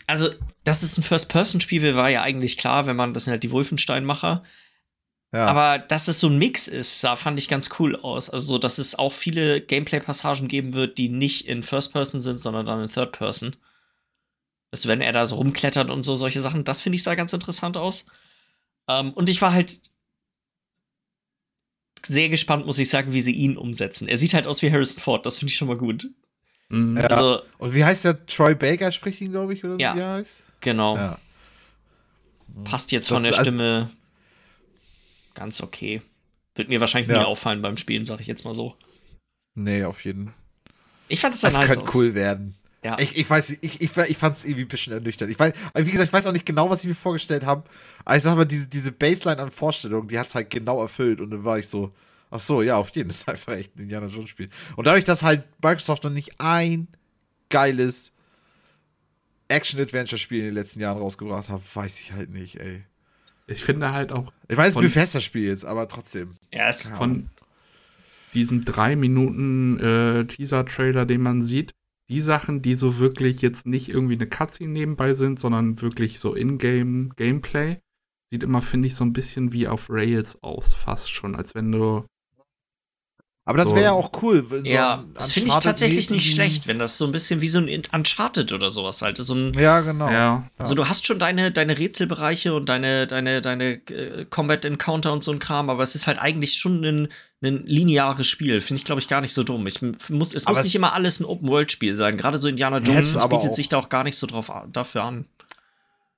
Also, 0.08 0.30
dass 0.64 0.82
es 0.82 0.98
ein 0.98 1.04
First-Person-Spiel 1.04 1.96
war 1.96 2.10
ja 2.10 2.24
eigentlich 2.24 2.58
klar, 2.58 2.88
wenn 2.88 2.96
man, 2.96 3.14
das 3.14 3.26
sind 3.26 3.32
halt 3.32 3.44
die 3.44 3.52
Wolfenstein-Macher. 3.52 4.44
Ja. 5.32 5.46
Aber 5.46 5.78
dass 5.78 6.08
es 6.08 6.20
so 6.20 6.28
ein 6.28 6.40
Mix 6.40 6.68
ist, 6.68 7.02
sah, 7.02 7.16
fand 7.16 7.38
ich 7.38 7.48
ganz 7.48 7.70
cool 7.78 7.96
aus. 7.96 8.32
Also, 8.32 8.58
dass 8.58 8.80
es 8.80 8.98
auch 8.98 9.14
viele 9.14 9.62
Gameplay-Passagen 9.62 10.48
geben 10.48 10.74
wird, 10.74 10.98
die 10.98 11.10
nicht 11.10 11.48
in 11.48 11.62
First-Person 11.62 12.22
sind, 12.22 12.40
sondern 12.40 12.66
dann 12.66 12.82
in 12.82 12.90
Third-Person. 14.72 14.72
Dass 14.72 14.88
wenn 14.88 15.02
er 15.02 15.12
da 15.12 15.26
so 15.26 15.36
rumklettert 15.36 15.90
und 15.90 16.04
so 16.04 16.16
solche 16.16 16.42
Sachen, 16.42 16.64
das 16.64 16.82
finde 16.82 16.96
ich 16.98 17.04
sah 17.04 17.16
ganz 17.16 17.34
interessant 17.34 17.78
aus. 17.78 18.06
Ähm, 18.88 19.12
und 19.14 19.30
ich 19.30 19.42
war 19.42 19.52
halt 19.52 19.82
sehr 22.06 22.30
gespannt, 22.30 22.66
muss 22.66 22.80
ich 22.80 22.90
sagen, 22.90 23.14
wie 23.14 23.22
sie 23.22 23.34
ihn 23.34 23.58
umsetzen. 23.58 24.08
Er 24.08 24.18
sieht 24.18 24.34
halt 24.34 24.48
aus 24.48 24.62
wie 24.62 24.72
Harrison 24.72 25.02
Ford, 25.02 25.26
das 25.26 25.38
finde 25.38 25.52
ich 25.52 25.58
schon 25.58 25.68
mal 25.68 25.78
gut. 25.78 26.10
Mhm. 26.70 26.98
Ja. 26.98 27.08
Also, 27.08 27.42
und 27.58 27.74
wie 27.74 27.84
heißt 27.84 28.06
der? 28.06 28.26
Troy 28.26 28.56
Baker 28.56 28.92
spricht 28.92 29.22
ihn, 29.22 29.32
glaube 29.32 29.54
ich, 29.54 29.64
oder 29.64 29.78
ja, 29.80 29.96
wie 29.96 30.00
er 30.00 30.14
heißt? 30.14 30.44
Genau. 30.62 30.96
Ja. 30.96 31.20
Passt 32.64 32.92
jetzt 32.92 33.10
das 33.10 33.18
von 33.18 33.24
der 33.24 33.34
Stimme 33.34 33.90
also 33.90 34.00
ganz 35.34 35.62
okay. 35.62 36.02
Wird 36.56 36.70
mir 36.70 36.80
wahrscheinlich 36.80 37.10
ja. 37.12 37.20
nie 37.20 37.26
auffallen 37.26 37.62
beim 37.62 37.78
Spielen, 37.78 38.06
sage 38.06 38.22
ich 38.22 38.28
jetzt 38.28 38.44
mal 38.44 38.54
so. 38.54 38.76
Nee, 39.56 39.84
auf 39.84 40.04
jeden 40.04 40.26
Fall. 40.26 40.34
Ich 41.08 41.20
fand 41.20 41.34
es 41.36 41.42
das 41.42 41.56
nice 41.56 41.74
könnte 41.74 41.92
cool 41.96 42.14
werden. 42.14 42.56
Ja. 42.84 42.98
Ich, 43.00 43.18
ich 43.18 43.30
weiß 43.30 43.50
ich, 43.50 43.82
ich, 43.82 43.82
ich 43.82 44.18
fand 44.18 44.38
es 44.38 44.46
irgendwie 44.46 44.64
ein 44.64 44.68
bisschen 44.68 44.94
ernüchternd. 44.94 45.32
Ich 45.32 45.40
weiß, 45.40 45.54
wie 45.76 45.92
gesagt, 45.92 46.08
ich 46.08 46.14
weiß 46.14 46.28
auch 46.28 46.32
nicht 46.32 46.46
genau, 46.46 46.70
was 46.70 46.82
sie 46.82 46.88
mir 46.88 46.96
vorgestellt 46.96 47.46
haben. 47.46 47.64
Aber 48.06 48.16
ich 48.16 48.24
sag 48.24 48.36
mal, 48.38 48.46
diese, 48.46 48.68
diese 48.68 48.92
Baseline 48.92 49.42
an 49.42 49.52
Vorstellungen, 49.52 50.08
die 50.08 50.18
hat 50.18 50.28
es 50.28 50.36
halt 50.36 50.50
genau 50.50 50.82
erfüllt. 50.82 51.20
Und 51.20 51.32
dann 51.32 51.44
war 51.44 51.60
ich 51.60 51.68
so, 51.68 51.94
ach 52.32 52.40
so, 52.40 52.62
ja, 52.62 52.78
auf 52.78 52.90
jeden 52.92 53.10
Fall. 53.10 53.10
Das 53.10 53.22
ist 53.22 53.30
einfach 53.30 53.54
echt 53.54 53.76
ein 53.76 53.84
Indiana 53.84 54.08
Jones 54.08 54.30
Spiel. 54.30 54.50
Und 54.78 54.88
dadurch, 54.88 55.04
dass 55.04 55.24
halt 55.24 55.44
Microsoft 55.62 56.06
noch 56.06 56.12
nicht 56.12 56.40
ein 56.40 56.88
geiles 57.50 58.14
Action-Adventure-Spiel 59.50 60.40
in 60.40 60.46
den 60.46 60.54
letzten 60.54 60.80
Jahren 60.80 61.00
rausgebracht 61.00 61.50
hat, 61.50 61.62
weiß 61.76 62.00
ich 62.00 62.14
halt 62.14 62.30
nicht, 62.30 62.60
ey. 62.60 62.84
Ich 63.48 63.64
finde 63.64 63.92
halt 63.92 64.12
auch. 64.12 64.32
Ich 64.48 64.56
weiß, 64.56 64.68
es 64.68 64.76
ist 64.76 64.78
ein 64.78 64.84
Bethesda-Spiel 64.84 65.48
jetzt, 65.48 65.66
aber 65.66 65.88
trotzdem. 65.88 66.38
Ja, 66.54 66.70
es 66.70 66.88
ja. 66.88 66.96
von 66.96 67.30
diesem 68.36 68.64
drei 68.64 68.96
Minuten 68.96 69.80
äh, 69.80 70.26
Teaser-Trailer, 70.26 71.06
den 71.06 71.22
man 71.22 71.42
sieht, 71.42 71.74
die 72.10 72.22
Sachen, 72.22 72.62
die 72.62 72.76
so 72.76 72.98
wirklich 72.98 73.42
jetzt 73.42 73.66
nicht 73.66 73.90
irgendwie 73.90 74.16
eine 74.16 74.28
Cutscene 74.28 74.72
nebenbei 74.72 75.14
sind, 75.14 75.40
sondern 75.40 75.82
wirklich 75.82 76.20
so 76.20 76.34
in-game 76.34 77.14
Gameplay, 77.16 77.80
sieht 78.32 78.44
immer, 78.44 78.62
finde 78.62 78.88
ich, 78.88 78.96
so 78.96 79.04
ein 79.04 79.14
bisschen 79.14 79.54
wie 79.54 79.68
auf 79.68 79.90
Rails 79.90 80.42
aus, 80.44 80.74
fast 80.74 81.12
schon, 81.12 81.36
als 81.36 81.56
wenn 81.56 81.72
du 81.72 82.06
aber 83.50 83.58
das 83.58 83.72
wäre 83.72 83.86
ja 83.86 83.92
auch 83.94 84.12
cool. 84.22 84.46
So 84.48 84.58
ja, 84.58 85.04
das 85.16 85.32
finde 85.32 85.50
ich 85.50 85.56
tatsächlich 85.56 86.12
nicht 86.12 86.32
schlecht, 86.32 86.68
wenn 86.68 86.78
das 86.78 87.00
so 87.00 87.06
ein 87.06 87.12
bisschen 87.12 87.42
wie 87.42 87.48
so 87.48 87.58
ein 87.58 87.82
Uncharted 87.92 88.52
oder 88.52 88.70
sowas 88.70 89.02
halt. 89.02 89.18
So 89.18 89.34
ein, 89.34 89.56
ja, 89.56 89.80
genau. 89.80 90.08
Ja. 90.08 90.44
Also 90.60 90.76
du 90.76 90.88
hast 90.88 91.08
schon 91.08 91.18
deine, 91.18 91.52
deine 91.52 91.76
Rätselbereiche 91.76 92.54
und 92.54 92.70
deine, 92.70 93.08
deine, 93.08 93.42
deine 93.42 93.82
äh, 93.90 94.26
Combat 94.30 94.66
Encounter 94.66 95.12
und 95.12 95.24
so 95.24 95.32
ein 95.32 95.40
Kram, 95.40 95.72
aber 95.72 95.82
es 95.82 95.96
ist 95.96 96.06
halt 96.06 96.20
eigentlich 96.20 96.58
schon 96.58 96.86
ein, 96.86 97.08
ein 97.42 97.66
lineares 97.66 98.28
Spiel. 98.28 98.62
Finde 98.62 98.82
ich, 98.82 98.86
glaube 98.86 99.02
ich, 99.02 99.08
gar 99.08 99.22
nicht 99.22 99.34
so 99.34 99.42
dumm. 99.42 99.66
Ich 99.66 99.82
muss, 99.82 100.36
es 100.36 100.46
aber 100.46 100.58
muss 100.58 100.64
nicht 100.64 100.76
immer 100.76 100.94
alles 100.94 101.20
ein 101.20 101.26
Open-World-Spiel 101.26 101.96
sein. 101.96 102.18
Gerade 102.18 102.38
so 102.38 102.48
Indiana 102.48 102.78
Jones 102.78 103.18
bietet 103.30 103.56
sich 103.56 103.68
da 103.68 103.80
auch 103.80 103.90
gar 103.90 104.04
nicht 104.04 104.18
so 104.18 104.28
drauf, 104.28 104.52
dafür 104.72 105.06
an. 105.06 105.26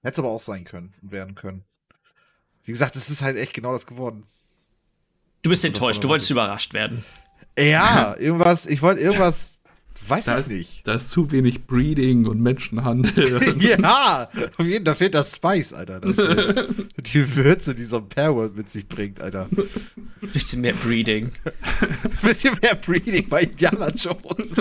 Hätte 0.02 0.16
es 0.16 0.20
aber 0.20 0.32
auch 0.32 0.42
sein 0.42 0.66
können 0.66 0.94
und 1.02 1.14
werden 1.14 1.36
können. 1.36 1.64
Wie 2.66 2.74
gesagt, 2.74 2.98
es 2.98 3.10
ist 3.10 3.22
halt 3.22 3.38
echt 3.38 3.54
genau 3.54 3.72
das 3.72 3.88
geworden. 3.88 4.26
Du 5.44 5.50
bist 5.50 5.66
enttäuscht, 5.66 6.04
du 6.04 6.10
wolltest 6.10 6.30
überrascht 6.30 6.74
werden. 6.74 7.06
Ja, 7.58 8.16
irgendwas, 8.18 8.66
ich 8.66 8.82
wollte 8.82 9.02
irgendwas, 9.02 9.60
weiß 10.08 10.26
da 10.26 10.40
ich 10.40 10.48
nicht. 10.48 10.88
Da 10.88 10.96
ist 10.96 11.10
zu 11.10 11.32
wenig 11.32 11.66
Breeding 11.66 12.26
und 12.28 12.42
Menschenhandel. 12.42 13.42
ja, 13.60 14.30
auf 14.58 14.66
jeden 14.66 14.74
Fall 14.74 14.84
da 14.84 14.96
fehlt 14.96 15.14
das 15.14 15.36
Spice, 15.36 15.74
Alter. 15.74 16.00
die 16.98 17.36
Würze, 17.36 17.76
die 17.76 17.84
so 17.84 17.98
ein 17.98 18.10
Pairworld 18.10 18.56
mit 18.56 18.70
sich 18.70 18.88
bringt, 18.88 19.20
Alter. 19.20 19.50
Bisschen 20.34 20.62
mehr 20.62 20.74
Breeding. 20.74 21.32
Bisschen 22.22 22.58
mehr 22.62 22.76
Breeding 22.76 23.28
bei 23.28 23.42
Indiana 23.44 23.90
Jones. 23.90 24.56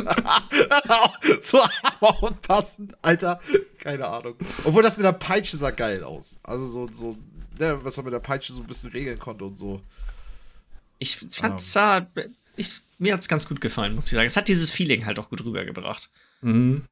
so 1.41 1.61
aber 1.61 2.23
und 2.23 2.43
passend, 2.43 2.95
Alter. 3.03 3.41
Keine 3.79 4.07
Ahnung. 4.07 4.35
Obwohl 4.65 4.83
das 4.83 4.97
mit 4.97 5.07
der 5.07 5.13
Peitsche 5.13 5.57
sah 5.57 5.71
geil 5.71 6.03
aus. 6.03 6.39
Also 6.43 6.69
so, 6.69 6.89
so, 6.91 7.17
ne, 7.59 7.79
was 7.83 7.97
man 7.97 8.05
mit 8.07 8.15
der 8.15 8.21
Peitsche 8.21 8.53
so 8.53 8.61
ein 8.61 8.67
bisschen 8.67 8.91
regeln 8.91 9.19
konnte 9.19 9.45
und 9.45 9.57
so. 9.57 9.81
Ich 10.99 11.17
fand 11.17 11.61
es 11.61 11.73
sah, 11.73 12.07
ich, 12.61 12.83
mir 12.99 13.13
hat 13.13 13.21
es 13.21 13.29
ganz 13.29 13.49
gut 13.49 13.61
gefallen, 13.61 13.95
muss 13.95 14.07
ich 14.07 14.13
sagen. 14.13 14.27
Es 14.27 14.37
hat 14.37 14.49
dieses 14.49 14.71
Feeling 14.71 15.07
halt 15.07 15.19
auch 15.19 15.29
gut 15.29 15.45
rübergebracht. 15.45 16.11
Mhm. 16.43 16.83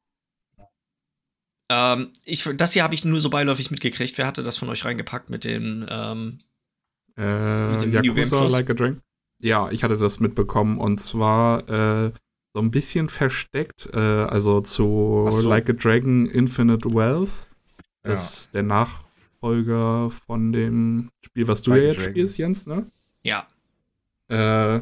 Ähm, 1.70 2.12
ich, 2.24 2.48
das 2.56 2.72
hier 2.72 2.82
habe 2.82 2.94
ich 2.94 3.04
nur 3.04 3.20
so 3.20 3.30
beiläufig 3.30 3.70
mitgekriegt. 3.70 4.16
Wer 4.16 4.26
hatte 4.26 4.42
das 4.42 4.56
von 4.56 4.68
euch 4.68 4.84
reingepackt 4.84 5.30
mit 5.30 5.44
dem, 5.44 5.86
ähm, 5.88 6.38
äh, 7.16 7.68
mit 7.68 7.82
dem 7.82 7.92
Yakuza 7.92 8.46
Like 8.46 8.70
a 8.70 8.74
Drink? 8.74 9.00
Ja, 9.38 9.70
ich 9.70 9.84
hatte 9.84 9.98
das 9.98 10.18
mitbekommen 10.18 10.78
und 10.78 11.00
zwar 11.00 11.68
äh, 11.68 12.12
so 12.54 12.60
ein 12.60 12.70
bisschen 12.70 13.08
versteckt, 13.08 13.88
äh, 13.92 13.98
also 13.98 14.60
zu 14.62 15.28
so. 15.30 15.48
Like 15.48 15.68
a 15.68 15.74
Dragon 15.74 16.26
Infinite 16.26 16.92
Wealth. 16.92 17.48
Das 18.02 18.08
ja. 18.08 18.14
ist 18.14 18.54
der 18.54 18.62
Nachfolger 18.62 20.10
von 20.10 20.52
dem 20.52 21.10
Spiel, 21.24 21.46
was 21.46 21.62
du 21.62 21.70
like 21.70 21.82
ja 21.82 21.88
jetzt 21.88 22.02
spielst, 22.02 22.38
Jens, 22.38 22.66
ne? 22.66 22.90
Ja 23.22 23.46
äh, 24.28 24.80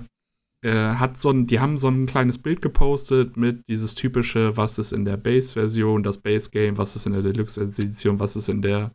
hat 0.73 1.21
so 1.21 1.31
ein, 1.31 1.47
die 1.47 1.61
haben 1.61 1.79
so 1.79 1.89
ein 1.89 2.07
kleines 2.07 2.39
Bild 2.39 2.63
gepostet 2.63 3.37
mit 3.37 3.63
dieses 3.69 3.95
typische, 3.95 4.57
was 4.57 4.79
ist 4.79 4.93
in 4.93 5.05
der 5.05 5.17
Base-Version, 5.17 6.03
das 6.03 6.19
Base-Game, 6.19 6.79
was 6.79 6.97
ist 6.97 7.07
in 7.07 7.13
der 7.13 7.23
Deluxe-Edition, 7.23 8.19
was 8.19 8.37
ist 8.37 8.49
in 8.49 8.63
der 8.63 8.93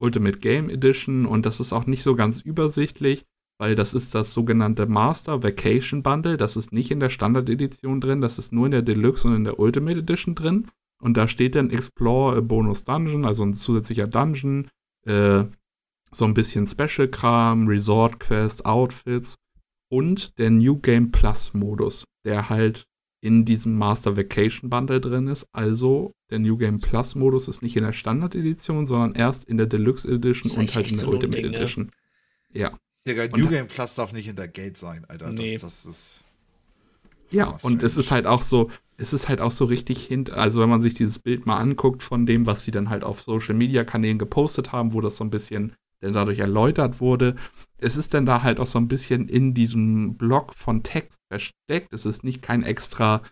Ultimate 0.00 0.38
Game 0.38 0.68
Edition 0.68 1.26
und 1.26 1.46
das 1.46 1.60
ist 1.60 1.72
auch 1.72 1.86
nicht 1.86 2.02
so 2.02 2.16
ganz 2.16 2.40
übersichtlich, 2.40 3.24
weil 3.58 3.76
das 3.76 3.94
ist 3.94 4.14
das 4.14 4.34
sogenannte 4.34 4.86
Master 4.86 5.42
Vacation 5.44 6.02
Bundle. 6.02 6.36
Das 6.36 6.56
ist 6.56 6.72
nicht 6.72 6.90
in 6.90 6.98
der 6.98 7.10
Standard 7.10 7.48
Edition 7.48 8.00
drin, 8.00 8.20
das 8.20 8.38
ist 8.38 8.52
nur 8.52 8.66
in 8.66 8.72
der 8.72 8.82
Deluxe 8.82 9.28
und 9.28 9.36
in 9.36 9.44
der 9.44 9.60
Ultimate 9.60 10.00
Edition 10.00 10.34
drin. 10.34 10.68
Und 11.00 11.16
da 11.16 11.28
steht 11.28 11.54
dann 11.54 11.70
Explore 11.70 12.42
Bonus 12.42 12.84
Dungeon, 12.84 13.24
also 13.24 13.44
ein 13.44 13.54
zusätzlicher 13.54 14.08
Dungeon, 14.08 14.68
äh, 15.06 15.44
so 16.10 16.24
ein 16.24 16.34
bisschen 16.34 16.66
Special-Kram, 16.66 17.68
Resort-Quest, 17.68 18.66
Outfits 18.66 19.36
und 19.92 20.38
der 20.38 20.48
New 20.50 20.78
Game 20.78 21.12
Plus-Modus, 21.12 22.06
der 22.24 22.48
halt 22.48 22.86
in 23.20 23.44
diesem 23.44 23.76
Master 23.76 24.16
Vacation 24.16 24.70
Bundle 24.70 25.02
drin 25.02 25.28
ist. 25.28 25.46
Also 25.52 26.14
der 26.30 26.38
New 26.38 26.56
Game 26.56 26.80
Plus 26.80 27.14
Modus 27.14 27.46
ist 27.46 27.62
nicht 27.62 27.76
in 27.76 27.84
der 27.84 27.92
Standard 27.92 28.34
Edition, 28.34 28.86
sondern 28.86 29.14
erst 29.14 29.44
in 29.44 29.58
der 29.58 29.66
Deluxe 29.66 30.08
Edition 30.10 30.58
und 30.58 30.74
halt 30.74 30.90
in 30.90 30.96
der 30.96 31.04
so 31.04 31.10
Ultimate 31.10 31.42
Ding, 31.42 31.50
ne? 31.50 31.56
Edition. 31.58 31.84
Ne? 31.84 32.60
Ja. 32.60 32.78
Digga, 33.06 33.28
New 33.36 33.48
Game 33.48 33.68
Plus 33.68 33.94
darf 33.94 34.14
nicht 34.14 34.28
in 34.28 34.36
der 34.36 34.48
Gate 34.48 34.78
sein, 34.78 35.04
Alter. 35.08 35.30
Nee. 35.30 35.58
Das, 35.58 35.82
das 35.82 35.84
ist. 35.84 36.24
Ja, 37.30 37.58
und 37.62 37.82
es 37.82 37.98
ist 37.98 38.10
halt 38.10 38.24
auch 38.24 38.42
so, 38.42 38.70
es 38.96 39.12
ist 39.12 39.28
halt 39.28 39.42
auch 39.42 39.50
so 39.50 39.66
richtig 39.66 40.06
hint, 40.06 40.30
also 40.30 40.60
wenn 40.60 40.70
man 40.70 40.80
sich 40.80 40.94
dieses 40.94 41.18
Bild 41.18 41.44
mal 41.44 41.58
anguckt 41.58 42.02
von 42.02 42.24
dem, 42.24 42.46
was 42.46 42.62
sie 42.64 42.70
dann 42.70 42.88
halt 42.88 43.04
auf 43.04 43.22
Social 43.22 43.54
Media 43.54 43.84
Kanälen 43.84 44.18
gepostet 44.18 44.72
haben, 44.72 44.94
wo 44.94 45.02
das 45.02 45.16
so 45.16 45.24
ein 45.24 45.30
bisschen 45.30 45.74
denn 46.02 46.12
dadurch 46.12 46.38
erläutert 46.38 47.00
wurde, 47.00 47.36
es 47.78 47.96
ist 47.96 48.14
dann 48.14 48.26
da 48.26 48.42
halt 48.42 48.60
auch 48.60 48.66
so 48.66 48.78
ein 48.78 48.88
bisschen 48.88 49.28
in 49.28 49.54
diesem 49.54 50.16
Block 50.16 50.54
von 50.54 50.82
Text 50.82 51.18
versteckt. 51.30 51.92
Es 51.92 52.04
ist 52.04 52.24
nicht 52.24 52.42
kein 52.42 52.62
extra 52.62 53.22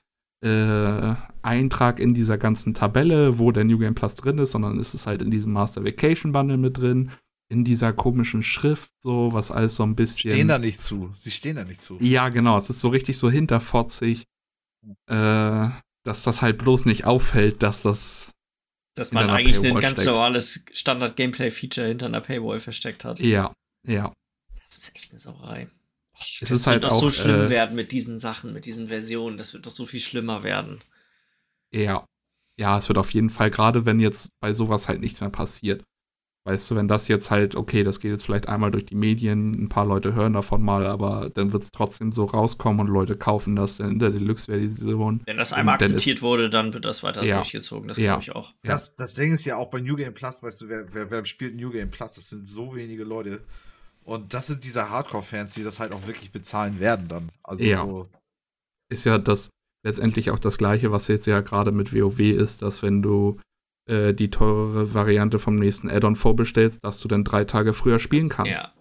äh, 0.42 1.14
Eintrag 1.42 1.98
in 1.98 2.14
dieser 2.14 2.38
ganzen 2.38 2.74
Tabelle, 2.74 3.38
wo 3.38 3.52
der 3.52 3.64
New 3.64 3.78
Game 3.78 3.94
Plus 3.94 4.14
drin 4.16 4.38
ist, 4.38 4.52
sondern 4.52 4.78
es 4.78 4.94
ist 4.94 5.06
halt 5.06 5.22
in 5.22 5.30
diesem 5.30 5.52
Master 5.52 5.84
Vacation 5.84 6.32
Bundle 6.32 6.56
mit 6.56 6.78
drin 6.78 7.10
in 7.50 7.64
dieser 7.64 7.92
komischen 7.92 8.42
Schrift, 8.42 8.92
so, 9.00 9.32
was 9.32 9.50
alles 9.50 9.74
so 9.74 9.82
ein 9.82 9.96
bisschen. 9.96 10.30
Stehen 10.30 10.48
da 10.48 10.58
nicht 10.58 10.80
zu. 10.80 11.10
Sie 11.14 11.32
stehen 11.32 11.56
da 11.56 11.64
nicht 11.64 11.80
zu. 11.80 11.98
Ja, 12.00 12.28
genau. 12.28 12.56
Es 12.56 12.70
ist 12.70 12.80
so 12.80 12.88
richtig 12.88 13.18
so 13.18 13.28
hinterfotzig, 13.28 14.24
äh, 15.06 15.68
dass 16.04 16.22
das 16.22 16.42
halt 16.42 16.58
bloß 16.58 16.86
nicht 16.86 17.04
auffällt, 17.04 17.62
dass 17.62 17.82
das. 17.82 18.32
Dass 18.94 19.12
man 19.12 19.30
eigentlich 19.30 19.56
Paywall 19.56 19.76
ein 19.76 19.80
ganz 19.80 20.00
steckt. 20.00 20.06
normales 20.06 20.64
Standard-Gameplay-Feature 20.72 21.86
hinter 21.86 22.06
einer 22.06 22.20
Paywall 22.20 22.60
versteckt 22.60 23.04
hat. 23.04 23.20
Ja, 23.20 23.52
ja. 23.86 24.12
Das 24.64 24.78
ist 24.78 24.94
echt 24.94 25.10
eine 25.10 25.20
Sauerei. 25.20 25.68
Oh, 26.14 26.18
es 26.18 26.36
das 26.40 26.50
ist 26.50 26.66
halt 26.66 26.82
wird 26.82 26.92
doch 26.92 26.98
so 26.98 27.10
schlimm 27.10 27.46
äh, 27.46 27.50
werden 27.50 27.76
mit 27.76 27.92
diesen 27.92 28.18
Sachen, 28.18 28.52
mit 28.52 28.66
diesen 28.66 28.88
Versionen. 28.88 29.38
Das 29.38 29.54
wird 29.54 29.66
doch 29.66 29.70
so 29.70 29.86
viel 29.86 30.00
schlimmer 30.00 30.42
werden. 30.42 30.80
Ja. 31.72 32.04
Ja, 32.56 32.76
es 32.76 32.88
wird 32.88 32.98
auf 32.98 33.12
jeden 33.14 33.30
Fall, 33.30 33.50
gerade 33.50 33.86
wenn 33.86 34.00
jetzt 34.00 34.28
bei 34.40 34.52
sowas 34.52 34.86
halt 34.86 35.00
nichts 35.00 35.20
mehr 35.20 35.30
passiert, 35.30 35.82
Weißt 36.44 36.70
du, 36.70 36.76
wenn 36.76 36.88
das 36.88 37.06
jetzt 37.08 37.30
halt, 37.30 37.54
okay, 37.54 37.84
das 37.84 38.00
geht 38.00 38.12
jetzt 38.12 38.24
vielleicht 38.24 38.48
einmal 38.48 38.70
durch 38.70 38.86
die 38.86 38.94
Medien, 38.94 39.62
ein 39.62 39.68
paar 39.68 39.84
Leute 39.84 40.14
hören 40.14 40.32
davon 40.32 40.62
mal, 40.62 40.86
aber 40.86 41.30
dann 41.34 41.52
wird 41.52 41.64
es 41.64 41.70
trotzdem 41.70 42.12
so 42.12 42.24
rauskommen 42.24 42.80
und 42.80 42.86
Leute 42.86 43.14
kaufen 43.14 43.56
das 43.56 43.76
dann 43.76 43.92
in 43.92 43.98
der 43.98 44.08
Deluxe-Version. 44.08 45.20
Wenn 45.26 45.36
das 45.36 45.52
einmal 45.52 45.74
akzeptiert 45.74 46.16
ist, 46.16 46.22
wurde, 46.22 46.48
dann 46.48 46.72
wird 46.72 46.86
das 46.86 47.02
weiter 47.02 47.22
ja, 47.22 47.36
durchgezogen, 47.36 47.88
das 47.88 47.98
ja, 47.98 48.12
glaube 48.12 48.22
ich 48.22 48.34
auch. 48.34 48.54
Das, 48.62 48.94
das 48.94 49.14
Ding 49.14 49.32
ist 49.32 49.44
ja 49.44 49.56
auch 49.56 49.68
bei 49.68 49.80
New 49.82 49.96
Game 49.96 50.14
Plus, 50.14 50.42
weißt 50.42 50.62
du, 50.62 50.68
wer, 50.70 50.94
wer, 50.94 51.10
wer 51.10 51.26
spielt 51.26 51.56
New 51.56 51.70
Game 51.70 51.90
Plus? 51.90 52.14
Das 52.14 52.30
sind 52.30 52.48
so 52.48 52.74
wenige 52.74 53.04
Leute. 53.04 53.42
Und 54.04 54.32
das 54.32 54.46
sind 54.46 54.64
diese 54.64 54.88
Hardcore-Fans, 54.88 55.52
die 55.52 55.62
das 55.62 55.78
halt 55.78 55.92
auch 55.92 56.06
wirklich 56.06 56.32
bezahlen 56.32 56.80
werden 56.80 57.08
dann. 57.08 57.28
Also 57.42 57.64
ja. 57.64 57.84
so. 57.84 58.08
Ist 58.90 59.04
ja 59.04 59.18
das 59.18 59.50
letztendlich 59.84 60.30
auch 60.30 60.38
das 60.38 60.56
gleiche, 60.56 60.90
was 60.90 61.06
jetzt 61.08 61.26
ja 61.26 61.42
gerade 61.42 61.70
mit 61.70 61.94
WoW 61.94 62.18
ist, 62.18 62.62
dass 62.62 62.82
wenn 62.82 63.02
du 63.02 63.38
äh, 63.90 64.14
die 64.14 64.30
teurere 64.30 64.94
Variante 64.94 65.38
vom 65.38 65.56
nächsten 65.56 65.90
Add-on 65.90 66.16
vorbestellst, 66.16 66.84
dass 66.84 67.00
du 67.00 67.08
dann 67.08 67.24
drei 67.24 67.44
Tage 67.44 67.72
früher 67.72 67.98
spielen 67.98 68.28
kannst. 68.28 68.60
Ja. 68.60 68.72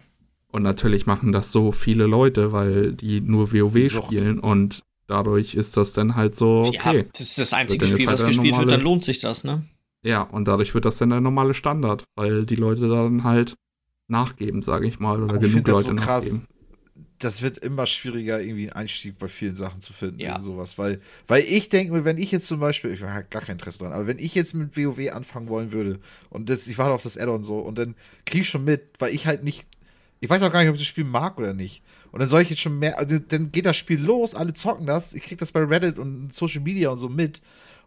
Und 0.52 0.64
natürlich 0.64 1.06
machen 1.06 1.32
das 1.32 1.52
so 1.52 1.72
viele 1.72 2.06
Leute, 2.06 2.52
weil 2.52 2.94
die 2.94 3.22
nur 3.22 3.52
WoW 3.52 3.74
die 3.74 3.90
spielen 3.90 4.40
und 4.40 4.84
dadurch 5.08 5.56
ist 5.56 5.78
das 5.78 5.94
dann 5.94 6.16
halt 6.16 6.36
so, 6.36 6.62
okay. 6.66 6.98
Ja, 7.00 7.04
das 7.14 7.22
ist 7.22 7.40
das 7.40 7.54
einzige 7.54 7.88
Spiel, 7.88 8.08
halt 8.08 8.14
was 8.14 8.26
gespielt 8.26 8.52
normale, 8.52 8.70
wird, 8.70 8.80
dann 8.80 8.82
lohnt 8.82 9.04
sich 9.04 9.20
das, 9.20 9.44
ne? 9.44 9.64
Ja, 10.04 10.22
und 10.22 10.48
dadurch 10.48 10.74
wird 10.74 10.86
das 10.86 10.98
dann 10.98 11.10
der 11.10 11.22
normale 11.22 11.54
Standard, 11.54 12.06
weil 12.16 12.46
die 12.46 12.56
Leute 12.56 12.88
dann 12.88 13.24
halt 13.24 13.56
nachgeben, 14.08 14.62
sage 14.62 14.88
ich 14.88 15.00
mal, 15.00 15.22
oder 15.22 15.36
Aber 15.36 15.40
genug 15.40 15.68
Leute 15.68 15.88
so 15.88 15.94
nachgeben 15.94 16.48
das 17.20 17.42
wird 17.42 17.58
immer 17.60 17.86
schwieriger, 17.86 18.42
irgendwie 18.42 18.72
einen 18.72 18.82
Einstieg 18.82 19.20
bei 19.20 19.28
vielen 19.28 19.56
Sachen 19.56 19.82
zu 19.82 19.94
finden 19.94 20.20
ja. 20.20 20.36
und 20.36 20.42
sowas. 20.42 20.78
Weil, 20.78 21.02
weil 21.28 21.44
ich 21.44 21.70
denke 21.70 21.94
mir, 21.94 22.06
wenn 22.06 22.18
ich 22.18 22.32
jetzt 22.32 22.48
zum 22.48 22.60
Beispiel, 22.60 22.94
ich 22.94 23.02
habe 23.04 23.26
gar 23.30 23.42
kein 23.42 23.54
Interesse 23.54 23.80
dran, 23.80 23.94
aber 23.94 24.08
wenn 24.08 24.20
ich 24.20 24.34
jetzt 24.36 24.54
mit 24.54 24.78
WoW 24.78 25.12
anfangen 25.12 25.50
wollen 25.50 25.72
würde 25.72 26.00
und 26.30 26.50
das, 26.50 26.68
ich 26.68 26.78
warte 26.78 26.94
auf 26.94 27.04
das 27.04 27.18
Add-on 27.18 27.44
so 27.44 27.60
und 27.60 27.78
dann 27.78 27.96
kriege 28.26 28.44
ich 28.44 28.50
schon 28.50 28.64
mit, 28.64 28.82
weil 29.00 29.14
ich 29.14 29.28
halt 29.28 29.44
nicht, 29.44 29.66
ich 30.22 30.30
weiß 30.30 30.42
auch 30.42 30.52
gar 30.52 30.62
nicht, 30.62 30.70
ob 30.70 30.76
ich 30.76 30.82
das 30.82 30.88
Spiel 30.88 31.04
mag 31.04 31.38
oder 31.38 31.54
nicht. 31.54 31.84
Und 32.12 32.20
dann 32.20 32.28
soll 32.28 32.42
ich 32.42 32.50
jetzt 32.50 32.62
schon 32.62 32.80
mehr, 32.80 32.98
also 32.98 33.20
dann 33.20 33.52
geht 33.52 33.66
das 33.66 33.78
Spiel 33.78 34.02
los, 34.02 34.34
alle 34.34 34.54
zocken 34.54 34.88
das, 34.88 35.14
ich 35.14 35.24
kriege 35.24 35.38
das 35.38 35.52
bei 35.52 35.64
Reddit 35.64 36.00
und 36.00 36.34
Social 36.34 36.62
Media 36.62 36.90
und 36.90 36.98
so 36.98 37.10
mit 37.10 37.42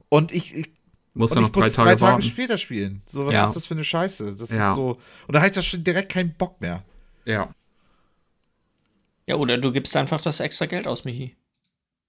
und 0.09 0.31
ich, 0.31 0.55
ich 0.55 0.71
muss 1.15 1.35
ja 1.35 1.41
noch 1.41 1.51
drei, 1.51 1.65
muss 1.65 1.73
Tage, 1.73 1.91
drei 1.91 1.97
Tage 1.97 2.23
später 2.23 2.59
spielen. 2.59 3.03
So, 3.07 3.27
was 3.27 3.35
ja. 3.35 3.47
ist 3.47 3.57
das 3.57 3.67
für 3.67 3.75
eine 3.75 3.85
Scheiße? 3.85 4.37
Das 4.37 4.51
ja. 4.51 4.71
ist 4.71 4.77
so. 4.77 4.99
Und 5.27 5.35
da 5.35 5.41
habe 5.41 5.49
ich 5.49 5.55
das 5.55 5.67
schon 5.67 5.85
direkt 5.85 6.13
keinen 6.13 6.35
Bock 6.35 6.61
mehr. 6.61 6.83
Ja. 7.25 7.55
Ja, 9.27 9.37
oder 9.37 9.59
du 9.59 9.73
gibst 9.73 9.97
einfach 9.97 10.21
das 10.21 10.41
extra 10.41 10.67
Geld 10.67 10.87
aus, 10.87 11.05
Michi. 11.05 11.37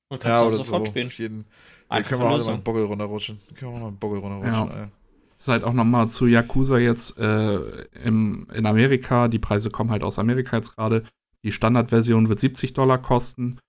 Und 0.09 0.21
kannst 0.21 0.41
ja, 0.41 0.47
auch 0.47 0.53
sofort 0.53 0.87
so. 0.87 0.91
spielen. 0.91 1.11
Jeden, 1.15 1.45
einfach 1.89 2.09
können 2.09 2.21
wir 2.21 2.29
auch 2.29 2.45
mal 2.45 2.53
einen 2.53 2.63
Boggel 2.63 2.85
runterrutschen. 2.85 3.39
Können 3.55 3.73
wir 3.73 3.79
mal 3.79 3.87
einen 3.87 3.97
Boggel 3.97 4.19
runterrutschen, 4.19 4.67
ja. 4.69 4.83
ey. 4.83 4.87
Das 5.35 5.43
ist 5.43 5.47
halt 5.47 5.63
auch 5.63 5.73
nochmal 5.73 6.09
zu 6.09 6.27
Yakuza 6.27 6.77
jetzt 6.77 7.17
äh, 7.17 7.57
im, 8.03 8.47
in 8.53 8.65
Amerika. 8.65 9.27
Die 9.27 9.39
Preise 9.39 9.69
kommen 9.69 9.91
halt 9.91 10.03
aus 10.03 10.19
Amerika 10.19 10.57
jetzt 10.57 10.75
gerade. 10.75 11.03
Die 11.43 11.51
Standardversion 11.51 12.29
wird 12.29 12.39
70 12.39 12.73
Dollar 12.73 13.01
kosten. 13.01 13.59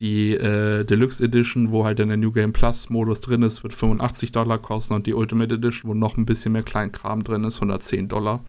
Die 0.00 0.32
äh, 0.34 0.84
Deluxe 0.84 1.24
Edition, 1.24 1.70
wo 1.70 1.84
halt 1.84 1.98
in 2.00 2.08
der 2.08 2.16
New 2.16 2.30
Game 2.30 2.52
Plus 2.52 2.90
Modus 2.90 3.20
drin 3.20 3.42
ist, 3.42 3.62
wird 3.62 3.72
85 3.72 4.32
Dollar 4.32 4.58
kosten. 4.58 4.94
Und 4.94 5.06
die 5.06 5.14
Ultimate 5.14 5.54
Edition, 5.54 5.90
wo 5.90 5.94
noch 5.94 6.16
ein 6.16 6.26
bisschen 6.26 6.52
mehr 6.52 6.62
Kleinkram 6.62 7.24
drin 7.24 7.44
ist, 7.44 7.56
110 7.56 8.08
Dollar. 8.08 8.44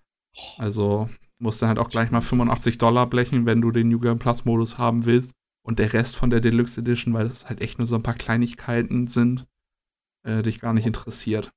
Also 0.58 1.10
musst 1.46 1.62
du 1.62 1.68
halt 1.68 1.80
auch 1.80 1.90
gleich 1.90 2.12
mal 2.12 2.22
85 2.22 2.78
Dollar 2.78 3.08
blechen, 3.08 3.46
wenn 3.46 3.62
du 3.62 3.72
den 3.72 3.88
New 3.88 4.00
Game 4.00 4.20
Plus 4.20 4.44
Modus 4.44 4.78
haben 4.78 5.06
willst. 5.06 5.32
Und 5.64 5.80
der 5.80 5.94
Rest 5.94 6.16
von 6.16 6.30
der 6.30 6.42
Deluxe 6.42 6.82
Edition, 6.82 7.14
weil 7.14 7.28
das 7.28 7.48
halt 7.48 7.62
echt 7.62 7.80
nur 7.80 7.88
so 7.88 7.96
ein 7.96 8.04
paar 8.04 8.14
Kleinigkeiten 8.14 9.08
sind, 9.08 9.48
äh, 10.24 10.44
dich 10.44 10.60
gar 10.60 10.74
nicht 10.74 10.86
interessiert. 10.86 11.52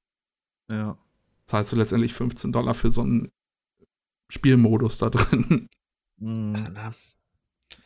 Ja. 0.71 0.97
Zahlst 1.47 1.73
du 1.73 1.77
letztendlich 1.77 2.15
15 2.15 2.53
Dollar 2.53 2.75
für 2.75 2.93
so 2.93 3.03
einen 3.03 3.31
Spielmodus 4.31 4.99
da 4.99 5.11
drin. 5.11 5.69
Mhm. 6.21 6.55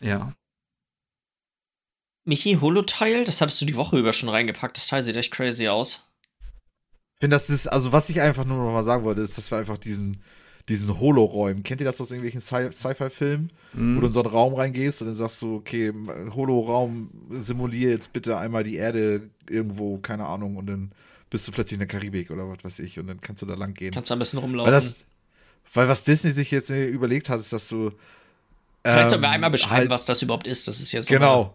Ja. 0.00 0.32
Michi, 2.24 2.58
Holo-Teil, 2.60 3.24
das 3.24 3.40
hattest 3.40 3.60
du 3.60 3.64
die 3.64 3.76
Woche 3.76 3.98
über 3.98 4.12
schon 4.12 4.28
reingepackt. 4.28 4.76
Das 4.76 4.86
Teil 4.86 5.02
sieht 5.02 5.16
echt 5.16 5.32
crazy 5.32 5.68
aus. 5.68 6.08
Ich 7.14 7.20
finde, 7.20 7.34
das 7.34 7.50
ist, 7.50 7.66
also 7.66 7.92
was 7.92 8.10
ich 8.10 8.20
einfach 8.20 8.44
nur 8.44 8.58
noch 8.58 8.72
mal 8.72 8.84
sagen 8.84 9.04
wollte, 9.04 9.22
ist, 9.22 9.38
dass 9.38 9.50
wir 9.50 9.58
einfach 9.58 9.78
diesen, 9.78 10.22
diesen 10.68 11.00
Holoräumen. 11.00 11.62
Kennt 11.62 11.80
ihr 11.80 11.84
das 11.84 12.00
aus 12.00 12.10
irgendwelchen 12.10 12.40
Sci-Fi-Filmen? 12.40 13.50
Mm. 13.72 13.96
Wo 13.96 14.00
du 14.00 14.06
in 14.06 14.12
so 14.12 14.22
einen 14.22 14.30
Raum 14.30 14.54
reingehst 14.54 15.02
und 15.02 15.08
dann 15.08 15.16
sagst 15.16 15.42
du, 15.42 15.56
okay, 15.56 15.92
Holoraum, 16.34 17.10
simulier 17.30 17.90
jetzt 17.90 18.12
bitte 18.12 18.38
einmal 18.38 18.64
die 18.64 18.76
Erde 18.76 19.22
irgendwo, 19.48 19.98
keine 19.98 20.26
Ahnung, 20.26 20.56
und 20.56 20.66
dann 20.66 20.92
bist 21.30 21.48
du 21.48 21.52
plötzlich 21.52 21.74
in 21.74 21.80
der 21.80 21.88
Karibik 21.88 22.30
oder 22.30 22.48
was 22.48 22.62
weiß 22.62 22.78
ich 22.80 22.98
und 22.98 23.06
dann 23.06 23.20
kannst 23.20 23.42
du 23.42 23.46
da 23.46 23.54
lang 23.54 23.74
gehen. 23.74 23.92
Kannst 23.92 24.10
du 24.10 24.14
ein 24.14 24.18
bisschen 24.18 24.38
rumlaufen. 24.38 24.72
Weil, 24.72 24.80
das, 24.80 25.00
weil 25.72 25.88
was 25.88 26.04
Disney 26.04 26.30
sich 26.30 26.50
jetzt 26.50 26.70
überlegt 26.70 27.28
hat, 27.28 27.40
ist, 27.40 27.52
dass 27.52 27.68
du. 27.68 27.90
Vielleicht 28.84 29.04
ähm, 29.04 29.08
sollen 29.08 29.22
wir 29.22 29.30
einmal 29.30 29.50
beschreiben, 29.50 29.76
halt, 29.76 29.90
was 29.90 30.04
das 30.04 30.20
überhaupt 30.22 30.46
ist. 30.46 30.68
Das 30.68 30.80
ist 30.80 30.92
jetzt 30.92 31.08
so. 31.08 31.14
Genau. 31.14 31.54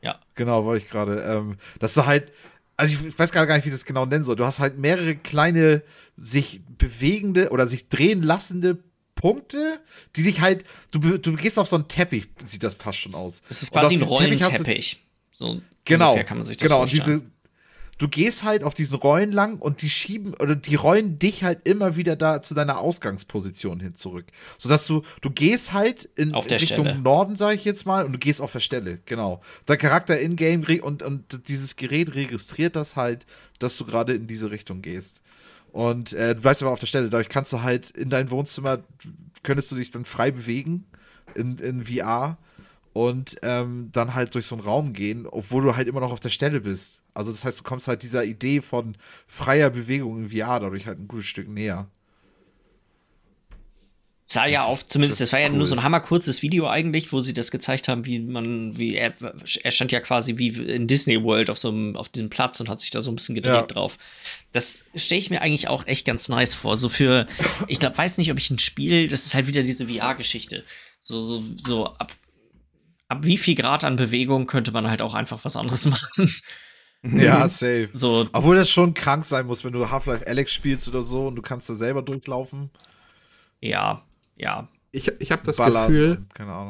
Eine, 0.00 0.12
ja. 0.12 0.20
Genau, 0.34 0.64
wollte 0.64 0.84
ich 0.84 0.90
gerade. 0.90 1.20
Ähm, 1.20 1.58
dass 1.78 1.94
du 1.94 2.06
halt 2.06 2.32
also 2.78 2.96
ich 3.06 3.18
weiß 3.18 3.32
gar 3.32 3.44
nicht, 3.44 3.64
wie 3.64 3.68
ich 3.68 3.74
das 3.74 3.84
genau 3.84 4.06
nennen 4.06 4.22
soll. 4.24 4.36
Du 4.36 4.46
hast 4.46 4.60
halt 4.60 4.78
mehrere 4.78 5.16
kleine 5.16 5.82
sich 6.16 6.60
bewegende 6.78 7.50
oder 7.50 7.66
sich 7.66 7.88
drehen 7.88 8.22
lassende 8.22 8.78
Punkte, 9.16 9.80
die 10.14 10.22
dich 10.22 10.40
halt, 10.40 10.64
du, 10.92 11.18
du 11.18 11.34
gehst 11.34 11.58
auf 11.58 11.66
so 11.66 11.74
einen 11.74 11.88
Teppich, 11.88 12.28
sieht 12.44 12.62
das 12.62 12.74
fast 12.74 13.00
schon 13.00 13.14
aus. 13.14 13.42
Es 13.48 13.64
ist 13.64 13.72
quasi 13.72 13.96
ein 13.96 14.02
Rollenteppich. 14.02 15.02
So 15.32 15.60
genau, 15.84 16.14
kann 16.22 16.38
man 16.38 16.44
sich 16.44 16.56
das 16.56 16.68
genau, 16.68 16.78
vorstellen. 16.78 17.04
Diese, 17.04 17.30
du 17.98 18.08
gehst 18.08 18.44
halt 18.44 18.64
auf 18.64 18.74
diesen 18.74 18.96
Rollen 18.96 19.32
lang 19.32 19.58
und 19.58 19.82
die 19.82 19.90
schieben 19.90 20.34
oder 20.34 20.56
die 20.56 20.76
rollen 20.76 21.18
dich 21.18 21.44
halt 21.44 21.66
immer 21.66 21.96
wieder 21.96 22.16
da 22.16 22.40
zu 22.40 22.54
deiner 22.54 22.78
Ausgangsposition 22.78 23.80
hin 23.80 23.94
zurück. 23.94 24.26
Sodass 24.56 24.86
du, 24.86 25.02
du 25.20 25.30
gehst 25.30 25.72
halt 25.72 26.08
in 26.16 26.34
Richtung 26.34 26.58
Stelle. 26.86 26.98
Norden, 26.98 27.36
sage 27.36 27.56
ich 27.56 27.64
jetzt 27.64 27.86
mal, 27.86 28.04
und 28.04 28.12
du 28.12 28.18
gehst 28.18 28.40
auf 28.40 28.52
der 28.52 28.60
Stelle, 28.60 29.00
genau. 29.04 29.42
Dein 29.66 29.78
Charakter 29.78 30.18
in-game 30.18 30.64
und, 30.82 31.02
und 31.02 31.48
dieses 31.48 31.76
Gerät 31.76 32.14
registriert 32.14 32.76
das 32.76 32.96
halt, 32.96 33.26
dass 33.58 33.76
du 33.76 33.84
gerade 33.84 34.14
in 34.14 34.26
diese 34.26 34.50
Richtung 34.50 34.82
gehst. 34.82 35.20
Und 35.72 36.12
äh, 36.12 36.34
du 36.34 36.40
bleibst 36.40 36.62
aber 36.62 36.72
auf 36.72 36.80
der 36.80 36.86
Stelle. 36.86 37.10
Dadurch 37.10 37.28
kannst 37.28 37.52
du 37.52 37.62
halt 37.62 37.90
in 37.90 38.10
dein 38.10 38.30
Wohnzimmer, 38.30 38.80
könntest 39.42 39.70
du 39.70 39.76
dich 39.76 39.90
dann 39.90 40.04
frei 40.04 40.30
bewegen 40.30 40.86
in, 41.34 41.58
in 41.58 41.86
VR 41.86 42.38
und 42.92 43.36
ähm, 43.42 43.90
dann 43.92 44.14
halt 44.14 44.34
durch 44.34 44.46
so 44.46 44.54
einen 44.54 44.64
Raum 44.64 44.92
gehen, 44.92 45.26
obwohl 45.26 45.62
du 45.62 45.76
halt 45.76 45.88
immer 45.88 46.00
noch 46.00 46.12
auf 46.12 46.20
der 46.20 46.30
Stelle 46.30 46.60
bist. 46.60 46.98
Also 47.18 47.32
das 47.32 47.44
heißt, 47.44 47.58
du 47.58 47.64
kommst 47.64 47.88
halt 47.88 48.04
dieser 48.04 48.24
Idee 48.24 48.60
von 48.60 48.96
freier 49.26 49.70
Bewegung 49.70 50.22
in 50.22 50.30
VR 50.30 50.60
dadurch 50.60 50.86
halt 50.86 51.00
ein 51.00 51.08
gutes 51.08 51.26
Stück 51.26 51.48
näher. 51.48 51.88
sah 54.26 54.46
ja 54.46 54.62
auf, 54.62 54.86
zumindest, 54.86 55.20
das, 55.20 55.30
das 55.30 55.32
war 55.32 55.40
ja 55.40 55.48
cool. 55.48 55.56
nur 55.56 55.66
so 55.66 55.74
ein 55.74 55.82
hammerkurzes 55.82 56.42
Video 56.42 56.68
eigentlich, 56.68 57.12
wo 57.12 57.20
sie 57.20 57.34
das 57.34 57.50
gezeigt 57.50 57.88
haben, 57.88 58.06
wie 58.06 58.20
man, 58.20 58.78
wie 58.78 58.94
er, 58.94 59.14
er 59.64 59.70
stand 59.72 59.90
ja 59.90 59.98
quasi 59.98 60.38
wie 60.38 60.48
in 60.48 60.86
Disney 60.86 61.20
World 61.20 61.50
auf 61.50 61.58
so 61.58 61.70
einem, 61.70 61.96
auf 61.96 62.08
diesem 62.08 62.30
Platz 62.30 62.60
und 62.60 62.68
hat 62.68 62.78
sich 62.78 62.90
da 62.90 63.02
so 63.02 63.10
ein 63.10 63.16
bisschen 63.16 63.34
gedreht 63.34 63.54
ja. 63.54 63.66
drauf. 63.66 63.98
Das 64.52 64.84
stelle 64.94 65.18
ich 65.18 65.30
mir 65.30 65.42
eigentlich 65.42 65.66
auch 65.66 65.88
echt 65.88 66.06
ganz 66.06 66.28
nice 66.28 66.54
vor. 66.54 66.76
So 66.76 66.88
für, 66.88 67.26
ich 67.66 67.80
glaube, 67.80 67.98
weiß 67.98 68.18
nicht, 68.18 68.30
ob 68.30 68.38
ich 68.38 68.48
ein 68.50 68.60
Spiel, 68.60 69.08
das 69.08 69.26
ist 69.26 69.34
halt 69.34 69.48
wieder 69.48 69.62
diese 69.62 69.88
VR-Geschichte. 69.88 70.62
So, 71.00 71.20
so, 71.20 71.42
so 71.56 71.86
ab, 71.86 72.12
ab 73.08 73.24
wie 73.24 73.38
viel 73.38 73.56
Grad 73.56 73.82
an 73.82 73.96
Bewegung 73.96 74.46
könnte 74.46 74.70
man 74.70 74.86
halt 74.86 75.02
auch 75.02 75.14
einfach 75.14 75.44
was 75.44 75.56
anderes 75.56 75.84
machen. 75.86 76.32
Ja, 77.02 77.48
safe. 77.48 77.90
So. 77.92 78.28
Obwohl 78.32 78.56
das 78.56 78.70
schon 78.70 78.94
krank 78.94 79.24
sein 79.24 79.46
muss, 79.46 79.64
wenn 79.64 79.72
du 79.72 79.88
Half-Life 79.88 80.26
Alex 80.26 80.52
spielst 80.52 80.88
oder 80.88 81.02
so 81.02 81.28
und 81.28 81.36
du 81.36 81.42
kannst 81.42 81.70
da 81.70 81.74
selber 81.74 82.02
durchlaufen. 82.02 82.70
Ja, 83.60 84.02
ja. 84.36 84.68
Ich, 84.90 85.08
ich 85.20 85.32
habe 85.32 85.42
das 85.44 85.58
Ballern, 85.58 85.86
Gefühl, 85.86 86.26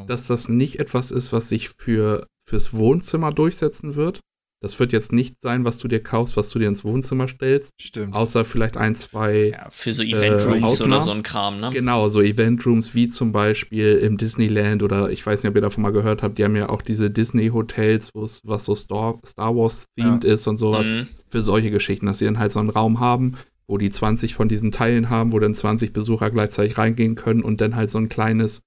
dass 0.07 0.27
das 0.27 0.49
nicht 0.49 0.81
etwas 0.81 1.11
ist, 1.11 1.33
was 1.33 1.49
sich 1.49 1.71
für, 1.79 2.27
fürs 2.49 2.75
Wohnzimmer 2.75 3.33
durchsetzen 3.33 3.95
wird. 3.95 4.21
Das 4.61 4.79
wird 4.81 4.93
jetzt 4.93 5.13
nicht 5.13 5.41
sein, 5.41 5.65
was 5.65 5.79
du 5.79 5.87
dir 5.87 6.03
kaufst, 6.03 6.37
was 6.37 6.49
du 6.51 6.59
dir 6.59 6.67
ins 6.67 6.85
Wohnzimmer 6.85 7.29
stellst. 7.29 7.73
Stimmt. 7.81 8.15
Außer 8.15 8.45
vielleicht 8.45 8.77
ein, 8.77 8.97
zwei. 8.97 9.51
Ja, 9.53 9.69
für 9.71 9.93
so 9.93 10.03
Event-Rooms 10.03 10.81
äh, 10.81 10.85
oder 10.85 11.01
so 11.01 11.13
ein 11.13 11.23
Kram, 11.23 11.61
ne? 11.61 11.71
Genau, 11.73 12.09
so 12.09 12.21
Event-Rooms 12.21 12.93
wie 12.93 13.07
zum 13.07 13.31
Beispiel 13.31 13.99
im 13.99 14.17
Disneyland 14.17 14.83
oder 14.83 15.11
ich 15.11 15.25
weiß 15.25 15.43
nicht, 15.43 15.51
ob 15.51 15.55
ihr 15.55 15.63
davon 15.63 15.83
mal 15.83 15.93
gehört 15.93 16.25
habt, 16.25 16.39
die 16.39 16.45
haben 16.45 16.57
ja 16.57 16.69
auch 16.71 16.83
diese 16.83 17.09
Disney-Hotels, 17.09 18.11
was 18.15 18.65
so 18.65 18.75
Star, 18.75 19.21
Star 19.25 19.55
Wars-themed 19.55 20.25
ja. 20.25 20.35
ist 20.35 20.49
und 20.49 20.57
sowas. 20.57 20.89
Mhm. 20.89 21.07
Für 21.29 21.43
solche 21.43 21.71
Geschichten, 21.71 22.07
dass 22.07 22.19
sie 22.19 22.25
dann 22.25 22.41
halt 22.41 22.53
so 22.53 22.59
einen 22.59 22.71
Raum 22.71 22.99
haben, 22.99 23.37
wo 23.69 23.79
die 23.79 23.91
20 23.91 24.35
von 24.35 24.49
diesen 24.49 24.73
Teilen 24.73 25.09
haben, 25.09 25.31
wo 25.31 25.39
dann 25.39 25.55
20 25.55 25.93
Besucher 25.93 26.31
gleichzeitig 26.31 26.79
reingehen 26.79 27.15
können 27.15 27.43
und 27.43 27.61
dann 27.61 27.77
halt 27.77 27.93
so 27.93 27.99
ein 27.99 28.09
kleines 28.09 28.63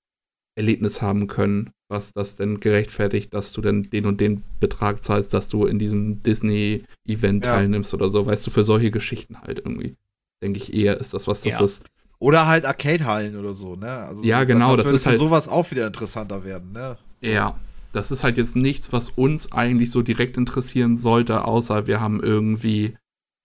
Erlebnis 0.56 1.02
haben 1.02 1.28
können, 1.28 1.72
was 1.92 2.14
das 2.14 2.38
denn 2.38 2.60
gerechtfertigt, 2.60 3.34
dass 3.34 3.52
du 3.52 3.62
dann 3.62 3.84
den 3.84 4.06
und 4.06 4.22
den 4.22 4.44
Betrag 4.60 5.04
zahlst, 5.04 5.34
dass 5.34 5.50
du 5.50 5.66
in 5.66 5.78
diesem 5.78 6.24
Disney-Event 6.24 7.46
ja. 7.46 7.56
teilnimmst 7.56 7.94
oder 7.94 8.10
so. 8.10 8.26
Weißt 8.26 8.48
du, 8.48 8.52
für 8.52 8.64
solche 8.64 8.92
Geschichten 8.92 9.42
halt 9.42 9.60
irgendwie. 9.60 9.98
Denke 10.42 10.58
ich 10.58 10.74
eher, 10.74 11.00
ist 11.00 11.14
das, 11.14 11.28
was 11.28 11.42
das 11.42 11.54
ja. 11.54 11.64
ist. 11.64 11.84
Oder 12.18 12.48
halt 12.48 12.66
Arcade-Hallen 12.66 13.36
oder 13.36 13.54
so, 13.54 13.76
ne? 13.76 13.90
Also 13.90 14.24
ja, 14.24 14.44
genau, 14.46 14.76
das, 14.76 14.86
das 14.86 14.94
ist 14.94 15.06
halt. 15.06 15.20
sowas 15.20 15.48
auch 15.48 15.70
wieder 15.70 15.86
interessanter 15.86 16.44
werden, 16.44 16.72
ne? 16.72 16.98
So. 17.18 17.28
Ja, 17.28 17.60
das 17.92 18.10
ist 18.10 18.24
halt 18.24 18.38
jetzt 18.38 18.56
nichts, 18.56 18.94
was 18.94 19.10
uns 19.10 19.52
eigentlich 19.52 19.92
so 19.92 20.02
direkt 20.02 20.38
interessieren 20.38 20.98
sollte, 20.98 21.46
außer 21.46 21.88
wir 21.88 22.00
haben 22.00 22.24
irgendwie 22.24 22.96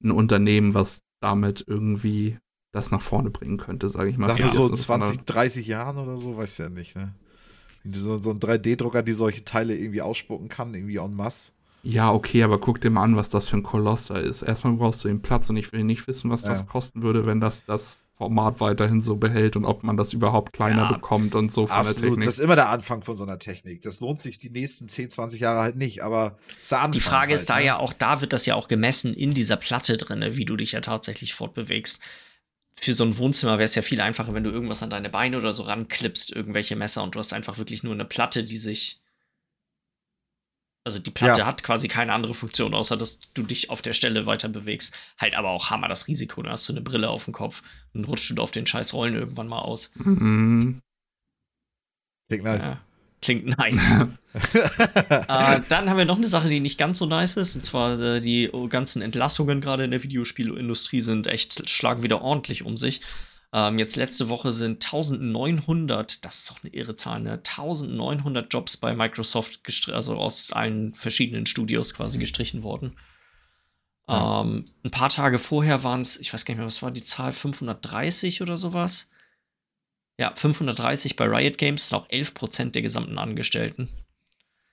ein 0.04 0.10
Unternehmen, 0.10 0.72
was 0.72 1.00
damit 1.20 1.64
irgendwie 1.66 2.38
das 2.72 2.90
nach 2.90 3.02
vorne 3.02 3.30
bringen 3.30 3.56
könnte, 3.56 3.88
sage 3.88 4.10
ich 4.10 4.18
mal. 4.18 4.28
Sag 4.28 4.38
ja, 4.38 4.52
so 4.52 4.68
20, 4.68 5.22
30 5.22 5.66
Jahren 5.66 5.96
oder 5.96 6.16
so, 6.16 6.36
weiß 6.36 6.58
ja 6.58 6.68
nicht, 6.68 6.94
ne? 6.94 7.14
So, 7.92 8.16
so 8.18 8.30
ein 8.30 8.40
3D-Drucker, 8.40 9.02
die 9.02 9.12
solche 9.12 9.44
Teile 9.44 9.76
irgendwie 9.76 10.02
ausspucken 10.02 10.48
kann, 10.48 10.74
irgendwie 10.74 10.96
en 10.96 11.14
masse. 11.14 11.52
Ja, 11.82 12.12
okay, 12.12 12.42
aber 12.42 12.58
guck 12.58 12.80
dir 12.80 12.90
mal 12.90 13.04
an, 13.04 13.16
was 13.16 13.30
das 13.30 13.46
für 13.46 13.56
ein 13.56 13.62
Koloss 13.62 14.06
da 14.06 14.16
ist. 14.16 14.42
Erstmal 14.42 14.72
brauchst 14.72 15.04
du 15.04 15.08
den 15.08 15.22
Platz 15.22 15.48
und 15.50 15.56
ich 15.56 15.72
will 15.72 15.84
nicht 15.84 16.08
wissen, 16.08 16.30
was 16.30 16.42
ja. 16.42 16.48
das 16.48 16.66
kosten 16.66 17.02
würde, 17.02 17.26
wenn 17.26 17.40
das 17.40 17.64
das 17.64 18.02
Format 18.18 18.60
weiterhin 18.60 19.02
so 19.02 19.16
behält 19.16 19.56
und 19.56 19.64
ob 19.66 19.84
man 19.84 19.96
das 19.96 20.12
überhaupt 20.12 20.52
kleiner 20.52 20.84
ja, 20.84 20.92
bekommt 20.92 21.34
und 21.34 21.52
so 21.52 21.66
von 21.66 21.76
absolut. 21.76 21.96
der 21.96 22.02
Technik. 22.02 22.24
Das 22.24 22.38
ist 22.38 22.40
immer 22.40 22.56
der 22.56 22.70
Anfang 22.70 23.02
von 23.02 23.14
so 23.14 23.24
einer 23.24 23.38
Technik. 23.38 23.82
Das 23.82 24.00
lohnt 24.00 24.18
sich 24.18 24.38
die 24.38 24.48
nächsten 24.48 24.88
10, 24.88 25.10
20 25.10 25.40
Jahre 25.40 25.60
halt 25.60 25.76
nicht, 25.76 26.02
aber 26.02 26.38
Die 26.92 27.00
Frage 27.00 27.32
halt, 27.32 27.40
ist 27.40 27.50
da 27.50 27.58
ne? 27.58 27.66
ja 27.66 27.76
auch, 27.76 27.92
da 27.92 28.20
wird 28.20 28.32
das 28.32 28.46
ja 28.46 28.54
auch 28.54 28.68
gemessen 28.68 29.12
in 29.14 29.32
dieser 29.32 29.56
Platte 29.56 29.96
drin, 29.96 30.24
wie 30.30 30.46
du 30.46 30.56
dich 30.56 30.72
ja 30.72 30.80
tatsächlich 30.80 31.34
fortbewegst 31.34 32.00
für 32.78 32.94
so 32.94 33.04
ein 33.04 33.16
Wohnzimmer 33.16 33.52
wäre 33.52 33.64
es 33.64 33.74
ja 33.74 33.82
viel 33.82 34.00
einfacher, 34.00 34.34
wenn 34.34 34.44
du 34.44 34.50
irgendwas 34.50 34.82
an 34.82 34.90
deine 34.90 35.08
Beine 35.08 35.38
oder 35.38 35.52
so 35.52 35.64
ranklippst, 35.64 36.34
irgendwelche 36.34 36.76
Messer 36.76 37.02
und 37.02 37.14
du 37.14 37.18
hast 37.18 37.32
einfach 37.32 37.58
wirklich 37.58 37.82
nur 37.82 37.94
eine 37.94 38.04
Platte, 38.04 38.44
die 38.44 38.58
sich. 38.58 39.00
Also 40.84 41.00
die 41.00 41.10
Platte 41.10 41.40
ja. 41.40 41.46
hat 41.46 41.64
quasi 41.64 41.88
keine 41.88 42.12
andere 42.12 42.34
Funktion, 42.34 42.72
außer 42.72 42.96
dass 42.96 43.18
du 43.34 43.42
dich 43.42 43.70
auf 43.70 43.82
der 43.82 43.92
Stelle 43.92 44.26
weiter 44.26 44.48
bewegst. 44.48 44.94
Halt 45.18 45.34
aber 45.34 45.50
auch 45.50 45.70
Hammer 45.70 45.88
das 45.88 46.06
Risiko. 46.06 46.42
Dann 46.42 46.52
hast 46.52 46.68
du 46.68 46.74
eine 46.74 46.82
Brille 46.82 47.10
auf 47.10 47.24
dem 47.24 47.32
Kopf 47.32 47.62
und 47.92 48.04
rutschst 48.04 48.38
du 48.38 48.42
auf 48.42 48.52
den 48.52 48.68
scheiß 48.68 48.94
Rollen 48.94 49.16
irgendwann 49.16 49.48
mal 49.48 49.62
aus. 49.62 49.90
Mhm. 49.96 50.80
Klingt 52.28 52.44
nice. 52.44 52.62
Ja. 52.62 52.85
Klingt 53.26 53.58
nice. 53.58 53.90
äh, 54.54 55.60
dann 55.68 55.90
haben 55.90 55.96
wir 55.96 56.04
noch 56.04 56.16
eine 56.16 56.28
Sache, 56.28 56.48
die 56.48 56.60
nicht 56.60 56.78
ganz 56.78 56.98
so 56.98 57.06
nice 57.06 57.36
ist. 57.36 57.56
Und 57.56 57.64
zwar 57.64 57.98
äh, 57.98 58.20
die 58.20 58.48
ganzen 58.68 59.02
Entlassungen 59.02 59.60
gerade 59.60 59.82
in 59.82 59.90
der 59.90 60.04
Videospielindustrie 60.04 61.00
sind 61.00 61.26
echt, 61.26 61.68
schlagen 61.68 62.04
wieder 62.04 62.22
ordentlich 62.22 62.64
um 62.64 62.76
sich. 62.76 63.00
Ähm, 63.52 63.80
jetzt 63.80 63.96
letzte 63.96 64.28
Woche 64.28 64.52
sind 64.52 64.84
1900, 64.84 66.24
das 66.24 66.36
ist 66.38 66.50
doch 66.52 66.62
eine 66.62 66.72
irre 66.72 66.94
Zahl, 66.94 67.18
ne? 67.18 67.32
1900 67.32 68.52
Jobs 68.52 68.76
bei 68.76 68.94
Microsoft, 68.94 69.58
also 69.90 70.14
aus 70.14 70.52
allen 70.52 70.94
verschiedenen 70.94 71.46
Studios 71.46 71.94
quasi 71.94 72.18
gestrichen 72.18 72.62
worden. 72.62 72.94
Ähm, 74.06 74.66
ein 74.84 74.90
paar 74.92 75.08
Tage 75.08 75.40
vorher 75.40 75.82
waren 75.82 76.02
es, 76.02 76.16
ich 76.16 76.32
weiß 76.32 76.44
gar 76.44 76.54
nicht 76.54 76.58
mehr, 76.58 76.66
was 76.68 76.80
war 76.80 76.92
die 76.92 77.02
Zahl, 77.02 77.32
530 77.32 78.40
oder 78.40 78.56
sowas. 78.56 79.10
Ja, 80.18 80.32
530 80.34 81.16
bei 81.16 81.26
Riot 81.26 81.58
Games 81.58 81.88
sind 81.88 81.98
auch 81.98 82.08
11% 82.08 82.70
der 82.70 82.82
gesamten 82.82 83.18
Angestellten. 83.18 83.88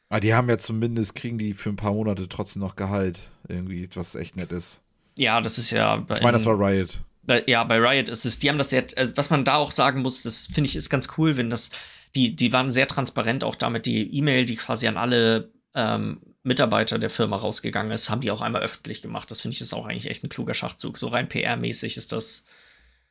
Aber 0.10 0.18
ah, 0.18 0.20
die 0.20 0.34
haben 0.36 0.48
ja 0.48 0.60
zumindest, 0.60 1.16
kriegen 1.16 1.40
die 1.40 1.54
für 1.54 1.70
ein 1.70 1.76
paar 1.76 1.94
Monate 1.94 2.30
trotzdem 2.30 2.62
noch 2.62 2.76
Gehalt. 2.76 3.20
Irgendwie, 3.48 3.90
was 3.96 4.14
echt 4.14 4.36
nett 4.36 4.52
ist. 4.52 4.80
Ja, 5.18 5.42
das 5.42 5.58
ist 5.58 5.72
ja. 5.72 5.96
Bei, 5.98 6.18
ich 6.18 6.22
meine, 6.22 6.34
das 6.34 6.46
war 6.46 6.54
Riot. 6.60 7.02
Bei, 7.24 7.44
ja, 7.48 7.64
bei 7.64 7.78
Riot 7.80 8.10
ist 8.10 8.26
es, 8.26 8.38
die 8.38 8.50
haben 8.50 8.60
das 8.60 8.70
sehr, 8.70 8.86
äh, 8.98 9.12
was 9.16 9.32
man 9.32 9.44
da 9.44 9.56
auch 9.56 9.72
sagen 9.72 10.02
muss, 10.02 10.22
das 10.22 10.46
finde 10.46 10.70
ich 10.70 10.76
ist 10.76 10.90
ganz 10.90 11.08
cool, 11.18 11.36
wenn 11.36 11.50
das, 11.50 11.72
die, 12.16 12.36
die 12.36 12.54
waren 12.54 12.72
sehr 12.72 12.88
transparent 12.88 13.44
auch 13.44 13.56
damit, 13.56 13.86
die 13.88 14.16
E-Mail, 14.16 14.46
die 14.46 14.56
quasi 14.56 14.88
an 14.88 14.98
alle 14.98 15.52
ähm, 15.74 16.22
Mitarbeiter 16.44 17.00
der 17.00 17.10
Firma 17.10 17.38
rausgegangen 17.38 17.92
ist, 17.92 18.10
haben 18.10 18.22
die 18.22 18.30
auch 18.30 18.42
einmal 18.42 18.62
öffentlich 18.62 19.02
gemacht. 19.02 19.32
Das 19.32 19.42
finde 19.42 19.56
ich 19.56 19.62
ist 19.62 19.74
auch 19.74 19.88
eigentlich 19.88 20.10
echt 20.10 20.24
ein 20.24 20.30
kluger 20.30 20.54
Schachzug. 20.54 21.00
So 21.00 21.08
rein 21.08 21.28
PR-mäßig 21.28 21.98
ist 21.98 22.12
das 22.12 22.46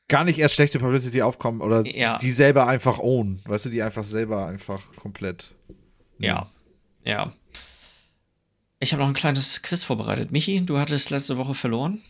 gar 0.09 0.24
nicht 0.24 0.38
erst 0.38 0.55
schlechte 0.55 0.78
Publicity 0.78 1.22
aufkommen 1.22 1.61
oder 1.61 1.86
ja. 1.86 2.18
die 2.18 2.30
selber 2.30 2.66
einfach 2.66 2.98
own, 2.98 3.40
weißt 3.46 3.66
du, 3.66 3.70
die 3.70 3.82
einfach 3.82 4.05
selber 4.05 4.46
einfach 4.46 4.82
komplett. 4.96 5.55
Ja, 6.18 6.48
ja. 7.05 7.32
Ich 8.78 8.92
habe 8.92 9.03
noch 9.03 9.09
ein 9.09 9.14
kleines 9.14 9.62
Quiz 9.62 9.84
vorbereitet. 9.84 10.32
Michi, 10.32 10.64
du 10.66 10.78
hattest 10.78 11.11
letzte 11.11 11.38
Woche 11.38 11.55
verloren. 11.55 12.03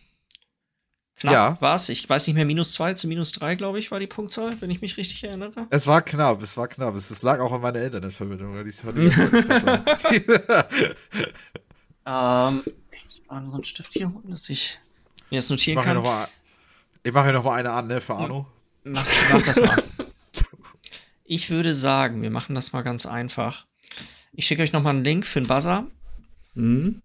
Knapp 1.17 1.35
ja. 1.35 1.57
war 1.61 1.75
es. 1.77 1.89
Ich 1.89 2.09
weiß 2.09 2.27
nicht 2.27 2.35
mehr, 2.35 2.47
minus 2.47 2.73
zwei 2.73 2.95
zu 2.95 3.07
minus 3.07 3.31
drei, 3.33 3.55
glaube 3.55 3.79
ich, 3.79 3.91
war 3.91 4.01
die 4.01 4.07
Punktzahl, 4.07 4.57
wenn 4.61 4.71
ich 4.71 4.81
mich 4.81 4.97
richtig 4.97 5.23
erinnere. 5.23 5.67
Es 5.71 5.87
war 5.87 6.01
knapp, 6.03 6.43
es 6.43 6.57
war 6.57 6.69
knapp. 6.69 6.97
Es, 6.97 7.11
es 7.11 7.23
lag 7.23 7.39
auch 7.41 7.53
an 7.53 7.61
meiner 7.61 7.83
Internetverbindung. 7.83 8.65
Die 8.65 8.71
ist 8.71 8.83
ähm, 12.07 12.63
ich 13.07 13.23
mache 13.29 13.43
noch 13.43 13.55
einen 13.55 13.65
Stift 13.65 13.93
hier 13.93 14.07
unten, 14.07 14.31
dass 14.31 14.49
ich 14.49 14.81
mir 15.31 15.39
das 15.39 15.51
notieren 15.51 15.79
ich 15.79 15.85
kann. 15.85 16.03
Mal, 16.03 16.27
ich 17.03 17.13
mache 17.13 17.25
hier 17.25 17.33
noch 17.33 17.45
mal 17.45 17.59
eine 17.59 17.71
an, 17.71 17.87
ne, 17.89 18.01
für 18.01 18.15
Arno. 18.15 18.47
Mach, 18.85 19.07
mach 19.33 19.43
das 19.43 19.61
mal. 19.61 19.77
ich 21.25 21.51
würde 21.51 21.75
sagen, 21.75 22.23
wir 22.23 22.31
machen 22.31 22.55
das 22.55 22.73
mal 22.73 22.83
ganz 22.83 23.07
einfach. 23.07 23.67
Ich 24.33 24.47
schicke 24.47 24.63
euch 24.63 24.73
noch 24.73 24.83
mal 24.83 24.91
einen 24.91 25.05
Link 25.05 25.27
für 25.27 25.41
den 25.41 25.49
Buzzer. 25.49 25.87
Mhm. 26.55 27.03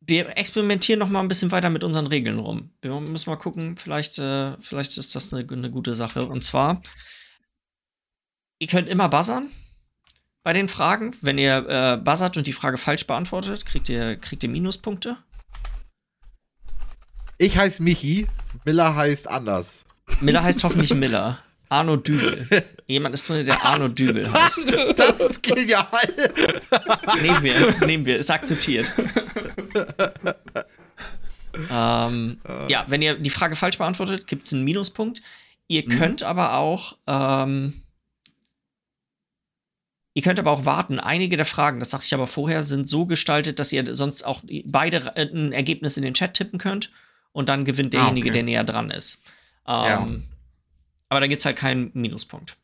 Wir 0.00 0.36
experimentieren 0.36 0.98
noch 0.98 1.08
mal 1.08 1.20
ein 1.20 1.28
bisschen 1.28 1.52
weiter 1.52 1.70
mit 1.70 1.84
unseren 1.84 2.06
Regeln 2.06 2.38
rum. 2.38 2.70
Wir 2.80 2.98
müssen 3.00 3.30
mal 3.30 3.36
gucken, 3.36 3.76
vielleicht, 3.76 4.18
äh, 4.18 4.56
vielleicht 4.60 4.96
ist 4.96 5.14
das 5.14 5.32
eine, 5.32 5.46
eine 5.48 5.70
gute 5.70 5.94
Sache. 5.94 6.24
Und 6.26 6.42
zwar, 6.42 6.82
ihr 8.58 8.66
könnt 8.66 8.88
immer 8.88 9.08
buzzern 9.08 9.50
bei 10.42 10.52
den 10.52 10.68
Fragen. 10.68 11.14
Wenn 11.20 11.38
ihr 11.38 11.68
äh, 11.68 11.96
buzzert 11.98 12.36
und 12.36 12.46
die 12.46 12.52
Frage 12.52 12.78
falsch 12.78 13.06
beantwortet, 13.06 13.66
kriegt 13.66 13.88
ihr, 13.88 14.16
kriegt 14.16 14.42
ihr 14.42 14.48
Minuspunkte. 14.48 15.18
Ich 17.42 17.56
heiße 17.56 17.82
Michi, 17.82 18.26
Miller 18.66 18.94
heißt 18.94 19.26
anders. 19.26 19.86
Miller 20.20 20.42
heißt 20.42 20.62
hoffentlich 20.62 20.92
Miller. 20.92 21.38
Arno 21.70 21.96
Dübel. 21.96 22.46
Jemand 22.86 23.14
ist 23.14 23.30
drin, 23.30 23.46
der 23.46 23.64
Arno 23.64 23.88
Dübel 23.88 24.30
heißt. 24.30 24.66
Das 24.96 25.18
ist 25.20 25.42
genial. 25.42 25.86
nehmen 27.22 27.42
wir, 27.42 27.86
nehmen 27.86 28.04
wir, 28.04 28.16
ist 28.16 28.30
akzeptiert. 28.30 28.92
ähm, 31.70 32.40
ja, 32.68 32.84
wenn 32.88 33.00
ihr 33.00 33.14
die 33.14 33.30
Frage 33.30 33.56
falsch 33.56 33.78
beantwortet, 33.78 34.26
gibt 34.26 34.44
es 34.44 34.52
einen 34.52 34.64
Minuspunkt. 34.64 35.22
Ihr 35.66 35.84
mhm. 35.84 35.98
könnt 35.98 36.22
aber 36.22 36.58
auch, 36.58 36.98
ähm, 37.06 37.72
ihr 40.12 40.22
könnt 40.22 40.38
aber 40.38 40.50
auch 40.50 40.66
warten. 40.66 41.00
Einige 41.00 41.38
der 41.38 41.46
Fragen, 41.46 41.80
das 41.80 41.88
sage 41.88 42.04
ich 42.04 42.12
aber 42.12 42.26
vorher, 42.26 42.64
sind 42.64 42.86
so 42.86 43.06
gestaltet, 43.06 43.58
dass 43.58 43.72
ihr 43.72 43.94
sonst 43.94 44.24
auch 44.24 44.42
beide 44.66 45.16
ein 45.16 45.52
Ergebnis 45.54 45.96
in 45.96 46.02
den 46.02 46.12
Chat 46.12 46.34
tippen 46.34 46.58
könnt 46.58 46.90
und 47.32 47.48
dann 47.48 47.64
gewinnt 47.64 47.94
ah, 47.94 47.98
derjenige, 47.98 48.28
ah, 48.28 48.30
okay. 48.30 48.38
der 48.38 48.42
näher 48.42 48.64
dran 48.64 48.90
ist. 48.90 49.22
Ähm, 49.66 49.84
ja. 49.84 50.08
Aber 51.08 51.20
da 51.20 51.26
gibt 51.26 51.40
es 51.40 51.46
halt 51.46 51.56
keinen 51.56 51.90
Minuspunkt. 51.94 52.56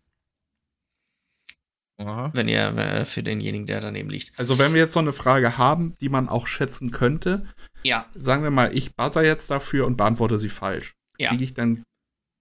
Aha. 1.98 2.30
Wenn 2.34 2.48
ihr 2.48 2.76
äh, 2.76 3.04
für 3.04 3.22
denjenigen, 3.22 3.66
der 3.66 3.80
daneben 3.80 4.10
liegt. 4.10 4.38
Also, 4.38 4.58
wenn 4.58 4.74
wir 4.74 4.80
jetzt 4.80 4.92
so 4.92 5.00
eine 5.00 5.14
Frage 5.14 5.56
haben, 5.56 5.96
die 6.00 6.10
man 6.10 6.28
auch 6.28 6.46
schätzen 6.46 6.90
könnte, 6.90 7.46
ja. 7.82 8.06
sagen 8.14 8.42
wir 8.42 8.50
mal, 8.50 8.76
ich 8.76 8.94
buzzer 8.94 9.24
jetzt 9.24 9.50
dafür 9.50 9.86
und 9.86 9.96
beantworte 9.96 10.38
sie 10.38 10.50
falsch. 10.50 10.94
Ja. 11.18 11.30
Kriege 11.30 11.44
ich 11.44 11.54
dann 11.54 11.84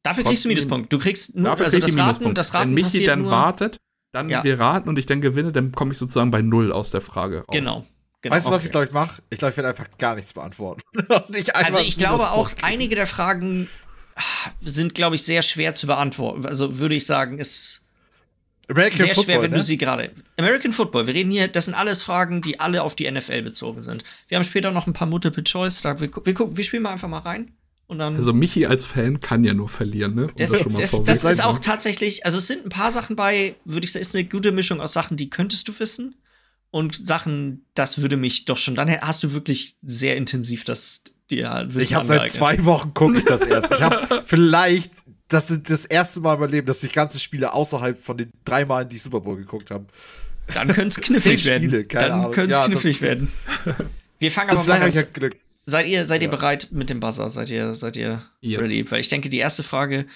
Dafür 0.05 0.23
kriegst 0.23 0.45
du 0.45 0.49
Minuspunkt. 0.49 0.93
Du 0.93 0.99
kriegst 0.99 1.35
nur, 1.35 1.59
also 1.59 1.79
das 1.79 1.97
Raten, 1.97 2.35
das 2.35 2.53
Raten 2.53 2.75
Wenn 2.75 2.83
Michi 2.83 3.05
dann 3.05 3.23
nur, 3.23 3.31
wartet, 3.31 3.79
dann 4.13 4.29
ja. 4.29 4.43
wir 4.43 4.59
raten 4.59 4.87
und 4.87 4.99
ich 4.99 5.07
dann 5.07 5.19
gewinne, 5.19 5.51
dann 5.51 5.71
komme 5.71 5.93
ich 5.93 5.97
sozusagen 5.97 6.29
bei 6.29 6.43
Null 6.43 6.71
aus 6.71 6.91
der 6.91 7.01
Frage 7.01 7.39
raus. 7.39 7.47
Genau. 7.51 7.85
Genau. 8.25 8.37
Weißt 8.37 8.47
du, 8.47 8.49
was 8.49 8.61
okay. 8.61 8.65
ich 8.65 8.71
glaube 8.71 8.85
ich 8.87 8.91
mache? 8.91 9.21
Ich 9.29 9.37
glaube, 9.37 9.51
ich 9.51 9.57
werde 9.57 9.69
einfach 9.69 9.97
gar 9.99 10.15
nichts 10.15 10.33
beantworten. 10.33 10.81
also 11.53 11.79
ich 11.79 11.95
glaube 11.95 12.31
auch, 12.31 12.49
einige 12.63 12.95
der 12.95 13.05
Fragen 13.05 13.69
ah, 14.15 14.21
sind, 14.61 14.95
glaube 14.95 15.15
ich, 15.15 15.21
sehr 15.21 15.43
schwer 15.43 15.75
zu 15.75 15.85
beantworten. 15.85 16.43
Also 16.43 16.79
würde 16.79 16.95
ich 16.95 17.05
sagen, 17.05 17.37
ist 17.37 17.83
American 18.67 18.97
sehr 18.97 19.09
Football, 19.09 19.25
schwer, 19.25 19.41
wenn 19.43 19.51
ne? 19.51 19.57
du 19.57 19.61
sie 19.61 19.77
gerade. 19.77 20.09
American 20.37 20.73
Football, 20.73 21.05
wir 21.05 21.13
reden 21.13 21.29
hier, 21.29 21.47
das 21.47 21.65
sind 21.65 21.75
alles 21.75 22.01
Fragen, 22.01 22.41
die 22.41 22.59
alle 22.59 22.81
auf 22.81 22.95
die 22.95 23.11
NFL 23.11 23.43
bezogen 23.43 23.83
sind. 23.83 24.03
Wir 24.27 24.39
haben 24.39 24.43
später 24.43 24.71
noch 24.71 24.87
ein 24.87 24.93
paar 24.93 25.07
Multiple 25.07 25.43
Choice. 25.43 25.83
Da, 25.83 25.99
wir, 25.99 26.09
wir, 26.11 26.57
wir 26.57 26.63
spielen 26.63 26.81
mal 26.81 26.93
einfach 26.93 27.07
mal 27.07 27.19
rein. 27.19 27.53
also 27.87 28.33
Michi 28.33 28.65
als 28.65 28.87
Fan 28.87 29.19
kann 29.19 29.43
ja 29.43 29.53
nur 29.53 29.69
verlieren, 29.69 30.15
ne? 30.15 30.23
Um 30.29 30.33
das, 30.35 30.49
das, 30.49 30.65
das, 30.73 31.03
das 31.03 31.23
ist 31.25 31.43
auch 31.43 31.59
tatsächlich, 31.59 32.25
also 32.25 32.39
es 32.39 32.47
sind 32.47 32.65
ein 32.65 32.69
paar 32.69 32.89
Sachen 32.89 33.15
bei, 33.15 33.53
würde 33.65 33.85
ich 33.85 33.91
sagen, 33.91 34.01
ist 34.01 34.15
eine 34.15 34.25
gute 34.25 34.51
Mischung 34.51 34.81
aus 34.81 34.93
Sachen, 34.93 35.15
die 35.15 35.29
könntest 35.29 35.67
du 35.67 35.79
wissen 35.79 36.15
und 36.75 37.07
Sachen, 37.07 37.65
das 37.73 38.01
würde 38.01 38.17
mich 38.17 38.43
doch 38.43 38.57
schon. 38.57 38.75
Dann 38.75 38.89
hast 38.99 39.23
du 39.23 39.31
wirklich 39.31 39.77
sehr 39.81 40.17
intensiv 40.17 40.65
das 40.65 41.03
dir 41.29 41.63
Wissen 41.69 41.87
Ich 41.87 41.93
habe 41.93 42.05
seit 42.05 42.29
zwei 42.29 42.65
Wochen 42.65 42.93
gucke 42.93 43.19
ich 43.19 43.23
das 43.23 43.41
erst. 43.45 43.71
Ich 43.71 43.79
habe 43.79 44.23
vielleicht 44.25 44.91
das 45.29 45.51
ist 45.51 45.69
das 45.69 45.85
erste 45.85 46.19
Mal 46.19 46.33
in 46.33 46.41
meinem 46.41 46.51
Leben, 46.51 46.67
dass 46.67 46.83
ich 46.83 46.91
ganze 46.91 47.17
Spiele 47.17 47.53
außerhalb 47.53 47.97
von 47.97 48.17
den 48.17 48.29
drei 48.43 48.65
Malen, 48.65 48.89
die 48.89 48.97
ich 48.97 49.03
Super 49.03 49.21
Bowl 49.21 49.37
geguckt 49.37 49.71
habe. 49.71 49.85
Dann 50.53 50.67
könnte 50.73 50.89
es 50.89 50.95
knifflig 51.01 51.45
werden. 51.45 51.63
Spiele, 51.63 51.85
Dann 51.85 52.31
könnte 52.31 52.53
es 52.53 52.59
ja, 52.59 52.65
knifflig 52.65 53.01
werden. 53.01 53.31
Wir 54.19 54.29
fangen 54.29 54.49
aber 54.49 54.65
mal 54.65 54.91
ganz, 54.91 54.95
ja 54.95 55.29
Seid 55.65 55.87
ihr, 55.87 56.05
seid 56.05 56.23
ihr 56.23 56.29
bereit 56.29 56.67
mit 56.71 56.89
dem 56.89 56.99
Buzzer? 56.99 57.29
Seid 57.29 57.51
ihr, 57.51 57.73
seid 57.73 57.95
ihr 57.95 58.21
yes. 58.41 58.59
ready? 58.59 58.91
Weil 58.91 58.99
ich 58.99 59.07
denke, 59.07 59.29
die 59.29 59.39
erste 59.39 59.63
Frage, 59.63 60.07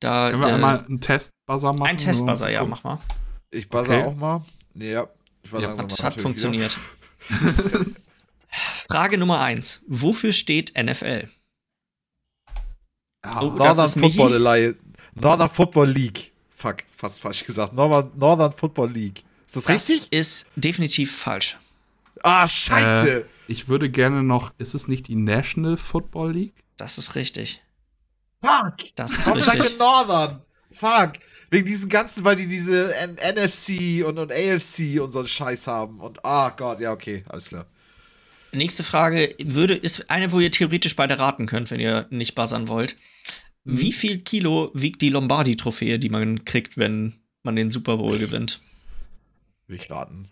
da. 0.00 0.30
Können 0.32 0.42
wir 0.42 0.48
äh, 0.48 0.58
mal 0.58 0.84
einen 0.84 1.00
Test-Buzzer 1.00 1.72
machen? 1.74 1.88
Ein 1.88 1.96
Test-Buzzer, 1.96 2.50
ja, 2.50 2.64
mach 2.64 2.82
mal. 2.82 2.98
Ich 3.52 3.68
buzzer 3.68 3.98
okay. 3.98 4.02
auch 4.02 4.16
mal. 4.16 4.44
Ja, 4.74 5.08
ja, 5.52 5.74
das 5.76 6.02
hat 6.02 6.20
funktioniert. 6.20 6.76
Frage 8.88 9.18
Nummer 9.18 9.40
eins. 9.40 9.82
Wofür 9.86 10.32
steht 10.32 10.72
NFL? 10.76 11.28
Oh, 13.24 13.50
Northern 13.50 13.88
Football 13.88 14.34
Alliance. 14.34 14.78
Northern 15.14 15.48
Football 15.48 15.88
League. 15.90 16.32
Fuck, 16.54 16.78
fast 16.96 17.20
falsch 17.20 17.44
gesagt. 17.44 17.72
Northern, 17.72 18.10
Northern 18.16 18.52
Football 18.52 18.90
League. 18.90 19.24
Ist 19.46 19.56
das, 19.56 19.64
das 19.64 19.74
richtig? 19.74 20.12
Ist 20.12 20.50
definitiv 20.56 21.16
falsch. 21.16 21.58
Ah, 22.22 22.46
scheiße. 22.46 23.20
Äh, 23.20 23.24
ich 23.46 23.68
würde 23.68 23.90
gerne 23.90 24.22
noch. 24.22 24.52
Ist 24.58 24.74
es 24.74 24.88
nicht 24.88 25.08
die 25.08 25.14
National 25.14 25.76
Football 25.76 26.32
League? 26.32 26.64
Das 26.76 26.98
ist 26.98 27.14
richtig. 27.14 27.62
Fuck. 28.40 28.94
Das 28.94 29.12
ist 29.12 29.26
Warum 29.28 29.42
richtig. 29.42 29.78
Northern? 29.78 30.42
Fuck. 30.72 31.12
Wegen 31.50 31.66
diesen 31.66 31.88
ganzen, 31.88 32.24
weil 32.24 32.36
die 32.36 32.46
diese 32.46 32.94
N 32.94 33.14
NFC 33.14 34.04
und, 34.06 34.18
und 34.18 34.32
AFC 34.32 35.00
und 35.00 35.10
so 35.10 35.20
einen 35.20 35.28
Scheiß 35.28 35.66
haben. 35.66 36.00
Und, 36.00 36.24
ah 36.24 36.48
oh 36.48 36.56
Gott, 36.56 36.80
ja, 36.80 36.92
okay, 36.92 37.24
alles 37.28 37.48
klar. 37.48 37.66
Nächste 38.52 38.84
Frage 38.84 39.34
würde, 39.42 39.74
ist 39.74 40.10
eine, 40.10 40.32
wo 40.32 40.40
ihr 40.40 40.50
theoretisch 40.50 40.96
beide 40.96 41.18
raten 41.18 41.46
könnt, 41.46 41.70
wenn 41.70 41.80
ihr 41.80 42.06
nicht 42.10 42.34
buzzern 42.34 42.68
wollt. 42.68 42.96
Mhm. 43.64 43.80
Wie 43.80 43.92
viel 43.92 44.18
Kilo 44.20 44.70
wiegt 44.74 45.02
die 45.02 45.10
Lombardi-Trophäe, 45.10 45.98
die 45.98 46.08
man 46.08 46.44
kriegt, 46.44 46.76
wenn 46.76 47.14
man 47.42 47.56
den 47.56 47.70
Super 47.70 47.96
Bowl 47.98 48.18
gewinnt? 48.18 48.60
Will 49.66 49.76
ich 49.76 49.90
raten. 49.90 50.30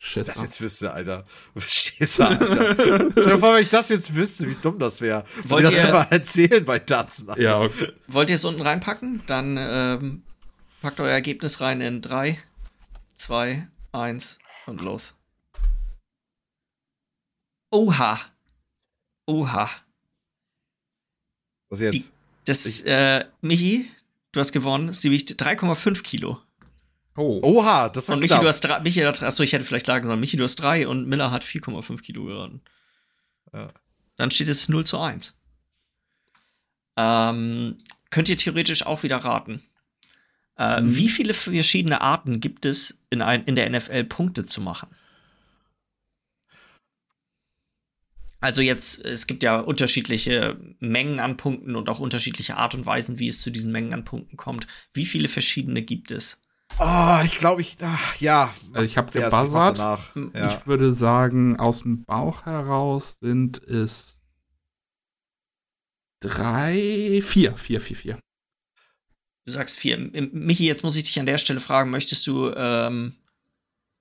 Shit, 0.00 0.28
das 0.28 0.40
jetzt 0.40 0.60
wüsste, 0.60 0.92
Alter. 0.92 1.26
Verstehst 1.56 2.20
du, 2.20 2.28
Alter? 2.28 3.10
Stell 3.10 3.38
vor, 3.40 3.54
wenn 3.54 3.62
ich 3.62 3.68
das 3.68 3.88
jetzt 3.88 4.14
wüsste, 4.14 4.48
wie 4.48 4.54
dumm 4.54 4.78
das 4.78 5.00
wäre. 5.00 5.24
Wollt 5.44 5.64
ihr 5.64 5.70
das 5.70 5.80
einfach 5.80 6.10
erzählen 6.12 6.64
bei 6.64 6.78
Datsen? 6.78 7.28
Alter. 7.28 7.42
Ja, 7.42 7.60
okay. 7.60 7.92
Wollt 8.06 8.30
ihr 8.30 8.36
es 8.36 8.44
unten 8.44 8.62
reinpacken? 8.62 9.24
Dann 9.26 9.56
ähm, 9.58 10.22
packt 10.82 11.00
euer 11.00 11.10
Ergebnis 11.10 11.60
rein 11.60 11.80
in 11.80 12.00
3, 12.00 12.38
2, 13.16 13.66
1 13.90 14.38
und 14.66 14.82
los. 14.82 15.14
Oha. 17.72 18.20
Oha. 19.26 19.68
Was 21.70 21.80
jetzt? 21.80 21.94
Die, 21.94 22.04
das, 22.44 22.82
äh, 22.82 23.24
Michi, 23.40 23.90
du 24.30 24.40
hast 24.40 24.52
gewonnen. 24.52 24.92
Sie 24.92 25.10
wiegt 25.10 25.30
3,5 25.42 26.02
Kilo. 26.02 26.40
Oh. 27.18 27.40
Oha, 27.42 27.88
das 27.88 28.04
ist 28.04 28.10
Und 28.10 28.20
Michi, 28.20 28.28
knapp. 28.28 28.42
du 28.42 28.46
hast 28.46 28.60
drei, 28.60 28.78
Michi 28.78 29.00
hat, 29.00 29.20
achso, 29.24 29.42
ich 29.42 29.52
hätte 29.52 29.64
vielleicht 29.64 29.86
sagen 29.86 30.06
sollen, 30.06 30.20
Michi, 30.20 30.36
du 30.36 30.44
hast 30.44 30.54
drei 30.54 30.86
und 30.86 31.08
Miller 31.08 31.32
hat 31.32 31.42
4,5 31.42 32.00
Kilo 32.00 32.24
geraten. 32.24 32.60
Ja. 33.52 33.72
Dann 34.16 34.30
steht 34.30 34.46
es 34.46 34.68
0 34.68 34.86
zu 34.86 35.00
1. 35.00 35.36
Ähm, 36.96 37.76
könnt 38.10 38.28
ihr 38.28 38.36
theoretisch 38.36 38.86
auch 38.86 39.02
wieder 39.02 39.16
raten. 39.16 39.62
Äh, 40.56 40.80
mhm. 40.80 40.94
Wie 40.94 41.08
viele 41.08 41.34
verschiedene 41.34 42.02
Arten 42.02 42.38
gibt 42.38 42.64
es 42.64 43.00
in, 43.10 43.20
ein, 43.20 43.42
in 43.44 43.56
der 43.56 43.68
NFL 43.68 44.04
Punkte 44.04 44.46
zu 44.46 44.60
machen? 44.60 44.88
Also 48.40 48.62
jetzt, 48.62 49.04
es 49.04 49.26
gibt 49.26 49.42
ja 49.42 49.58
unterschiedliche 49.58 50.56
Mengen 50.78 51.18
an 51.18 51.36
Punkten 51.36 51.74
und 51.74 51.88
auch 51.88 51.98
unterschiedliche 51.98 52.56
Art 52.56 52.76
und 52.76 52.86
Weisen, 52.86 53.18
wie 53.18 53.26
es 53.26 53.40
zu 53.40 53.50
diesen 53.50 53.72
Mengen 53.72 53.92
an 53.92 54.04
Punkten 54.04 54.36
kommt. 54.36 54.68
Wie 54.92 55.04
viele 55.04 55.26
verschiedene 55.26 55.82
gibt 55.82 56.12
es? 56.12 56.40
Oh, 56.78 57.20
ich 57.24 57.36
glaube, 57.38 57.60
ich, 57.62 57.76
ach, 57.80 58.16
ja. 58.20 58.54
Also 58.72 58.86
ich 58.86 58.96
habe 58.96 59.10
gebuzzert. 59.10 59.78
Ja. 59.78 60.50
Ich 60.50 60.66
würde 60.66 60.92
sagen, 60.92 61.58
aus 61.58 61.82
dem 61.82 62.04
Bauch 62.04 62.46
heraus 62.46 63.18
sind 63.20 63.62
es 63.64 64.18
drei, 66.20 67.20
vier, 67.24 67.56
vier, 67.56 67.80
vier, 67.80 67.96
vier. 67.96 68.18
Du 69.44 69.52
sagst 69.52 69.78
vier. 69.78 69.98
Michi, 70.32 70.66
jetzt 70.66 70.84
muss 70.84 70.94
ich 70.96 71.04
dich 71.04 71.18
an 71.18 71.26
der 71.26 71.38
Stelle 71.38 71.60
fragen, 71.60 71.90
möchtest 71.90 72.26
du, 72.26 72.50
ähm, 72.54 73.16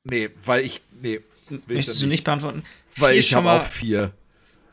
Nee, 0.04 0.30
weil 0.46 0.64
ich, 0.64 0.82
nee. 1.02 1.22
Möchtest 1.68 2.02
du 2.02 2.08
nicht 2.08 2.24
beantworten? 2.24 2.64
Weil 2.96 3.14
vier 3.14 3.20
ich 3.20 3.34
habe 3.34 3.52
auch 3.52 3.66
vier. 3.66 4.14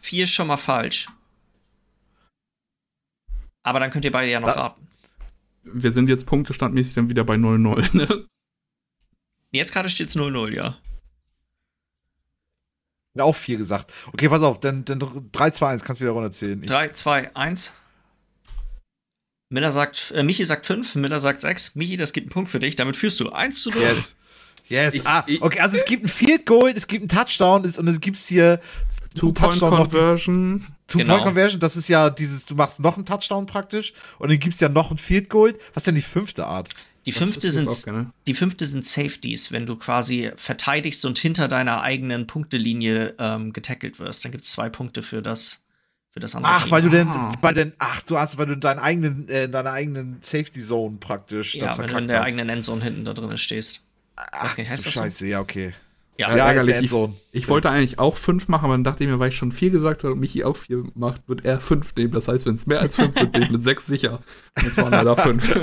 Vier 0.01 0.25
ist 0.25 0.33
schon 0.33 0.47
mal 0.47 0.57
falsch. 0.57 1.09
Aber 3.63 3.81
dann 3.81 3.91
könnt 3.91 4.05
ihr 4.05 4.13
beide 4.13 4.31
ja 4.31 4.41
noch 4.41 4.53
da, 4.53 4.61
raten 4.61 4.87
wir 5.65 5.93
sind 5.93 6.09
jetzt 6.09 6.27
punktestandmäßig 6.27 6.95
dann 6.95 7.09
wieder 7.09 7.25
bei 7.25 7.35
0-0, 7.35 7.97
ne? 7.97 8.27
Jetzt 9.51 9.73
gerade 9.73 9.89
steht 9.89 10.09
es 10.09 10.17
0-0, 10.17 10.55
ja. 10.55 10.77
Ja, 13.15 13.25
auch 13.25 13.37
4 13.37 13.59
gesagt. 13.59 13.93
Okay, 14.13 14.29
pass 14.29 14.43
auf, 14.43 14.59
dann, 14.59 14.85
dann 14.85 15.29
3, 15.31 15.51
2, 15.51 15.69
1, 15.69 15.85
kannst 15.85 16.01
du 16.01 16.05
wieder 16.05 16.13
runterzählen. 16.13 16.61
3, 16.61 16.89
2, 16.89 17.37
1. 17.37 17.75
Miller 19.51 19.71
sagt, 19.71 20.11
äh, 20.17 20.25
Michi 20.25 20.45
sagt 20.45 20.67
5, 20.67 20.97
Miller 20.97 21.21
sagt 21.21 21.43
6. 21.43 21.77
Michi, 21.77 21.97
das 21.97 22.13
gibt 22.13 22.27
einen 22.27 22.33
Punkt 22.33 22.51
für 22.51 22.59
dich, 22.59 22.75
damit 22.75 22.97
führst 22.97 23.21
du 23.21 23.31
1 23.31 23.63
zu 23.63 23.71
0. 23.71 23.81
Yes. 23.81 24.17
Yes. 24.67 24.95
Ich, 24.95 25.07
ah, 25.07 25.25
okay, 25.41 25.61
also 25.61 25.77
es 25.77 25.85
gibt 25.85 26.05
ein 26.05 26.09
Field 26.09 26.47
Goal, 26.47 26.73
es 26.75 26.87
gibt 26.87 27.03
einen 27.03 27.09
Touchdown 27.09 27.63
und 27.65 27.89
es 27.89 28.01
gibt 28.01 28.17
hier 28.17 28.61
Two-Point-Conversion. 29.15 30.67
Two-Point-Conversion, 30.87 31.61
genau. 31.61 31.61
das 31.61 31.77
ist 31.77 31.89
ja 31.89 32.11
dieses, 32.11 32.47
du 32.47 32.55
machst 32.55 32.81
noch 32.81 32.97
einen 32.97 33.07
Touchdown 33.07 33.47
praktisch 33.47 33.93
und 34.19 34.31
dann 34.31 34.39
gibt 34.39 34.55
es 34.55 34.61
ja 34.61 34.69
noch 34.69 34.91
ein 34.91 34.99
Field 34.99 35.31
Goal. 35.31 35.55
Was 35.73 35.83
ist 35.83 35.87
denn 35.87 35.95
die 35.95 36.03
fünfte 36.03 36.47
Art? 36.47 36.71
Die 37.07 37.13
fünfte, 37.13 37.51
sind, 37.51 37.69
die 38.27 38.35
fünfte 38.35 38.65
sind 38.65 38.87
Safeties, 38.87 39.53
wenn 39.53 39.67
du 39.67 39.77
quasi 39.77 40.31
verteidigst 40.37 41.05
und 41.05 41.19
hinter 41.19 41.49
deiner 41.49 41.83
eigenen 41.83 42.27
Punktelinie 42.27 43.15
ähm, 43.19 43.53
getackelt 43.53 43.99
wirst. 43.99 44.25
Dann 44.25 44.33
gibt 44.33 44.45
es 44.45 44.51
zwei 44.51 44.71
Punkte 44.71 45.03
für 45.03 45.21
das, 45.21 45.61
für 46.11 46.21
das 46.21 46.35
andere. 46.35 46.55
Ach, 46.55 46.63
Team. 46.63 46.71
weil 46.71 46.83
du 46.83 46.89
denn, 46.89 47.09
ah. 47.09 47.33
bei 47.43 47.53
den, 47.53 47.75
ach, 47.79 48.01
du 48.03 48.17
hast, 48.17 48.39
weil 48.39 48.47
du 48.47 48.57
deinen 48.57 48.79
eigenen, 48.79 49.29
äh, 49.29 49.51
deiner 49.51 49.73
eigenen 49.73 50.17
Safety 50.23 50.61
Zone 50.61 50.97
praktisch. 50.99 51.57
Ja, 51.57 51.77
wenn 51.77 51.89
du 51.89 51.99
in 51.99 52.09
der 52.09 52.21
hast. 52.21 52.27
eigenen 52.27 52.49
Endzone 52.49 52.83
hinten 52.83 53.05
da 53.05 53.13
drin 53.13 53.37
stehst. 53.37 53.83
Ach, 54.17 54.57
nicht, 54.57 54.71
heißt 54.71 54.87
das 54.87 54.93
Scheiße, 54.95 55.19
so? 55.19 55.27
ja, 55.27 55.41
okay. 55.41 55.75
Ja, 56.17 56.37
ja 56.37 56.47
ärgerlich. 56.47 56.93
Ich, 56.93 56.95
ich, 57.33 57.49
wollte 57.49 57.71
eigentlich 57.71 57.99
auch 57.99 58.17
fünf 58.17 58.47
machen, 58.49 58.67
aber 58.67 58.75
dann 58.75 58.85
dachte 58.85 59.03
ich 59.03 59.11
mir, 59.11 59.19
weil 59.19 59.31
ich 59.31 59.37
schon 59.37 59.51
vier 59.51 59.71
gesagt 59.71 60.05
habe 60.05 60.15
und 60.15 60.21
Michi 60.21 60.45
auch 60.45 60.57
vier 60.57 60.85
macht, 60.95 61.29
wird 61.29 61.45
er 61.45 61.61
fünf 61.61 61.95
nehmen. 61.97 62.13
Das 62.13 62.29
heißt, 62.29 62.47
wenn 62.47 62.55
es 62.55 62.67
mehr 62.67 62.81
als 62.81 62.95
fünf 62.95 63.19
sind, 63.19 63.33
bin 63.33 63.43
ich 63.43 63.51
mit 63.51 63.63
sechs 63.63 63.87
sicher. 63.87 64.21
Und 64.57 64.67
es 64.67 64.77
waren 64.77 64.93
leider 64.93 65.17
fünf. 65.17 65.45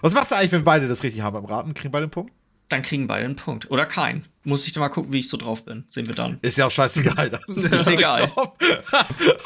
Was 0.00 0.14
machst 0.14 0.30
du 0.30 0.36
eigentlich, 0.36 0.52
wenn 0.52 0.64
beide 0.64 0.88
das 0.88 1.02
richtig 1.02 1.20
haben 1.20 1.34
beim 1.34 1.44
Raten? 1.44 1.74
Kriegen 1.74 1.92
beide 1.92 2.04
einen 2.04 2.10
Punkt? 2.10 2.32
Dann 2.68 2.82
kriegen 2.82 3.06
beide 3.06 3.24
einen 3.24 3.36
Punkt. 3.36 3.70
Oder 3.70 3.86
keinen. 3.86 4.26
Muss 4.42 4.66
ich 4.66 4.72
dann 4.72 4.80
mal 4.80 4.88
gucken, 4.88 5.12
wie 5.12 5.20
ich 5.20 5.28
so 5.28 5.36
drauf 5.36 5.64
bin. 5.64 5.84
Sehen 5.88 6.08
wir 6.08 6.14
dann. 6.14 6.38
Ist 6.42 6.58
ja 6.58 6.66
auch 6.66 6.70
scheißegal. 6.70 7.30
Dann. 7.46 7.56
Ist 7.56 7.88
egal. 7.88 8.32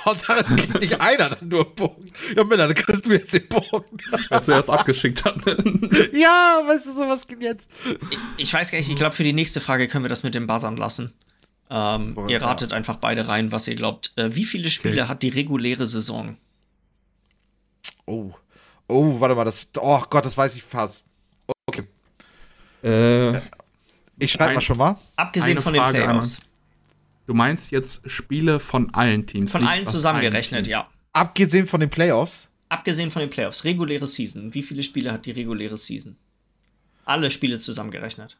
Hauptsache, 0.05 0.45
es 0.47 0.57
kriegt 0.57 0.81
nicht 0.81 1.01
einer 1.01 1.31
dann 1.31 1.49
nur 1.49 1.67
einen 1.67 1.75
Punkt. 1.75 2.13
Ja, 2.37 2.45
Miller, 2.45 2.67
dann 2.67 2.75
kriegst 2.75 3.07
du 3.07 3.13
jetzt 3.13 3.33
den 3.33 3.49
Punkt. 3.49 4.11
Wer 4.29 4.43
zuerst 4.43 4.69
abgeschickt 4.69 5.25
hat. 5.25 5.37
ja, 6.13 6.63
weißt 6.67 6.87
du, 6.87 6.93
sowas 6.93 7.27
geht 7.27 7.43
jetzt. 7.43 7.71
Ich, 8.11 8.19
ich, 8.37 8.53
weiß 8.53 8.71
gar 8.71 8.79
nicht, 8.79 8.91
ich 8.91 8.97
glaube, 8.97 9.15
für 9.15 9.25
die 9.25 9.33
nächste 9.33 9.61
Frage 9.61 9.89
können 9.89 10.05
wir 10.05 10.11
das 10.11 10.23
mit 10.23 10.35
dem 10.35 10.47
Buzzern 10.47 10.77
lassen. 10.77 11.13
Ähm, 11.71 12.15
Boah, 12.15 12.29
ihr 12.29 12.43
ratet 12.43 12.71
ja. 12.71 12.77
einfach 12.77 12.97
beide 12.97 13.29
rein, 13.29 13.53
was 13.53 13.69
ihr 13.69 13.77
glaubt. 13.77 14.13
Äh, 14.17 14.35
wie 14.35 14.45
viele 14.45 14.71
Spiele 14.71 15.03
okay. 15.03 15.09
hat 15.09 15.23
die 15.23 15.29
reguläre 15.29 15.87
Saison? 15.87 16.37
Oh. 18.07 18.33
Oh, 18.89 19.21
warte 19.21 19.35
mal, 19.35 19.45
das. 19.45 19.69
Oh 19.79 20.03
Gott, 20.11 20.27
das 20.27 20.37
weiß 20.37 20.57
ich 20.57 20.63
fast. 20.63 21.07
Äh, 22.83 23.39
ich 24.19 24.33
schreibe 24.33 24.55
mal 24.55 24.61
schon 24.61 24.79
mal. 24.79 24.99
Abgesehen 25.17 25.61
von 25.61 25.73
den 25.73 25.87
Playoffs. 25.87 26.41
Du 27.27 27.35
meinst 27.35 27.71
jetzt 27.71 28.11
Spiele 28.11 28.61
von 28.61 28.93
allen 28.95 29.27
Teams? 29.27 29.53
Von 29.53 29.67
allen 29.67 29.87
zusammengerechnet, 29.87 30.67
ja. 30.67 30.89
Abgesehen 31.13 31.67
von 31.67 31.81
den 31.81 31.91
Playoffs? 31.91 32.49
Abgesehen 32.69 33.11
von 33.11 33.21
den 33.21 33.31
Playoffs. 33.31 33.65
Reguläre 33.65 34.07
Season. 34.07 34.55
Wie 34.55 34.63
viele 34.63 34.83
Spiele 34.83 35.13
hat 35.13 35.27
die 35.27 35.33
reguläre 35.33 35.79
Season? 35.79 36.17
Alle 37.05 37.31
Spiele 37.31 37.59
zusammengerechnet. 37.59 38.39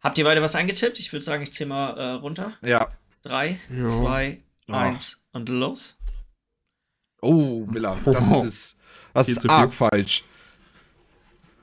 Habt 0.00 0.16
ihr 0.16 0.24
beide 0.24 0.42
was 0.42 0.54
eingetippt? 0.54 0.98
Ich 0.98 1.12
würde 1.12 1.24
sagen, 1.24 1.42
ich 1.42 1.52
zähle 1.52 1.68
mal 1.68 1.90
äh, 1.98 2.12
runter. 2.12 2.56
Ja. 2.62 2.88
Drei, 3.22 3.60
ja. 3.68 3.86
zwei, 3.88 4.42
oh. 4.68 4.72
eins 4.72 5.20
und 5.32 5.48
los. 5.48 5.98
Oh, 7.20 7.66
Miller, 7.66 7.98
das 8.04 8.30
oh. 8.32 8.42
ist, 8.44 8.77
das 9.18 9.28
ist 9.28 9.48
arg 9.48 9.72
falsch. 9.74 10.24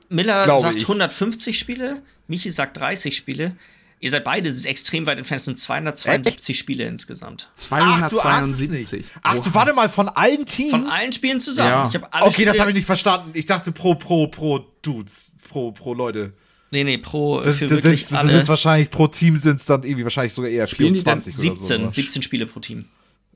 Miller 0.09 0.43
Glaube 0.43 0.61
sagt 0.61 0.75
ich. 0.77 0.83
150 0.83 1.57
Spiele, 1.57 2.01
Michi 2.27 2.51
sagt 2.51 2.77
30 2.77 3.15
Spiele. 3.15 3.55
Ihr 4.01 4.11
seid 4.11 4.23
beide 4.23 4.49
extrem 4.65 5.05
weit 5.07 5.17
entfernt, 5.17 5.39
es 5.39 5.45
sind 5.45 5.57
272 5.57 6.49
Echt? 6.49 6.59
Spiele 6.59 6.85
insgesamt. 6.85 7.49
272. 7.55 9.05
Ach, 9.23 9.39
du, 9.39 9.53
warte 9.53 9.73
mal, 9.73 9.89
von 9.89 10.09
allen 10.09 10.45
Teams? 10.45 10.71
Von 10.71 10.87
allen 10.87 11.11
Spielen 11.11 11.39
zusammen. 11.39 11.91
Ja. 11.91 12.01
okay, 12.21 12.31
Spiele 12.31 12.51
das 12.51 12.59
habe 12.59 12.71
ich 12.71 12.75
nicht 12.75 12.85
verstanden. 12.85 13.31
Ich 13.33 13.45
dachte 13.45 13.71
pro, 13.71 13.95
pro, 13.95 14.27
pro 14.27 14.59
Dudes, 14.81 15.33
pro, 15.49 15.71
pro 15.71 15.93
Leute. 15.93 16.33
Nee, 16.71 16.83
nee, 16.83 16.97
pro 16.97 17.41
das, 17.41 17.57
für 17.57 17.67
das 17.67 17.83
wirklich 17.83 18.05
sind, 18.05 18.17
alle. 18.17 18.33
Sind 18.33 18.47
wahrscheinlich 18.47 18.91
pro 18.91 19.07
Team 19.07 19.37
sind 19.37 19.61
es 19.61 19.65
dann 19.65 19.83
irgendwie 19.83 20.03
wahrscheinlich 20.03 20.33
sogar 20.33 20.51
eher 20.51 20.67
Spiele 20.67 20.93
20 20.93 21.33
17, 21.33 21.85
so, 21.85 21.89
17 21.89 22.21
Spiele 22.21 22.45
pro 22.45 22.59
Team. 22.59 22.85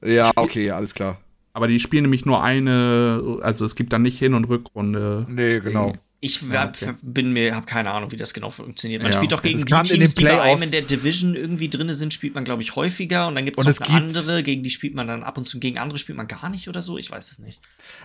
Ja, 0.04 0.32
okay, 0.36 0.72
alles 0.72 0.94
klar. 0.94 1.20
Aber 1.60 1.68
die 1.68 1.81
spielen 1.81 2.03
nämlich 2.03 2.26
nur 2.26 2.41
eine, 2.41 3.41
also 3.41 3.65
es 3.65 3.76
gibt 3.76 3.91
dann 3.91 4.02
nicht 4.02 4.18
Hin- 4.18 4.34
und 4.34 4.45
Rückrunde. 4.45 5.27
Nee, 5.27 5.60
genau. 5.60 5.91
Ich 6.22 6.41
ja, 6.41 6.69
okay. 6.69 6.95
bin 7.02 7.34
mir, 7.34 7.53
habe 7.53 7.65
keine 7.65 7.91
Ahnung, 7.91 8.14
wie 8.14 8.15
das 8.15 8.34
genau 8.34 8.49
funktioniert. 8.49 9.03
Man 9.03 9.11
ja. 9.11 9.18
spielt 9.18 9.34
doch 9.34 9.41
gegen 9.41 9.60
die 9.60 9.65
Teams, 9.65 10.14
die 10.14 10.23
bei 10.23 10.41
einem 10.41 10.64
in 10.64 10.72
der 10.72 10.84
Division 10.84 11.36
irgendwie 11.36 11.68
drin 11.68 11.94
sind, 11.94 12.14
spielt 12.14 12.34
man, 12.34 12.45
glaube 12.45 12.61
ich, 12.61 12.77
häufiger. 12.77 13.27
Und 13.27 13.36
dann 13.36 13.44
gibt 13.44 13.60
es 13.60 13.65
noch 13.65 13.90
eine 13.90 14.06
andere, 14.06 14.41
gegen 14.41 14.64
die 14.64 14.69
spielt 14.69 14.95
man 14.95 15.06
dann 15.06 15.23
ab 15.23 15.38
und 15.38 15.44
zu, 15.44 15.60
gegen 15.60 15.77
andere 15.77 15.99
spielt 15.99 16.18
man 16.18 16.30
gar 16.30 16.49
nicht 16.49 16.69
oder 16.69 16.81
so. 16.81 16.98
Ich 16.98 17.11
weiß 17.11 17.30
es 17.30 17.40
nicht. 17.40 17.60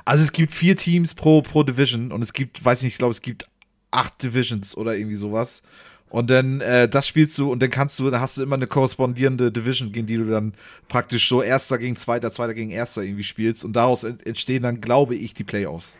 Also 0.04 0.24
es 0.24 0.32
gibt 0.32 0.50
vier 0.50 0.76
Teams 0.76 1.14
pro, 1.14 1.42
pro 1.42 1.62
Division 1.62 2.10
und 2.10 2.22
es 2.22 2.32
gibt, 2.32 2.64
weiß 2.64 2.82
nicht, 2.82 2.94
ich 2.94 2.98
glaube, 2.98 3.12
es 3.12 3.22
gibt 3.22 3.46
acht 3.92 4.20
Divisions 4.20 4.76
oder 4.76 4.96
irgendwie 4.96 5.14
sowas. 5.14 5.62
Und 6.10 6.30
dann 6.30 6.60
äh, 6.60 6.88
das 6.88 7.08
spielst 7.08 7.36
du 7.38 7.50
und 7.50 7.60
dann 7.60 7.70
kannst 7.70 7.98
du, 7.98 8.08
dann 8.08 8.20
hast 8.20 8.36
du 8.36 8.42
immer 8.42 8.54
eine 8.54 8.68
korrespondierende 8.68 9.50
Division, 9.50 9.90
gegen 9.90 10.06
die 10.06 10.16
du 10.16 10.30
dann 10.30 10.54
praktisch 10.88 11.28
so 11.28 11.42
Erster 11.42 11.78
gegen 11.78 11.96
Zweiter, 11.96 12.30
Zweiter 12.30 12.54
gegen 12.54 12.70
Erster 12.70 13.02
irgendwie 13.02 13.24
spielst. 13.24 13.64
Und 13.64 13.72
daraus 13.72 14.04
entstehen 14.04 14.62
dann, 14.62 14.80
glaube 14.80 15.16
ich, 15.16 15.34
die 15.34 15.44
Playoffs. 15.44 15.98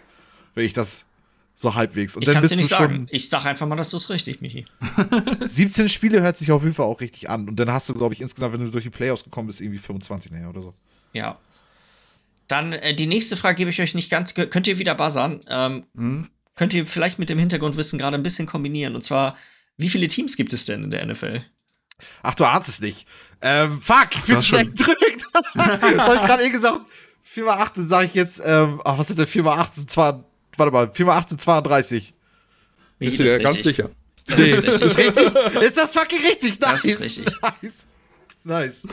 Wenn 0.55 0.65
ich 0.65 0.73
das 0.73 1.05
so 1.55 1.75
halbwegs. 1.75 2.17
Und 2.17 2.23
ich 2.23 2.33
kann 2.33 2.43
es 2.43 2.51
dir 2.51 2.57
nicht 2.57 2.69
sagen. 2.69 3.07
Ich 3.11 3.29
sag 3.29 3.45
einfach 3.47 3.67
mal, 3.67 3.77
dass 3.77 3.91
du 3.91 3.97
es 3.97 4.11
richtig, 4.11 4.41
Michi. 4.41 4.65
17 5.41 5.89
Spiele 5.89 6.21
hört 6.23 6.37
sich 6.37 6.51
auf 6.51 6.63
jeden 6.63 6.75
Fall 6.75 6.87
auch 6.87 7.01
richtig 7.01 7.31
an. 7.31 7.49
Und 7.49 7.57
dann 7.57 7.71
hast 7.71 7.89
du, 7.89 7.95
glaube 7.95 8.15
ich, 8.15 8.21
insgesamt, 8.21 8.53
wenn 8.53 8.65
du 8.65 8.71
durch 8.71 8.85
die 8.85 8.91
Playoffs 8.91 9.25
gekommen 9.25 9.47
bist, 9.47 9.61
irgendwie 9.61 9.79
25 9.79 10.33
näher 10.33 10.49
oder 10.49 10.63
so. 10.63 10.75
Ja. 11.13 11.39
Dann 12.49 12.73
äh, 12.73 12.95
die 12.95 13.07
nächste 13.07 13.37
Frage 13.37 13.57
gebe 13.57 13.71
ich 13.71 13.81
euch 13.81 13.95
nicht 13.95 14.11
ganz. 14.11 14.35
Könnt 14.35 14.67
ihr 14.67 14.79
wieder 14.79 14.95
buzzern? 14.95 15.41
Ähm, 15.49 15.85
hm? 15.95 16.29
Könnt 16.57 16.75
ihr 16.75 16.87
vielleicht 16.87 17.19
mit 17.19 17.31
dem 17.31 17.39
Hintergrundwissen 17.39 17.99
gerade 17.99 18.17
ein 18.17 18.23
bisschen 18.23 18.47
kombinieren? 18.47 18.95
Und 18.95 19.03
zwar, 19.03 19.37
wie 19.77 19.89
viele 19.89 20.09
Teams 20.09 20.37
gibt 20.37 20.53
es 20.53 20.65
denn 20.65 20.85
in 20.85 20.91
der 20.91 21.05
NFL? 21.05 21.45
Ach, 22.23 22.35
du 22.35 22.45
ahnst 22.45 22.69
es 22.69 22.81
nicht. 22.81 23.07
Ähm, 23.41 23.81
fuck, 23.81 24.09
ich 24.17 24.25
bin 24.25 24.43
schon 24.43 24.59
gedrückt. 24.75 25.27
das 25.55 25.55
habe 25.55 26.15
ich 26.15 26.23
gerade 26.23 26.45
eh 26.45 26.51
gesagt. 26.51 26.81
4 27.23 27.45
mal 27.45 27.59
8, 27.59 27.73
sage 27.77 28.07
ich 28.07 28.15
jetzt, 28.15 28.41
ähm, 28.45 28.81
ach, 28.85 28.99
was 28.99 29.09
sind 29.09 29.19
denn 29.19 29.27
4 29.27 29.43
mal 29.43 29.59
8? 29.59 29.75
Sind 29.75 29.91
zwar, 29.91 30.25
warte 30.57 30.73
mal, 30.73 30.93
4 30.93 31.07
mal 31.07 31.17
8 31.17 31.31
sind 31.31 31.41
32. 31.41 32.15
Bist 32.99 33.19
du 33.19 33.25
dir 33.25 33.39
ganz 33.39 33.63
sicher? 33.63 33.91
Das 34.27 34.39
nee. 34.39 34.51
ist 34.51 34.63
richtig. 34.63 34.83
Ist, 34.83 34.99
richtig. 34.99 35.63
ist 35.63 35.77
das 35.77 35.93
fucking 35.93 36.23
richtig? 36.23 36.61
Nice. 36.61 36.83
Das 36.83 36.85
ist 36.85 37.01
richtig. 37.01 37.35
Nice. 37.63 37.87
Nice. 38.45 38.89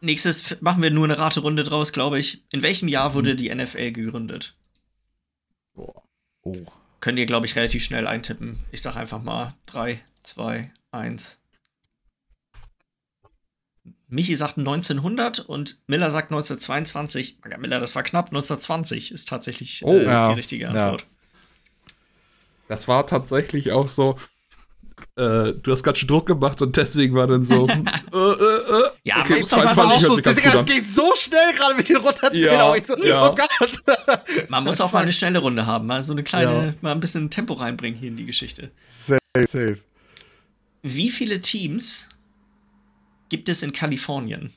Nächstes 0.00 0.60
machen 0.60 0.82
wir 0.82 0.90
nur 0.90 1.04
eine 1.04 1.18
Raterunde 1.18 1.64
draus, 1.64 1.92
glaube 1.92 2.18
ich. 2.18 2.42
In 2.50 2.62
welchem 2.62 2.88
Jahr 2.88 3.14
wurde 3.14 3.34
die 3.34 3.52
NFL 3.52 3.92
gegründet? 3.92 4.54
Boah. 5.74 6.02
Oh. 6.42 6.66
Könnt 7.00 7.18
ihr, 7.18 7.26
glaube 7.26 7.46
ich, 7.46 7.56
relativ 7.56 7.84
schnell 7.84 8.06
eintippen. 8.06 8.58
Ich 8.72 8.82
sage 8.82 8.96
einfach 8.96 9.22
mal 9.22 9.54
3, 9.66 10.00
2, 10.22 10.70
1. 10.90 11.38
Michi 14.08 14.36
sagt 14.36 14.56
1900 14.58 15.40
und 15.40 15.82
Miller 15.88 16.10
sagt 16.10 16.30
1922. 16.30 17.38
Miller, 17.58 17.80
das 17.80 17.94
war 17.96 18.02
knapp. 18.02 18.26
1920 18.26 19.12
ist 19.12 19.28
tatsächlich 19.28 19.82
oh, 19.84 19.92
äh, 19.92 20.04
ja. 20.04 20.24
ist 20.24 20.28
die 20.30 20.36
richtige 20.36 20.68
Antwort. 20.68 21.02
Ja. 21.02 21.06
Das 22.68 22.88
war 22.88 23.06
tatsächlich 23.06 23.72
auch 23.72 23.88
so. 23.88 24.18
Äh, 25.16 25.54
du 25.54 25.72
hast 25.72 25.82
gerade 25.82 25.98
schon 25.98 26.08
Druck 26.08 26.26
gemacht 26.26 26.60
und 26.62 26.76
deswegen 26.76 27.14
war 27.14 27.26
dann 27.26 27.44
so. 27.44 27.66
äh, 27.68 27.72
äh, 27.72 27.76
äh. 27.76 28.90
Ja, 29.04 29.20
okay, 29.20 29.40
das, 29.40 29.52
war 29.52 29.92
auch 29.92 29.98
so, 29.98 30.16
das, 30.16 30.36
geht 30.64 30.88
so 30.88 31.14
schnell 31.14 31.54
gerade 31.54 31.74
mit 31.74 31.88
den 31.88 31.96
runterzählen. 31.96 32.54
Ja, 32.54 32.82
so, 32.82 32.96
ja. 33.04 33.30
Oh 33.30 33.34
Gott. 33.34 33.82
Man 34.48 34.64
muss 34.64 34.80
auch 34.80 34.92
mal 34.92 35.02
eine 35.02 35.12
schnelle 35.12 35.38
Runde 35.38 35.66
haben, 35.66 35.86
mal 35.86 36.02
so 36.02 36.12
eine 36.12 36.22
kleine, 36.22 36.66
ja. 36.66 36.74
mal 36.80 36.92
ein 36.92 37.00
bisschen 37.00 37.30
Tempo 37.30 37.54
reinbringen 37.54 37.98
hier 37.98 38.08
in 38.08 38.16
die 38.16 38.24
Geschichte. 38.24 38.70
Safe, 38.86 39.18
safe. 39.34 39.78
Wie 40.82 41.10
viele 41.10 41.40
Teams 41.40 42.08
gibt 43.28 43.48
es 43.48 43.62
in 43.62 43.72
Kalifornien? 43.72 44.52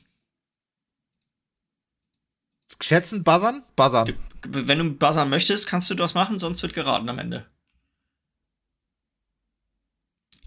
Schätzen, 2.80 3.24
buzzern? 3.24 3.62
Buzzern. 3.76 4.06
Du, 4.06 4.14
wenn 4.42 4.78
du 4.78 4.90
buzzern 4.90 5.28
möchtest, 5.28 5.66
kannst 5.66 5.90
du 5.90 5.94
das 5.94 6.14
machen, 6.14 6.38
sonst 6.38 6.62
wird 6.62 6.72
geraten 6.72 7.08
am 7.08 7.18
Ende. 7.18 7.46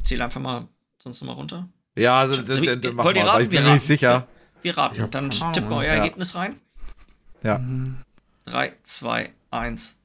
Ich 0.03 0.09
zähle 0.09 0.25
einfach 0.25 0.41
mal 0.41 0.67
sonst 0.97 1.21
noch 1.21 1.27
mal 1.27 1.34
runter. 1.34 1.69
Ja, 1.95 2.19
also, 2.19 2.41
das, 2.41 2.59
das, 2.59 2.81
das 2.81 2.97
Wollt 2.97 3.15
ihr 3.15 3.23
raten? 3.23 3.43
ich 3.43 3.49
bin 3.49 3.63
mir 3.63 3.73
nicht 3.75 3.85
sicher. 3.85 4.27
Wir 4.61 4.77
raten. 4.77 5.09
Dann 5.11 5.30
tippt 5.30 5.69
mal 5.69 5.77
euer 5.77 5.93
ja. 5.93 5.93
Ergebnis 5.93 6.35
rein. 6.35 6.57
Ja. 7.41 7.61
3, 8.43 8.73
2, 8.84 9.30
1. 9.51 9.97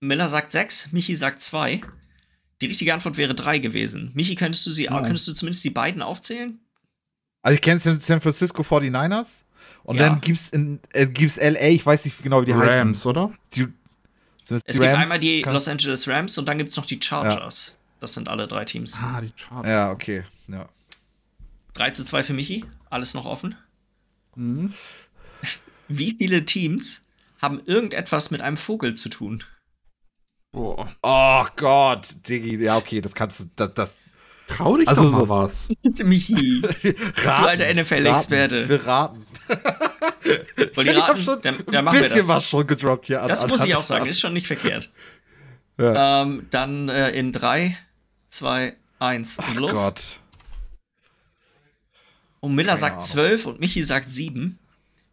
Miller 0.00 0.28
sagt 0.28 0.52
6, 0.52 0.92
Michi 0.92 1.16
sagt 1.16 1.40
2. 1.40 1.80
Die 2.60 2.66
richtige 2.66 2.92
Antwort 2.92 3.16
wäre 3.16 3.34
3 3.34 3.60
gewesen. 3.60 4.10
Michi, 4.12 4.34
könntest 4.34 4.66
du 4.66 4.72
sie, 4.72 4.90
oh. 4.90 5.00
könntest 5.00 5.26
du 5.28 5.32
zumindest 5.32 5.64
die 5.64 5.70
beiden 5.70 6.02
aufzählen? 6.02 6.60
Also 7.40 7.54
ich 7.54 7.62
kenne 7.62 7.80
San 7.80 8.20
Francisco 8.20 8.60
49ers 8.62 9.40
und 9.84 9.98
ja. 9.98 10.08
dann 10.08 10.20
gibt's 10.20 10.50
in 10.50 10.80
äh, 10.92 11.06
gibt's 11.06 11.38
LA, 11.38 11.68
ich 11.68 11.86
weiß 11.86 12.04
nicht 12.04 12.22
genau, 12.22 12.42
wie 12.42 12.46
die 12.46 12.52
Rams, 12.52 12.64
heißen. 12.64 12.78
Rams, 12.78 13.06
oder? 13.06 13.32
Die, 13.54 13.68
es 14.48 14.64
gibt 14.64 14.80
Rams? 14.80 15.02
einmal 15.02 15.18
die 15.18 15.42
Los 15.42 15.66
Angeles 15.66 16.06
Rams 16.06 16.36
und 16.36 16.46
dann 16.46 16.58
gibt 16.58 16.68
es 16.68 16.76
noch 16.76 16.84
die 16.84 17.00
Chargers. 17.02 17.72
Ja. 17.72 17.81
Das 18.02 18.14
sind 18.14 18.28
alle 18.28 18.48
drei 18.48 18.64
Teams. 18.64 18.98
Ah, 19.00 19.20
die 19.20 19.32
Chargers. 19.36 19.70
Ja, 19.70 19.92
okay. 19.92 20.24
Ja. 20.48 20.68
3 21.74 21.90
zu 21.90 22.04
2 22.04 22.24
für 22.24 22.32
Michi, 22.32 22.64
alles 22.90 23.14
noch 23.14 23.26
offen. 23.26 23.54
Mhm. 24.34 24.74
Wie 25.88 26.16
viele 26.18 26.44
Teams 26.44 27.02
haben 27.40 27.62
irgendetwas 27.64 28.32
mit 28.32 28.42
einem 28.42 28.56
Vogel 28.56 28.94
zu 28.94 29.08
tun? 29.08 29.44
Boah. 30.50 30.92
Oh 31.02 31.46
Gott, 31.54 32.16
Diggi, 32.28 32.56
ja, 32.56 32.76
okay, 32.76 33.00
das 33.00 33.14
kannst 33.14 33.38
du, 33.38 33.44
das, 33.54 33.72
das 33.72 34.00
Trau 34.48 34.76
dich 34.76 34.88
also 34.88 35.04
doch 35.04 35.28
mal 35.28 35.48
so. 35.48 35.68
was. 35.84 36.04
Michi, 36.04 36.60
raten, 36.64 36.94
du 37.22 37.30
alter 37.30 37.72
NFL-Experte. 37.72 38.68
Wir 38.68 38.84
raten. 38.84 39.24
Wollt 40.74 40.86
ihr 40.88 40.98
raten? 40.98 41.18
Ich 41.20 41.24
schon 41.24 41.40
dann, 41.40 41.64
dann 41.66 41.86
ein 41.86 41.98
bisschen 42.00 42.26
was 42.26 42.48
schon 42.48 42.66
gedroppt 42.66 43.06
hier. 43.06 43.22
An, 43.22 43.28
das 43.28 43.44
an, 43.44 43.50
muss 43.50 43.64
ich 43.64 43.76
auch 43.76 43.84
sagen, 43.84 44.06
ist 44.06 44.18
schon 44.18 44.32
nicht 44.32 44.48
verkehrt. 44.48 44.90
Ja. 45.78 46.22
Ähm, 46.22 46.48
dann 46.50 46.88
äh, 46.88 47.10
in 47.10 47.30
3, 47.30 47.78
2, 48.32 48.76
1 48.98 49.38
und 49.38 49.56
los. 49.56 49.72
Gott. 49.72 50.20
Und 52.40 52.54
Miller 52.54 52.68
Keine 52.74 52.80
sagt 52.80 53.04
12 53.04 53.46
und 53.46 53.60
Michi 53.60 53.82
sagt 53.82 54.10
7. 54.10 54.58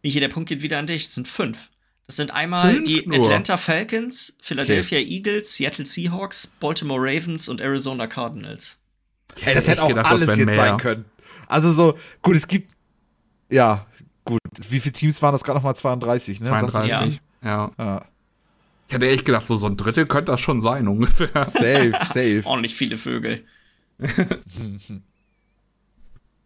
Michi, 0.02 0.20
der 0.20 0.28
Punkt 0.28 0.48
geht 0.48 0.62
wieder 0.62 0.78
an 0.78 0.86
dich. 0.86 1.06
Es 1.06 1.14
sind 1.14 1.28
5. 1.28 1.70
Das 2.06 2.16
sind 2.16 2.32
einmal 2.32 2.72
Fünf 2.74 2.88
die 2.88 3.06
nur. 3.06 3.20
Atlanta 3.20 3.56
Falcons, 3.56 4.36
Philadelphia 4.40 4.98
okay. 4.98 5.08
Eagles, 5.08 5.54
Seattle 5.54 5.86
Seahawks, 5.86 6.48
Baltimore 6.58 7.00
Ravens 7.00 7.48
und 7.48 7.60
Arizona 7.60 8.06
Cardinals. 8.06 8.78
Hey, 9.38 9.54
das 9.54 9.68
hätte 9.68 9.82
auch 9.82 9.88
gedacht, 9.88 10.06
alles 10.06 10.36
jetzt 10.36 10.46
mehr. 10.46 10.54
sein 10.56 10.76
können. 10.78 11.04
Also 11.46 11.72
so, 11.72 11.96
gut, 12.22 12.34
es 12.34 12.48
gibt, 12.48 12.72
ja, 13.48 13.86
gut, 14.24 14.40
wie 14.70 14.80
viele 14.80 14.92
Teams 14.92 15.22
waren 15.22 15.32
das 15.32 15.44
gerade 15.44 15.58
nochmal? 15.58 15.76
32, 15.76 16.40
ne? 16.40 16.48
32, 16.48 17.20
ja. 17.44 17.70
ja. 17.78 18.06
Ich 18.90 18.94
hätte 18.94 19.08
echt 19.08 19.24
gedacht, 19.24 19.46
so, 19.46 19.56
so 19.56 19.68
ein 19.68 19.76
Drittel 19.76 20.04
könnte 20.04 20.32
das 20.32 20.40
schon 20.40 20.60
sein, 20.60 20.88
ungefähr. 20.88 21.44
Safe, 21.44 21.92
safe. 22.08 22.42
Ordentlich 22.42 22.74
viele 22.74 22.98
Vögel. 22.98 23.44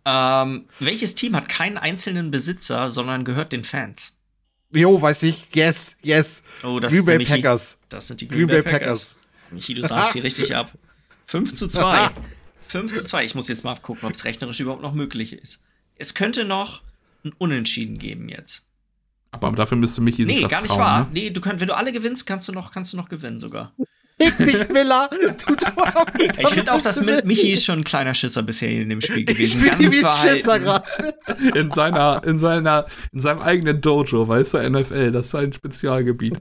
ähm, 0.04 0.66
welches 0.78 1.14
Team 1.14 1.36
hat 1.36 1.48
keinen 1.48 1.78
einzelnen 1.78 2.30
Besitzer, 2.30 2.90
sondern 2.90 3.24
gehört 3.24 3.52
den 3.52 3.64
Fans? 3.64 4.12
Jo, 4.70 5.00
weiß 5.00 5.22
ich. 5.22 5.46
Yes, 5.54 5.96
yes. 6.02 6.42
Oh, 6.62 6.80
das 6.80 6.92
Green 6.92 7.06
Bay 7.06 7.24
Packers. 7.24 7.78
Das 7.88 8.08
sind 8.08 8.20
die 8.20 8.28
Green, 8.28 8.40
Green 8.40 8.48
Bay, 8.48 8.60
Bay 8.60 8.72
Packers. 8.72 9.14
Packers. 9.14 9.50
Michi, 9.50 9.72
du 9.72 9.82
sagst 9.86 10.12
hier 10.12 10.22
richtig 10.22 10.54
ab. 10.54 10.70
5 11.28 11.54
zu 11.54 11.66
2. 11.66 12.10
5 12.68 12.92
zu 12.94 13.04
2. 13.06 13.24
Ich 13.24 13.34
muss 13.34 13.48
jetzt 13.48 13.64
mal 13.64 13.74
gucken, 13.76 14.06
ob 14.06 14.14
es 14.14 14.26
rechnerisch 14.26 14.60
überhaupt 14.60 14.82
noch 14.82 14.92
möglich 14.92 15.32
ist. 15.32 15.62
Es 15.96 16.12
könnte 16.12 16.44
noch 16.44 16.82
ein 17.24 17.32
Unentschieden 17.38 17.96
geben 17.96 18.28
jetzt. 18.28 18.66
Aber 19.40 19.56
dafür 19.56 19.76
müsste 19.76 20.00
Michi 20.00 20.24
Nee, 20.24 20.42
gar 20.42 20.60
nicht 20.62 20.70
trauen, 20.70 20.80
wahr. 20.80 21.00
Ne? 21.00 21.06
Nee, 21.12 21.30
du 21.30 21.40
könnt, 21.40 21.60
wenn 21.60 21.68
du 21.68 21.76
alle 21.76 21.92
gewinnst, 21.92 22.26
kannst 22.26 22.48
du 22.48 22.52
noch, 22.52 22.72
kannst 22.72 22.92
du 22.92 22.96
noch 22.96 23.08
gewinnen 23.08 23.38
sogar. 23.38 23.72
Fick 24.20 24.38
dich, 24.38 24.68
Miller! 24.68 25.10
Du, 25.10 25.56
du, 25.56 25.66
ich 26.38 26.48
finde 26.50 26.72
auch, 26.72 26.80
dass 26.80 27.00
Michi 27.24 27.52
ist 27.52 27.64
schon 27.64 27.80
ein 27.80 27.84
kleiner 27.84 28.14
Schisser 28.14 28.42
bisher 28.42 28.70
in 28.70 28.88
dem 28.88 29.00
Spiel 29.00 29.24
gewesen. 29.24 29.64
Ich 29.64 29.76
bin 29.76 29.92
wie 29.92 30.04
ein 30.04 30.16
Schisser 30.16 30.60
gerade. 30.60 30.84
In 31.54 31.70
seiner, 31.72 32.22
in 32.24 32.38
seiner, 32.38 32.86
in 33.12 33.20
seinem 33.20 33.40
eigenen 33.40 33.80
Dojo, 33.80 34.28
weißt 34.28 34.54
du, 34.54 34.70
NFL, 34.70 35.10
das 35.10 35.26
ist 35.26 35.30
sein 35.32 35.52
Spezialgebiet. 35.52 36.40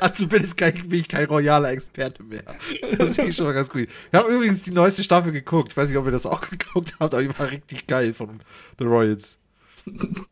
Also 0.00 0.26
bin 0.26 0.44
ich, 0.44 0.56
kein, 0.56 0.74
bin 0.88 1.00
ich 1.00 1.08
kein 1.08 1.26
royaler 1.26 1.70
Experte 1.70 2.22
mehr. 2.22 2.42
Das 2.98 3.18
ist 3.18 3.36
schon 3.36 3.46
mal 3.46 3.52
ganz 3.52 3.70
gut. 3.70 3.82
Ich 3.82 4.18
habe 4.18 4.32
übrigens 4.32 4.62
die 4.62 4.72
neueste 4.72 5.02
Staffel 5.02 5.32
geguckt. 5.32 5.70
Ich 5.72 5.76
weiß 5.76 5.88
nicht, 5.88 5.98
ob 5.98 6.06
ihr 6.06 6.12
das 6.12 6.26
auch 6.26 6.40
geguckt 6.50 6.94
habt, 6.98 7.14
aber 7.14 7.22
die 7.22 7.38
war 7.38 7.50
richtig 7.50 7.86
geil 7.86 8.14
von 8.14 8.40
The 8.78 8.84
Royals. 8.84 9.38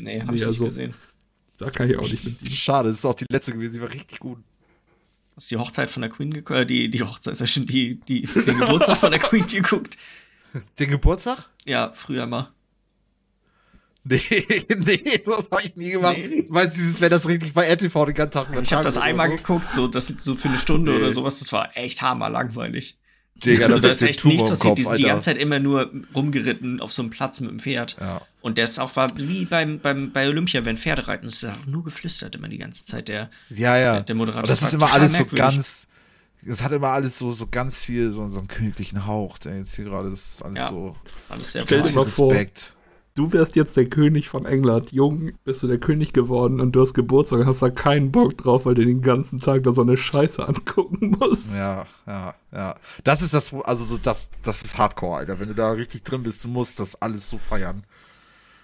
Nee, 0.00 0.20
hab 0.20 0.30
nee, 0.30 0.36
ich 0.36 0.46
also, 0.46 0.62
nicht 0.62 0.74
gesehen. 0.74 0.94
Da 1.56 1.70
kann 1.70 1.90
ich 1.90 1.96
auch 1.96 2.08
nicht 2.08 2.24
mit 2.24 2.52
Schade, 2.52 2.88
das 2.88 2.98
ist 2.98 3.04
auch 3.04 3.16
die 3.16 3.26
letzte 3.28 3.52
gewesen, 3.52 3.74
die 3.74 3.80
war 3.80 3.92
richtig 3.92 4.20
gut. 4.20 4.38
Hast 5.34 5.50
du 5.50 5.56
die 5.56 5.60
Hochzeit 5.60 5.90
von 5.90 6.02
der 6.02 6.10
Queen 6.10 6.32
geguckt? 6.32 6.56
Äh, 6.56 6.66
die, 6.66 6.88
die 6.88 7.02
Hochzeit, 7.02 7.32
ist 7.32 7.40
ja 7.40 7.46
schon 7.48 7.66
die, 7.66 7.96
die, 8.06 8.22
den 8.22 8.58
Geburtstag 8.58 8.96
von 8.96 9.10
der 9.10 9.20
Queen 9.20 9.46
geguckt. 9.48 9.98
Den 10.78 10.90
Geburtstag? 10.90 11.48
Ja, 11.66 11.92
früher 11.94 12.26
mal. 12.26 12.50
Nee, 14.04 14.22
nee, 14.68 15.20
sowas 15.22 15.50
habe 15.50 15.62
ich 15.62 15.76
nie 15.76 15.90
gemacht. 15.90 16.16
Nee. 16.16 16.46
Weißt 16.48 16.78
du, 16.78 17.00
wenn 17.02 17.10
das 17.10 17.28
richtig 17.28 17.52
bei 17.52 17.66
RTV 17.66 18.06
den 18.06 18.14
ganzen 18.14 18.32
Tag 18.32 18.48
Ich 18.62 18.72
habe 18.72 18.82
das 18.82 18.96
einmal 18.96 19.28
so. 19.28 19.36
geguckt, 19.36 19.74
so, 19.74 19.86
das, 19.86 20.14
so 20.22 20.34
für 20.34 20.48
eine 20.48 20.58
Stunde 20.58 20.92
nee. 20.92 20.98
oder 20.98 21.10
sowas. 21.10 21.40
Das 21.40 21.52
war 21.52 21.76
echt 21.76 22.00
hammer 22.00 22.30
langweilig. 22.30 22.96
Digga, 23.44 23.66
also, 23.66 23.78
da 23.78 23.88
ist 23.90 24.02
echt 24.02 24.24
nichts 24.24 24.48
passiert. 24.48 24.78
Die 24.78 24.84
sind 24.84 24.98
die 24.98 25.04
ganze 25.04 25.30
Zeit 25.30 25.38
immer 25.38 25.60
nur 25.60 25.92
rumgeritten 26.14 26.80
auf 26.80 26.92
so 26.92 27.02
einem 27.02 27.10
Platz 27.10 27.40
mit 27.40 27.50
dem 27.50 27.58
Pferd. 27.58 27.96
Ja. 28.00 28.22
Und 28.40 28.58
das 28.58 28.78
auch 28.78 28.96
war 28.96 29.10
wie 29.16 29.44
beim, 29.44 29.78
beim, 29.78 30.12
bei 30.12 30.28
Olympia, 30.28 30.64
wenn 30.64 30.76
Pferde 30.76 31.06
reiten. 31.06 31.26
Es 31.26 31.42
ist 31.42 31.50
auch 31.50 31.66
nur 31.66 31.84
geflüstert 31.84 32.34
immer 32.34 32.48
die 32.48 32.58
ganze 32.58 32.84
Zeit, 32.84 33.08
der, 33.08 33.30
ja, 33.50 33.76
ja. 33.76 33.92
der, 33.94 34.02
der 34.02 34.14
Moderator. 34.14 34.40
Aber 34.40 34.48
das, 34.48 34.60
das 34.60 34.68
ist 34.68 34.74
immer 34.74 34.92
alles 34.92 35.12
merkwürdig. 35.12 35.38
so 35.38 35.56
ganz. 35.56 35.88
Das 36.42 36.62
hat 36.62 36.72
immer 36.72 36.88
alles 36.88 37.18
so, 37.18 37.32
so 37.32 37.46
ganz 37.48 37.78
viel, 37.78 38.10
so, 38.10 38.26
so 38.28 38.38
einen 38.38 38.48
königlichen 38.48 39.06
Hauch, 39.06 39.38
der 39.38 39.58
jetzt 39.58 39.74
hier 39.74 39.84
gerade, 39.84 40.10
das 40.10 40.34
ist 40.34 40.42
alles 40.42 40.58
ja, 40.58 40.68
so. 40.68 40.96
Alles 41.28 41.52
sehr 41.52 41.64
Stell 41.64 41.82
dir 41.82 41.90
mal 41.92 42.04
vor, 42.04 42.32
du 43.18 43.32
wärst 43.32 43.56
jetzt 43.56 43.76
der 43.76 43.86
König 43.86 44.28
von 44.28 44.46
England. 44.46 44.92
Jung 44.92 45.32
bist 45.44 45.62
du 45.62 45.66
der 45.66 45.78
König 45.78 46.12
geworden 46.12 46.60
und 46.60 46.72
du 46.72 46.82
hast 46.82 46.94
Geburtstag 46.94 47.40
und 47.40 47.46
hast 47.46 47.60
da 47.60 47.68
keinen 47.68 48.12
Bock 48.12 48.38
drauf, 48.38 48.64
weil 48.64 48.76
du 48.76 48.84
den 48.84 49.02
ganzen 49.02 49.40
Tag 49.40 49.64
da 49.64 49.72
so 49.72 49.82
eine 49.82 49.96
Scheiße 49.96 50.46
angucken 50.48 51.16
musst. 51.18 51.54
Ja, 51.54 51.86
ja, 52.06 52.34
ja. 52.52 52.76
Das 53.02 53.20
ist 53.20 53.34
das, 53.34 53.52
also 53.64 53.84
so, 53.84 53.98
das, 53.98 54.30
das 54.42 54.62
ist 54.62 54.78
Hardcore, 54.78 55.18
Alter. 55.18 55.40
Wenn 55.40 55.48
du 55.48 55.54
da 55.54 55.72
richtig 55.72 56.04
drin 56.04 56.22
bist, 56.22 56.44
du 56.44 56.48
musst 56.48 56.78
das 56.78 56.94
alles 57.02 57.28
so 57.28 57.38
feiern. 57.38 57.84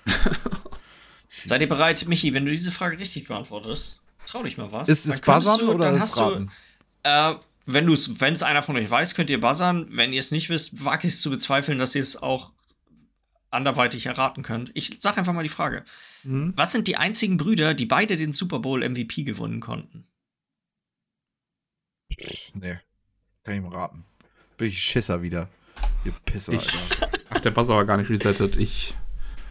Seid 1.29 1.61
ihr 1.61 1.69
bereit, 1.69 2.07
Michi, 2.07 2.33
wenn 2.33 2.45
du 2.45 2.53
diese 2.53 2.71
Frage 2.71 2.99
richtig 2.99 3.27
beantwortest? 3.27 4.01
Trau 4.25 4.45
dich 4.45 4.57
mal 4.57 4.71
was. 4.71 4.89
Ist 4.89 5.07
es 5.07 5.21
Buzzern 5.21 5.69
oder 5.69 5.91
dann 5.91 5.97
ist 5.97 6.17
Raten? 6.17 6.51
Du, 7.03 7.11
äh, 7.11 7.35
wenn 7.67 7.89
es 8.35 8.43
einer 8.43 8.63
von 8.63 8.77
euch 8.77 8.89
weiß, 8.89 9.17
könnt 9.17 9.31
ihr 9.31 9.41
buzzern. 9.41 9.89
Wenn 9.91 10.13
ihr 10.13 10.21
es 10.21 10.31
nicht 10.31 10.49
wisst, 10.49 10.85
wage 10.85 11.09
ich 11.09 11.15
es 11.15 11.23
zu 11.23 11.31
bezweifeln, 11.31 11.79
dass 11.79 11.95
ihr 11.97 12.03
es 12.03 12.23
auch 12.23 12.53
anderweitig 13.55 14.07
erraten 14.07 14.43
könnt. 14.43 14.71
Ich 14.75 14.97
sag 14.99 15.17
einfach 15.17 15.33
mal 15.33 15.43
die 15.43 15.49
Frage. 15.49 15.85
Mhm. 16.23 16.53
Was 16.57 16.73
sind 16.73 16.89
die 16.89 16.97
einzigen 16.97 17.37
Brüder, 17.37 17.75
die 17.75 17.87
beide 17.87 18.17
den 18.17 18.33
Super 18.33 18.59
Bowl 18.59 18.89
MVP 18.89 19.25
gewinnen 19.25 19.61
konnten? 19.61 20.07
Nee. 22.55 22.79
Kann 23.45 23.55
ich 23.57 23.63
mal 23.63 23.73
raten. 23.73 24.05
Bin 24.57 24.69
ich 24.69 24.83
Schisser 24.83 25.23
wieder. 25.23 25.49
Ihr 26.05 26.13
Pisser, 26.25 26.53
ich, 26.53 26.73
Alter. 26.73 27.19
Ach, 27.31 27.41
der 27.41 27.51
Buzzer 27.51 27.75
war 27.75 27.85
gar 27.85 27.97
nicht 27.97 28.11
resettet. 28.11 28.57
Ich. 28.57 28.95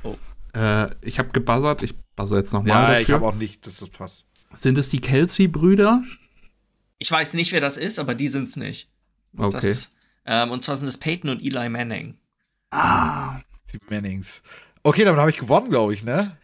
Oh. 0.03 0.15
Äh, 0.53 0.93
ich 1.01 1.19
habe 1.19 1.29
gebuzzert. 1.29 1.83
Ich 1.83 1.95
buzzer 2.15 2.37
jetzt 2.37 2.53
nochmal. 2.53 2.69
Ja, 2.69 2.87
dafür. 2.87 3.01
ich 3.01 3.11
habe 3.11 3.25
auch 3.25 3.35
nicht, 3.35 3.65
dass 3.65 3.77
das 3.77 3.89
passt. 3.89 4.25
Sind 4.53 4.77
es 4.77 4.89
die 4.89 5.01
Kelsey-Brüder? 5.01 6.03
Ich 6.99 7.11
weiß 7.11 7.33
nicht, 7.33 7.51
wer 7.51 7.61
das 7.61 7.77
ist, 7.77 7.99
aber 7.99 8.15
die 8.15 8.27
sind 8.27 8.47
es 8.47 8.55
nicht. 8.55 8.89
Okay. 9.35 9.51
Das, 9.51 9.89
ähm, 10.25 10.51
und 10.51 10.63
zwar 10.63 10.77
sind 10.77 10.87
es 10.87 10.97
Peyton 10.97 11.29
und 11.29 11.41
Eli 11.41 11.69
Manning. 11.69 12.17
Ah. 12.71 13.41
Die 13.73 13.79
Mannings. 13.89 14.41
Okay, 14.83 15.03
damit 15.03 15.19
habe 15.19 15.31
ich 15.31 15.37
gewonnen, 15.37 15.69
glaube 15.69 15.93
ich, 15.93 16.03
ne? 16.03 16.37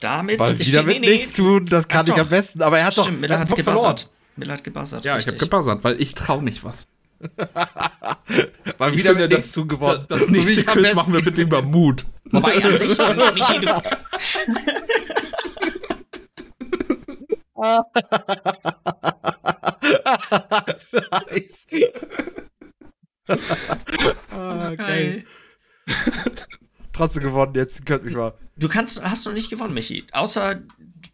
Damit 0.00 0.38
Weil 0.38 0.58
wieder 0.58 0.82
mit 0.82 1.00
nee, 1.00 1.10
nichts 1.10 1.32
tun, 1.32 1.66
das 1.66 1.88
kann 1.88 2.02
Ach 2.02 2.08
ich 2.08 2.14
doch. 2.14 2.20
am 2.20 2.28
besten. 2.28 2.62
Aber 2.62 2.78
er 2.78 2.86
hat 2.86 2.92
Stimmt, 2.92 3.08
doch 3.08 3.12
Miller 3.20 3.38
hat 3.38 3.54
gebuzzert. 3.54 4.10
Miller 4.36 4.52
hat 4.52 4.64
gebuzzert. 4.64 5.04
Ja, 5.04 5.14
richtig. 5.14 5.34
ich 5.34 5.40
habe 5.40 5.48
gebuzzert, 5.50 5.82
weil 5.84 6.00
ich 6.00 6.14
traue 6.14 6.42
mich 6.42 6.62
was. 6.62 6.86
Weil 8.76 8.94
wieder 8.94 9.14
mit 9.14 9.30
nichts 9.30 9.52
tun 9.52 9.68
gewonnen. 9.68 10.04
Das, 10.06 10.20
das 10.20 10.28
nächste 10.28 10.64
Quiz 10.64 10.94
machen 10.94 11.14
wir 11.14 11.22
bitte 11.22 11.40
über 11.40 11.62
Mut. 11.62 12.04
Wobei 12.30 12.62
an 12.62 12.76
sich, 12.76 12.98
Michi, 13.34 13.60
du. 13.60 13.74
nice. 21.30 21.66
ah, 24.30 24.74
geil 24.74 25.24
trotzdem 26.96 27.22
gewonnen, 27.22 27.54
jetzt 27.54 27.84
könnt 27.86 28.04
mich 28.04 28.14
mal. 28.14 28.34
Du 28.56 28.68
kannst, 28.68 29.02
hast 29.02 29.26
noch 29.26 29.32
nicht 29.32 29.50
gewonnen, 29.50 29.74
Michi. 29.74 30.04
Außer 30.12 30.62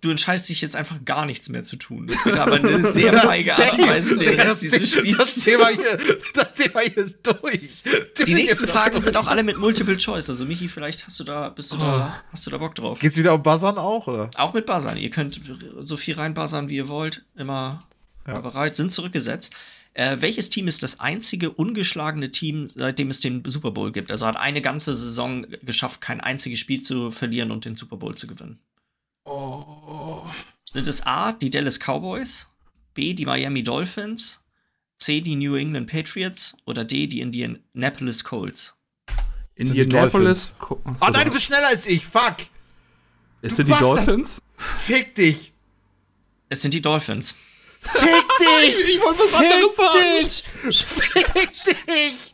du 0.01 0.11
entscheidest 0.11 0.49
dich 0.49 0.61
jetzt 0.61 0.77
einfach 0.77 1.05
gar 1.05 1.27
nichts 1.27 1.49
mehr 1.49 1.65
zu 1.65 1.77
tun. 1.77 2.07
Das 2.07 2.25
wäre 2.25 2.41
aber 2.41 2.55
eine 2.55 2.91
sehr 2.91 3.13
feige 3.21 3.53
Art 3.55 3.73
und 3.79 3.87
Weise, 3.87 4.17
den 4.19 4.41
Rest 4.41 4.63
dieses 4.63 4.93
Spiels. 4.93 5.17
Das 5.17 5.35
Thema 5.37 5.69
hier, 5.69 5.99
das 6.35 6.53
Thema 6.55 6.81
hier 6.81 6.99
ist 6.99 7.19
durch. 7.23 7.83
Die, 8.19 8.25
Die 8.25 8.35
nächsten 8.35 8.67
Fragen 8.67 9.01
sind 9.01 9.17
auch 9.17 9.27
alle 9.27 9.43
mit 9.43 9.59
Multiple 9.59 9.97
Choice. 9.97 10.29
Also 10.29 10.45
Michi, 10.45 10.69
vielleicht 10.69 11.07
hast 11.07 11.19
du 11.21 11.25
da, 11.25 11.49
bist 11.49 11.73
du 11.73 11.77
oh. 11.77 11.81
da, 11.81 12.23
hast 12.31 12.47
du 12.47 12.51
da 12.51 12.59
Bock 12.59 12.75
drauf. 12.75 12.99
Geht's 12.99 13.17
wieder 13.17 13.35
um 13.35 13.43
Buzzern 13.43 13.79
auch, 13.79 14.07
oder? 14.07 14.31
Auch 14.37 14.55
mit 14.55 14.67
Buzzern. 14.67 14.97
Ihr 14.97 15.11
könnt 15.11 15.41
so 15.81 15.97
viel 15.97 16.15
reinbuzzern, 16.15 16.69
wie 16.69 16.77
ihr 16.77 16.89
wollt. 16.89 17.25
Immer 17.37 17.83
ja. 18.27 18.41
bereit, 18.41 18.77
sind 18.77 18.93
zurückgesetzt. 18.93 19.53
Äh, 19.94 20.16
welches 20.20 20.48
Team 20.48 20.69
ist 20.69 20.82
das 20.82 21.01
einzige 21.01 21.51
ungeschlagene 21.51 22.31
Team, 22.31 22.69
seitdem 22.69 23.10
es 23.10 23.20
den 23.20 23.43
Super 23.47 23.73
Bowl 23.73 23.93
gibt? 23.93 24.10
Also 24.10 24.27
hat 24.27 24.36
eine 24.36 24.62
ganze 24.62 24.94
Saison 24.94 25.47
geschafft, 25.62 26.01
kein 26.01 26.20
einziges 26.20 26.60
Spiel 26.60 26.81
zu 26.81 27.10
verlieren 27.10 27.51
und 27.51 27.64
den 27.64 27.77
Super 27.77 27.97
Bowl 27.97 28.14
zu 28.14 28.27
gewinnen. 28.27 28.59
Oh. 29.24 30.23
Sind 30.73 30.86
es 30.86 31.06
A, 31.06 31.32
die 31.32 31.51
Dallas 31.51 31.78
Cowboys, 31.78 32.48
B, 32.94 33.12
die 33.12 33.27
Miami 33.27 33.62
Dolphins, 33.62 34.40
C, 34.97 35.20
die 35.20 35.36
New 35.36 35.56
England 35.56 35.90
Patriots 35.90 36.56
oder 36.64 36.85
D, 36.85 37.06
die 37.06 37.20
Indianapolis 37.20 38.24
Colts? 38.24 38.74
Indianapolis. 39.55 40.55
Oh 40.70 40.78
nein, 41.12 41.27
du 41.27 41.32
bist 41.32 41.47
schneller 41.47 41.69
als 41.69 41.86
ich, 41.86 42.06
fuck! 42.06 42.36
Ist 43.43 43.56
sind 43.56 43.69
die 43.69 43.73
Dolphins? 43.73 44.40
Fick 44.78 45.14
dich! 45.14 45.52
Es 46.48 46.62
sind 46.62 46.73
die 46.73 46.81
Dolphins. 46.81 47.35
Fick 47.81 48.24
dich! 48.62 48.94
Ich 48.94 49.01
wollte 49.01 49.20
was 49.20 49.34
anderes 49.34 49.76
sagen. 49.76 50.72
Fick 50.72 51.52
dich! 51.86 52.32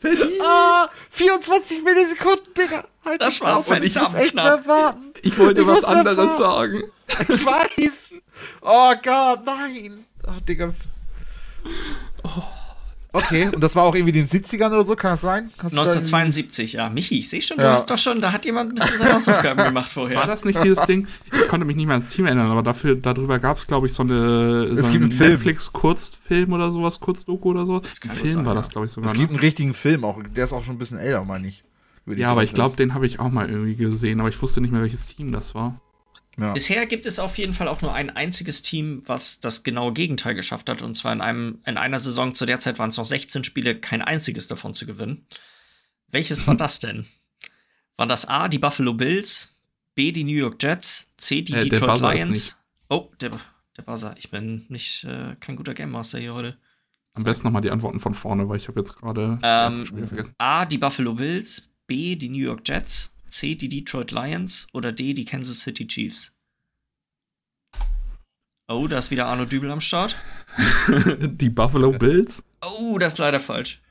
Verdient. 0.00 0.40
Ah, 0.40 0.88
24 1.10 1.82
Millisekunden, 1.82 2.54
Digga. 2.54 2.84
Halt 3.04 3.20
das 3.20 3.40
war 3.40 3.58
auf, 3.58 3.70
ich 3.70 3.94
muss 3.94 4.14
echt 4.14 4.32
knapp. 4.32 4.44
mehr 4.44 4.66
warten. 4.66 5.12
Ich 5.22 5.38
wollte 5.38 5.60
ich 5.60 5.66
was 5.66 5.84
anderes 5.84 6.36
sagen. 6.36 6.84
Ich 7.08 7.44
weiß. 7.44 8.14
Oh 8.62 8.94
Gott, 9.02 9.44
nein. 9.44 10.06
Ach, 10.26 10.40
Digga. 10.40 10.72
Oh. 12.22 12.42
Okay, 13.14 13.48
und 13.54 13.62
das 13.62 13.76
war 13.76 13.84
auch 13.84 13.94
irgendwie 13.94 14.18
in 14.18 14.26
den 14.26 14.26
70ern 14.26 14.72
oder 14.72 14.82
so, 14.82 14.96
kann 14.96 15.12
das 15.12 15.20
sein? 15.20 15.50
Kannst 15.56 15.78
1972, 15.78 16.72
ja. 16.72 16.90
Michi, 16.90 17.20
ich 17.20 17.28
sehe 17.28 17.40
schon, 17.40 17.58
du 17.58 17.62
ja. 17.62 17.72
hast 17.72 17.88
doch 17.88 17.96
schon, 17.96 18.20
da 18.20 18.32
hat 18.32 18.44
jemand 18.44 18.72
ein 18.72 18.74
bisschen 18.74 18.98
seine 18.98 19.14
Hausaufgaben 19.14 19.64
gemacht 19.68 19.92
vorher. 19.92 20.16
War 20.16 20.26
das 20.26 20.44
nicht 20.44 20.60
dieses 20.64 20.84
Ding? 20.86 21.06
Ich 21.32 21.46
konnte 21.46 21.64
mich 21.64 21.76
nicht 21.76 21.86
mehr 21.86 21.94
ans 21.94 22.08
Team 22.08 22.26
erinnern, 22.26 22.50
aber 22.50 22.64
dafür, 22.64 22.96
darüber 22.96 23.38
gab 23.38 23.56
es, 23.56 23.68
glaube 23.68 23.86
ich, 23.86 23.94
so 23.94 24.02
eine 24.02 24.64
es 24.74 24.86
so 24.86 24.90
gibt 24.90 25.04
einen 25.04 25.16
Netflix-Kurzfilm 25.16 26.52
oder 26.52 26.72
sowas, 26.72 26.98
Kurzdoku 26.98 27.50
oder 27.50 27.66
so. 27.66 27.82
Ein 28.02 28.10
Film 28.10 28.32
sein, 28.32 28.46
war 28.46 28.56
das, 28.56 28.68
glaube 28.68 28.86
ich, 28.86 28.92
sogar. 28.92 29.12
Es 29.12 29.16
gibt 29.16 29.30
ne? 29.30 29.36
einen 29.38 29.44
richtigen 29.44 29.74
Film, 29.74 30.04
auch, 30.04 30.20
der 30.34 30.42
ist 30.42 30.52
auch 30.52 30.64
schon 30.64 30.74
ein 30.74 30.78
bisschen 30.78 30.98
älter, 30.98 31.24
meine 31.24 31.46
ich. 31.46 31.62
Ja, 32.06 32.30
aber 32.30 32.42
ich 32.42 32.52
glaube, 32.52 32.76
den 32.76 32.94
habe 32.94 33.06
ich 33.06 33.20
auch 33.20 33.30
mal 33.30 33.48
irgendwie 33.48 33.76
gesehen, 33.76 34.18
aber 34.18 34.28
ich 34.28 34.42
wusste 34.42 34.60
nicht 34.60 34.72
mehr, 34.72 34.82
welches 34.82 35.06
Team 35.06 35.30
das 35.30 35.54
war. 35.54 35.80
Ja. 36.38 36.52
Bisher 36.52 36.86
gibt 36.86 37.06
es 37.06 37.18
auf 37.18 37.38
jeden 37.38 37.52
Fall 37.52 37.68
auch 37.68 37.82
nur 37.82 37.94
ein 37.94 38.10
einziges 38.10 38.62
Team, 38.62 39.02
was 39.06 39.40
das 39.40 39.62
genaue 39.62 39.92
Gegenteil 39.92 40.34
geschafft 40.34 40.68
hat. 40.68 40.82
Und 40.82 40.94
zwar 40.94 41.12
in, 41.12 41.20
einem, 41.20 41.60
in 41.64 41.76
einer 41.76 41.98
Saison, 41.98 42.34
zu 42.34 42.46
der 42.46 42.58
Zeit 42.58 42.78
waren 42.78 42.90
es 42.90 42.96
noch 42.96 43.04
16 43.04 43.44
Spiele, 43.44 43.78
kein 43.78 44.02
einziges 44.02 44.48
davon 44.48 44.74
zu 44.74 44.86
gewinnen. 44.86 45.26
Welches 46.08 46.46
war 46.46 46.54
das 46.56 46.80
denn? 46.80 47.06
War 47.96 48.06
das 48.06 48.26
A, 48.26 48.48
die 48.48 48.58
Buffalo 48.58 48.94
Bills, 48.94 49.52
B, 49.94 50.10
die 50.10 50.24
New 50.24 50.32
York 50.36 50.60
Jets, 50.60 51.12
C, 51.16 51.42
die 51.42 51.52
äh, 51.52 51.68
Detroit 51.68 52.00
Lions? 52.00 52.56
Oh, 52.88 53.10
der, 53.20 53.30
der 53.76 53.82
Buzzer. 53.82 54.14
Ich 54.18 54.30
bin 54.30 54.66
nicht 54.68 55.04
äh, 55.04 55.34
kein 55.40 55.56
guter 55.56 55.74
Game 55.74 55.92
Master 55.92 56.18
hier 56.18 56.34
heute. 56.34 56.56
Am 57.14 57.22
besten 57.22 57.46
nochmal 57.46 57.62
die 57.62 57.70
Antworten 57.70 58.00
von 58.00 58.12
vorne, 58.12 58.48
weil 58.48 58.56
ich 58.56 58.66
habe 58.66 58.80
jetzt 58.80 58.96
gerade 58.96 59.38
ähm, 59.42 59.86
vergessen. 59.86 60.34
A, 60.38 60.64
die 60.64 60.78
Buffalo 60.78 61.14
Bills, 61.14 61.70
B, 61.86 62.16
die 62.16 62.28
New 62.28 62.42
York 62.42 62.62
Jets, 62.66 63.13
C 63.34 63.54
die 63.54 63.68
Detroit 63.68 64.10
Lions 64.10 64.68
oder 64.72 64.92
D 64.92 65.12
die 65.12 65.24
Kansas 65.24 65.60
City 65.60 65.86
Chiefs? 65.86 66.32
Oh, 68.68 68.86
da 68.88 68.98
ist 68.98 69.10
wieder 69.10 69.26
Arno 69.26 69.44
Dübel 69.44 69.70
am 69.70 69.80
Start. 69.80 70.16
die 71.20 71.50
Buffalo 71.50 71.90
Bills? 71.90 72.42
Oh, 72.62 72.98
das 72.98 73.14
ist 73.14 73.18
leider 73.18 73.40
falsch. 73.40 73.82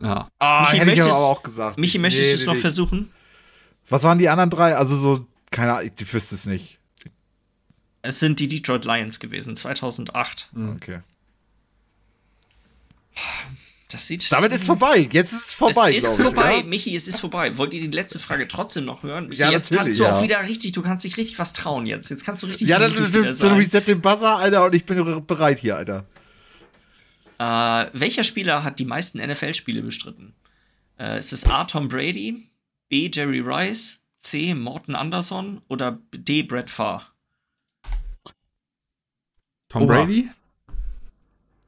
Ja. 0.00 0.28
Ah, 0.38 0.62
Michi, 0.62 0.78
hätte 0.78 0.92
ich 0.92 1.02
aber 1.02 1.14
auch 1.14 1.42
gesagt. 1.42 1.78
Michi, 1.78 1.98
möchtest 1.98 2.26
nee, 2.26 2.30
du 2.30 2.34
es 2.34 2.40
nee, 2.42 2.46
noch 2.46 2.54
nee. 2.54 2.60
versuchen? 2.60 3.10
Was 3.88 4.04
waren 4.04 4.18
die 4.18 4.28
anderen 4.28 4.50
drei? 4.50 4.76
Also 4.76 4.96
so, 4.96 5.26
keine 5.50 5.74
Ahnung, 5.74 5.90
ich 5.98 6.12
wüsste 6.12 6.34
es 6.34 6.44
nicht. 6.44 6.78
Es 8.02 8.20
sind 8.20 8.38
die 8.38 8.48
Detroit 8.48 8.84
Lions 8.84 9.18
gewesen, 9.18 9.56
2008. 9.56 10.50
Hm. 10.52 10.76
Okay. 10.76 11.00
Das 13.90 14.06
sieht 14.06 14.30
Damit 14.30 14.52
ist 14.52 14.66
vorbei. 14.66 15.08
Jetzt 15.10 15.32
ist 15.32 15.46
es 15.46 15.54
vorbei. 15.54 15.96
Es 15.96 16.04
ist 16.04 16.20
vorbei, 16.20 16.58
ja? 16.58 16.62
Michi, 16.62 16.94
es 16.94 17.08
ist 17.08 17.20
vorbei. 17.20 17.56
Wollt 17.56 17.72
ihr 17.72 17.80
die 17.80 17.86
letzte 17.86 18.18
Frage 18.18 18.46
trotzdem 18.46 18.84
noch 18.84 19.02
hören? 19.02 19.28
Michi, 19.28 19.40
ja, 19.40 19.50
jetzt 19.50 19.74
kannst 19.74 19.98
du 19.98 20.02
ja. 20.02 20.12
auch 20.12 20.22
wieder 20.22 20.42
richtig, 20.42 20.72
du 20.72 20.82
kannst 20.82 21.06
dich 21.06 21.16
richtig 21.16 21.38
was 21.38 21.54
trauen 21.54 21.86
jetzt. 21.86 22.10
Jetzt 22.10 22.22
kannst 22.22 22.42
du 22.42 22.48
richtig. 22.48 22.68
Ja, 22.68 22.78
dann, 22.78 22.94
dann, 22.94 23.12
dann 23.12 23.54
reset 23.54 23.80
den 23.80 24.02
Buzzer, 24.02 24.36
Alter, 24.36 24.66
und 24.66 24.74
ich 24.74 24.84
bin 24.84 25.24
bereit 25.26 25.58
hier, 25.58 25.76
Alter. 25.76 26.04
Äh, 27.38 27.86
welcher 27.98 28.24
Spieler 28.24 28.62
hat 28.62 28.78
die 28.78 28.84
meisten 28.84 29.18
NFL-Spiele 29.18 29.80
bestritten? 29.80 30.34
Äh, 30.98 31.18
ist 31.18 31.32
es 31.32 31.46
A. 31.46 31.64
Tom 31.64 31.88
Brady, 31.88 32.50
B. 32.90 33.10
Jerry 33.10 33.40
Rice, 33.40 34.04
C. 34.18 34.52
Morton 34.52 34.96
Anderson 34.96 35.62
oder 35.68 35.98
D. 36.12 36.42
Brett 36.42 36.68
Farr? 36.68 37.06
Tom 39.70 39.84
Oha. 39.84 40.04
Brady? 40.04 40.28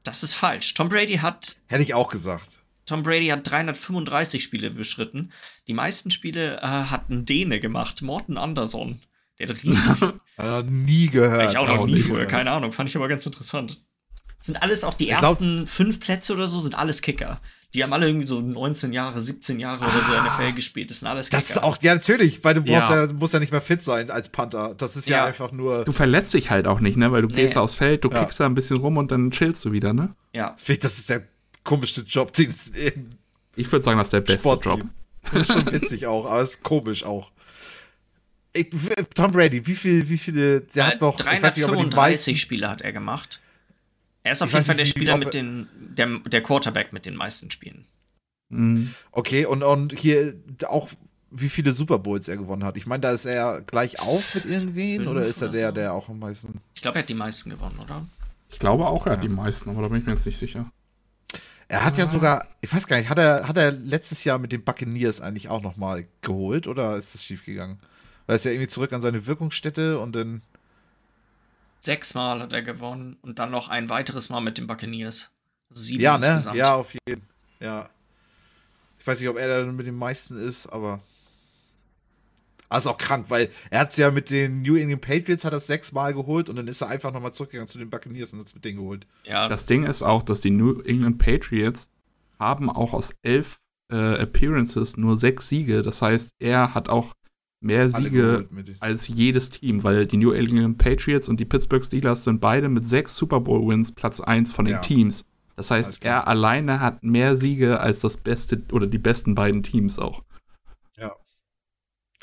Das 0.03 0.23
ist 0.23 0.33
falsch. 0.33 0.73
Tom 0.73 0.89
Brady 0.89 1.17
hat. 1.17 1.57
Hätte 1.67 1.83
ich 1.83 1.93
auch 1.93 2.09
gesagt. 2.09 2.49
Tom 2.85 3.03
Brady 3.03 3.27
hat 3.27 3.49
335 3.49 4.43
Spiele 4.43 4.71
beschritten. 4.71 5.31
Die 5.67 5.73
meisten 5.73 6.11
Spiele 6.11 6.57
äh, 6.57 6.61
hat 6.61 7.09
ein 7.09 7.25
Däne 7.25 7.59
gemacht, 7.59 8.01
Morten 8.01 8.37
Anderson. 8.37 9.01
Der 9.39 9.47
hat 9.47 9.55
richtig. 9.55 9.77
äh, 10.37 10.63
nie 10.63 11.07
gehört. 11.07 11.51
Ich 11.51 11.57
auch 11.57 11.67
noch 11.67 11.85
nie 11.85 11.99
vorher, 11.99 12.27
keine 12.27 12.51
Ahnung. 12.51 12.71
Fand 12.71 12.89
ich 12.89 12.95
aber 12.95 13.07
ganz 13.07 13.25
interessant. 13.25 13.79
Sind 14.39 14.61
alles 14.61 14.83
auch 14.83 14.95
die 14.95 15.05
ich 15.05 15.11
ersten 15.11 15.57
glaub, 15.57 15.69
fünf 15.69 15.99
Plätze 15.99 16.33
oder 16.33 16.47
so, 16.47 16.59
sind 16.59 16.75
alles 16.75 17.01
Kicker. 17.01 17.39
Die 17.73 17.83
haben 17.83 17.93
alle 17.93 18.07
irgendwie 18.07 18.27
so 18.27 18.41
19 18.41 18.91
Jahre, 18.91 19.21
17 19.21 19.59
Jahre 19.59 19.85
oder 19.85 20.03
so 20.05 20.11
NFL 20.11 20.41
ah. 20.41 20.51
gespielt. 20.51 20.89
Das 20.89 20.99
sind 20.99 21.07
alles 21.07 21.29
Kicker. 21.29 21.41
Das 21.41 21.51
ist 21.51 21.63
auch, 21.63 21.77
ja, 21.81 21.93
natürlich, 21.93 22.43
weil 22.43 22.53
du 22.53 22.61
brauchst 22.61 22.89
ja. 22.89 23.05
ja, 23.05 23.13
musst 23.13 23.33
ja 23.33 23.39
nicht 23.39 23.51
mehr 23.51 23.61
fit 23.61 23.81
sein 23.81 24.11
als 24.11 24.27
Panther. 24.27 24.75
Das 24.77 24.97
ist 24.97 25.07
ja, 25.07 25.19
ja 25.19 25.25
einfach 25.25 25.53
nur. 25.53 25.85
Du 25.85 25.93
verletzt 25.93 26.33
dich 26.33 26.49
halt 26.49 26.67
auch 26.67 26.81
nicht, 26.81 26.97
ne? 26.97 27.11
Weil 27.13 27.21
du 27.21 27.29
nee. 27.29 27.35
gehst 27.35 27.57
aufs 27.57 27.75
Feld, 27.75 28.03
du 28.03 28.09
ja. 28.09 28.19
kickst 28.19 28.41
da 28.41 28.45
ein 28.45 28.55
bisschen 28.55 28.77
rum 28.77 28.97
und 28.97 29.11
dann 29.11 29.31
chillst 29.31 29.63
du 29.63 29.71
wieder, 29.71 29.93
ne? 29.93 30.13
Ja. 30.35 30.55
Das 30.67 30.97
ist 30.97 31.09
der 31.09 31.23
komischste 31.63 32.01
Job, 32.01 32.33
den 32.33 32.49
es 32.49 32.71
Ich 33.55 33.71
würde 33.71 33.85
sagen, 33.85 33.97
das 33.97 34.07
ist 34.07 34.13
der 34.13 34.21
beste 34.21 34.41
Sport 34.41 34.65
Job. 34.65 34.81
Das 35.31 35.49
ist 35.49 35.53
schon 35.53 35.71
witzig 35.71 36.07
auch, 36.07 36.25
aber 36.25 36.41
es 36.41 36.55
ist 36.55 36.63
komisch 36.63 37.03
auch. 37.03 37.31
Ich, 38.53 38.67
Tom 39.15 39.31
Brady, 39.31 39.65
wie 39.65 39.75
viel, 39.75 40.09
wie 40.09 40.17
viele, 40.17 40.61
der 40.61 40.83
äh, 40.83 40.87
hat 40.87 41.01
noch 41.01 41.15
335 41.15 42.41
Spiele 42.41 42.69
hat 42.69 42.81
er 42.81 42.91
gemacht. 42.91 43.39
Er 44.23 44.33
ist 44.33 44.41
auf 44.41 44.51
jeden 44.53 44.65
Fall 44.65 44.75
der 44.75 44.85
Spieler 44.85 45.17
mit 45.17 45.33
den, 45.33 45.67
der, 45.75 46.19
der 46.19 46.43
Quarterback 46.43 46.93
mit 46.93 47.05
den 47.05 47.15
meisten 47.15 47.49
Spielen. 47.49 47.85
Mhm. 48.49 48.93
Okay, 49.11 49.45
und, 49.45 49.63
und 49.63 49.93
hier 49.93 50.35
auch, 50.67 50.89
wie 51.31 51.49
viele 51.49 51.71
Super 51.71 51.97
Bowls 51.99 52.27
er 52.27 52.37
gewonnen 52.37 52.63
hat. 52.63 52.77
Ich 52.77 52.85
meine, 52.85 53.01
da 53.01 53.11
ist 53.11 53.25
er 53.25 53.61
gleich 53.61 53.99
auf 53.99 54.35
mit 54.35 54.45
irgendwen 54.45 55.07
oder 55.07 55.25
ist 55.25 55.41
er 55.41 55.49
der, 55.49 55.69
so? 55.69 55.75
der 55.75 55.93
auch 55.93 56.09
am 56.09 56.19
meisten. 56.19 56.61
Ich 56.75 56.81
glaube, 56.81 56.97
er 56.97 57.03
hat 57.03 57.09
die 57.09 57.15
meisten 57.15 57.49
gewonnen, 57.49 57.79
oder? 57.83 58.05
Ich 58.49 58.59
glaube 58.59 58.85
auch, 58.87 59.05
er 59.05 59.13
ja. 59.13 59.17
hat 59.17 59.23
die 59.23 59.29
meisten, 59.29 59.69
aber 59.69 59.81
da 59.81 59.87
bin 59.87 59.99
ich 59.99 60.05
mir 60.05 60.11
jetzt 60.11 60.25
nicht 60.25 60.37
sicher. 60.37 60.69
Er 61.69 61.85
hat 61.85 61.97
ja 61.97 62.05
sogar, 62.05 62.47
ich 62.59 62.73
weiß 62.73 62.85
gar 62.85 62.97
nicht, 62.97 63.07
hat 63.07 63.17
er, 63.17 63.47
hat 63.47 63.55
er 63.55 63.71
letztes 63.71 64.25
Jahr 64.25 64.37
mit 64.37 64.51
den 64.51 64.61
Buccaneers 64.61 65.21
eigentlich 65.21 65.47
auch 65.47 65.61
nochmal 65.61 66.05
geholt 66.19 66.67
oder 66.67 66.97
ist 66.97 67.15
das 67.15 67.23
schiefgegangen? 67.23 67.79
Weil 68.25 68.33
er 68.33 68.35
ist 68.35 68.43
ja 68.43 68.51
irgendwie 68.51 68.67
zurück 68.67 68.91
an 68.91 69.01
seine 69.01 69.25
Wirkungsstätte 69.25 69.97
und 69.97 70.13
dann. 70.13 70.41
Sechsmal 71.81 72.39
hat 72.41 72.53
er 72.53 72.61
gewonnen 72.61 73.17
und 73.21 73.39
dann 73.39 73.49
noch 73.49 73.67
ein 73.67 73.89
weiteres 73.89 74.29
Mal 74.29 74.39
mit 74.39 74.59
den 74.59 74.67
Buccaneers. 74.67 75.33
Also 75.69 75.81
sieben 75.81 76.01
ja, 76.01 76.17
ne? 76.17 76.27
insgesamt. 76.27 76.57
Ja, 76.57 76.75
auf 76.75 76.93
jeden 76.93 77.21
Fall. 77.21 77.29
Ja. 77.59 77.89
Ich 78.99 79.07
weiß 79.07 79.19
nicht, 79.19 79.29
ob 79.29 79.37
er 79.37 79.65
da 79.65 79.71
mit 79.71 79.87
den 79.87 79.95
meisten 79.95 80.39
ist, 80.39 80.67
aber. 80.67 80.99
Also 82.69 82.91
auch 82.91 82.97
krank, 82.97 83.25
weil 83.29 83.49
er 83.71 83.79
hat 83.81 83.89
es 83.89 83.97
ja 83.97 84.11
mit 84.11 84.29
den 84.29 84.61
New 84.61 84.75
England 84.75 85.01
Patriots 85.01 85.43
hat 85.43 85.51
er 85.51 85.59
sechsmal 85.59 86.13
geholt 86.13 86.47
und 86.47 86.55
dann 86.55 86.67
ist 86.67 86.81
er 86.81 86.87
einfach 86.87 87.11
nochmal 87.11 87.33
zurückgegangen 87.33 87.67
zu 87.67 87.79
den 87.79 87.89
Buccaneers 87.89 88.31
und 88.31 88.39
hat 88.39 88.47
es 88.47 88.55
mit 88.55 88.63
denen 88.63 88.77
geholt. 88.77 89.07
Ja. 89.25 89.49
Das 89.49 89.65
Ding 89.65 89.83
ist 89.83 90.03
auch, 90.03 90.23
dass 90.23 90.39
die 90.39 90.51
New 90.51 90.81
England 90.81 91.17
Patriots 91.17 91.89
haben 92.39 92.69
auch 92.69 92.93
aus 92.93 93.13
elf 93.23 93.59
äh, 93.91 94.21
Appearances 94.21 94.97
nur 94.97 95.17
sechs 95.17 95.49
Siege. 95.49 95.81
Das 95.81 96.01
heißt, 96.01 96.31
er 96.39 96.73
hat 96.73 96.87
auch 96.87 97.13
mehr 97.61 97.89
Siege 97.89 98.47
als 98.79 99.07
jedes 99.07 99.49
Team, 99.51 99.83
weil 99.83 100.05
die 100.05 100.17
New 100.17 100.31
England 100.31 100.77
Patriots 100.77 101.29
und 101.29 101.39
die 101.39 101.45
Pittsburgh 101.45 101.85
Steelers 101.85 102.23
sind 102.23 102.41
beide 102.41 102.67
mit 102.67 102.85
sechs 102.85 103.15
Super 103.15 103.39
Bowl 103.39 103.67
Wins 103.67 103.91
Platz 103.91 104.19
1 104.19 104.51
von 104.51 104.65
den 104.65 104.75
ja. 104.75 104.81
Teams. 104.81 105.25
Das 105.55 105.69
heißt, 105.69 106.03
er 106.03 106.27
alleine 106.27 106.79
hat 106.79 107.03
mehr 107.03 107.35
Siege 107.35 107.79
als 107.79 107.99
das 107.99 108.17
beste 108.17 108.61
oder 108.71 108.87
die 108.87 108.97
besten 108.97 109.35
beiden 109.35 109.61
Teams 109.61 109.99
auch. 109.99 110.23
Ja. 110.97 111.15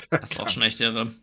Das 0.09 0.31
ist 0.31 0.39
auch 0.39 0.49
schon 0.49 0.63
echt 0.63 0.81
irre. 0.81 1.13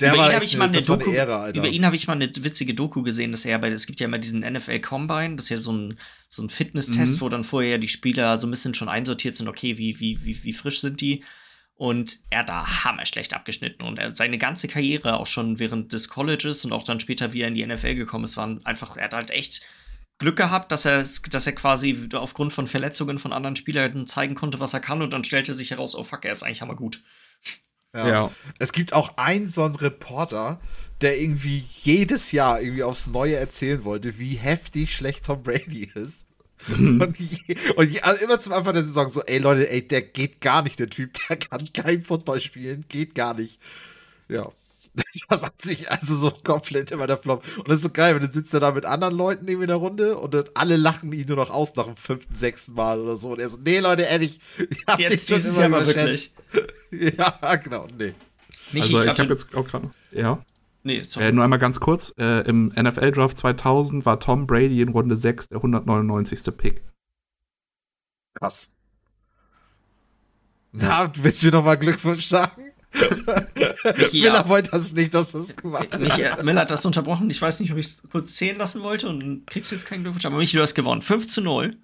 Der 0.00 0.14
über 0.14 0.28
ihn 0.28 0.34
habe 0.34 0.44
ich 0.44 0.56
mal 0.56 0.68
eine 0.68 0.80
Doku, 0.80 1.10
Ehre, 1.10 1.50
über 1.52 1.68
ihn 1.68 1.84
habe 1.84 1.96
ich 1.96 2.06
mal 2.06 2.12
eine 2.12 2.30
witzige 2.36 2.74
Doku 2.74 3.02
gesehen, 3.02 3.32
dass 3.32 3.44
er 3.44 3.58
bei, 3.58 3.70
es 3.70 3.86
gibt 3.86 3.98
ja 3.98 4.06
immer 4.06 4.18
diesen 4.18 4.40
NFL 4.40 4.78
Combine, 4.78 5.34
das 5.34 5.46
ist 5.46 5.50
ja 5.50 5.58
so 5.58 5.72
ein, 5.72 5.98
so 6.28 6.44
ein 6.44 6.48
Fitnesstest, 6.48 7.16
mhm. 7.16 7.20
wo 7.20 7.28
dann 7.28 7.42
vorher 7.42 7.78
die 7.78 7.88
Spieler 7.88 8.38
so 8.38 8.46
ein 8.46 8.52
bisschen 8.52 8.74
schon 8.74 8.88
einsortiert 8.88 9.34
sind, 9.34 9.48
okay, 9.48 9.76
wie, 9.76 9.98
wie, 9.98 10.24
wie, 10.24 10.44
wie 10.44 10.52
frisch 10.52 10.80
sind 10.80 11.00
die? 11.00 11.24
Und 11.76 12.20
er 12.30 12.40
hat 12.40 12.48
da 12.48 12.84
hammerschlecht 12.84 13.34
abgeschnitten 13.34 13.82
und 13.82 13.98
er, 13.98 14.14
seine 14.14 14.38
ganze 14.38 14.68
Karriere 14.68 15.18
auch 15.18 15.26
schon 15.26 15.58
während 15.58 15.92
des 15.92 16.08
Colleges 16.08 16.64
und 16.64 16.72
auch 16.72 16.84
dann 16.84 17.00
später, 17.00 17.32
wie 17.32 17.40
er 17.40 17.48
in 17.48 17.56
die 17.56 17.66
NFL 17.66 17.96
gekommen 17.96 18.24
ist, 18.24 18.36
waren 18.36 18.64
einfach, 18.64 18.96
er 18.96 19.04
hat 19.04 19.14
halt 19.14 19.30
echt 19.30 19.62
Glück 20.18 20.36
gehabt, 20.36 20.70
dass 20.70 20.84
er, 20.84 20.98
dass 20.98 21.46
er 21.46 21.52
quasi 21.52 22.08
aufgrund 22.14 22.52
von 22.52 22.68
Verletzungen 22.68 23.18
von 23.18 23.32
anderen 23.32 23.56
Spielern 23.56 24.06
zeigen 24.06 24.36
konnte, 24.36 24.60
was 24.60 24.72
er 24.72 24.80
kann 24.80 25.02
und 25.02 25.12
dann 25.12 25.24
stellte 25.24 25.54
sich 25.54 25.72
heraus, 25.72 25.96
oh 25.96 26.04
fuck, 26.04 26.24
er 26.24 26.32
ist 26.32 26.44
eigentlich 26.44 26.62
hammer 26.62 26.76
gut. 26.76 27.02
Ja. 27.92 28.08
ja. 28.08 28.30
Es 28.58 28.72
gibt 28.72 28.92
auch 28.92 29.16
einen 29.16 29.48
so 29.48 29.64
einen 29.64 29.76
Reporter, 29.76 30.60
der 31.00 31.20
irgendwie 31.20 31.64
jedes 31.82 32.32
Jahr 32.32 32.60
irgendwie 32.60 32.82
aufs 32.84 33.08
Neue 33.08 33.36
erzählen 33.36 33.84
wollte, 33.84 34.18
wie 34.18 34.34
heftig 34.34 34.94
schlecht 34.94 35.24
Tom 35.24 35.42
Brady 35.42 35.90
ist. 35.94 36.26
und, 36.78 37.18
je, 37.18 37.56
und 37.76 37.90
je, 37.90 38.00
also 38.00 38.24
immer 38.24 38.38
zum 38.38 38.52
Anfang 38.52 38.74
der 38.74 38.84
Saison 38.84 39.08
so, 39.08 39.22
ey 39.22 39.38
Leute, 39.38 39.68
ey, 39.70 39.86
der 39.86 40.02
geht 40.02 40.40
gar 40.40 40.62
nicht, 40.62 40.78
der 40.78 40.88
Typ, 40.88 41.10
der 41.28 41.36
kann 41.36 41.68
kein 41.72 42.02
Football 42.02 42.40
spielen, 42.40 42.84
geht 42.88 43.14
gar 43.14 43.34
nicht. 43.34 43.60
Ja. 44.28 44.50
das 45.28 45.42
hat 45.42 45.60
sich 45.60 45.90
also 45.90 46.14
so 46.16 46.30
komplett 46.30 46.90
immer 46.92 47.06
der 47.06 47.18
Flop. 47.18 47.44
Und 47.58 47.68
das 47.68 47.76
ist 47.76 47.82
so 47.82 47.90
geil, 47.90 48.14
wenn 48.14 48.22
du 48.26 48.32
sitzt 48.32 48.54
da 48.54 48.70
mit 48.70 48.84
anderen 48.84 49.14
Leuten 49.14 49.46
irgendwie 49.48 49.64
in 49.64 49.68
der 49.68 49.76
Runde 49.76 50.16
und 50.16 50.34
dann 50.34 50.44
alle 50.54 50.76
lachen 50.76 51.12
ihn 51.12 51.26
nur 51.26 51.36
noch 51.36 51.50
aus 51.50 51.74
nach 51.74 51.86
dem 51.86 51.96
fünften, 51.96 52.34
sechsten 52.34 52.74
Mal 52.74 53.00
oder 53.00 53.16
so. 53.16 53.30
Und 53.32 53.40
er 53.40 53.48
so, 53.48 53.58
nee, 53.62 53.80
Leute, 53.80 54.02
ehrlich, 54.02 54.38
ich 54.70 54.84
hab 54.86 55.00
Jetzt 55.00 55.30
dich 55.30 55.42
schon 55.42 55.64
immer 55.64 55.86
wirklich. 55.86 56.32
ja, 56.90 57.56
genau, 57.56 57.88
nee. 57.98 58.14
Nicht, 58.72 58.84
also 58.84 59.02
ich, 59.02 59.12
ich 59.12 59.18
habe 59.18 59.32
jetzt 59.32 59.54
auch 59.54 59.66
gerade, 59.66 59.90
ja. 60.12 60.44
Nee, 60.84 61.02
sorry. 61.02 61.26
Äh, 61.26 61.32
nur 61.32 61.42
einmal 61.42 61.58
ganz 61.58 61.80
kurz, 61.80 62.14
äh, 62.18 62.46
im 62.46 62.66
NFL 62.68 63.10
Draft 63.12 63.38
2000 63.38 64.04
war 64.04 64.20
Tom 64.20 64.46
Brady 64.46 64.82
in 64.82 64.90
Runde 64.90 65.16
6 65.16 65.48
der 65.48 65.56
199. 65.56 66.56
Pick. 66.56 66.84
Krass. 68.34 68.68
Na, 70.72 71.10
willst 71.16 71.42
du 71.42 71.46
mir 71.46 71.52
noch 71.52 71.64
mal 71.64 71.76
Glückwunsch 71.76 72.26
sagen? 72.26 72.70
Miller 74.12 74.48
wollte 74.48 74.72
das 74.72 74.92
nicht, 74.92 75.14
dass 75.14 75.32
du 75.32 75.38
es 75.38 75.56
gemacht 75.56 75.88
hast. 75.90 76.00
Michi, 76.00 76.22
Miller 76.42 76.60
hat 76.60 76.70
das 76.70 76.84
unterbrochen. 76.84 77.30
Ich 77.30 77.40
weiß 77.40 77.60
nicht, 77.60 77.72
ob 77.72 77.78
ich 77.78 77.86
es 77.86 78.02
kurz 78.10 78.36
zählen 78.36 78.58
lassen 78.58 78.82
wollte 78.82 79.08
und 79.08 79.46
kriegst 79.46 79.70
du 79.70 79.76
jetzt 79.76 79.86
keinen 79.86 80.02
Glückwunsch. 80.02 80.26
Aber 80.26 80.36
Michi, 80.36 80.56
du 80.56 80.62
hast 80.62 80.74
gewonnen. 80.74 81.00
5 81.02 81.26
zu 81.26 81.40
0. 81.40 81.76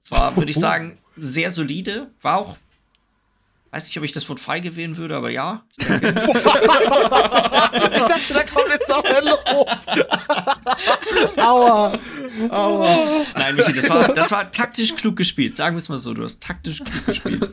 Das 0.00 0.10
war, 0.10 0.36
würde 0.36 0.50
ich 0.50 0.58
sagen, 0.58 0.98
sehr 1.16 1.50
solide. 1.50 2.10
War 2.20 2.38
auch. 2.38 2.56
Weiß 3.76 3.88
nicht, 3.88 3.98
ob 3.98 4.04
ich 4.04 4.12
das 4.12 4.26
Wort 4.30 4.40
feige 4.40 4.74
wählen 4.74 4.96
würde, 4.96 5.14
aber 5.14 5.28
ja. 5.28 5.62
Ich, 5.76 5.86
ich 5.86 5.92
dachte, 5.92 6.22
da 8.32 8.42
kommt 8.44 8.68
jetzt 8.70 8.90
auch 8.90 9.04
ein 9.04 9.22
Lob. 9.22 9.44
Aua. 11.36 11.98
Aua. 12.48 13.26
Nein, 13.34 13.54
Michi, 13.54 13.74
das 13.74 13.90
war, 13.90 14.08
das 14.14 14.30
war 14.30 14.50
taktisch 14.50 14.96
klug 14.96 15.16
gespielt. 15.16 15.56
Sagen 15.56 15.76
wir 15.76 15.80
es 15.80 15.90
mal 15.90 15.98
so. 15.98 16.14
Du 16.14 16.24
hast 16.24 16.42
taktisch 16.42 16.82
klug 16.84 17.04
gespielt. 17.04 17.44
Ähm, 17.44 17.52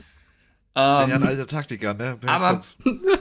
ja 0.76 1.04
ein 1.04 1.24
alter 1.24 1.46
Taktiker, 1.46 1.94
ne? 1.94 2.16
Bin 2.16 2.30
aber, 2.30 2.62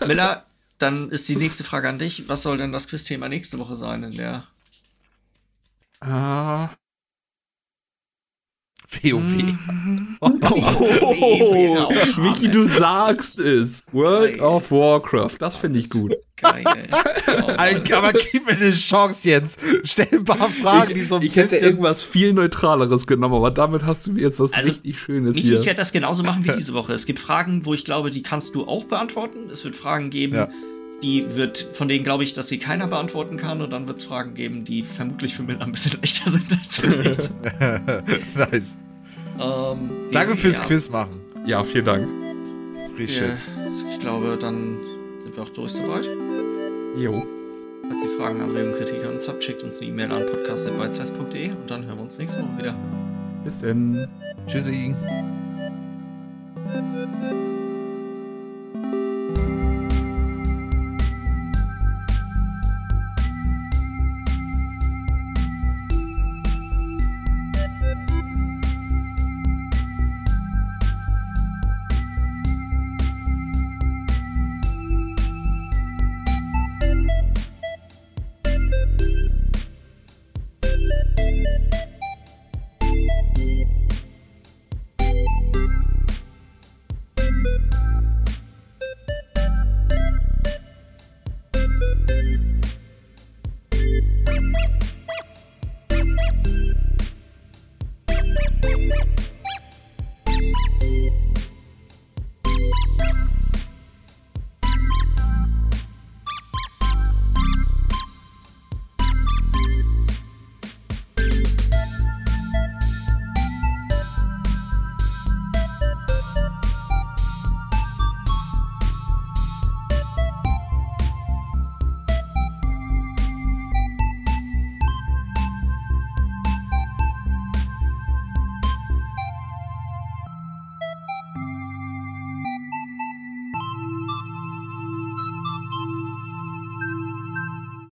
Miller, 0.06 0.46
dann 0.78 1.10
ist 1.10 1.28
die 1.28 1.34
nächste 1.34 1.64
Frage 1.64 1.88
an 1.88 1.98
dich. 1.98 2.28
Was 2.28 2.44
soll 2.44 2.56
denn 2.56 2.70
das 2.70 2.86
Quizthema 2.86 3.28
nächste 3.28 3.58
Woche 3.58 3.74
sein 3.74 4.04
in 4.04 4.12
der? 4.12 4.46
Äh, 6.02 6.68
WoW. 9.02 9.20
Mhm. 9.20 10.16
Oh, 10.20 10.30
oh, 11.02 11.92
Michi, 12.18 12.50
du 12.50 12.68
sagst 12.68 13.40
es. 13.40 13.82
World 13.92 14.38
Geil. 14.38 14.40
of 14.40 14.70
Warcraft. 14.70 15.36
Das 15.38 15.56
finde 15.56 15.80
ich 15.80 15.90
gut. 15.90 16.14
Geil. 16.36 16.64
Oh, 17.34 17.94
aber 17.94 18.12
gib 18.12 18.46
mir 18.46 18.52
eine 18.52 18.72
Chance, 18.72 19.28
Jens. 19.28 19.56
Stell 19.84 20.08
ein 20.12 20.24
paar 20.24 20.50
Fragen, 20.50 20.90
ich, 20.90 20.98
die 20.98 21.02
so 21.04 21.16
ein 21.16 21.22
Ich 21.22 21.34
hätte 21.34 21.56
irgendwas 21.56 22.02
viel 22.02 22.34
Neutraleres 22.34 23.06
genommen, 23.06 23.34
aber 23.34 23.50
damit 23.50 23.84
hast 23.84 24.06
du 24.06 24.12
mir 24.12 24.20
jetzt 24.20 24.38
was 24.38 24.52
also, 24.52 24.70
richtig 24.70 24.98
Schönes 24.98 25.34
Michi, 25.34 25.48
hier. 25.48 25.60
Ich 25.60 25.64
werde 25.66 25.78
das 25.78 25.92
genauso 25.92 26.22
machen 26.22 26.44
wie 26.44 26.50
diese 26.50 26.74
Woche. 26.74 26.92
Es 26.92 27.06
gibt 27.06 27.20
Fragen, 27.20 27.64
wo 27.64 27.72
ich 27.72 27.84
glaube, 27.84 28.10
die 28.10 28.22
kannst 28.22 28.54
du 28.54 28.66
auch 28.66 28.84
beantworten. 28.84 29.48
Es 29.50 29.64
wird 29.64 29.76
Fragen 29.76 30.10
geben, 30.10 30.34
ja. 30.34 30.48
Die 31.02 31.34
wird, 31.34 31.58
von 31.58 31.88
denen 31.88 32.04
glaube 32.04 32.24
ich, 32.24 32.32
dass 32.32 32.48
sie 32.48 32.58
keiner 32.58 32.86
beantworten 32.86 33.36
kann. 33.36 33.60
Und 33.60 33.70
dann 33.70 33.86
wird 33.86 33.98
es 33.98 34.04
Fragen 34.04 34.34
geben, 34.34 34.64
die 34.64 34.82
vermutlich 34.82 35.34
für 35.34 35.42
Miller 35.42 35.62
ein 35.62 35.72
bisschen 35.72 35.92
leichter 36.00 36.30
sind 36.30 36.52
als 36.52 36.76
für 36.76 36.88
dich. 36.88 37.30
nice. 38.36 38.78
Ähm, 39.40 39.90
Danke 40.12 40.36
fürs 40.36 40.58
ja. 40.58 40.64
Quiz 40.64 40.90
machen. 40.90 41.20
Ja, 41.46 41.64
vielen 41.64 41.84
Dank. 41.84 42.08
Richtig. 42.98 43.32
Ich 43.90 43.98
glaube, 43.98 44.36
dann 44.38 44.78
sind 45.18 45.36
wir 45.36 45.42
auch 45.42 45.48
durch 45.48 45.72
soweit. 45.72 46.06
Jo. 46.96 47.26
Falls 47.88 48.02
ihr 48.02 48.18
Fragen, 48.18 48.40
Anregungen, 48.40 48.74
Kritik 48.76 49.04
an 49.04 49.14
uns 49.14 49.28
habt, 49.28 49.42
schickt 49.42 49.64
uns 49.64 49.78
eine 49.78 49.88
E-Mail 49.88 50.12
an 50.12 50.26
podcast.beizeiss.de 50.26 51.50
und 51.50 51.70
dann 51.70 51.84
hören 51.84 51.96
wir 51.96 52.02
uns 52.04 52.18
nächste 52.18 52.40
Woche 52.40 52.58
wieder. 52.58 52.74
Bis 53.44 53.60
dann. 53.60 54.08
Tschüssi. 54.46 54.94